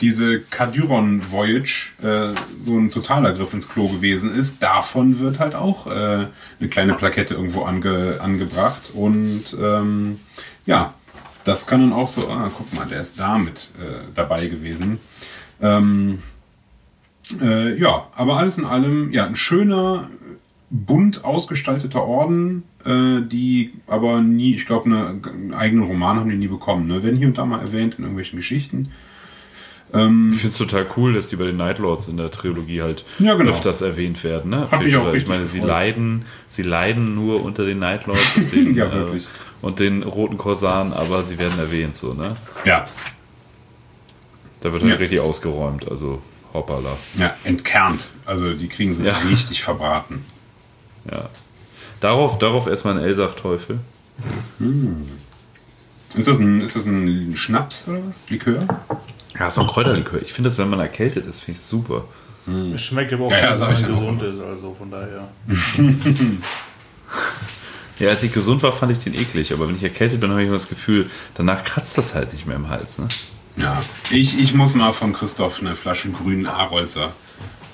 diese 0.00 0.40
Kadyron 0.40 1.30
Voyage 1.30 1.92
äh, 2.02 2.34
so 2.64 2.78
ein 2.78 2.90
totaler 2.90 3.32
Griff 3.32 3.52
ins 3.52 3.68
Klo 3.68 3.88
gewesen 3.88 4.34
ist, 4.34 4.62
davon 4.62 5.18
wird 5.18 5.38
halt 5.38 5.54
auch 5.54 5.86
äh, 5.86 5.90
eine 5.90 6.68
kleine 6.70 6.94
Plakette 6.94 7.34
irgendwo 7.34 7.64
ange, 7.64 8.18
angebracht. 8.20 8.92
Und 8.94 9.56
ähm, 9.60 10.20
ja, 10.64 10.94
das 11.44 11.66
kann 11.66 11.80
dann 11.80 11.92
auch 11.92 12.08
so, 12.08 12.28
ah, 12.28 12.50
guck 12.56 12.72
mal, 12.74 12.86
der 12.86 13.00
ist 13.00 13.20
damit 13.20 13.72
äh, 13.78 14.04
dabei 14.14 14.46
gewesen. 14.46 15.00
Ähm, 15.60 16.22
äh, 17.40 17.78
ja, 17.78 18.06
aber 18.14 18.36
alles 18.38 18.58
in 18.58 18.64
allem, 18.64 19.12
ja, 19.12 19.26
ein 19.26 19.36
schöner, 19.36 20.08
bunt 20.70 21.24
ausgestalteter 21.24 22.04
Orden, 22.04 22.62
äh, 22.84 23.20
die 23.26 23.72
aber 23.86 24.20
nie, 24.20 24.54
ich 24.54 24.66
glaube, 24.66 24.86
eine, 24.86 25.20
einen 25.32 25.52
eigenen 25.54 25.84
Roman 25.84 26.18
haben 26.18 26.30
die 26.30 26.36
nie 26.36 26.48
bekommen. 26.48 26.86
Ne? 26.86 27.02
Werden 27.02 27.16
hier 27.18 27.26
und 27.28 27.38
da 27.38 27.44
mal 27.44 27.60
erwähnt 27.60 27.94
in 27.98 28.04
irgendwelchen 28.04 28.36
Geschichten. 28.38 28.90
Ich 29.92 29.96
finde 29.96 30.46
es 30.46 30.56
total 30.56 30.86
cool, 30.96 31.14
dass 31.14 31.26
die 31.30 31.34
bei 31.34 31.46
den 31.46 31.56
Night 31.56 31.78
Lords 31.80 32.06
in 32.06 32.16
der 32.16 32.30
Trilogie 32.30 32.80
halt 32.80 33.04
Ja, 33.18 33.34
genau. 33.34 33.50
öfters 33.50 33.80
erwähnt 33.82 34.22
werden. 34.22 34.48
Ne? 34.48 34.70
Hat 34.70 34.84
mich 34.84 34.94
auch 34.94 35.08
ich 35.08 35.14
richtig 35.14 35.28
meine, 35.28 35.46
sie 35.48 35.58
leiden, 35.58 36.26
sie 36.46 36.62
leiden 36.62 37.16
nur 37.16 37.42
unter 37.44 37.64
den 37.64 37.80
Night 37.80 38.06
Lords 38.06 38.36
und 38.36 38.52
den, 38.52 38.76
Ja, 38.76 38.84
äh, 38.86 39.18
und 39.62 39.80
den 39.80 40.04
roten 40.04 40.38
Korsaren, 40.38 40.92
aber 40.92 41.24
sie 41.24 41.40
werden 41.40 41.58
erwähnt, 41.58 41.96
so, 41.96 42.14
ne? 42.14 42.36
Ja, 42.64 42.84
Da 44.60 44.72
wird 44.72 44.82
halt 44.84 44.92
Ja. 44.92 44.98
richtig 44.98 45.18
ausgeräumt, 45.18 45.90
also 45.90 46.22
hoppala. 46.54 46.96
ja, 47.18 47.34
entkernt. 47.42 48.10
Also 48.24 48.52
die 48.52 48.68
kriegen 48.68 48.94
sie 48.94 49.04
Ja. 49.04 49.18
richtig 49.28 49.64
verbraten. 49.64 50.24
Ja. 51.10 51.28
Darauf, 52.00 52.38
darauf 52.38 52.66
erstmal 52.66 52.96
ein 52.98 53.04
Elsach-Teufel. 53.04 53.78
Ist 56.14 56.28
das 56.28 56.40
ein, 56.40 56.60
ist 56.62 56.76
das 56.76 56.86
ein 56.86 57.36
Schnaps 57.36 57.86
oder 57.88 57.98
was? 58.08 58.16
Likör? 58.28 58.66
Ja, 59.38 59.46
ist 59.48 59.58
auch 59.58 59.62
ein 59.62 59.68
Kräuterlikör. 59.68 60.20
Ich 60.22 60.32
finde 60.32 60.50
das, 60.50 60.58
wenn 60.58 60.68
man 60.68 60.80
erkältet 60.80 61.26
ist, 61.26 61.40
finde 61.40 61.60
ich 61.60 61.64
super. 61.64 62.04
Es 62.74 62.82
schmeckt 62.82 63.12
aber 63.12 63.26
auch, 63.26 63.30
Ja, 63.30 63.38
ja, 63.38 63.52
wenn 63.52 63.60
man 63.60 63.74
ich 63.74 63.80
ja 63.82 63.88
gesund 63.88 64.22
ist, 64.22 64.40
also 64.40 64.74
von 64.74 64.90
daher. 64.90 65.28
Ja, 67.98 68.08
als 68.08 68.22
ich 68.22 68.32
gesund 68.32 68.62
war, 68.62 68.72
fand 68.72 68.92
ich 68.92 68.98
den 68.98 69.12
eklig, 69.14 69.52
aber 69.52 69.68
wenn 69.68 69.76
ich 69.76 69.82
erkältet 69.82 70.20
bin, 70.20 70.30
habe 70.30 70.40
ich 70.40 70.46
immer 70.46 70.56
das 70.56 70.70
Gefühl, 70.70 71.10
danach 71.34 71.64
kratzt 71.64 71.98
das 71.98 72.14
halt 72.14 72.32
nicht 72.32 72.46
mehr 72.46 72.56
im 72.56 72.70
Hals. 72.70 72.98
Ne? 72.98 73.08
Ja. 73.56 73.82
Ich, 74.10 74.40
ich 74.40 74.54
muss 74.54 74.74
mal 74.74 74.92
von 74.92 75.12
Christoph 75.12 75.60
eine 75.60 75.74
Flasche 75.74 76.10
grünen 76.10 76.46
Arolzer 76.46 77.12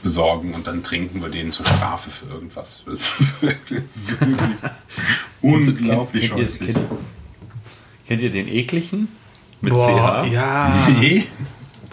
besorgen 0.07 0.55
und 0.55 0.69
dann 0.69 0.85
trinken 0.85 1.21
wir 1.21 1.29
den 1.29 1.51
zur 1.51 1.67
Strafe 1.67 2.11
für 2.11 2.27
irgendwas. 2.33 2.85
Das 2.87 3.01
ist 3.01 3.43
wirklich, 3.43 3.83
unglaublich 5.43 6.31
kennt, 6.33 6.59
kennt, 6.59 6.61
ihr, 6.61 6.75
kennt, 6.75 6.87
kennt 8.07 8.23
ihr 8.23 8.31
den 8.31 8.47
ekligen? 8.47 9.09
Mit 9.61 9.73
Boah, 9.73 10.23
CH? 10.25 10.33
ja. 10.33 10.73
Nee? 11.01 11.25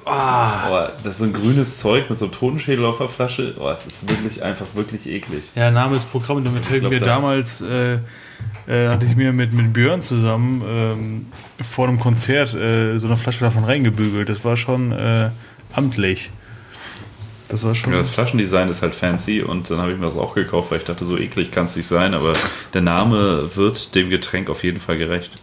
Oh, 0.06 0.88
das 1.04 1.14
ist 1.14 1.18
so 1.18 1.24
ein 1.24 1.34
grünes 1.34 1.80
Zeug 1.80 2.08
mit 2.08 2.20
so 2.20 2.26
einem 2.26 2.34
Totenschädel 2.36 2.86
auf 2.86 3.00
der 3.00 3.08
Flasche. 3.08 3.56
Oh, 3.58 3.70
es 3.70 3.88
ist 3.88 4.08
wirklich 4.08 4.44
einfach 4.44 4.68
wirklich 4.76 5.08
eklig. 5.08 5.44
Ja, 5.56 5.72
Name 5.72 5.96
ist 5.96 6.12
Programm. 6.12 6.38
Und 6.38 6.44
damit 6.44 6.70
mir 6.70 7.00
da- 7.00 7.06
damals, 7.06 7.62
äh, 7.62 8.00
äh, 8.68 8.90
hatte 8.90 9.08
ich 9.08 9.16
mir 9.16 9.34
mit, 9.34 9.54
mit 9.54 9.74
Björn 9.74 10.02
zusammen 10.02 10.62
ähm, 10.68 11.26
vor 11.68 11.88
einem 11.88 12.00
Konzert 12.00 12.54
äh, 12.54 13.00
so 13.00 13.08
eine 13.08 13.18
Flasche 13.18 13.40
davon 13.46 13.64
reingebügelt. 13.64 14.30
Das 14.30 14.44
war 14.46 14.56
schon 14.56 14.92
äh, 14.92 15.32
amtlich. 15.74 16.30
Das 17.54 17.64
war 17.64 17.76
schon. 17.76 17.92
Ja, 17.92 18.00
das 18.00 18.10
Flaschendesign 18.10 18.68
ist 18.68 18.82
halt 18.82 18.96
fancy 18.96 19.44
und 19.44 19.70
dann 19.70 19.78
habe 19.78 19.92
ich 19.92 20.00
mir 20.00 20.08
das 20.08 20.18
auch 20.18 20.34
gekauft, 20.34 20.72
weil 20.72 20.80
ich 20.80 20.86
dachte, 20.86 21.06
so 21.06 21.20
eklig 21.20 21.52
kann 21.52 21.66
es 21.66 21.76
nicht 21.76 21.86
sein, 21.86 22.16
aber 22.16 22.34
der 22.74 22.82
Name 22.82 23.56
wird 23.56 23.94
dem 23.94 24.10
Getränk 24.10 24.50
auf 24.50 24.64
jeden 24.64 24.80
Fall 24.80 24.96
gerecht. 24.96 25.34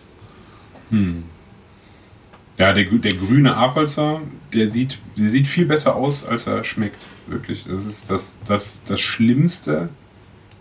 Ja, 2.58 2.72
der, 2.72 2.84
der 2.84 3.12
grüne 3.14 3.56
Arolzer, 3.56 4.22
der 4.52 4.66
sieht, 4.66 4.98
der 5.16 5.30
sieht 5.30 5.46
viel 5.46 5.66
besser 5.66 5.94
aus, 5.94 6.26
als 6.26 6.48
er 6.48 6.64
schmeckt. 6.64 7.00
Wirklich. 7.28 7.66
Das 7.68 7.86
ist 7.86 8.10
das, 8.10 8.36
das, 8.44 8.80
das 8.88 9.00
Schlimmste, 9.00 9.88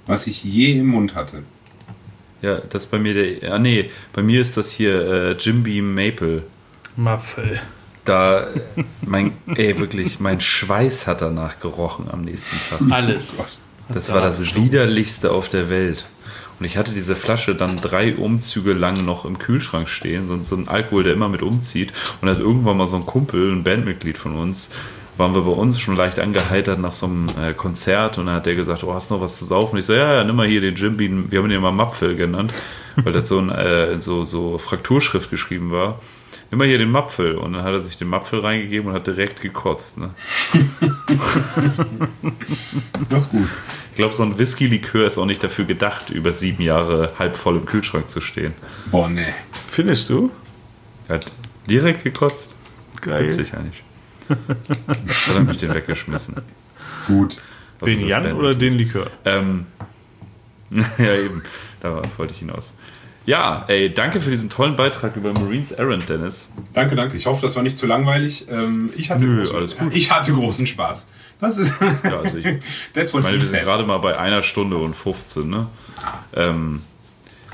was 0.05 0.27
ich 0.27 0.43
je 0.43 0.73
im 0.73 0.85
Mund 0.85 1.15
hatte. 1.15 1.41
Ja, 2.43 2.59
das 2.59 2.83
ist 2.85 2.91
bei 2.91 2.99
mir 2.99 3.15
der. 3.15 3.53
Ah, 3.53 3.57
nee, 3.57 3.89
bei 4.13 4.21
mir 4.21 4.39
ist 4.39 4.55
das 4.55 4.69
hier 4.69 5.01
äh, 5.01 5.31
Jim 5.31 5.63
Beam 5.63 5.95
Maple. 5.95 6.43
Mapfel. 6.95 7.59
Da, 8.09 8.47
mein, 9.05 9.33
ey, 9.53 9.79
wirklich, 9.79 10.19
mein 10.19 10.41
Schweiß 10.41 11.05
hat 11.05 11.21
danach 11.21 11.59
gerochen 11.59 12.07
am 12.11 12.21
nächsten 12.21 12.57
Tag. 12.67 12.81
Alles. 12.91 13.59
Das 13.87 14.11
war 14.11 14.21
das 14.21 14.55
widerlichste 14.55 15.31
auf 15.31 15.47
der 15.47 15.69
Welt. 15.69 16.07
Und 16.59 16.65
ich 16.65 16.75
hatte 16.75 16.91
diese 16.91 17.15
Flasche 17.15 17.53
dann 17.53 17.79
drei 17.79 18.15
Umzüge 18.15 18.73
lang 18.73 19.05
noch 19.05 19.25
im 19.25 19.37
Kühlschrank 19.37 19.89
stehen, 19.89 20.27
so, 20.27 20.39
so 20.43 20.55
ein 20.55 20.67
Alkohol, 20.67 21.03
der 21.03 21.13
immer 21.13 21.29
mit 21.29 21.43
umzieht. 21.43 21.93
Und 22.19 22.29
hat 22.29 22.39
irgendwann 22.39 22.77
mal 22.77 22.87
so 22.87 22.95
ein 22.95 23.05
Kumpel, 23.05 23.51
ein 23.51 23.63
Bandmitglied 23.63 24.17
von 24.17 24.35
uns, 24.35 24.71
waren 25.17 25.35
wir 25.35 25.41
bei 25.41 25.51
uns 25.51 25.79
schon 25.79 25.95
leicht 25.95 26.17
angeheitert 26.17 26.79
nach 26.79 26.95
so 26.95 27.05
einem 27.05 27.27
äh, 27.39 27.53
Konzert 27.53 28.17
und 28.17 28.25
dann 28.25 28.37
hat 28.37 28.47
der 28.47 28.55
gesagt, 28.55 28.83
oh, 28.83 28.91
hast 28.91 29.11
du 29.11 29.15
noch 29.15 29.21
was 29.21 29.37
zu 29.37 29.45
saufen? 29.45 29.73
Und 29.73 29.79
ich 29.81 29.85
so, 29.85 29.93
ja, 29.93 30.15
ja, 30.15 30.23
nimm 30.23 30.35
mal 30.35 30.47
hier 30.47 30.61
den 30.61 30.73
Jim 30.73 30.97
Beam, 30.97 31.31
wir 31.31 31.39
haben 31.39 31.49
den 31.49 31.61
mal 31.61 31.71
Mapfel 31.71 32.15
genannt, 32.15 32.53
weil 32.95 33.13
das 33.13 33.29
so 33.29 33.37
ein 33.37 33.51
äh, 33.51 34.01
so, 34.01 34.25
so 34.25 34.57
Frakturschrift 34.57 35.29
geschrieben 35.29 35.69
war. 35.69 35.99
Nimm 36.51 36.57
mal 36.57 36.67
hier 36.67 36.77
den 36.77 36.91
Mapfel. 36.91 37.35
Und 37.35 37.53
dann 37.53 37.63
hat 37.63 37.73
er 37.73 37.79
sich 37.79 37.97
den 37.97 38.07
Mapfel 38.07 38.39
reingegeben 38.39 38.89
und 38.89 38.95
hat 38.95 39.07
direkt 39.07 39.41
gekotzt. 39.41 39.99
Ne? 39.99 40.11
Das 43.09 43.23
ist 43.23 43.31
gut. 43.31 43.47
Ich 43.91 43.95
glaube, 43.95 44.13
so 44.13 44.23
ein 44.23 44.37
Whisky-Likör 44.37 45.05
ist 45.05 45.17
auch 45.17 45.25
nicht 45.25 45.43
dafür 45.43 45.65
gedacht, 45.65 46.09
über 46.09 46.31
sieben 46.31 46.63
Jahre 46.63 47.13
halb 47.19 47.35
voll 47.35 47.57
im 47.57 47.65
Kühlschrank 47.65 48.09
zu 48.09 48.21
stehen. 48.21 48.53
Boah, 48.91 49.09
nee. 49.09 49.33
Findest 49.67 50.09
du? 50.09 50.31
Er 51.07 51.15
hat 51.15 51.31
direkt 51.69 52.03
gekotzt. 52.03 52.55
Geil. 53.01 53.25
Witzig 53.25 53.53
eigentlich. 53.53 53.83
Dann 54.27 55.35
habe 55.35 55.51
ich 55.51 55.57
den 55.57 55.73
weggeschmissen. 55.73 56.35
Gut. 57.07 57.37
Also 57.81 57.93
Den 57.93 58.07
Jan 58.07 58.33
oder 58.33 58.53
den 58.53 58.75
Likör? 58.75 59.09
Ähm, 59.25 59.65
ja, 60.69 61.15
eben. 61.15 61.43
Da 61.81 62.01
wollte 62.17 62.33
ich 62.33 62.39
hinaus. 62.39 62.73
Ja, 63.29 63.65
ey, 63.67 63.93
danke 63.93 64.21
für 64.21 64.31
diesen 64.31 64.49
tollen 64.49 64.75
Beitrag 64.75 65.15
über 65.15 65.31
Marines 65.33 65.71
Errand, 65.71 66.09
Dennis. 66.09 66.49
Danke, 66.73 66.95
danke. 66.95 67.15
Ich 67.15 67.27
hoffe, 67.27 67.43
das 67.43 67.55
war 67.55 67.61
nicht 67.61 67.77
zu 67.77 67.85
langweilig. 67.85 68.47
Ähm, 68.49 68.89
ich, 68.97 69.11
hatte 69.11 69.23
Nö, 69.23 69.43
großen, 69.43 69.55
alles 69.55 69.77
gut. 69.77 69.93
ich 69.95 70.09
hatte 70.09 70.33
großen 70.33 70.65
Spaß. 70.65 71.07
Das 71.39 71.59
ist. 71.59 71.79
Ja, 72.03 72.21
also 72.21 72.39
ich, 72.39 72.45
That's 72.95 73.13
what 73.13 73.19
Ich 73.19 73.25
meine, 73.25 73.37
wir 73.37 73.43
sind 73.43 73.61
gerade 73.61 73.85
mal 73.85 73.99
bei 73.99 74.17
einer 74.17 74.41
Stunde 74.41 74.77
und 74.77 74.95
15, 74.95 75.47
ne? 75.47 75.67
Ähm, 76.33 76.81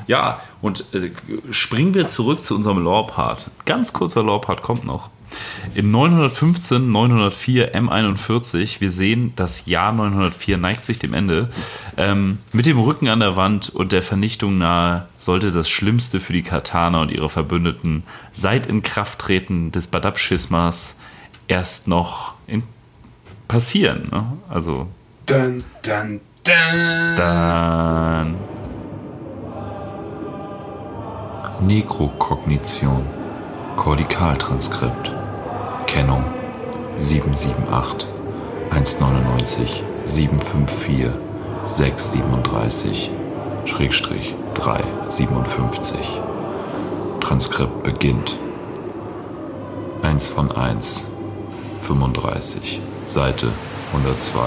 ja, 0.08 0.40
und 0.62 0.86
äh, 0.94 1.12
springen 1.52 1.94
wir 1.94 2.08
zurück 2.08 2.46
zu 2.46 2.56
unserem 2.56 2.78
Lore-Part. 2.78 3.52
Ganz 3.66 3.92
kurzer 3.92 4.24
Lore-Part 4.24 4.62
kommt 4.62 4.86
noch. 4.86 5.10
Im 5.74 5.92
915, 5.92 6.92
904 6.92 7.76
M41, 7.76 8.82
wir 8.82 8.92
sehen, 8.92 9.34
das 9.36 9.66
Jahr 9.66 9.92
904 9.92 10.58
neigt 10.58 10.86
sich 10.86 11.00
dem 11.00 11.14
Ende. 11.14 11.50
Ähm, 11.98 12.40
mit 12.54 12.66
dem 12.66 12.80
Rücken 12.80 13.08
an 13.08 13.20
der 13.20 13.36
Wand 13.36 13.70
und 13.70 13.92
der 13.92 14.02
Vernichtung 14.02 14.58
nahe 14.58 15.08
sollte 15.18 15.52
das 15.52 15.70
Schlimmste 15.70 16.20
für 16.20 16.34
die 16.34 16.44
Katana 16.44 17.02
und 17.02 17.12
ihre 17.12 17.30
Verbündeten 17.30 18.04
seit 18.34 18.68
Inkrafttreten 18.68 19.72
des 19.72 19.88
Badab-Schismas 19.88 20.96
erst 21.48 21.88
noch 21.88 22.36
in 22.48 22.64
passieren. 23.48 24.10
Ne? 24.12 24.26
Also 24.50 24.88
Dun, 25.26 25.64
dun, 25.84 26.20
dun. 26.44 27.16
dann 27.18 28.36
Nekrokognition, 31.62 33.06
Kortikaltranskript, 33.76 35.12
Kennung 35.86 36.24
778, 36.98 38.08
199, 38.72 39.84
754, 40.06 41.12
637, 41.66 43.12
Schrägstrich 43.66 44.34
357. 44.56 45.98
Transkript 47.20 47.84
beginnt. 47.84 48.38
1 50.02 50.30
von 50.30 50.52
1, 50.52 51.08
35, 51.82 52.80
Seite 53.08 53.48
102. 53.94 54.40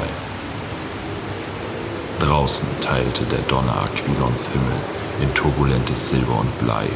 Draußen 2.21 2.67
teilte 2.81 3.25
der 3.25 3.41
Donner 3.49 3.77
Aquilons 3.85 4.49
Himmel 4.49 4.79
in 5.23 5.33
turbulentes 5.35 6.09
Silber 6.09 6.41
und 6.41 6.59
Blei 6.59 6.87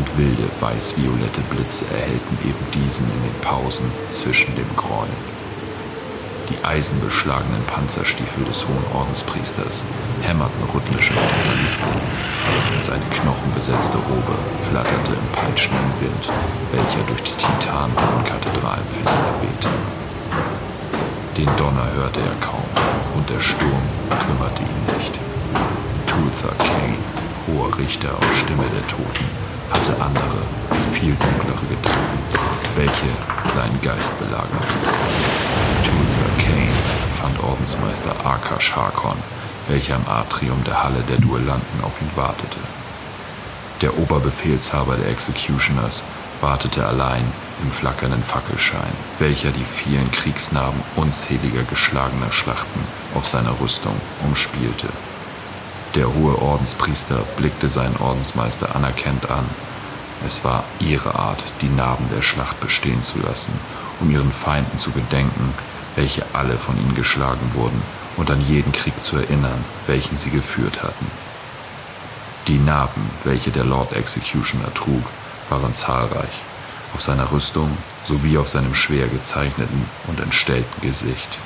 und 0.00 0.16
wilde 0.16 0.48
weiß-violette 0.60 1.44
Blitze 1.52 1.84
erhellten 1.92 2.38
eben 2.48 2.64
diesen 2.72 3.04
in 3.04 3.20
den 3.20 3.38
Pausen 3.42 3.84
zwischen 4.10 4.54
dem 4.56 4.68
Gräuel. 4.76 5.12
Die 6.48 6.56
eisenbeschlagenen 6.64 7.62
Panzerstiefel 7.68 8.44
des 8.44 8.64
hohen 8.64 8.86
Ordenspriesters 8.96 9.84
hämmerten 10.22 10.64
rhythmisch 10.72 11.12
auf 11.12 11.30
den 11.44 11.56
Lichtboden. 11.60 12.10
Seine 12.82 13.06
knochenbesetzte 13.12 13.98
Robe 13.98 14.34
flatterte 14.66 15.12
im 15.12 15.28
peitschenden 15.36 15.92
Wind, 16.00 16.24
welcher 16.72 17.04
durch 17.06 17.22
die 17.22 17.36
titanblauen 17.36 18.24
Kathedralenfenster 18.24 19.32
wehte. 19.44 19.70
Den 21.36 21.50
Donner 21.56 21.86
hörte 21.94 22.20
er 22.20 22.36
kaum 22.40 22.66
und 23.14 23.28
der 23.28 23.40
Sturm 23.40 23.84
kümmerte 24.08 24.64
ihn 24.64 24.84
nicht. 24.96 25.14
Tulsa 26.08 26.50
Kane, 26.58 26.98
hoher 27.46 27.70
Richter 27.78 28.10
und 28.10 28.32
Stimme 28.42 28.66
der 28.74 28.86
Toten, 28.88 29.49
hatte 29.70 29.92
andere, 30.00 30.42
viel 30.92 31.14
dunklere 31.14 31.66
Gedanken, 31.68 32.18
welche 32.76 33.10
seinen 33.54 33.80
Geist 33.82 34.18
belagerten. 34.18 34.80
Tulsa 35.84 36.28
Kane 36.38 36.80
fand 37.20 37.42
Ordensmeister 37.42 38.14
Akash 38.24 38.72
Harkon, 38.74 39.16
welcher 39.68 39.96
im 39.96 40.08
Atrium 40.08 40.62
der 40.64 40.82
Halle 40.82 41.02
der 41.08 41.18
Duellanten 41.18 41.84
auf 41.84 42.00
ihn 42.00 42.10
wartete. 42.16 42.58
Der 43.80 43.96
Oberbefehlshaber 43.98 44.96
der 44.96 45.10
Executioners 45.10 46.02
wartete 46.40 46.86
allein 46.86 47.24
im 47.62 47.70
flackernden 47.70 48.22
Fackelschein, 48.22 48.92
welcher 49.18 49.50
die 49.50 49.64
vielen 49.64 50.10
Kriegsnarben 50.10 50.80
unzähliger 50.96 51.62
geschlagener 51.68 52.30
Schlachten 52.30 52.80
auf 53.14 53.26
seiner 53.26 53.58
Rüstung 53.60 53.94
umspielte. 54.24 54.88
Der 55.96 56.06
hohe 56.06 56.40
Ordenspriester 56.40 57.16
blickte 57.36 57.68
seinen 57.68 57.96
Ordensmeister 57.96 58.76
anerkennt 58.76 59.28
an. 59.28 59.44
Es 60.24 60.44
war 60.44 60.62
ihre 60.78 61.16
Art, 61.16 61.42
die 61.62 61.68
Narben 61.68 62.08
der 62.14 62.22
Schlacht 62.22 62.60
bestehen 62.60 63.02
zu 63.02 63.18
lassen, 63.18 63.52
um 63.98 64.08
ihren 64.08 64.30
Feinden 64.30 64.78
zu 64.78 64.92
gedenken, 64.92 65.52
welche 65.96 66.24
alle 66.32 66.56
von 66.58 66.76
ihnen 66.78 66.94
geschlagen 66.94 67.50
wurden, 67.54 67.82
und 68.16 68.30
an 68.30 68.40
jeden 68.46 68.70
Krieg 68.70 68.92
zu 69.02 69.16
erinnern, 69.16 69.64
welchen 69.86 70.16
sie 70.16 70.30
geführt 70.30 70.82
hatten. 70.82 71.06
Die 72.46 72.58
Narben, 72.58 73.10
welche 73.24 73.50
der 73.50 73.64
Lord 73.64 73.92
Executioner 73.92 74.72
trug, 74.74 75.02
waren 75.48 75.74
zahlreich, 75.74 76.38
auf 76.94 77.00
seiner 77.00 77.32
Rüstung 77.32 77.68
sowie 78.06 78.38
auf 78.38 78.48
seinem 78.48 78.74
schwer 78.74 79.08
gezeichneten 79.08 79.86
und 80.06 80.20
entstellten 80.20 80.80
Gesicht. 80.82 81.38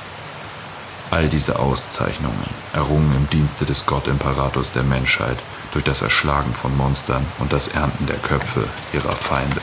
All 1.11 1.29
diese 1.29 1.59
Auszeichnungen, 1.59 2.49
errungen 2.73 3.13
im 3.15 3.29
Dienste 3.29 3.65
des 3.65 3.85
Gottimperators 3.85 4.71
der 4.71 4.83
Menschheit 4.83 5.37
durch 5.71 5.85
das 5.85 6.01
Erschlagen 6.01 6.53
von 6.53 6.75
Monstern 6.77 7.25
und 7.39 7.53
das 7.53 7.67
Ernten 7.69 8.07
der 8.07 8.17
Köpfe 8.17 8.67
ihrer 8.93 9.15
Feinde. 9.15 9.61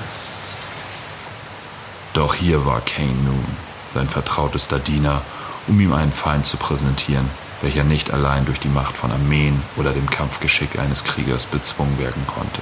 Doch 2.14 2.35
hier 2.35 2.64
war 2.66 2.81
Kane 2.81 3.12
nun, 3.24 3.44
sein 3.90 4.09
vertrautester 4.09 4.78
Diener, 4.78 5.23
um 5.66 5.81
ihm 5.81 5.93
einen 5.93 6.12
Feind 6.12 6.47
zu 6.47 6.56
präsentieren, 6.56 7.28
welcher 7.62 7.85
nicht 7.85 8.12
allein 8.12 8.44
durch 8.44 8.60
die 8.60 8.69
Macht 8.69 8.97
von 8.97 9.10
Armeen 9.12 9.62
oder 9.77 9.93
dem 9.93 10.09
Kampfgeschick 10.10 10.78
eines 10.78 11.05
Kriegers 11.05 11.47
bezwungen 11.47 11.98
werden 11.98 12.27
konnte. 12.27 12.60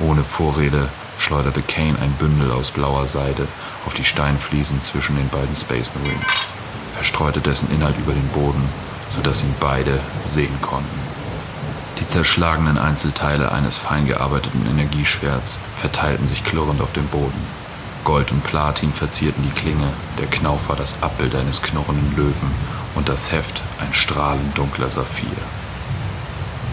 Ohne 0.00 0.22
Vorrede 0.22 0.88
schleuderte 1.18 1.62
Kane 1.62 1.96
ein 2.00 2.12
Bündel 2.18 2.52
aus 2.52 2.70
blauer 2.70 3.06
Seide 3.06 3.46
auf 3.86 3.94
die 3.94 4.04
Steinfliesen 4.04 4.82
zwischen 4.82 5.16
den 5.16 5.28
beiden 5.28 5.56
Space 5.56 5.90
Marines. 5.94 6.57
Er 6.98 7.04
streute 7.04 7.40
dessen 7.40 7.70
Inhalt 7.70 7.96
über 7.98 8.12
den 8.12 8.28
Boden, 8.28 8.62
sodass 9.14 9.42
ihn 9.42 9.54
beide 9.60 10.00
sehen 10.24 10.60
konnten. 10.60 11.08
Die 12.00 12.06
zerschlagenen 12.06 12.78
Einzelteile 12.78 13.50
eines 13.52 13.76
fein 13.76 14.06
gearbeiteten 14.06 14.66
Energieschwerts 14.70 15.58
verteilten 15.80 16.26
sich 16.26 16.44
klirrend 16.44 16.80
auf 16.80 16.92
dem 16.92 17.06
Boden. 17.06 17.46
Gold 18.04 18.30
und 18.30 18.44
Platin 18.44 18.92
verzierten 18.92 19.42
die 19.42 19.60
Klinge, 19.60 19.88
der 20.18 20.26
Knauf 20.26 20.68
war 20.68 20.76
das 20.76 21.02
Abbild 21.02 21.34
eines 21.34 21.62
knurrenden 21.62 22.16
Löwen 22.16 22.54
und 22.94 23.08
das 23.08 23.32
Heft 23.32 23.60
ein 23.80 23.92
strahlend 23.92 24.56
dunkler 24.56 24.88
Saphir. 24.88 25.26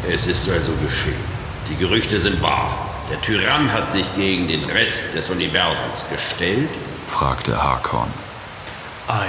Es 0.08 0.28
ist 0.28 0.50
also 0.50 0.72
geschehen. 0.86 1.36
Die 1.70 1.76
Gerüchte 1.76 2.20
sind 2.20 2.42
wahr. 2.42 2.78
Der 3.12 3.22
Tyrann 3.22 3.72
hat 3.72 3.92
sich 3.92 4.06
gegen 4.16 4.48
den 4.48 4.64
Rest 4.66 5.14
des 5.16 5.30
Universums 5.30 6.06
gestellt? 6.10 6.70
fragte 7.10 7.62
Harkon. 7.62 8.08
Ei, 9.08 9.28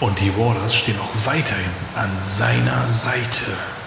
und 0.00 0.20
die 0.20 0.36
Warders 0.36 0.76
stehen 0.76 0.98
auch 1.00 1.26
weiterhin 1.26 1.72
an 1.96 2.10
seiner 2.20 2.88
Seite, 2.88 3.44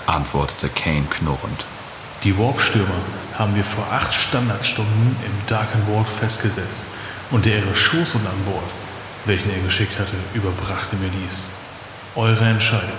antwortete 0.08 0.70
Kane 0.70 1.06
knurrend. 1.10 1.66
Die 2.24 2.38
Warpstürmer 2.38 3.02
haben 3.38 3.56
wir 3.56 3.64
vor 3.64 3.86
acht 3.92 4.14
Standardstunden 4.14 5.16
im 5.26 5.48
Darken 5.48 5.82
Ward 5.88 6.08
festgesetzt 6.08 6.88
und 7.32 7.46
der 7.46 7.60
ihre 7.60 7.76
Schoßhund 7.76 8.26
an 8.26 8.44
Bord, 8.46 8.70
welchen 9.26 9.52
er 9.52 9.60
geschickt 9.60 9.98
hatte, 9.98 10.14
überbrachte 10.34 10.96
mir 10.98 11.10
dies. 11.26 11.48
Eure 12.16 12.46
Entscheidung. 12.46 12.90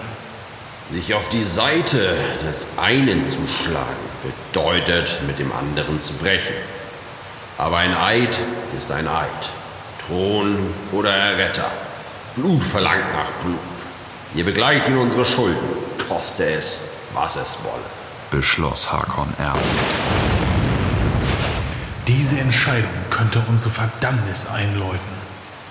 Sich 0.90 1.14
auf 1.14 1.28
die 1.28 1.42
Seite 1.42 2.16
des 2.48 2.68
einen 2.76 3.24
zu 3.24 3.38
schlagen, 3.46 3.86
bedeutet, 4.52 5.18
mit 5.26 5.38
dem 5.38 5.52
anderen 5.52 6.00
zu 6.00 6.14
brechen. 6.14 6.54
Aber 7.58 7.76
ein 7.76 7.94
Eid 7.94 8.36
ist 8.76 8.90
ein 8.90 9.06
Eid. 9.06 9.28
Thron 10.06 10.56
oder 10.92 11.14
Erretter. 11.14 11.70
Blut 12.36 12.62
verlangt 12.62 13.12
nach 13.14 13.30
Blut. 13.44 13.58
Wir 14.32 14.44
begleichen 14.44 14.96
unsere 14.96 15.26
Schulden, 15.26 15.68
koste 16.08 16.46
es, 16.46 16.80
was 17.12 17.36
es 17.36 17.58
wolle. 17.62 17.84
Beschloss 18.30 18.90
Harkon 18.90 19.28
ernst. 19.38 19.88
Diese 22.08 22.38
Entscheidung 22.38 22.88
könnte 23.10 23.42
unsere 23.48 23.70
Verdammnis 23.70 24.46
einläuten. 24.46 25.22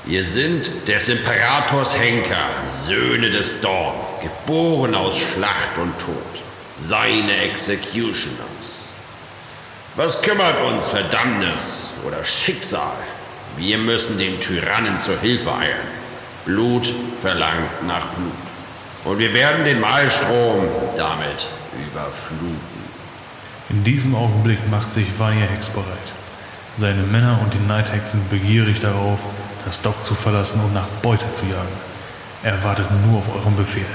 Wir 0.06 0.24
sind 0.24 0.88
des 0.88 1.10
Imperators 1.10 1.98
Henker, 1.98 2.50
Söhne 2.72 3.32
des 3.32 3.60
Dorn, 3.62 3.96
geboren 4.22 4.94
aus 4.94 5.18
Schlacht 5.18 5.78
und 5.78 5.98
Tod, 6.00 6.16
seine 6.80 7.38
Executioners. 7.38 8.86
Was 9.96 10.22
kümmert 10.22 10.62
uns 10.62 10.90
Verdammnis 10.90 11.90
oder 12.06 12.24
Schicksal? 12.24 12.94
Wir 13.58 13.80
müssen 13.80 14.20
dem 14.20 14.40
Tyrannen 14.40 15.00
zur 15.00 15.20
Hilfe 15.20 15.54
eilen. 15.54 16.01
Blut 16.46 16.94
verlangt 17.22 17.88
nach 17.88 18.06
Blut. 18.16 18.32
Und 19.06 19.20
wir 19.20 19.34
werden 19.34 19.66
den 19.66 19.80
Malstrom 19.80 20.68
damit 20.96 21.48
überfluten. 21.76 22.82
In 23.70 23.84
diesem 23.84 24.16
Augenblick 24.16 24.60
macht 24.70 24.92
sich 24.92 25.08
Hex 25.46 25.70
bereit. 25.70 25.86
Seine 26.78 27.04
Männer 27.04 27.40
und 27.42 27.54
die 27.54 27.60
sind 28.08 28.30
begierig 28.30 28.82
darauf, 28.82 29.20
das 29.66 29.82
Dock 29.82 30.02
zu 30.02 30.16
verlassen 30.16 30.62
und 30.64 30.74
nach 30.74 30.88
Beute 31.02 31.30
zu 31.30 31.46
jagen. 31.46 31.92
Er 32.44 32.64
wartet 32.64 32.88
nur 33.06 33.20
auf 33.20 33.36
euren 33.36 33.56
Befehl, 33.56 33.86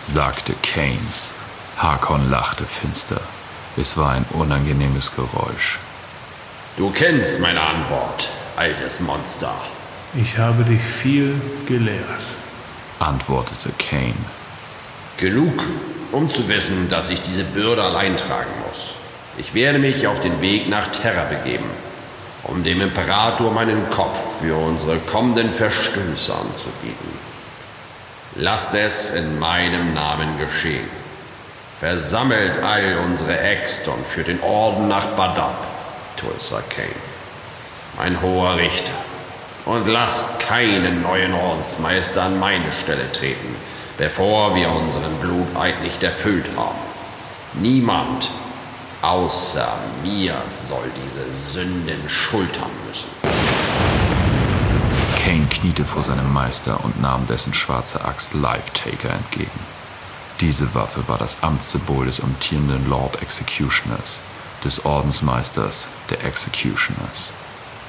sagte 0.00 0.54
Kane. 0.62 0.98
Harkon 1.76 2.30
lachte 2.30 2.64
finster. 2.64 3.20
Es 3.76 3.96
war 3.96 4.12
ein 4.12 4.24
unangenehmes 4.30 5.14
Geräusch. 5.14 5.78
Du 6.76 6.90
kennst 6.90 7.40
meine 7.40 7.60
Antwort, 7.60 8.28
altes 8.56 9.00
Monster. 9.00 9.52
Ich 10.14 10.36
habe 10.36 10.62
dich 10.64 10.82
viel 10.82 11.40
gelehrt, 11.66 12.20
antwortete 12.98 13.70
Kane. 13.78 14.12
Genug, 15.16 15.62
um 16.12 16.30
zu 16.30 16.46
wissen, 16.50 16.90
dass 16.90 17.08
ich 17.08 17.22
diese 17.22 17.44
Bürde 17.44 17.82
allein 17.82 18.14
tragen 18.18 18.50
muss. 18.68 18.96
Ich 19.38 19.54
werde 19.54 19.78
mich 19.78 20.06
auf 20.06 20.20
den 20.20 20.38
Weg 20.42 20.68
nach 20.68 20.92
Terra 20.92 21.24
begeben, 21.24 21.64
um 22.42 22.62
dem 22.62 22.82
Imperator 22.82 23.52
meinen 23.52 23.88
Kopf 23.90 24.18
für 24.42 24.54
unsere 24.54 24.98
kommenden 24.98 25.50
Verstöße 25.50 26.34
anzubieten. 26.34 27.18
Lasst 28.36 28.74
es 28.74 29.14
in 29.14 29.38
meinem 29.38 29.94
Namen 29.94 30.28
geschehen. 30.38 30.90
Versammelt 31.80 32.62
all 32.62 32.98
unsere 33.06 33.40
Äxte 33.40 33.90
und 33.90 34.06
führt 34.06 34.28
den 34.28 34.42
Orden 34.42 34.88
nach 34.88 35.06
Badab, 35.16 35.56
Tulsa 36.18 36.62
Kane, 36.68 36.90
mein 37.96 38.20
hoher 38.20 38.56
Richter 38.56 38.92
und 39.64 39.86
lasst 39.86 40.40
keinen 40.40 41.02
neuen 41.02 41.34
Ordensmeister 41.34 42.22
an 42.22 42.38
meine 42.38 42.72
Stelle 42.82 43.10
treten, 43.12 43.54
bevor 43.98 44.54
wir 44.54 44.70
unseren 44.70 45.14
Bluteid 45.20 45.82
nicht 45.82 46.02
erfüllt 46.02 46.46
haben. 46.56 46.78
Niemand 47.54 48.30
außer 49.02 49.68
mir 50.02 50.34
soll 50.50 50.90
diese 51.04 51.52
Sünden 51.52 52.08
schultern 52.08 52.70
müssen. 52.88 53.08
Kane 55.22 55.46
kniete 55.50 55.84
vor 55.84 56.04
seinem 56.04 56.32
Meister 56.32 56.82
und 56.84 57.00
nahm 57.00 57.26
dessen 57.26 57.54
schwarze 57.54 58.04
Axt 58.04 58.34
Lifetaker 58.34 59.10
entgegen. 59.10 59.50
Diese 60.40 60.74
Waffe 60.74 61.06
war 61.06 61.18
das 61.18 61.42
Amtssymbol 61.42 62.06
des 62.06 62.20
amtierenden 62.20 62.88
Lord 62.88 63.22
Executioners, 63.22 64.18
des 64.64 64.84
Ordensmeisters 64.84 65.86
der 66.10 66.24
Executioners. 66.24 67.28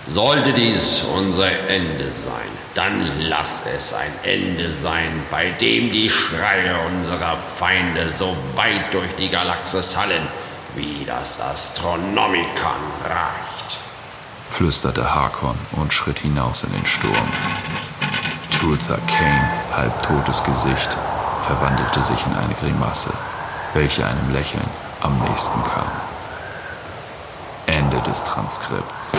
Sollte 0.07 0.51
dies 0.51 1.03
unser 1.15 1.49
Ende 1.69 2.11
sein, 2.11 2.49
dann 2.75 3.09
lass 3.29 3.65
es 3.73 3.93
ein 3.93 4.11
Ende 4.23 4.69
sein, 4.69 5.23
bei 5.31 5.49
dem 5.51 5.91
die 5.91 6.09
Schreie 6.09 6.75
unserer 6.93 7.37
Feinde 7.37 8.09
so 8.09 8.35
weit 8.55 8.93
durch 8.93 9.15
die 9.17 9.29
Galaxis 9.29 9.95
hallen, 9.97 10.27
wie 10.75 11.05
das 11.05 11.39
Astronomikon 11.39 12.83
reicht. 13.05 13.77
flüsterte 14.49 15.15
Harkon 15.15 15.57
und 15.73 15.93
schritt 15.93 16.19
hinaus 16.19 16.63
in 16.63 16.73
den 16.73 16.85
Sturm. 16.85 17.27
Tulsa 18.59 18.97
Kane, 19.07 19.49
halbtotes 19.75 20.43
Gesicht, 20.43 20.89
verwandelte 21.47 22.03
sich 22.03 22.19
in 22.25 22.35
eine 22.35 22.53
Grimasse, 22.55 23.11
welche 23.73 24.05
einem 24.05 24.33
Lächeln 24.33 24.69
am 25.01 25.17
nächsten 25.29 25.63
kam. 25.63 25.87
Ende 27.65 27.99
des 28.01 28.23
Transkripts. 28.23 29.11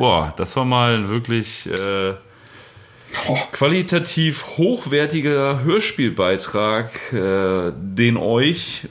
Boah, 0.00 0.32
das 0.38 0.56
war 0.56 0.64
mal 0.64 0.94
ein 0.94 1.10
wirklich 1.10 1.68
äh, 1.68 2.14
qualitativ 3.52 4.56
hochwertiger 4.56 5.62
Hörspielbeitrag, 5.62 7.12
äh, 7.12 7.70
den 7.76 8.16
euch 8.16 8.88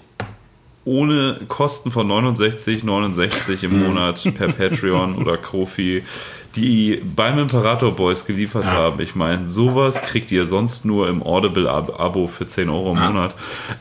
ohne 0.86 1.40
Kosten 1.48 1.90
von 1.90 2.07
69,69 2.11 3.64
im 3.64 3.84
Monat 3.84 4.23
per 4.36 4.49
Patreon 4.49 5.15
oder 5.15 5.38
Kofi 5.38 6.03
die 6.56 7.02
beim 7.03 7.40
Imperator 7.40 7.95
Boys 7.95 8.26
geliefert 8.27 8.65
haben. 8.65 9.02
Ich 9.02 9.15
meine, 9.15 9.48
sowas 9.48 10.03
kriegt 10.03 10.31
ihr 10.31 10.45
sonst 10.45 10.86
nur 10.86 11.10
im 11.10 11.23
Audible-Abo 11.23 12.27
für 12.27 12.45
10 12.45 12.69
Euro 12.69 12.91
im 12.91 12.99
Monat. 12.99 13.34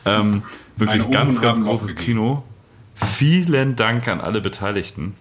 Ähm, 0.03 0.41
wirklich 0.77 1.01
Meine 1.01 1.13
ganz, 1.13 1.35
Ohren 1.35 1.43
ganz 1.43 1.63
großes. 1.63 1.95
Kino. 1.95 2.41
Vielen 3.17 3.75
Dank 3.75 4.07
an 4.07 4.19
alle 4.19 4.41
Beteiligten. 4.41 5.15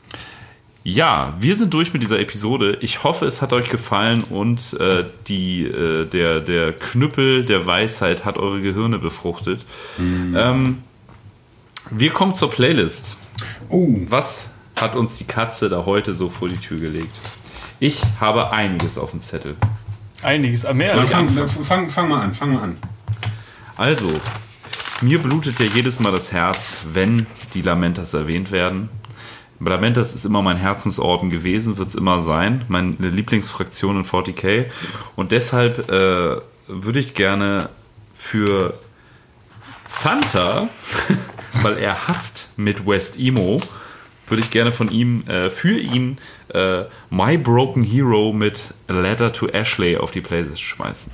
Ja, 0.89 1.35
wir 1.39 1.55
sind 1.55 1.74
durch 1.74 1.93
mit 1.93 2.01
dieser 2.01 2.19
Episode. 2.19 2.78
Ich 2.81 3.05
hoffe, 3.05 3.27
es 3.27 3.43
hat 3.43 3.52
euch 3.52 3.69
gefallen 3.69 4.24
und 4.24 4.73
äh, 4.81 5.05
die, 5.27 5.65
äh, 5.65 6.06
der, 6.06 6.40
der 6.40 6.73
Knüppel 6.73 7.44
der 7.44 7.66
Weisheit 7.66 8.24
hat 8.24 8.39
eure 8.39 8.62
Gehirne 8.62 8.98
befruchtet. 8.98 9.66
Ähm, 9.98 10.78
wir 11.90 12.10
kommen 12.12 12.32
zur 12.32 12.51
Playlist. 12.51 13.19
Oh, 13.69 13.97
Was 14.09 14.48
hat 14.77 14.97
uns 14.97 15.19
die 15.19 15.24
Katze 15.24 15.69
da 15.69 15.85
heute 15.85 16.15
so 16.15 16.31
vor 16.31 16.48
die 16.48 16.56
Tür 16.56 16.78
gelegt? 16.78 17.20
Ich 17.81 18.01
habe 18.19 18.51
einiges 18.51 18.97
auf 18.97 19.10
dem 19.10 19.20
Zettel. 19.20 19.56
Einiges, 20.23 20.65
ah, 20.65 20.73
mehr 20.73 20.94
als 20.94 21.05
fang, 21.05 21.28
fang, 21.48 21.90
fang 21.90 22.09
mal 22.09 22.23
an, 22.23 22.32
fang 22.32 22.55
mal 22.55 22.62
an. 22.62 22.77
Also, 23.77 24.09
mir 25.02 25.19
blutet 25.19 25.60
ja 25.60 25.66
jedes 25.66 26.01
Mal 26.01 26.12
das 26.12 26.32
Herz, 26.32 26.78
wenn 26.90 27.27
die 27.52 27.60
Lamentas 27.60 28.15
erwähnt 28.15 28.51
werden. 28.52 28.89
Lamentas 29.60 30.14
ist 30.14 30.24
immer 30.24 30.43
mein 30.43 30.56
Herzensorden 30.56 31.30
gewesen, 31.30 31.78
wird 31.78 31.89
es 31.89 31.94
immer 31.94 32.20
sein, 32.20 32.64
meine 32.68 32.94
Lieblingsfraktion 32.98 33.97
in 33.97 34.05
40k. 34.05 34.66
Und 35.16 35.32
deshalb 35.32 35.90
äh, 35.90 36.36
würde 36.68 36.98
ich 36.98 37.14
gerne 37.14 37.70
für 38.12 38.74
Santa, 39.86 40.68
weil 41.62 41.78
er 41.78 42.06
hasst 42.06 42.51
Midwest 42.56 43.18
Emo, 43.18 43.60
würde 44.28 44.43
ich 44.43 44.51
gerne 44.51 44.72
von 44.72 44.90
ihm, 44.90 45.26
äh, 45.26 45.51
für 45.51 45.78
ihn, 45.78 46.18
äh, 46.52 46.85
My 47.10 47.39
Broken 47.39 47.82
Hero 47.82 48.32
mit 48.32 48.74
Letter 48.86 49.32
to 49.32 49.48
Ashley 49.48 49.97
auf 49.97 50.10
die 50.10 50.20
Playlist 50.20 50.62
schmeißen. 50.62 51.12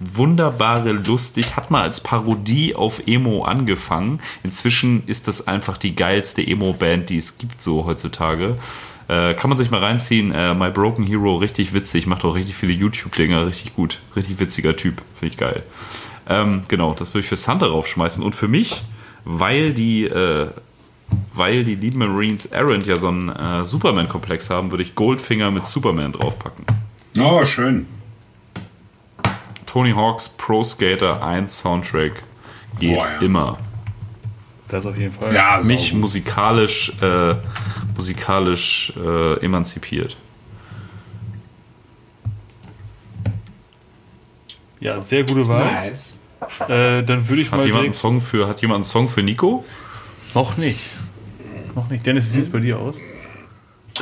Wunderbare, 0.00 0.92
lustig, 0.92 1.56
hat 1.56 1.70
mal 1.70 1.82
als 1.82 2.00
Parodie 2.00 2.74
auf 2.74 3.02
Emo 3.06 3.44
angefangen. 3.44 4.20
Inzwischen 4.42 5.02
ist 5.06 5.28
das 5.28 5.46
einfach 5.46 5.76
die 5.76 5.94
geilste 5.94 6.46
Emo-Band, 6.46 7.10
die 7.10 7.18
es 7.18 7.36
gibt 7.36 7.60
so 7.60 7.84
heutzutage. 7.84 8.56
Äh, 9.08 9.34
kann 9.34 9.50
man 9.50 9.58
sich 9.58 9.70
mal 9.70 9.80
reinziehen. 9.80 10.32
Äh, 10.32 10.54
My 10.54 10.70
Broken 10.70 11.04
Hero, 11.04 11.36
richtig 11.36 11.74
witzig, 11.74 12.06
macht 12.06 12.24
auch 12.24 12.34
richtig 12.34 12.54
viele 12.54 12.72
YouTube-Dinger, 12.72 13.46
richtig 13.46 13.74
gut. 13.74 13.98
Richtig 14.16 14.40
witziger 14.40 14.76
Typ, 14.76 15.02
finde 15.18 15.34
ich 15.34 15.36
geil. 15.36 15.64
Ähm, 16.28 16.62
genau, 16.68 16.94
das 16.96 17.10
würde 17.12 17.20
ich 17.20 17.26
für 17.26 17.36
Santa 17.36 17.66
raufschmeißen. 17.66 18.22
Und 18.22 18.34
für 18.34 18.48
mich, 18.48 18.82
weil 19.24 19.74
die, 19.74 20.04
äh, 20.04 20.48
weil 21.34 21.64
die 21.64 21.74
lieben 21.74 21.98
Marines 21.98 22.46
Errant 22.46 22.86
ja 22.86 22.96
so 22.96 23.08
einen 23.08 23.28
äh, 23.28 23.64
Superman-Komplex 23.64 24.48
haben, 24.48 24.70
würde 24.70 24.84
ich 24.84 24.94
Goldfinger 24.94 25.50
mit 25.50 25.66
Superman 25.66 26.12
draufpacken. 26.12 26.64
Oh, 27.18 27.44
schön. 27.44 27.86
Tony 29.70 29.92
Hawks 29.92 30.28
Pro 30.28 30.64
Skater 30.64 31.22
1 31.22 31.58
Soundtrack 31.60 32.24
geht 32.80 32.96
Boah, 32.96 33.06
ja. 33.06 33.20
immer. 33.20 33.58
Das 34.66 34.84
auf 34.84 34.98
jeden 34.98 35.14
Fall. 35.14 35.32
Ja, 35.32 35.60
Mich 35.62 35.94
musikalisch, 35.94 36.92
äh, 37.00 37.36
musikalisch 37.96 38.92
äh, 38.96 39.44
emanzipiert. 39.44 40.16
Ja, 44.80 45.00
sehr 45.00 45.22
gute 45.22 45.46
Wahl. 45.46 45.64
Nice. 45.72 46.14
Äh, 46.66 47.04
dann 47.04 47.28
würde 47.28 47.42
ich 47.42 47.52
Hat 47.52 47.58
mal 47.60 47.66
jemand, 47.66 47.84
einen. 47.84 47.92
Song 47.92 48.20
für, 48.20 48.48
hat 48.48 48.60
jemand 48.62 48.78
einen 48.78 48.84
Song 48.84 49.08
für 49.08 49.22
Nico? 49.22 49.64
Noch 50.34 50.56
nicht. 50.56 50.80
Noch 51.76 51.88
nicht. 51.88 52.04
Dennis, 52.04 52.26
wie 52.26 52.32
sieht 52.32 52.42
es 52.42 52.50
bei 52.50 52.58
dir 52.58 52.76
aus? 52.80 52.96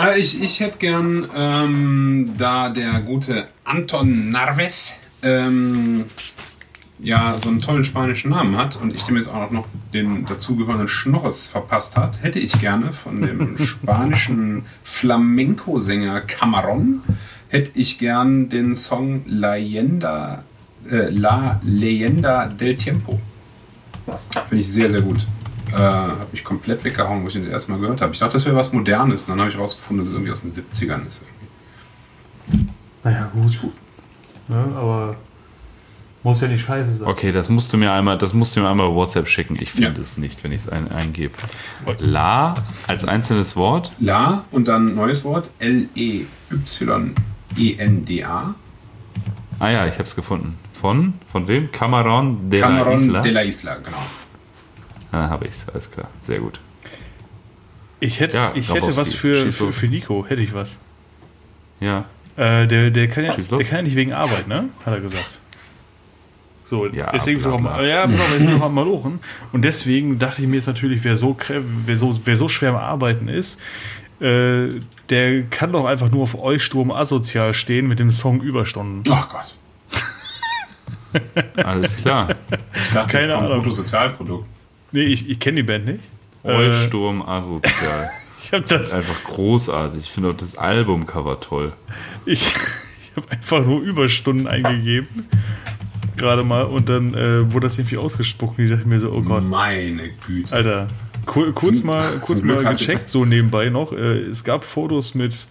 Äh, 0.00 0.18
Ich, 0.18 0.40
ich 0.40 0.60
hätte 0.60 0.78
gern, 0.78 1.28
ähm, 1.36 2.34
da 2.38 2.70
der 2.70 3.00
gute 3.00 3.48
Anton 3.64 4.30
Narves 4.30 4.92
ähm, 5.22 6.04
ja 6.98 7.36
so 7.42 7.48
einen 7.48 7.60
tollen 7.60 7.84
spanischen 7.84 8.30
Namen 8.30 8.56
hat 8.56 8.76
und 8.76 8.94
ich 8.94 9.04
dem 9.04 9.16
jetzt 9.16 9.28
auch 9.28 9.50
noch 9.50 9.66
den 9.92 10.26
dazugehörigen 10.26 10.88
Schnorres 10.88 11.46
verpasst 11.46 11.96
hat, 11.96 12.22
hätte 12.22 12.38
ich 12.38 12.60
gerne 12.60 12.92
von 12.92 13.20
dem 13.20 13.58
spanischen 13.64 14.66
Flamenco-Sänger 14.82 16.20
Camarón, 16.20 17.00
hätte 17.48 17.70
ich 17.74 17.98
gern 17.98 18.48
den 18.48 18.76
Song 18.76 19.22
La 19.26 19.54
Leyenda, 19.54 20.44
äh, 20.90 21.08
La 21.10 21.60
Leyenda 21.62 22.46
del 22.46 22.76
Tiempo. 22.76 23.20
Finde 24.48 24.62
ich 24.62 24.72
sehr, 24.72 24.90
sehr 24.90 25.02
gut. 25.02 25.26
Äh, 25.72 25.76
habe 25.76 26.26
ich 26.32 26.42
komplett 26.42 26.82
weggehauen, 26.84 27.22
wo 27.22 27.26
ich 27.26 27.34
den 27.34 27.44
das 27.44 27.52
erste 27.52 27.72
Mal 27.72 27.80
gehört 27.80 28.00
habe. 28.00 28.14
Ich 28.14 28.18
dachte, 28.20 28.34
das 28.34 28.46
wäre 28.46 28.56
was 28.56 28.72
Modernes. 28.72 29.24
Und 29.24 29.30
dann 29.30 29.40
habe 29.40 29.50
ich 29.50 29.58
rausgefunden, 29.58 30.04
dass 30.04 30.08
es 30.08 30.14
irgendwie 30.14 30.32
aus 30.32 30.42
den 30.42 30.50
70ern 30.50 31.06
ist. 31.06 31.22
Irgendwie. 32.48 32.72
Naja, 33.04 33.30
gut. 33.34 33.72
Ja, 34.48 34.64
aber 34.76 35.16
muss 36.22 36.40
ja 36.40 36.48
nicht 36.48 36.64
scheiße 36.64 36.94
sein. 36.96 37.08
Okay, 37.08 37.32
das 37.32 37.48
musst 37.48 37.72
du 37.72 37.76
mir 37.76 37.92
einmal, 37.92 38.18
das 38.18 38.34
musst 38.34 38.56
du 38.56 38.60
mir 38.60 38.68
einmal 38.68 38.92
WhatsApp 38.94 39.28
schicken. 39.28 39.56
Ich 39.60 39.70
finde 39.72 39.92
Ja. 40.00 40.02
es 40.02 40.18
nicht, 40.18 40.42
wenn 40.44 40.52
ich 40.52 40.62
es 40.62 40.68
ein, 40.68 40.90
eingebe. 40.90 41.34
La 42.00 42.54
als 42.86 43.04
einzelnes 43.04 43.54
Wort. 43.56 43.92
La 44.00 44.44
und 44.50 44.66
dann 44.68 44.94
neues 44.94 45.24
Wort. 45.24 45.48
L-E-Y-E-N-D-A. 47.56 48.54
Ah 49.60 49.68
ja, 49.70 49.86
ich 49.86 49.94
habe 49.94 50.04
es 50.04 50.14
gefunden. 50.14 50.56
Von? 50.80 51.14
Von 51.32 51.48
wem? 51.48 51.70
Camarón 51.72 52.48
de 52.50 52.60
la 52.60 52.66
Camarón 52.68 52.94
Isla. 52.94 53.20
de 53.20 53.30
la 53.32 53.42
Isla, 53.44 53.74
genau. 53.76 54.02
Ah, 55.10 55.28
habe 55.28 55.46
ich 55.46 55.52
es, 55.54 55.68
alles 55.68 55.90
klar. 55.90 56.08
Sehr 56.22 56.38
gut. 56.38 56.60
Ich 58.00 58.20
hätte, 58.20 58.36
Ja, 58.36 58.52
ich 58.54 58.72
hätte 58.72 58.96
was 58.96 59.12
für, 59.12 59.50
für, 59.50 59.72
für 59.72 59.86
Nico, 59.88 60.24
hätte 60.28 60.40
ich 60.42 60.54
was. 60.54 60.78
Ja, 61.80 62.04
Äh, 62.38 62.68
der, 62.68 62.90
der, 62.90 63.08
kann 63.08 63.24
ja, 63.24 63.34
der 63.34 63.64
kann 63.64 63.76
ja 63.78 63.82
nicht 63.82 63.96
wegen 63.96 64.12
Arbeit, 64.12 64.46
ne? 64.46 64.68
Hat 64.86 64.94
er 64.94 65.00
gesagt. 65.00 65.40
So, 66.64 66.86
Ja, 66.86 67.10
deswegen 67.10 67.42
bla, 67.42 67.56
bla. 67.56 67.82
ja, 67.82 68.04
auf, 68.04 68.12
er 68.12 68.36
ist 68.36 68.48
noch 68.48 68.62
am 68.62 68.74
Malochen. 68.74 69.18
Und 69.52 69.62
deswegen 69.62 70.18
dachte 70.20 70.42
ich 70.42 70.48
mir 70.48 70.56
jetzt 70.56 70.66
natürlich, 70.66 71.02
wer 71.02 71.16
so, 71.16 71.36
wer 71.86 71.96
so, 71.96 72.20
wer 72.24 72.36
so 72.36 72.48
schwer 72.48 72.70
am 72.70 72.76
Arbeiten 72.76 73.26
ist, 73.26 73.58
äh, 74.20 74.68
der 75.08 75.42
kann 75.50 75.72
doch 75.72 75.86
einfach 75.86 76.10
nur 76.12 76.22
auf 76.22 76.38
euch 76.38 76.62
Sturm 76.62 76.92
asozial 76.92 77.54
stehen 77.54 77.88
mit 77.88 77.98
dem 77.98 78.12
Song 78.12 78.40
Überstunden. 78.40 79.02
Ach 79.12 79.28
Gott. 79.30 79.54
alles 81.64 81.96
klar. 81.96 82.28
Ich 82.74 82.90
dachte, 82.90 83.18
Keine 83.18 83.34
Ahnung. 83.34 83.62
Bruttosozialprodukt. 83.62 84.46
Nee, 84.92 85.02
ich, 85.04 85.28
ich 85.28 85.40
kenne 85.40 85.56
die 85.56 85.62
Band 85.64 85.86
nicht. 85.86 86.00
Äh, 86.44 86.52
Eusturm 86.52 87.20
asozial. 87.22 88.10
Ich 88.48 88.52
habe 88.52 88.64
das, 88.66 88.92
Einfach 88.92 89.24
großartig. 89.24 90.04
Ich 90.04 90.10
finde 90.10 90.30
auch 90.30 90.36
das 90.36 90.56
Albumcover 90.56 91.38
toll. 91.40 91.72
ich, 92.24 92.42
ich 92.46 93.16
habe 93.16 93.30
einfach 93.30 93.64
nur 93.64 93.80
Überstunden 93.82 94.46
eingegeben. 94.46 95.08
Gerade 96.16 96.44
mal. 96.44 96.62
Und 96.62 96.88
dann 96.88 97.12
äh, 97.14 97.52
wurde 97.52 97.66
das 97.66 97.78
irgendwie 97.78 97.98
ausgespuckt. 97.98 98.58
Und 98.58 98.64
ich 98.64 98.70
dachte 98.70 98.88
mir 98.88 98.98
so, 98.98 99.12
oh 99.12 99.20
Gott. 99.22 99.44
Meine 99.44 100.08
Güte. 100.26 100.52
Alter, 100.54 100.86
ku 101.26 101.52
kurz 101.52 101.78
Zum- 101.78 101.86
mal, 101.88 102.18
kurz 102.20 102.42
mal 102.42 102.64
gecheckt, 102.64 103.10
so 103.10 103.24
nebenbei 103.24 103.68
noch. 103.68 103.92
Äh, 103.92 104.20
es 104.22 104.42
gab 104.44 104.64
Fotos 104.64 105.14
mit, 105.14 105.46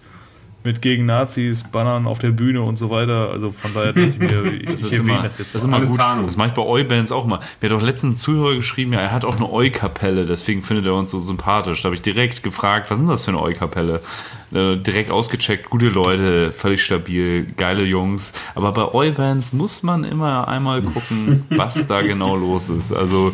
mit 0.64 0.82
gegen 0.82 1.06
Nazis, 1.06 1.62
Bannern 1.62 2.06
auf 2.06 2.18
der 2.18 2.30
Bühne 2.30 2.62
und 2.62 2.76
so 2.76 2.90
weiter. 2.90 3.30
Also 3.30 3.52
von 3.52 3.72
daher 3.74 3.92
dachte 3.92 4.08
ich 4.08 4.18
mir, 4.18 4.52
ich, 4.52 4.66
Das 4.66 4.82
erwähne 4.84 4.96
immer, 5.00 5.22
das 5.22 5.38
jetzt 5.38 5.54
das 5.54 5.62
ist 5.62 5.62
mal. 5.62 5.68
immer 5.68 5.76
Alles 5.76 5.88
gut. 5.90 5.98
Tarnung. 5.98 6.24
Das 6.26 6.36
mache 6.36 6.48
ich 6.48 6.54
bei 6.54 6.62
Eu-Bands 6.62 7.12
auch 7.12 7.26
mal. 7.26 7.38
Mir 7.60 7.70
hat 7.70 7.76
doch 7.76 7.82
letztens 7.82 8.14
ein 8.14 8.16
Zuhörer 8.16 8.56
geschrieben, 8.56 8.92
ja, 8.92 9.00
er 9.00 9.12
hat 9.12 9.24
auch 9.24 9.36
eine 9.36 9.48
Eu-Kapelle, 9.50 10.26
deswegen 10.26 10.62
findet 10.62 10.86
er 10.86 10.94
uns 10.94 11.10
so 11.10 11.20
sympathisch. 11.20 11.80
Da 11.82 11.86
habe 11.86 11.94
ich 11.94 12.02
direkt 12.02 12.42
gefragt, 12.42 12.90
was 12.90 12.98
ist 13.00 13.08
das 13.08 13.24
für 13.24 13.30
eine 13.30 13.40
Eu-Kapelle? 13.40 14.00
Äh, 14.52 14.76
direkt 14.76 15.10
ausgecheckt, 15.10 15.68
gute 15.70 15.88
Leute, 15.90 16.52
völlig 16.52 16.82
stabil, 16.82 17.46
geile 17.56 17.84
Jungs. 17.84 18.32
Aber 18.54 18.72
bei 18.72 18.92
Eu-Bands 18.94 19.52
muss 19.52 19.82
man 19.82 20.04
immer 20.04 20.48
einmal 20.48 20.82
gucken, 20.82 21.44
was 21.50 21.86
da 21.86 22.02
genau 22.02 22.34
los 22.36 22.68
ist. 22.68 22.92
Also 22.92 23.32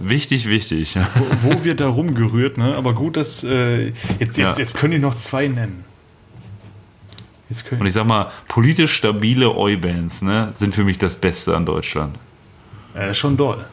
Wichtig, 0.00 0.48
wichtig. 0.48 0.96
Wo, 1.42 1.50
wo 1.50 1.64
wird 1.64 1.80
da 1.80 1.86
rumgerührt, 1.86 2.56
ne? 2.56 2.74
Aber 2.76 2.94
gut, 2.94 3.18
dass 3.18 3.44
äh, 3.44 3.88
jetzt, 3.88 4.20
jetzt, 4.20 4.38
Ja. 4.38 4.54
jetzt 4.56 4.74
können 4.78 4.92
die 4.92 4.98
noch 4.98 5.16
zwei 5.18 5.48
nennen. 5.48 5.84
Jetzt 7.52 7.66
können 7.66 7.82
Und 7.82 7.86
ich 7.86 7.92
sag 7.92 8.06
mal, 8.06 8.30
politisch 8.48 8.94
stabile 8.94 9.54
Oi-Bands 9.54 10.22
ne, 10.22 10.52
sind 10.54 10.74
für 10.74 10.84
mich 10.84 10.96
das 10.96 11.16
Beste 11.16 11.54
an 11.54 11.66
Deutschland. 11.66 12.16
äh, 12.94 13.12
schon 13.12 13.36
doll. 13.36 13.66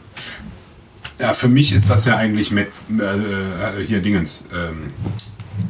Ja, 1.17 1.33
für 1.33 1.47
mich 1.47 1.71
ist 1.71 1.89
das 1.89 2.03
ja 2.03 2.17
eigentlich 2.17 2.51
Met, 2.51 2.67
äh, 2.89 3.81
hier 3.85 4.01
Dingens. 4.01 4.49
Ähm, 4.53 4.91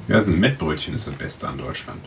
ja, 0.07 0.17
ein 0.17 0.39
Mettbrötchen 0.39 0.95
ist 0.95 1.05
das 1.05 1.13
Beste 1.13 1.47
an 1.47 1.59
Deutschland. 1.59 1.99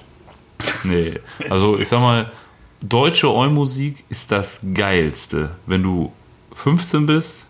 Nee, 0.83 1.21
also 1.49 1.79
ich 1.79 1.87
sag 1.87 2.01
mal, 2.01 2.33
deutsche 2.81 3.31
Oi-Musik 3.31 4.03
ist 4.09 4.33
das 4.33 4.59
Geilste, 4.75 5.51
wenn 5.67 5.85
du 5.85 6.13
15 6.57 7.07
bist 7.07 7.47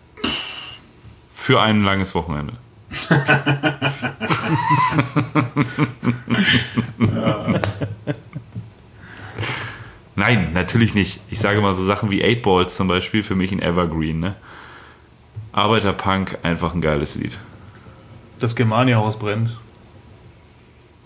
für 1.33 1.59
ein 1.59 1.81
langes 1.81 2.13
Wochenende. 2.13 2.53
Nein, 10.15 10.53
natürlich 10.53 10.93
nicht. 10.93 11.19
Ich 11.29 11.39
sage 11.39 11.59
mal 11.61 11.73
so 11.73 11.83
Sachen 11.83 12.11
wie 12.11 12.23
8 12.23 12.43
Balls 12.43 12.75
zum 12.75 12.87
Beispiel, 12.87 13.23
für 13.23 13.35
mich 13.35 13.51
ein 13.51 13.61
Evergreen. 13.61 14.19
Ne? 14.19 14.35
Arbeiterpunk, 15.51 16.37
einfach 16.43 16.73
ein 16.73 16.81
geiles 16.81 17.15
Lied. 17.15 17.37
Das 18.39 18.55
Germania-Haus 18.55 19.17
brennt. 19.17 19.57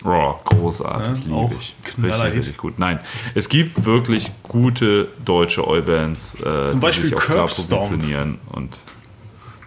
Oh, 0.04 0.34
großartig, 0.44 1.26
Ja, 1.26 1.40
liebe 1.42 1.56
ich. 1.58 1.74
Richtig, 2.00 2.22
richtig 2.34 2.56
gut. 2.56 2.78
Nein, 2.78 3.00
es 3.34 3.48
gibt 3.48 3.84
wirklich 3.84 4.30
gute 4.44 5.08
deutsche 5.24 5.66
Oi-Bands, 5.66 6.36
äh, 6.40 6.66
Zum 6.66 6.80
Beispiel 6.80 7.04
die 7.04 7.08
sich 7.10 7.16
auch 7.16 7.20
klar 7.24 7.38
Curbstomp. 7.38 7.80
positionieren. 7.82 8.38
Und 8.52 8.80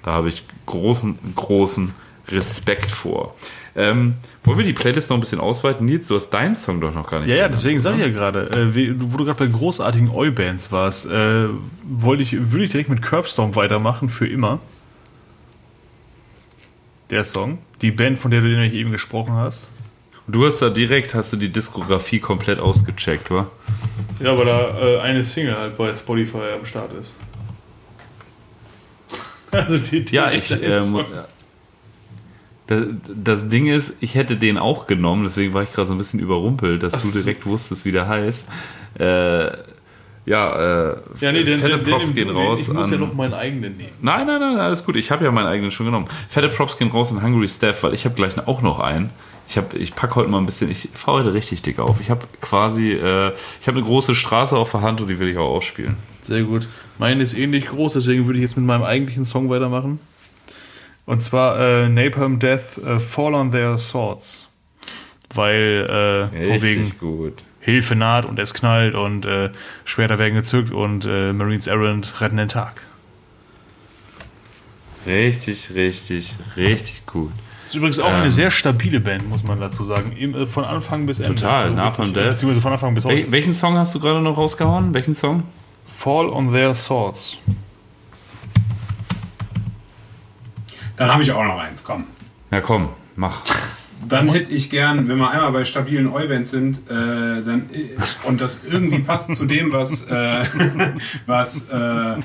da 0.03 0.11
habe 0.13 0.29
ich 0.29 0.43
großen, 0.67 1.17
großen 1.35 1.93
Respekt 2.29 2.91
vor. 2.91 3.35
Ähm, 3.75 4.15
wollen 4.43 4.57
wir 4.57 4.65
die 4.65 4.73
Playlist 4.73 5.09
noch 5.09 5.17
ein 5.17 5.19
bisschen 5.19 5.39
ausweiten? 5.39 5.85
Nils, 5.85 6.07
du 6.07 6.15
hast 6.15 6.29
deinen 6.31 6.55
Song 6.55 6.81
doch 6.81 6.93
noch 6.93 7.09
gar 7.09 7.19
nicht 7.19 7.29
Ja, 7.29 7.35
ja, 7.35 7.47
deswegen 7.47 7.79
sage 7.79 7.97
ich 7.97 8.03
ja 8.03 8.09
gerade, 8.09 8.49
äh, 8.49 8.99
wo 8.99 9.17
du 9.17 9.25
gerade 9.25 9.37
bei 9.37 9.47
großartigen 9.47 10.09
Oi-Bands 10.09 10.71
warst, 10.71 11.05
äh, 11.05 11.47
wollte 11.83 12.23
ich, 12.23 12.51
würde 12.51 12.65
ich 12.65 12.71
direkt 12.71 12.89
mit 12.89 13.01
Curbstomp 13.01 13.55
weitermachen 13.55 14.09
für 14.09 14.27
immer. 14.27 14.59
Der 17.11 17.23
Song. 17.23 17.59
Die 17.81 17.91
Band, 17.91 18.17
von 18.17 18.31
der 18.31 18.41
du 18.41 18.47
nämlich 18.47 18.73
eben 18.73 18.91
gesprochen 18.91 19.33
hast. 19.33 19.69
Du 20.27 20.45
hast 20.45 20.59
da 20.59 20.69
direkt, 20.69 21.13
hast 21.13 21.33
du 21.33 21.37
die 21.37 21.49
Diskografie 21.49 22.19
komplett 22.19 22.59
ausgecheckt, 22.59 23.29
wa? 23.31 23.47
Ja, 24.19 24.37
weil 24.37 24.45
da 24.45 24.79
äh, 24.79 24.99
eine 25.01 25.23
Single 25.23 25.57
halt 25.57 25.77
bei 25.77 25.93
Spotify 25.93 26.53
am 26.57 26.65
Start 26.65 26.93
ist. 26.93 27.15
Also 29.51 29.77
die, 29.77 30.05
die 30.05 30.15
Ja, 30.15 30.31
ich. 30.31 30.49
Ähm. 30.49 31.03
Das, 32.71 32.85
das 33.23 33.47
Ding 33.49 33.67
ist, 33.67 33.95
ich 33.99 34.15
hätte 34.15 34.37
den 34.37 34.57
auch 34.57 34.87
genommen, 34.87 35.23
deswegen 35.23 35.53
war 35.53 35.63
ich 35.63 35.73
gerade 35.73 35.87
so 35.87 35.93
ein 35.93 35.97
bisschen 35.97 36.21
überrumpelt, 36.21 36.81
dass 36.83 36.93
Ach 36.93 37.01
du 37.01 37.11
direkt 37.11 37.45
wusstest, 37.45 37.83
wie 37.83 37.91
der 37.91 38.07
heißt. 38.07 38.47
Äh, 38.97 39.51
ja, 40.25 40.91
äh, 40.91 40.95
ja, 41.19 41.31
nee, 41.31 41.43
den, 41.43 41.59
fette 41.59 41.79
den, 41.79 41.91
Props 41.91 42.07
den, 42.07 42.15
gehen 42.15 42.29
raus 42.29 42.61
Ich 42.61 42.67
muss 42.69 42.87
an. 42.87 42.93
ja 42.93 42.99
noch 42.99 43.13
meinen 43.13 43.33
eigenen 43.33 43.75
nehmen. 43.75 43.91
Nein, 44.01 44.25
nein, 44.25 44.39
nein, 44.39 44.57
alles 44.57 44.85
gut. 44.85 44.95
Ich 44.95 45.11
habe 45.11 45.25
ja 45.25 45.31
meinen 45.31 45.47
eigenen 45.47 45.71
schon 45.71 45.87
genommen. 45.87 46.05
Fette 46.29 46.47
Props 46.47 46.77
gehen 46.77 46.91
raus 46.91 47.11
an 47.11 47.21
Hungry 47.21 47.49
Steph, 47.49 47.83
weil 47.83 47.93
ich 47.93 48.05
habe 48.05 48.15
gleich 48.15 48.37
auch 48.47 48.61
noch 48.61 48.79
einen. 48.79 49.09
Ich, 49.49 49.57
hab, 49.57 49.73
ich 49.73 49.93
packe 49.95 50.15
heute 50.15 50.29
mal 50.29 50.37
ein 50.37 50.45
bisschen, 50.45 50.71
ich 50.71 50.87
fahre 50.93 51.19
heute 51.19 51.33
richtig 51.33 51.63
dick 51.63 51.79
auf. 51.79 51.99
Ich 51.99 52.09
habe 52.09 52.25
quasi, 52.39 52.91
äh, 52.93 53.33
ich 53.59 53.67
habe 53.67 53.79
eine 53.79 53.85
große 53.85 54.15
Straße 54.15 54.55
auf 54.55 54.71
der 54.71 54.81
Hand 54.81 55.01
und 55.01 55.09
die 55.09 55.19
will 55.19 55.27
ich 55.27 55.37
auch 55.37 55.49
ausspielen. 55.49 55.97
Sehr 56.21 56.43
gut. 56.43 56.69
Meine 56.99 57.23
ist 57.23 57.37
ähnlich 57.37 57.65
groß, 57.65 57.93
deswegen 57.93 58.27
würde 58.27 58.37
ich 58.37 58.43
jetzt 58.43 58.55
mit 58.55 58.65
meinem 58.65 58.83
eigentlichen 58.83 59.25
Song 59.25 59.49
weitermachen. 59.49 59.99
Und 61.05 61.21
zwar 61.21 61.59
äh, 61.59 61.89
Napalm 61.89 62.39
Death 62.39 62.77
äh, 62.85 62.99
Fall 62.99 63.33
on 63.33 63.51
Their 63.51 63.77
Swords. 63.77 64.47
Weil, 65.33 66.29
äh, 66.33 66.53
Richtig 66.53 66.99
gut. 66.99 67.43
Hilfe 67.59 67.95
naht 67.95 68.25
und 68.25 68.39
es 68.39 68.53
knallt 68.53 68.95
und 68.95 69.25
äh, 69.25 69.49
Schwerter 69.85 70.17
werden 70.17 70.33
gezückt 70.33 70.71
und 70.71 71.05
äh, 71.05 71.31
Marines 71.31 71.67
Errant 71.67 72.19
retten 72.19 72.37
den 72.37 72.47
Tag. 72.49 72.81
Richtig, 75.05 75.73
richtig, 75.73 76.35
richtig 76.57 77.05
gut. 77.05 77.31
Das 77.61 77.71
ist 77.71 77.75
übrigens 77.75 77.99
auch 77.99 78.09
Ähm. 78.09 78.15
eine 78.21 78.31
sehr 78.31 78.51
stabile 78.51 78.99
Band, 78.99 79.29
muss 79.29 79.43
man 79.43 79.59
dazu 79.59 79.83
sagen. 79.83 80.15
Äh, 80.17 80.45
von 80.45 80.63
Anfang 80.65 81.05
bis 81.05 81.19
Ende. 81.19 81.35
Total, 81.35 81.71
Napalm 81.71 82.09
wirklich, 82.09 82.23
Death. 82.23 82.31
Beziehungsweise 82.33 82.61
von 82.61 82.71
Anfang 82.73 82.93
bis 82.95 83.05
heute. 83.05 83.23
Wel 83.23 83.31
welchen 83.31 83.53
Song 83.53 83.77
hast 83.77 83.93
du 83.95 83.99
gerade 83.99 84.21
noch 84.21 84.37
rausgehauen? 84.37 84.93
Welchen 84.93 85.13
Song? 85.13 85.43
Fall 85.85 86.29
on 86.29 86.51
Their 86.51 86.73
Swords. 86.75 87.37
Dann 91.01 91.11
habe 91.13 91.23
ich 91.23 91.31
auch 91.31 91.43
noch 91.43 91.59
eins, 91.59 91.83
komm. 91.83 92.03
Ja, 92.51 92.61
komm, 92.61 92.89
mach. 93.15 93.41
Dann 94.07 94.29
hätte 94.29 94.51
ich 94.51 94.69
gern, 94.69 95.07
wenn 95.07 95.17
wir 95.17 95.31
einmal 95.31 95.51
bei 95.51 95.65
stabilen 95.65 96.07
Oi-Bands 96.07 96.51
sind, 96.51 96.77
äh, 96.89 96.93
dann, 97.43 97.69
äh, 97.71 98.27
und 98.27 98.39
das 98.39 98.65
irgendwie 98.69 98.99
passt 98.99 99.33
zu 99.35 99.45
dem, 99.45 99.71
was, 99.71 100.03
äh, 100.03 100.43
was 101.25 101.69
äh, 101.71 102.17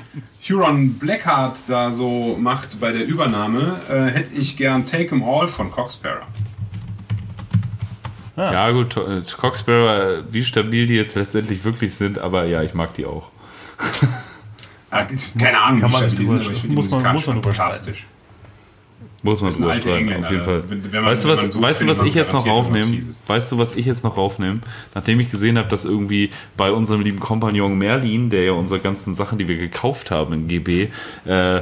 Huron 0.47 0.93
Blackheart 0.99 1.57
da 1.67 1.91
so 1.91 2.37
macht 2.39 2.79
bei 2.79 2.91
der 2.91 3.07
Übernahme, 3.07 3.77
äh, 3.89 4.05
hätte 4.11 4.35
ich 4.35 4.57
gern 4.57 4.85
Take 4.85 5.15
'em 5.15 5.23
All 5.23 5.47
von 5.47 5.71
Coxsparrow. 5.71 6.25
Ja, 8.35 8.69
gut, 8.69 8.95
äh, 8.97 9.23
Coxsparrow, 9.39 10.23
wie 10.29 10.43
stabil 10.45 10.85
die 10.85 10.93
jetzt 10.95 11.15
letztendlich 11.15 11.63
wirklich 11.63 11.95
sind, 11.95 12.19
aber 12.19 12.45
ja, 12.45 12.61
ich 12.61 12.75
mag 12.75 12.93
die 12.93 13.05
auch. 13.07 13.29
Ah, 14.91 15.05
keine 15.39 15.59
Ahnung, 15.61 15.81
Kann 15.81 15.89
wie 15.89 15.93
man 15.93 16.09
die 16.11 16.25
sind, 16.27 16.29
aber 16.29 16.39
ich 16.41 16.47
finde 16.47 16.67
die 16.69 16.75
muss 16.75 16.89
man- 16.91 16.99
musikalisch 16.99 17.13
muss 17.15 17.27
man 17.27 17.35
drüber 17.41 17.55
fantastisch. 17.55 18.05
Muss 19.31 19.41
man 19.41 19.51
drüber 19.51 19.73
streiten, 19.81 20.09
auf 20.23 20.31
jeden 20.31 20.43
Fall. 20.43 20.63
wenn- 20.69 20.83
wenn 20.91 21.01
man- 21.01 21.11
weißt 21.11 21.23
du, 21.25 21.27
was, 21.29 21.41
so 21.53 21.61
weißt 21.61 21.81
du, 21.81 21.87
was 21.87 22.01
ich 22.01 22.13
jetzt 22.15 22.33
noch 22.33 22.45
aufnehme? 22.53 23.01
Weißt 23.27 23.51
du, 23.51 23.57
was 23.57 23.75
ich 23.75 23.85
jetzt 23.85 24.03
noch 24.03 24.17
aufnehme? 24.17 24.59
Nachdem 24.95 25.19
ich 25.19 25.29
gesehen 25.31 25.57
habe, 25.57 25.67
dass 25.69 25.85
irgendwie 25.85 26.29
bei 26.55 26.71
unserem 26.71 27.01
lieben 27.01 27.19
Kompagnon 27.19 27.77
Merlin, 27.77 28.29
der 28.29 28.43
ja 28.43 28.51
unsere 28.53 28.79
ganzen 28.79 29.15
Sachen, 29.15 29.37
die 29.37 29.47
wir 29.47 29.57
gekauft 29.57 30.11
haben 30.11 30.33
in 30.33 30.47
GB, 30.47 30.89
äh, 31.25 31.61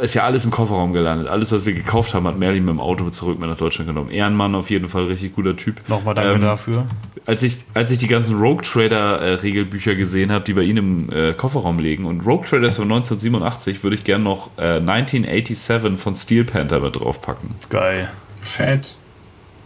ist 0.00 0.14
ja 0.14 0.24
alles 0.24 0.44
im 0.44 0.50
Kofferraum 0.50 0.92
gelandet. 0.92 1.28
Alles, 1.28 1.52
was 1.52 1.66
wir 1.66 1.74
gekauft 1.74 2.14
haben, 2.14 2.26
hat 2.26 2.38
Merlin 2.38 2.64
mit 2.64 2.70
dem 2.70 2.80
Auto 2.80 3.10
zurück 3.10 3.38
mit 3.38 3.48
nach 3.50 3.56
Deutschland 3.58 3.88
genommen. 3.88 4.10
Ehrenmann 4.10 4.54
auf 4.54 4.70
jeden 4.70 4.88
Fall, 4.88 5.04
richtig 5.06 5.34
guter 5.34 5.56
Typ. 5.56 5.86
Nochmal 5.88 6.14
danke 6.14 6.34
Ähm, 6.36 6.40
dafür. 6.40 6.86
als 7.26 7.42
ich, 7.42 7.64
als 7.74 7.90
ich 7.90 7.98
die 7.98 8.06
ganzen 8.06 8.38
Rogue 8.40 8.62
Trader 8.62 9.20
äh, 9.20 9.34
Regelbücher 9.34 9.94
gesehen 9.94 10.32
habe, 10.32 10.44
die 10.44 10.54
bei 10.54 10.62
Ihnen 10.62 11.08
im 11.08 11.12
äh, 11.12 11.32
Kofferraum 11.34 11.78
liegen 11.78 12.06
und 12.06 12.20
Rogue 12.26 12.46
Trader 12.48 12.66
ist 12.68 12.76
von 12.76 12.84
1987, 12.90 13.82
würde 13.82 13.96
ich 13.96 14.04
gerne 14.04 14.24
noch 14.24 14.50
äh, 14.56 14.76
1987 14.78 15.98
von 16.00 16.14
Steel 16.14 16.44
Panther 16.44 16.80
mit 16.80 16.96
draufpacken. 16.96 17.50
Geil. 17.68 18.10
Fett. 18.40 18.96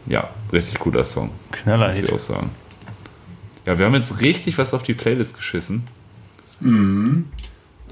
Ja, 0.06 0.30
richtig 0.52 0.80
guter 0.80 1.04
Song, 1.04 1.30
Knaller 1.52 1.86
muss 1.86 1.96
ich 1.96 2.02
Hit. 2.06 2.12
auch 2.12 2.18
sagen. 2.18 2.50
Ja, 3.66 3.78
wir 3.78 3.86
haben 3.86 3.94
jetzt 3.94 4.20
richtig 4.20 4.58
was 4.58 4.74
auf 4.74 4.82
die 4.82 4.94
Playlist 4.94 5.36
geschissen. 5.36 5.86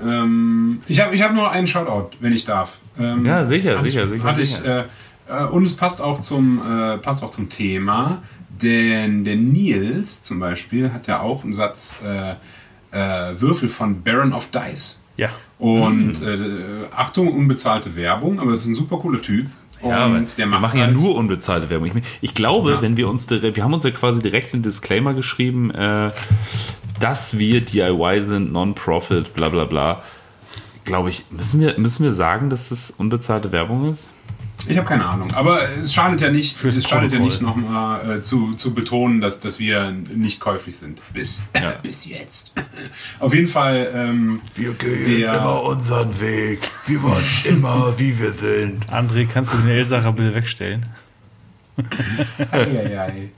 Ähm, 0.04 0.80
ich 0.86 1.00
habe 1.00 1.14
ich 1.14 1.22
hab 1.22 1.32
nur 1.34 1.50
einen 1.50 1.66
Shoutout, 1.66 2.16
wenn 2.20 2.32
ich 2.32 2.44
darf. 2.44 2.78
Ähm, 2.98 3.24
Ja, 3.26 3.44
sicher, 3.44 3.80
sicher, 3.82 4.04
ich, 4.04 4.10
sicher, 4.10 4.24
Hatte 4.24 4.44
sicher. 4.44 4.86
Ich, 5.28 5.32
äh, 5.32 5.44
äh, 5.44 5.46
und 5.46 5.64
es 5.64 5.74
passt 5.76 6.00
auch 6.00 6.20
zum, 6.20 6.60
äh, 6.60 6.98
passt 6.98 7.22
auch 7.24 7.30
zum 7.30 7.48
Thema, 7.48 8.22
denn 8.62 9.24
der 9.24 9.36
Nils 9.36 10.22
zum 10.22 10.38
Beispiel 10.40 10.92
hat 10.92 11.06
ja 11.06 11.20
auch 11.20 11.44
einen 11.44 11.54
Satz 11.54 11.98
äh, 12.04 12.32
äh, 12.92 13.40
Würfel 13.40 13.68
von 13.68 14.02
Baron 14.02 14.32
of 14.32 14.48
Dice. 14.50 14.98
Ja. 15.16 15.28
Und 15.58 16.22
äh, 16.22 16.86
Achtung, 16.96 17.28
unbezahlte 17.28 17.94
Werbung, 17.94 18.40
aber 18.40 18.52
das 18.52 18.62
ist 18.62 18.68
ein 18.68 18.74
super 18.74 18.96
cooler 18.98 19.20
Typ. 19.20 19.46
Und 19.82 19.90
Ja, 19.90 19.96
aber 20.06 20.20
der 20.20 20.36
wir 20.36 20.46
macht 20.46 20.60
machen 20.62 20.78
ja 20.80 20.86
halt- 20.86 20.96
nur 20.96 21.14
unbezahlte 21.14 21.70
Werbung. 21.70 21.86
Ich, 21.88 22.02
ich 22.20 22.34
glaube, 22.34 22.72
Ja. 22.72 22.82
wenn 22.82 22.96
wir 22.98 23.08
uns 23.08 23.30
wir 23.30 23.64
haben 23.64 23.72
uns 23.74 23.84
ja 23.84 23.90
quasi 23.90 24.20
direkt 24.20 24.52
einen 24.52 24.62
Disclaimer 24.62 25.14
geschrieben, 25.14 25.70
äh, 25.70 26.10
dass 27.00 27.38
wir 27.38 27.60
DIY 27.62 28.20
sind, 28.20 28.52
Non-Profit, 28.52 29.34
bla 29.34 29.48
bla 29.48 29.64
bla. 29.64 30.02
Glaube 30.84 31.10
ich, 31.10 31.24
müssen 31.30 31.60
wir, 31.60 31.76
müssen 31.78 32.04
wir 32.04 32.12
sagen, 32.12 32.48
dass 32.50 32.68
das 32.70 32.90
unbezahlte 32.90 33.50
Werbung 33.52 33.88
ist? 33.90 34.12
Ich 34.68 34.76
habe 34.76 34.86
keine 34.86 35.06
Ahnung, 35.06 35.32
aber 35.32 35.58
es 35.78 35.94
schadet 35.94 36.20
ja 36.20 36.30
nicht, 36.30 36.54
Fürs 36.54 36.76
es 36.76 36.86
schadet 36.86 37.12
ja 37.12 37.18
Protokoll. 37.18 37.28
nicht 37.28 37.40
nochmal 37.40 38.18
äh, 38.18 38.22
zu, 38.22 38.52
zu 38.54 38.74
betonen, 38.74 39.22
dass, 39.22 39.40
dass 39.40 39.58
wir 39.58 39.90
nicht 39.90 40.38
käuflich 40.38 40.76
sind. 40.76 41.00
Bis, 41.14 41.42
bis 41.82 42.04
jetzt. 42.04 42.52
Auf 43.20 43.32
jeden 43.34 43.46
Fall, 43.46 43.90
ähm, 43.94 44.40
Wir 44.54 44.72
gehen 44.74 45.04
Der- 45.04 45.62
unseren 45.62 46.20
Weg. 46.20 46.60
Wir 46.86 47.02
wollen 47.02 47.24
immer, 47.44 47.98
wie 47.98 48.18
wir 48.18 48.34
sind. 48.34 48.86
André, 48.92 49.26
kannst 49.26 49.54
du 49.54 49.56
den 49.56 49.68
Elsacher 49.68 50.12
bitte 50.12 50.34
wegstellen? 50.34 50.84
Eieiei. 52.50 53.30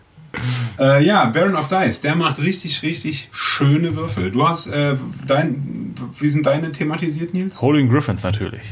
Äh, 0.78 1.04
ja, 1.04 1.26
Baron 1.26 1.56
of 1.56 1.68
Dice, 1.68 2.00
der 2.00 2.16
macht 2.16 2.38
richtig, 2.38 2.82
richtig 2.82 3.28
schöne 3.32 3.94
Würfel. 3.94 4.30
Du 4.30 4.48
hast 4.48 4.68
äh, 4.68 4.96
dein, 5.26 5.94
wie 6.18 6.28
sind 6.28 6.46
deine 6.46 6.72
thematisiert, 6.72 7.34
Nils? 7.34 7.60
Holding 7.60 7.90
Griffins 7.90 8.22
natürlich. 8.22 8.62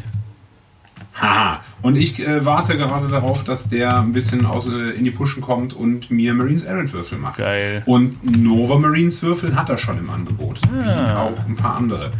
Haha. 1.21 1.61
Und 1.83 1.97
ich 1.97 2.19
äh, 2.27 2.45
warte 2.45 2.77
gerade 2.77 3.09
darauf, 3.09 3.45
dass 3.45 3.69
der 3.69 4.01
ein 4.01 4.13
bisschen 4.13 4.47
aus, 4.47 4.67
äh, 4.67 4.91
in 4.91 5.05
die 5.05 5.11
Puschen 5.11 5.43
kommt 5.43 5.75
und 5.75 6.11
mir 6.11 6.35
Marines 6.35 6.63
Errant 6.63 6.93
Würfel 6.93 7.19
macht. 7.19 7.39
Geil. 7.39 7.83
Und 7.87 8.43
Nova 8.43 8.79
Marines 8.79 9.23
Würfel 9.23 9.55
hat 9.55 9.69
er 9.69 9.79
schon 9.79 9.99
im 9.99 10.09
Angebot. 10.11 10.61
Wie 10.73 11.15
auch 11.15 11.47
ein 11.47 11.57
paar 11.57 11.77
andere. 11.77 12.11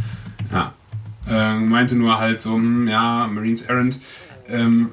Ja. 0.53 0.75
Äh, 1.29 1.59
meinte 1.59 1.95
nur 1.95 2.19
halt 2.19 2.41
so, 2.41 2.55
hm, 2.55 2.89
ja, 2.89 3.27
Marines 3.27 3.63
Errant, 3.63 4.01
ähm, 4.49 4.91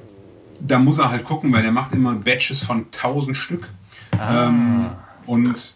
da 0.60 0.80
muss 0.80 1.00
er 1.00 1.12
halt 1.12 1.24
gucken, 1.24 1.52
weil 1.52 1.62
der 1.62 1.72
macht 1.72 1.94
immer 1.94 2.14
Batches 2.14 2.64
von 2.64 2.86
1000 2.92 3.36
Stück. 3.36 3.70
Ähm, 4.22 4.86
und, 5.26 5.76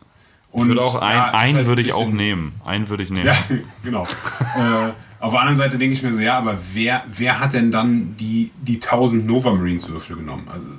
und 0.52 0.62
Ich 0.64 0.68
würde 0.68 0.82
auch 0.82 0.96
ein, 0.96 1.16
ja, 1.18 1.32
einen 1.34 1.56
halt 1.58 1.66
würde 1.68 1.82
ich 1.82 1.94
auch 1.94 2.08
nehmen. 2.10 2.54
Einen 2.66 2.90
würde 2.90 3.04
ich 3.04 3.10
nehmen. 3.10 3.26
Ja, 3.28 3.36
genau. 3.84 4.04
äh, 4.04 4.92
auf 5.20 5.32
der 5.32 5.40
anderen 5.40 5.56
Seite 5.56 5.78
denke 5.78 5.94
ich 5.94 6.02
mir 6.04 6.14
so, 6.14 6.20
ja, 6.22 6.38
aber 6.38 6.58
wer, 6.74 7.04
wer 7.14 7.40
hat 7.40 7.54
denn 7.54 7.72
dann 7.72 8.16
die, 8.18 8.52
die 8.62 8.76
1000 8.76 9.26
Nova 9.26 9.54
Marines 9.54 9.88
Würfel 9.90 10.16
genommen? 10.18 10.48
Also, 10.52 10.70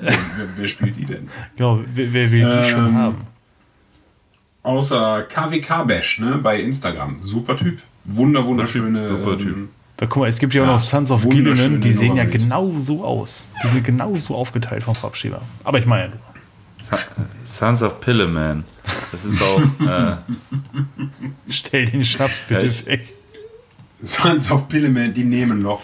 wer, 0.00 0.14
wer, 0.56 0.68
spielt 0.68 0.96
die 0.96 1.06
denn? 1.06 1.28
Genau, 1.56 1.80
wer, 1.92 2.12
wer 2.12 2.32
will 2.32 2.62
die 2.62 2.68
schon 2.70 2.86
Ähm, 2.88 2.94
haben? 2.96 3.16
Außer 4.62 5.22
KWK 5.28 5.84
Bash, 5.86 6.18
ne, 6.20 6.38
bei 6.38 6.60
Instagram. 6.60 7.16
Super 7.20 7.56
Typ. 7.56 7.80
Wunder, 8.04 8.44
wunderschöne. 8.44 9.06
Super 9.06 9.36
Typ. 9.36 9.48
Ähm, 9.56 9.68
Weil, 9.98 10.08
guck 10.08 10.20
mal, 10.22 10.28
es 10.28 10.38
gibt 10.38 10.54
ja 10.54 10.62
auch 10.62 10.66
Ja, 10.66 10.72
noch 10.74 10.80
Sons 10.80 11.10
of 11.10 11.28
Gilliman, 11.28 11.80
die 11.80 11.92
sehen 11.92 12.16
ja 12.16 12.24
genau 12.24 12.72
so 12.78 13.04
aus. 13.04 13.48
Die 13.62 13.66
sind 13.68 13.84
genau 13.84 14.16
so 14.16 14.34
aufgeteilt 14.34 14.82
vom 14.82 14.94
Farbschema. 14.94 15.40
Aber 15.64 15.78
ich 15.78 15.86
meine, 15.86 16.12
Sa- 16.12 16.18
Sons 17.44 17.82
of 17.82 18.00
Pilleman. 18.00 18.64
Das 19.12 19.24
ist 19.24 19.42
auch. 19.42 19.60
Äh, 19.86 20.16
stell 21.48 21.86
den 21.86 22.04
Schnaps 22.04 22.40
bitte 22.48 22.60
Ja, 22.60 22.66
ich- 22.66 22.86
weg. 22.86 23.12
Sons 24.02 24.50
of 24.50 24.68
Pilleman, 24.68 25.14
die 25.14 25.24
nehmen 25.24 25.62
noch. 25.62 25.82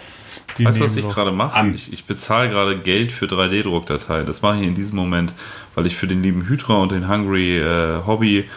Die 0.57 0.65
weißt 0.65 0.79
du, 0.79 0.83
was 0.83 0.95
ich 0.97 1.07
gerade 1.07 1.31
mache? 1.31 1.67
Ich, 1.69 1.91
ich 1.91 2.05
bezahle 2.05 2.49
gerade 2.49 2.77
Geld 2.79 3.11
für 3.11 3.25
3D-Druckdateien. 3.25 4.25
Das 4.25 4.41
mache 4.41 4.57
ich 4.57 4.67
in 4.67 4.75
diesem 4.75 4.95
Moment, 4.97 5.33
weil 5.75 5.87
ich 5.87 5.95
für 5.95 6.07
den 6.07 6.21
lieben 6.21 6.47
Hydra 6.47 6.75
und 6.75 6.91
den 6.91 7.07
Hungry 7.09 7.57
äh, 7.59 8.01
Hobby 8.05 8.49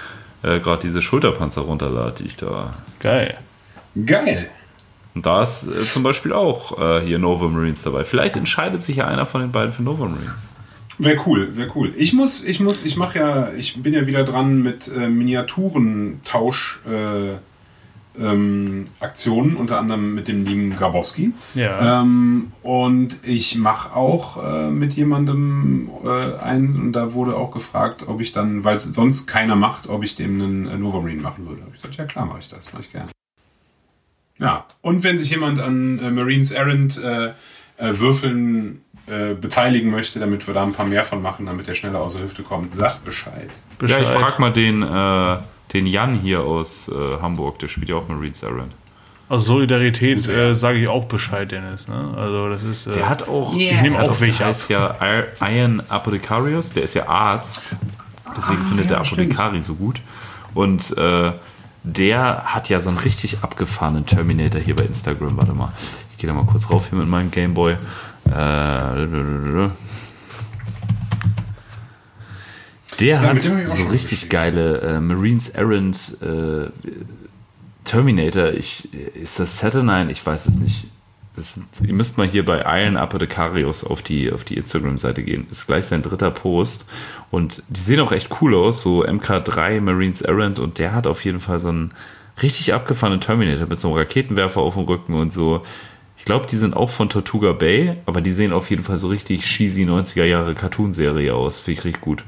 äh, 0.43 0.59
gerade 0.61 0.83
diese 0.83 1.01
Schulterpanzer 1.01 1.63
runterlade, 1.63 2.17
die 2.23 2.27
ich 2.27 2.37
da. 2.37 2.73
Geil. 3.01 3.39
Geil. 4.05 4.49
Und 5.15 5.25
da 5.25 5.43
ist 5.43 5.67
äh, 5.69 5.81
zum 5.83 6.03
Beispiel 6.03 6.33
auch 6.33 6.79
äh, 6.79 7.07
hier 7.07 7.19
Nova 7.19 7.47
Marines 7.49 7.83
dabei. 7.85 8.05
Vielleicht 8.05 8.37
entscheidet 8.37 8.83
sich 8.83 8.97
ja 8.97 9.07
einer 9.07 9.25
von 9.25 9.41
den 9.41 9.53
beiden 9.53 9.73
für 9.73 9.83
Nova 9.83 10.07
Marines. 10.07 10.51
Wäre 10.99 11.21
cool, 11.27 11.57
wäre 11.57 11.71
cool. 11.75 11.93
Ich 11.97 12.13
muss, 12.13 12.45
ich 12.45 12.61
muss, 12.61 12.85
ich 12.85 12.97
mache 12.97 13.19
ja, 13.19 13.53
ich 13.53 13.83
bin 13.83 13.95
ja 13.95 14.07
wieder 14.07 14.25
dran 14.25 14.63
mit 14.63 14.91
äh, 14.97 15.09
Miniaturentausch 15.09 16.81
äh, 16.87 17.39
ähm, 18.17 18.85
Aktionen, 19.01 19.57
unter 19.57 19.79
anderem 19.79 20.15
mit 20.15 20.29
dem 20.29 20.45
lieben 20.45 20.77
Grabowski. 20.77 21.33
Ja. 21.55 22.01
Ähm, 22.01 22.53
und 22.63 23.19
ich 23.25 23.57
mache 23.57 23.95
auch 23.97 24.43
äh, 24.43 24.71
mit 24.71 24.93
jemandem 24.93 25.91
äh, 26.05 26.39
einen, 26.39 26.81
und 26.81 26.93
da 26.93 27.13
wurde 27.13 27.37
auch 27.37 27.51
gefragt, 27.51 28.05
ob 28.07 28.21
ich 28.21 28.33
dann, 28.33 28.63
weil 28.65 28.77
es 28.77 28.85
sonst 28.85 29.27
keiner 29.27 29.57
macht, 29.57 29.89
ob 29.89 30.05
ich 30.05 30.15
dem 30.15 30.41
einen 30.41 30.67
äh, 30.69 30.79
Nova 30.79 31.01
Marine 31.01 31.23
machen 31.23 31.49
würde. 31.49 31.63
Hab 31.63 31.75
ich 31.75 31.83
gesagt, 31.83 31.97
ja 31.97 32.05
klar, 32.05 32.27
mache 32.27 32.41
ich 32.41 32.49
das, 32.49 32.73
mache 32.73 32.83
ich 32.83 32.93
gerne. 32.93 33.11
Ja, 34.39 34.67
und 34.81 35.05
wenn 35.05 35.17
sich 35.17 35.31
jemand 35.31 35.61
an 35.61 35.99
äh, 35.99 36.11
Marines 36.11 36.51
Errant 36.51 37.03
äh, 37.03 37.29
äh, 37.79 37.99
Würfeln 37.99 38.84
äh, 39.07 39.35
beteiligen 39.35 39.91
möchte, 39.91 40.19
damit 40.19 40.47
wir 40.47 40.55
da 40.55 40.63
ein 40.63 40.73
paar 40.73 40.87
mehr 40.87 41.05
von 41.05 41.21
machen, 41.23 41.47
damit 41.47 41.67
der 41.67 41.75
schneller 41.75 42.01
aus 42.01 42.15
der 42.15 42.23
Hüfte 42.25 42.43
kommt, 42.43 42.75
sagt 42.75 43.05
Bescheid. 43.05 43.49
Ja, 43.49 43.51
ich 43.73 43.79
Bescheid. 43.79 44.07
frage 44.07 44.41
mal 44.41 44.53
den, 44.53 44.83
äh, 44.83 45.37
den 45.73 45.87
Jan 45.87 46.15
hier 46.15 46.41
aus 46.43 46.89
äh, 46.89 46.93
Hamburg, 47.21 47.59
der 47.59 47.67
spielt 47.67 47.89
ja 47.89 47.97
auch 47.97 48.09
Marines 48.09 48.43
Errant. 48.43 48.73
Aus 49.29 49.47
Solidarität 49.47 50.29
äh, 50.29 50.55
sage 50.55 50.79
ich 50.79 50.89
auch 50.89 51.07
Bescheid, 51.07 51.51
Dennis. 51.51 51.89
Ne? 51.89 52.15
Also 52.17 52.49
das 52.51 52.63
ist. 52.63 52.87
Äh, 52.87 52.93
Der 52.95 53.09
hat 53.09 53.27
auch, 53.29 53.55
Ich 53.57 53.81
nehme 53.81 54.01
auch 54.03 54.21
welche 54.21 54.39
der 54.39 54.47
heißt 54.49 54.69
ja 54.69 54.97
Ir- 55.01 55.27
Iron 55.41 55.83
Apothecarius, 55.89 56.73
der 56.73 56.83
ist 56.85 56.95
ja 56.95 57.09
Arzt. 57.09 57.75
Deswegen 58.37 58.63
findet 58.65 58.91
der 58.91 58.99
Apothekari 58.99 59.63
so 59.63 59.75
gut. 59.75 60.01
Und 60.53 60.97
äh, 60.99 61.33
der 61.83 62.43
hat 62.55 62.69
ja 62.69 62.81
so 62.81 62.91
einen 62.91 62.99
richtig 62.99 63.39
abgefahrenen 63.43 64.07
Terminator 64.07 64.61
hier 64.61 64.77
bei 64.77 64.85
Instagram. 64.85 65.37
Warte 65.37 65.53
mal, 65.53 65.73
ich 66.11 66.19
gehe 66.19 66.29
da 66.29 66.35
mal 66.35 66.45
kurz 66.47 66.71
rauf 66.71 66.89
hier 66.91 66.99
mit 66.99 67.09
meinem 67.09 67.31
Gameboy. 67.31 67.77
Äh, 68.27 69.71
der 73.01 73.21
hat 73.21 73.41
so 73.41 73.89
richtig 73.89 74.29
geile 74.29 74.81
äh, 74.81 75.01
Marines 75.01 75.51
Errant 75.51 76.17
äh, 76.23 76.71
Terminator. 77.85 78.53
Ich, 78.53 78.93
ist 78.93 79.39
das 79.41 79.59
Saturnine? 79.59 80.11
Ich 80.11 80.25
weiß 80.25 80.47
es 80.47 80.55
nicht. 80.57 80.87
Das 81.37 81.59
ihr 81.83 81.95
müsst 81.95 82.17
mal 82.17 82.29
hier 82.29 82.45
bei 82.45 82.61
Iron 82.81 82.97
Apothecarius 82.97 83.83
auf 83.83 84.03
die, 84.03 84.33
auf 84.33 84.45
die 84.45 84.57
Instagram-Seite 84.57 85.25
gehen. 85.25 85.47
Ist 85.51 85.67
gleich 85.67 85.87
sein 85.87 86.03
dritter 86.03 86.31
Post. 86.31 86.87
Und 87.31 87.63
die 87.69 87.81
sehen 87.81 88.01
auch 88.01 88.13
echt 88.13 88.41
cool 88.41 88.55
aus. 88.55 88.83
So 88.83 89.05
MK3 89.05 89.81
Marines 89.81 90.23
Errant. 90.23 90.61
Und 90.61 90.79
der 90.79 90.95
hat 90.95 91.07
auf 91.07 91.25
jeden 91.25 91.41
Fall 91.41 91.59
so 91.59 91.71
einen 91.71 91.93
richtig 92.41 92.73
abgefahrenen 92.73 93.21
Terminator 93.21 93.67
mit 93.67 93.79
so 93.79 93.89
einem 93.89 93.99
Raketenwerfer 93.99 94.61
auf 94.61 94.75
dem 94.75 94.85
Rücken 94.85 95.15
und 95.15 95.33
so. 95.33 95.65
Ich 96.17 96.25
glaube, 96.25 96.47
die 96.47 96.57
sind 96.57 96.75
auch 96.75 96.91
von 96.91 97.11
Tortuga 97.11 97.53
Bay, 97.53 97.97
aber 98.07 98.21
die 98.21 98.31
sehen 98.31 98.53
auf 98.53 98.71
jeden 98.71 98.83
Fall 98.83 98.97
so 98.97 99.09
richtig 99.09 99.43
cheesy 99.43 99.85
90er 99.85 100.25
Jahre 100.25 100.55
Cartoon-Serie 100.55 101.35
aus. 101.35 101.59
Finde 101.59 101.81
ich 101.81 101.85
richtig 101.85 102.03
gut. 102.03 102.25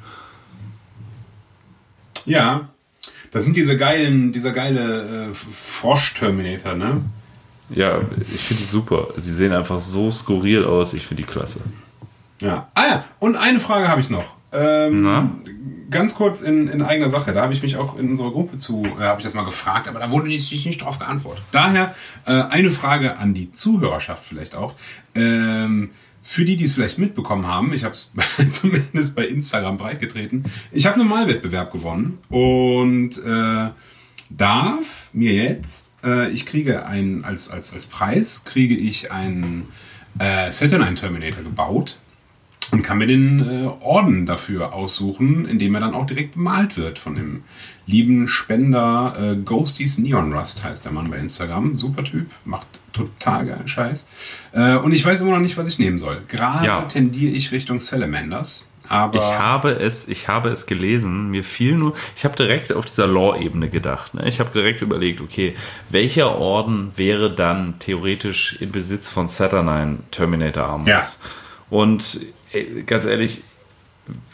Ja, 2.25 2.69
das 3.31 3.45
sind 3.45 3.57
diese 3.57 3.77
geilen, 3.77 4.33
dieser 4.33 4.53
geile 4.53 5.29
äh, 5.31 5.35
Frosch-Terminator, 5.35 6.75
ne? 6.75 7.03
Ja, 7.71 8.01
ich 8.33 8.41
finde 8.41 8.63
die 8.63 8.69
super. 8.69 9.09
Sie 9.21 9.33
sehen 9.35 9.53
einfach 9.53 9.81
so 9.81 10.11
skurril 10.11 10.65
aus. 10.65 10.95
Ich 10.95 11.07
finde 11.07 11.23
die 11.23 11.29
klasse. 11.29 11.61
Ja. 12.41 12.69
Ah 12.75 12.85
ja, 12.89 13.05
und 13.19 13.37
eine 13.37 13.61
Frage 13.61 13.89
habe 13.89 14.01
ich 14.01 14.11
noch. 14.11 14.37
Ähm, 14.53 15.03
Na? 15.03 15.31
Ganz 15.91 16.15
kurz 16.15 16.41
in, 16.41 16.69
in 16.69 16.83
eigener 16.83 17.09
Sache. 17.09 17.33
Da 17.33 17.43
habe 17.43 17.53
ich 17.53 17.63
mich 17.63 17.77
auch 17.77 17.97
in 17.99 18.11
unserer 18.11 18.31
Gruppe 18.31 18.57
zu, 18.57 18.85
äh, 18.85 19.03
habe 19.03 19.21
ich 19.21 19.25
das 19.25 19.35
mal 19.35 19.45
gefragt, 19.45 19.89
aber 19.89 19.99
da 19.99 20.11
wurde 20.11 20.29
nicht, 20.29 20.51
nicht 20.67 20.83
drauf 20.83 20.99
geantwortet. 20.99 21.45
Daher 21.53 21.95
äh, 22.27 22.33
eine 22.33 22.71
Frage 22.71 23.19
an 23.19 23.35
die 23.35 23.53
Zuhörerschaft 23.53 24.25
vielleicht 24.25 24.55
auch. 24.55 24.75
Ähm, 25.15 25.91
für 26.23 26.45
die, 26.45 26.57
die 26.57 26.65
es 26.65 26.75
vielleicht 26.75 26.99
mitbekommen 26.99 27.47
haben, 27.47 27.73
ich 27.73 27.85
habe 27.85 27.93
es 27.93 28.11
zumindest 28.51 29.15
bei 29.15 29.27
Instagram 29.27 29.79
breitgetreten. 29.79 30.45
Ich 30.73 30.87
habe 30.87 31.01
einen 31.01 31.09
Malwettbewerb 31.09 31.73
gewonnen 31.73 32.19
und 32.29 33.19
äh, 33.19 33.71
darf 34.31 35.09
mir 35.13 35.33
jetzt, 35.33 35.91
äh, 36.05 36.31
ich 36.31 36.45
kriege 36.45 36.87
ein, 36.87 37.25
als, 37.25 37.49
als, 37.49 37.73
als 37.73 37.87
Preis, 37.87 38.45
kriege 38.45 38.75
ich 38.75 39.13
einen 39.13 39.69
äh, 40.19 40.51
Saturnine 40.51 40.97
Terminator 40.97 41.45
gebaut 41.45 41.99
und 42.73 42.83
kann 42.83 42.99
mir 42.99 43.07
den 43.07 43.41
äh, 43.41 43.69
Orden 43.85 44.27
dafür 44.27 44.75
aussuchen, 44.75 45.47
indem 45.47 45.75
er 45.75 45.81
dann 45.81 45.95
auch 45.95 46.07
direkt 46.07 46.33
bemalt 46.35 46.77
wird 46.77 46.99
von 46.99 47.15
dem 47.15 47.45
lieben 47.87 48.27
Spender 48.29 49.15
äh, 49.19 49.37
Ghosties 49.37 49.99
Neon 49.99 50.33
Rust 50.33 50.65
heißt 50.65 50.85
der 50.85 50.93
Mann 50.93 51.11
bei 51.11 51.19
Instagram. 51.19 51.77
Super 51.77 52.03
Typ, 52.05 52.27
macht 52.45 52.67
total 52.93 53.47
geilen 53.47 53.69
Scheiß. 53.69 54.07
Äh, 54.53 54.77
und 54.77 54.93
ich 54.93 55.05
weiß 55.05 55.21
immer 55.21 55.33
noch 55.33 55.39
nicht, 55.41 55.57
was 55.57 55.69
ich 55.69 55.79
nehmen 55.79 55.99
soll. 55.99 56.23
Gerade 56.29 56.67
Ja. 56.67 56.83
tendiere 56.83 57.33
ich 57.33 57.53
Richtung 57.53 57.79
Salamanders. 57.81 58.69
Aber 58.89 59.19
Ich 59.19 59.25
habe 59.25 59.71
es, 59.73 60.07
ich 60.07 60.29
habe 60.29 60.49
es 60.51 60.67
gelesen. 60.67 61.31
Mir 61.31 61.43
fiel 61.43 61.75
nur, 61.75 61.95
ich 62.17 62.25
habe 62.25 62.37
direkt 62.37 62.73
auf 62.73 62.85
dieser 62.85 63.09
Law-Ebene 63.09 63.69
gedacht. 63.69 64.15
Ne? 64.15 64.29
Ich 64.29 64.39
habe 64.39 64.51
direkt 64.55 64.81
überlegt, 64.81 65.21
okay, 65.21 65.55
welcher 65.91 66.37
Orden 66.37 66.93
wäre 66.97 67.35
dann 67.35 67.79
theoretisch 67.81 68.57
in 68.61 68.71
Besitz 68.71 69.11
von 69.11 69.27
Saturnine 69.27 69.99
Terminator 70.13 70.65
Armors? 70.65 71.19
Ja. 71.21 71.29
Und 71.69 72.21
ganz 72.87 73.05
ehrlich, 73.05 73.43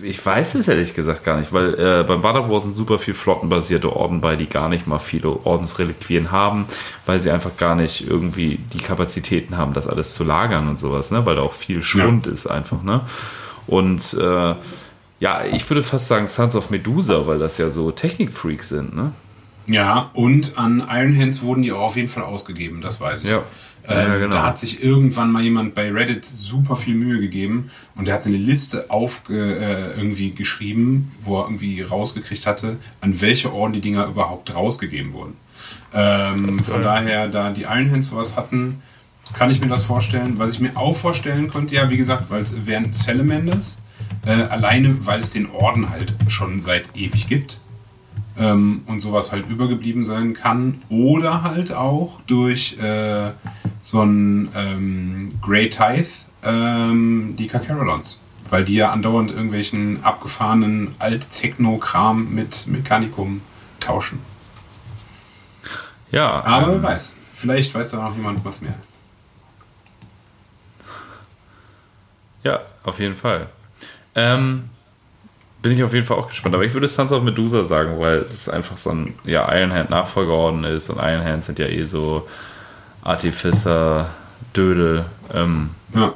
ich 0.01 0.25
weiß 0.25 0.55
es 0.57 0.69
ehrlich 0.69 0.95
gesagt 0.95 1.25
gar 1.25 1.39
nicht, 1.39 1.53
weil 1.53 1.75
äh, 1.75 2.05
beim 2.07 2.23
War 2.23 2.61
sind 2.61 2.77
super 2.77 2.99
viel 2.99 3.15
flottenbasierte 3.15 3.95
Orden 3.95 4.21
bei, 4.21 4.37
die 4.37 4.49
gar 4.49 4.69
nicht 4.69 4.87
mal 4.87 4.99
viele 4.99 5.47
Ordensreliquien 5.47 6.31
haben, 6.31 6.67
weil 7.07 7.21
sie 7.21 7.31
einfach 7.31 7.57
gar 7.57 7.75
nicht 7.75 8.07
irgendwie 8.07 8.59
die 8.73 8.81
Kapazitäten 8.81 9.57
haben, 9.57 9.73
das 9.73 9.87
alles 9.87 10.15
zu 10.15 10.25
lagern 10.25 10.69
und 10.69 10.79
sowas, 10.79 11.11
ne? 11.11 11.25
weil 11.25 11.37
da 11.37 11.43
auch 11.43 11.55
viel 11.55 11.83
Schwund 11.83 12.27
ist 12.27 12.47
einfach. 12.47 12.83
Ne? 12.83 13.03
Und 13.67 14.15
äh, 14.15 14.55
ja, 15.21 15.45
ich 15.45 15.69
würde 15.71 15.83
fast 15.83 16.09
sagen 16.09 16.27
Sons 16.27 16.57
of 16.57 16.71
Medusa, 16.71 17.27
weil 17.27 17.39
das 17.39 17.57
ja 17.57 17.71
so 17.71 17.93
Technikfreaks 17.93 18.69
sind. 18.69 18.95
Ne? 18.95 19.13
Ja, 19.69 20.11
und 20.15 20.59
an 20.59 20.87
Iron 20.91 21.17
Hands 21.17 21.43
wurden 21.43 21.63
die 21.63 21.73
auch 21.73 21.83
auf 21.83 21.97
jeden 21.97 22.09
Fall 22.09 22.25
ausgegeben, 22.25 22.81
das 22.81 23.01
weiß 23.01 23.25
ich. 23.25 23.31
Ja. 23.31 23.45
Ähm, 23.89 23.97
Ja, 24.13 24.19
genau. 24.19 24.33
Da 24.33 24.47
hat 24.47 24.59
sich 24.59 24.83
irgendwann 24.83 25.33
mal 25.33 25.43
jemand 25.43 25.75
bei 25.75 25.91
Reddit 25.91 26.25
super 26.25 26.77
viel 26.77 26.95
Mühe 26.95 27.21
gegeben 27.21 27.71
und 27.97 28.07
der 28.07 28.15
hat 28.15 28.27
eine 28.27 28.37
Liste 28.37 28.91
aufge, 28.91 29.35
äh, 29.35 29.97
irgendwie 29.97 30.33
geschrieben, 30.33 31.13
wo 31.21 31.41
er 31.41 31.45
irgendwie 31.45 31.83
rausgekriegt 31.83 32.47
hatte, 32.47 32.77
an 33.01 33.21
welche 33.21 33.53
Orden 33.53 33.73
die 33.73 33.81
Dinger 33.81 34.07
überhaupt 34.07 34.55
rausgegeben 34.55 35.13
wurden. 35.13 35.37
Ähm, 35.95 36.55
von 36.55 36.83
daher, 36.83 37.29
da 37.29 37.51
die 37.51 37.63
Iron 37.63 37.91
Hands 37.91 38.07
sowas 38.07 38.37
hatten, 38.37 38.83
kann 39.35 39.51
ich 39.51 39.61
mir 39.61 39.69
das 39.69 39.85
vorstellen. 39.85 40.35
Was 40.39 40.51
ich 40.51 40.61
mir 40.61 40.77
auch 40.77 40.95
vorstellen 40.95 41.49
könnte, 41.49 41.75
ja, 41.75 41.91
wie 41.91 41.97
gesagt, 41.97 42.31
weil 42.31 42.43
es 42.43 42.67
wären 42.67 42.93
Salamanders, 42.93 43.79
äh, 44.27 44.31
alleine 44.31 45.07
weil 45.07 45.21
es 45.21 45.31
den 45.31 45.49
Orden 45.51 45.91
halt 45.91 46.15
schon 46.29 46.61
seit 46.61 46.89
ewig 46.95 47.29
gibt 47.29 47.61
ähm, 48.39 48.83
und 48.87 49.01
sowas 49.01 49.33
halt 49.33 49.49
übergeblieben 49.49 50.05
sein 50.05 50.35
kann. 50.35 50.81
Oder 50.89 51.43
halt 51.43 51.73
auch 51.73 52.21
durch 52.27 52.79
äh, 52.79 53.31
so 53.81 54.03
ein 54.03 54.49
ähm, 54.55 55.29
Grey 55.41 55.69
Tithe, 55.69 56.25
ähm, 56.45 57.35
die 57.39 57.47
Kakarolons. 57.47 58.21
Weil 58.49 58.65
die 58.65 58.75
ja 58.75 58.91
andauernd 58.91 59.31
irgendwelchen 59.31 60.05
abgefahrenen 60.05 60.95
Alt-Techno-Kram 60.99 62.35
mit 62.35 62.67
Mechanikum 62.67 63.41
tauschen. 63.81 64.19
Ja, 66.11 66.45
Aber 66.45 66.75
ähm, 66.75 66.83
wer 66.83 66.91
weiß. 66.91 67.17
vielleicht 67.35 67.75
weiß 67.75 67.91
da 67.93 67.97
noch 68.09 68.15
jemand 68.15 68.45
was 68.45 68.61
mehr. 68.61 68.75
Ja, 72.45 72.61
auf 72.85 72.99
jeden 72.99 73.15
Fall. 73.15 73.49
Ähm, 74.15 74.69
bin 75.63 75.73
ich 75.73 75.83
auf 75.85 75.95
jeden 75.95 76.05
Fall 76.05 76.17
auch 76.19 76.29
gespannt. 76.29 76.55
Aber 76.55 76.65
ich 76.65 76.75
würde 76.75 76.89
Sons 76.89 77.13
of 77.13 77.23
Medusa 77.23 77.63
sagen, 77.63 78.01
weil 78.01 78.19
es 78.23 78.49
einfach 78.49 78.77
so 78.77 78.91
ein 78.91 79.15
ja, 79.25 79.51
Ironhand-Nachfolgeorden 79.53 80.65
ist 80.65 80.91
und 80.91 80.97
Ironhand 80.99 81.45
sind 81.45 81.59
ja 81.59 81.67
eh 81.67 81.85
so 81.85 82.27
Artificer, 83.03 84.11
Dödel. 84.55 85.05
Ähm, 85.33 85.71
Ja. 85.95 86.13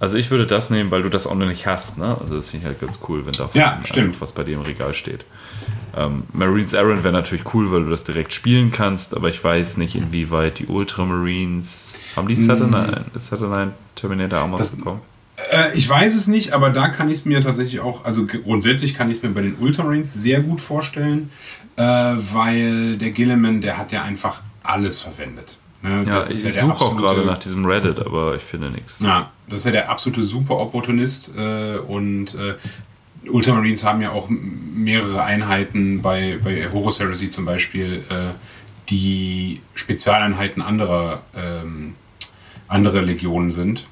also 0.00 0.16
ich 0.18 0.30
würde 0.30 0.46
das 0.46 0.70
nehmen, 0.70 0.90
weil 0.90 1.02
du 1.02 1.08
das 1.08 1.26
auch 1.26 1.34
noch 1.34 1.46
nicht 1.46 1.66
hast. 1.66 1.98
Ne? 1.98 2.16
Also 2.20 2.36
das 2.36 2.48
finde 2.50 2.64
ich 2.64 2.66
halt 2.68 2.80
ganz 2.80 2.98
cool, 3.08 3.24
wenn 3.26 3.32
da 3.32 3.48
Ja, 3.54 3.78
was 4.18 4.32
bei 4.32 4.44
dir 4.44 4.54
im 4.56 4.62
Regal 4.62 4.94
steht. 4.94 5.24
Ähm, 5.96 6.24
Marines 6.32 6.72
Errand 6.74 7.04
wäre 7.04 7.14
natürlich 7.14 7.54
cool, 7.54 7.70
weil 7.72 7.84
du 7.84 7.90
das 7.90 8.04
direkt 8.04 8.32
spielen 8.34 8.70
kannst, 8.70 9.16
aber 9.16 9.28
ich 9.30 9.42
weiß 9.42 9.78
nicht, 9.78 9.96
inwieweit 9.96 10.58
die 10.58 10.66
Ultramarines. 10.66 11.94
Haben 12.14 12.28
die 12.28 12.34
Saturnine, 12.34 13.04
Saturnine 13.16 13.72
Terminator 13.94 14.40
Armor 14.40 14.60
Mm. 14.60 14.76
Bekommen? 14.76 15.00
Äh, 15.52 15.76
ich 15.76 15.88
weiß 15.88 16.14
es 16.14 16.26
nicht, 16.28 16.52
aber 16.52 16.70
da 16.70 16.88
kann 16.88 17.08
ich 17.08 17.18
es 17.18 17.24
mir 17.24 17.40
tatsächlich 17.40 17.80
auch, 17.80 18.04
also 18.04 18.26
grundsätzlich 18.26 18.94
kann 18.94 19.10
ich 19.10 19.18
es 19.18 19.22
mir 19.22 19.30
bei 19.30 19.42
den 19.42 19.56
Ultramarines 19.58 20.12
sehr 20.14 20.40
gut 20.40 20.60
vorstellen, 20.60 21.30
äh, 21.76 21.82
weil 21.82 22.96
der 22.96 23.10
Gilliman, 23.10 23.60
der 23.60 23.76
hat 23.78 23.92
ja 23.92 24.02
einfach 24.02 24.40
alles 24.62 25.00
verwendet. 25.00 25.58
Ne, 25.82 26.04
Ja, 26.06 26.16
das 26.16 26.30
ich, 26.30 26.36
ist 26.38 26.42
ja 26.44 26.50
ich 26.50 26.56
suche 26.60 26.66
auch 26.72 26.92
absolute- 26.92 27.02
gerade 27.02 27.26
nach 27.26 27.38
diesem 27.38 27.64
Reddit, 27.66 28.00
aber 28.00 28.34
ich 28.34 28.42
finde 28.42 28.70
nichts. 28.70 28.98
Ja, 29.00 29.30
das 29.48 29.60
ist 29.60 29.66
ja 29.66 29.72
der 29.72 29.90
absolute 29.90 30.22
Super-Opportunist 30.22 31.32
äh, 31.36 31.76
und 31.76 32.34
äh, 32.34 32.54
Ultramarines 33.28 33.84
haben 33.84 34.00
ja 34.00 34.10
auch 34.12 34.28
mehrere 34.30 35.22
Einheiten 35.22 36.00
bei, 36.00 36.38
bei 36.42 36.68
Horus 36.72 37.00
Heresy 37.00 37.28
zum 37.30 37.44
Beispiel, 37.44 38.04
äh, 38.08 38.32
die 38.88 39.60
Spezialeinheiten 39.74 40.62
anderer, 40.62 41.22
ähm, 41.36 41.94
anderer 42.68 43.02
Legionen 43.02 43.50
sind. 43.50 43.84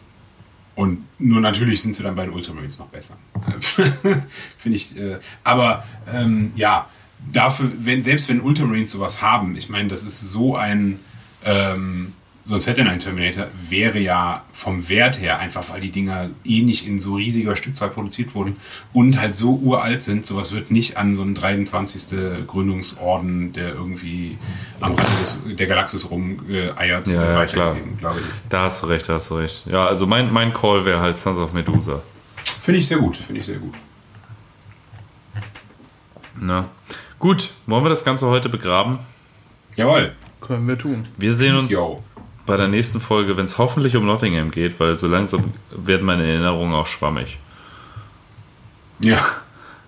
Und 0.74 1.04
nur 1.18 1.40
natürlich 1.40 1.82
sind 1.82 1.94
sie 1.94 2.02
dann 2.02 2.16
bei 2.16 2.24
den 2.24 2.34
Ultramarines 2.34 2.78
noch 2.78 2.88
besser. 2.88 3.16
Finde 4.58 4.76
ich. 4.76 4.96
Äh, 4.96 5.18
aber 5.44 5.84
ähm, 6.12 6.52
ja, 6.56 6.88
dafür, 7.32 7.70
wenn, 7.78 8.02
selbst 8.02 8.28
wenn 8.28 8.40
Ultramarines 8.40 8.90
sowas 8.90 9.22
haben, 9.22 9.56
ich 9.56 9.68
meine, 9.68 9.88
das 9.88 10.02
ist 10.02 10.20
so 10.20 10.56
ein. 10.56 10.98
Ähm, 11.44 12.14
sonst 12.44 12.66
hätte 12.66 12.82
ein 12.82 12.98
Terminator, 12.98 13.46
wäre 13.56 13.98
ja 13.98 14.44
vom 14.52 14.88
Wert 14.90 15.18
her, 15.18 15.38
einfach 15.38 15.68
weil 15.70 15.80
die 15.80 15.90
Dinger 15.90 16.28
eh 16.44 16.62
nicht 16.62 16.86
in 16.86 17.00
so 17.00 17.14
riesiger 17.14 17.56
Stückzahl 17.56 17.88
produziert 17.88 18.34
wurden 18.34 18.56
und 18.92 19.18
halt 19.18 19.34
so 19.34 19.54
uralt 19.54 20.02
sind, 20.02 20.26
sowas 20.26 20.52
wird 20.52 20.70
nicht 20.70 20.98
an 20.98 21.14
so 21.14 21.22
einen 21.22 21.34
23. 21.34 22.46
Gründungsorden, 22.46 23.54
der 23.54 23.70
irgendwie 23.74 24.36
am 24.80 24.94
Rande 24.94 25.18
des, 25.20 25.40
der 25.46 25.66
Galaxis 25.66 26.10
rumeiert, 26.10 27.06
Ja, 27.06 27.14
ja, 27.14 27.36
weitergegeben, 27.36 27.96
glaube 27.98 28.20
ich. 28.20 28.26
Da 28.50 28.64
hast 28.64 28.82
du 28.82 28.86
recht, 28.86 29.08
da 29.08 29.14
hast 29.14 29.30
du 29.30 29.36
recht. 29.36 29.66
Ja, 29.66 29.86
also 29.86 30.06
mein, 30.06 30.30
mein 30.30 30.52
Call 30.52 30.84
wäre 30.84 31.00
halt 31.00 31.16
Sons 31.16 31.38
of 31.38 31.54
Medusa. 31.54 32.02
Finde 32.60 32.80
ich 32.80 32.86
sehr 32.86 32.98
gut, 32.98 33.16
finde 33.16 33.40
ich 33.40 33.46
sehr 33.46 33.58
gut. 33.58 33.74
Na. 36.40 36.68
Gut, 37.18 37.50
wollen 37.66 37.84
wir 37.84 37.88
das 37.90 38.04
Ganze 38.04 38.26
heute 38.26 38.50
begraben? 38.50 38.98
Jawohl. 39.76 40.12
Können 40.40 40.68
wir 40.68 40.76
tun. 40.76 41.08
Wir 41.16 41.34
sehen 41.34 41.54
uns 41.54 41.70
Yo. 41.70 42.02
Bei 42.46 42.56
der 42.56 42.68
nächsten 42.68 43.00
Folge, 43.00 43.36
wenn 43.36 43.44
es 43.44 43.58
hoffentlich 43.58 43.96
um 43.96 44.06
Nottingham 44.06 44.50
geht, 44.50 44.78
weil 44.80 44.98
so 44.98 45.06
langsam 45.06 45.52
werden 45.70 46.06
meine 46.06 46.26
Erinnerungen 46.26 46.74
auch 46.74 46.86
schwammig. 46.86 47.38
Ja. 49.00 49.24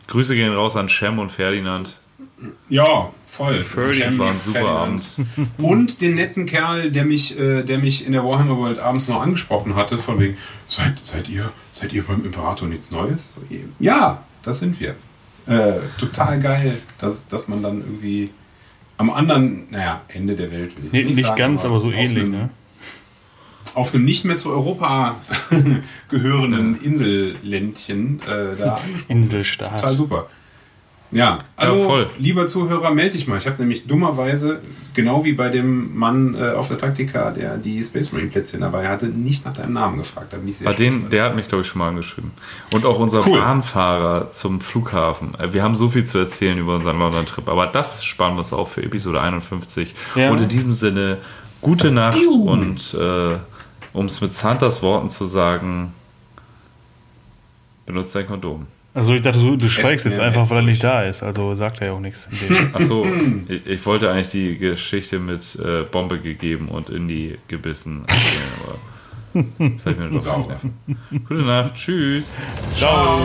Grüße 0.07 0.35
gehen 0.35 0.55
raus 0.55 0.77
an 0.77 0.89
Shem 0.89 1.19
und 1.19 1.33
Ferdinand. 1.33 1.97
Ja, 2.69 3.11
voll. 3.25 3.59
Das 3.59 4.19
war 4.19 4.31
ein 4.31 4.41
super 4.41 4.61
Ferdinand. 4.61 5.15
Abend. 5.17 5.51
Und 5.59 6.01
den 6.01 6.15
netten 6.15 6.47
Kerl, 6.47 6.91
der 6.91 7.05
mich, 7.05 7.39
äh, 7.39 7.63
der 7.63 7.79
mich 7.79 8.07
in 8.07 8.13
der 8.13 8.25
Warhammer 8.25 8.57
World 8.57 8.79
abends 8.79 9.09
noch 9.09 9.23
angesprochen 9.23 9.75
hatte, 9.75 9.99
von 9.99 10.21
wegen, 10.21 10.37
seid, 10.69 10.99
seid 11.03 11.29
ihr, 11.29 11.51
seid 11.73 11.93
ihr 11.93 12.05
beim 12.05 12.25
Imperator 12.25 12.69
nichts 12.69 12.91
Neues? 12.91 13.33
So, 13.35 13.57
Ja, 13.79 14.23
das 14.43 14.59
sind 14.59 14.79
wir. 14.81 14.97
Äh, 15.47 15.81
total 15.99 16.41
geil, 16.41 16.79
dass, 16.99 17.27
dass 17.29 17.49
man 17.49 17.63
dann 17.63 17.81
irgendwie 17.81 18.31
am 18.99 19.11
anderen, 19.11 19.71
naja, 19.71 20.03
Ende 20.09 20.37
der 20.37 20.51
Welt 20.51 20.77
will 20.77 20.87
ich 20.87 20.93
Nee, 20.93 21.05
nicht, 21.05 21.17
nicht 21.17 21.27
sagen, 21.27 21.39
ganz, 21.39 21.65
aber 21.65 21.81
so 21.81 21.91
ähnlich, 21.91 22.25
einem, 22.25 22.31
ne? 22.31 22.51
Auf 23.75 23.95
einem 23.95 24.05
nicht 24.05 24.25
mehr 24.25 24.39
zu 24.39 24.51
Europa 24.51 25.17
gehörenden 26.09 26.81
Inselländchen 26.81 28.21
äh, 28.23 28.57
da 28.57 28.75
angesprochen. 28.75 29.05
Inselstaat. 29.09 29.81
Total 29.81 29.97
super. 29.97 30.31
Ja, 31.13 31.39
also 31.57 31.77
Ja, 31.77 31.85
voll. 31.85 32.11
lieber 32.19 32.47
Zuhörer, 32.47 32.91
melde 32.93 33.13
dich 33.17 33.29
mal. 33.29 33.39
Ich 33.39 33.47
habe 33.47 33.59
nämlich 33.61 33.87
dummerweise, 33.87 34.61
genau 34.95 35.25
wie 35.25 35.33
bei 35.35 35.49
dem 35.49 35.97
Mann 35.97 36.35
äh, 36.35 36.51
auf 36.51 36.67
der 36.69 36.79
Taktika, 36.79 37.31
der 37.31 37.57
die 37.59 37.81
Space 37.83 38.11
Marine 38.13 38.29
Plätzchen 38.31 38.61
dabei 38.61 38.89
hatte, 38.89 39.07
nicht 39.07 39.45
nach 39.45 39.53
deinem 39.53 39.73
Namen 39.73 39.99
gefragt. 39.99 40.33
Da 40.33 40.39
bin 40.39 40.49
ich 40.49 40.59
sehr 40.59 40.65
Bei 40.69 40.75
drauf. 40.75 41.09
der 41.11 41.25
hat 41.25 41.37
mich, 41.37 41.47
glaube 41.49 41.63
ich, 41.63 41.69
schon 41.69 41.79
mal 41.79 41.89
angeschrieben. 41.89 42.33
Und 42.75 42.85
auch 42.85 42.99
unser 42.99 43.25
Cool. 43.27 43.39
Bahnfahrer 43.39 44.31
zum 44.31 44.61
Flughafen. 44.61 45.35
Äh, 45.39 45.53
Wir 45.53 45.63
haben 45.63 45.77
so 45.77 45.89
viel 45.91 46.05
zu 46.05 46.19
erzählen 46.19 46.59
über 46.59 46.75
unseren 46.75 46.99
London-Trip, 46.99 47.49
aber 47.49 47.67
das 47.69 48.05
sparen 48.05 48.35
wir 48.35 48.41
uns 48.41 48.53
auf 48.53 48.73
für 48.73 48.83
Episode 48.83 49.21
51. 49.21 49.95
Ja. 50.17 50.31
Und 50.33 50.41
in 50.41 50.49
diesem 50.49 50.73
Sinne, 50.73 51.19
gute 51.61 51.93
Nacht 51.93 52.19
und 52.45 52.95
äh, 52.95 53.37
um 53.93 54.07
es 54.07 54.21
mit 54.21 54.35
Santas 54.35 54.83
Worten 54.83 55.09
zu 55.09 55.25
sagen, 55.27 55.95
benutzt 57.87 58.15
dein 58.15 58.27
Kondom. 58.27 58.67
Also 58.97 59.13
ich 59.13 59.21
dachte, 59.21 59.41
du, 59.41 59.57
du 59.57 59.69
schweigst 59.69 60.07
jetzt 60.07 60.19
einfach, 60.19 60.49
weil 60.49 60.61
er 60.61 60.63
nicht 60.63 60.83
da 60.83 61.03
ist. 61.03 61.23
Also 61.23 61.53
sagt 61.53 61.83
er 61.83 61.89
ja 61.89 61.93
auch 61.93 62.01
nichts. 62.01 62.31
Achso, 62.73 63.07
ich, 63.47 63.67
ich 63.67 63.85
wollte 63.85 64.11
eigentlich 64.11 64.31
die 64.31 64.57
Geschichte 64.57 65.19
mit 65.19 65.55
äh, 65.57 65.83
Bombe 65.83 66.19
gegeben 66.19 66.69
und 66.69 66.89
in 66.89 67.07
die 67.07 67.37
gebissen 67.47 68.07
aber 68.65 68.79
das 69.59 69.85
habe 69.85 69.91
ich 69.91 69.99
mir 69.99 70.09
doch 70.09 70.23
verkniffen. 70.23 70.77
Gute 71.29 71.43
Nacht, 71.43 71.75
tschüss. 71.75 72.35
Ciao. 72.73 73.21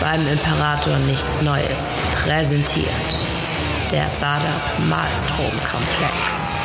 Beim 0.00 0.26
Imperator 0.26 0.98
nichts 1.06 1.42
Neues 1.42 1.92
präsentiert. 2.16 2.88
Der 3.92 4.10
Bader 4.20 4.60
Malstrom 4.88 5.52
Komplex. 5.70 6.60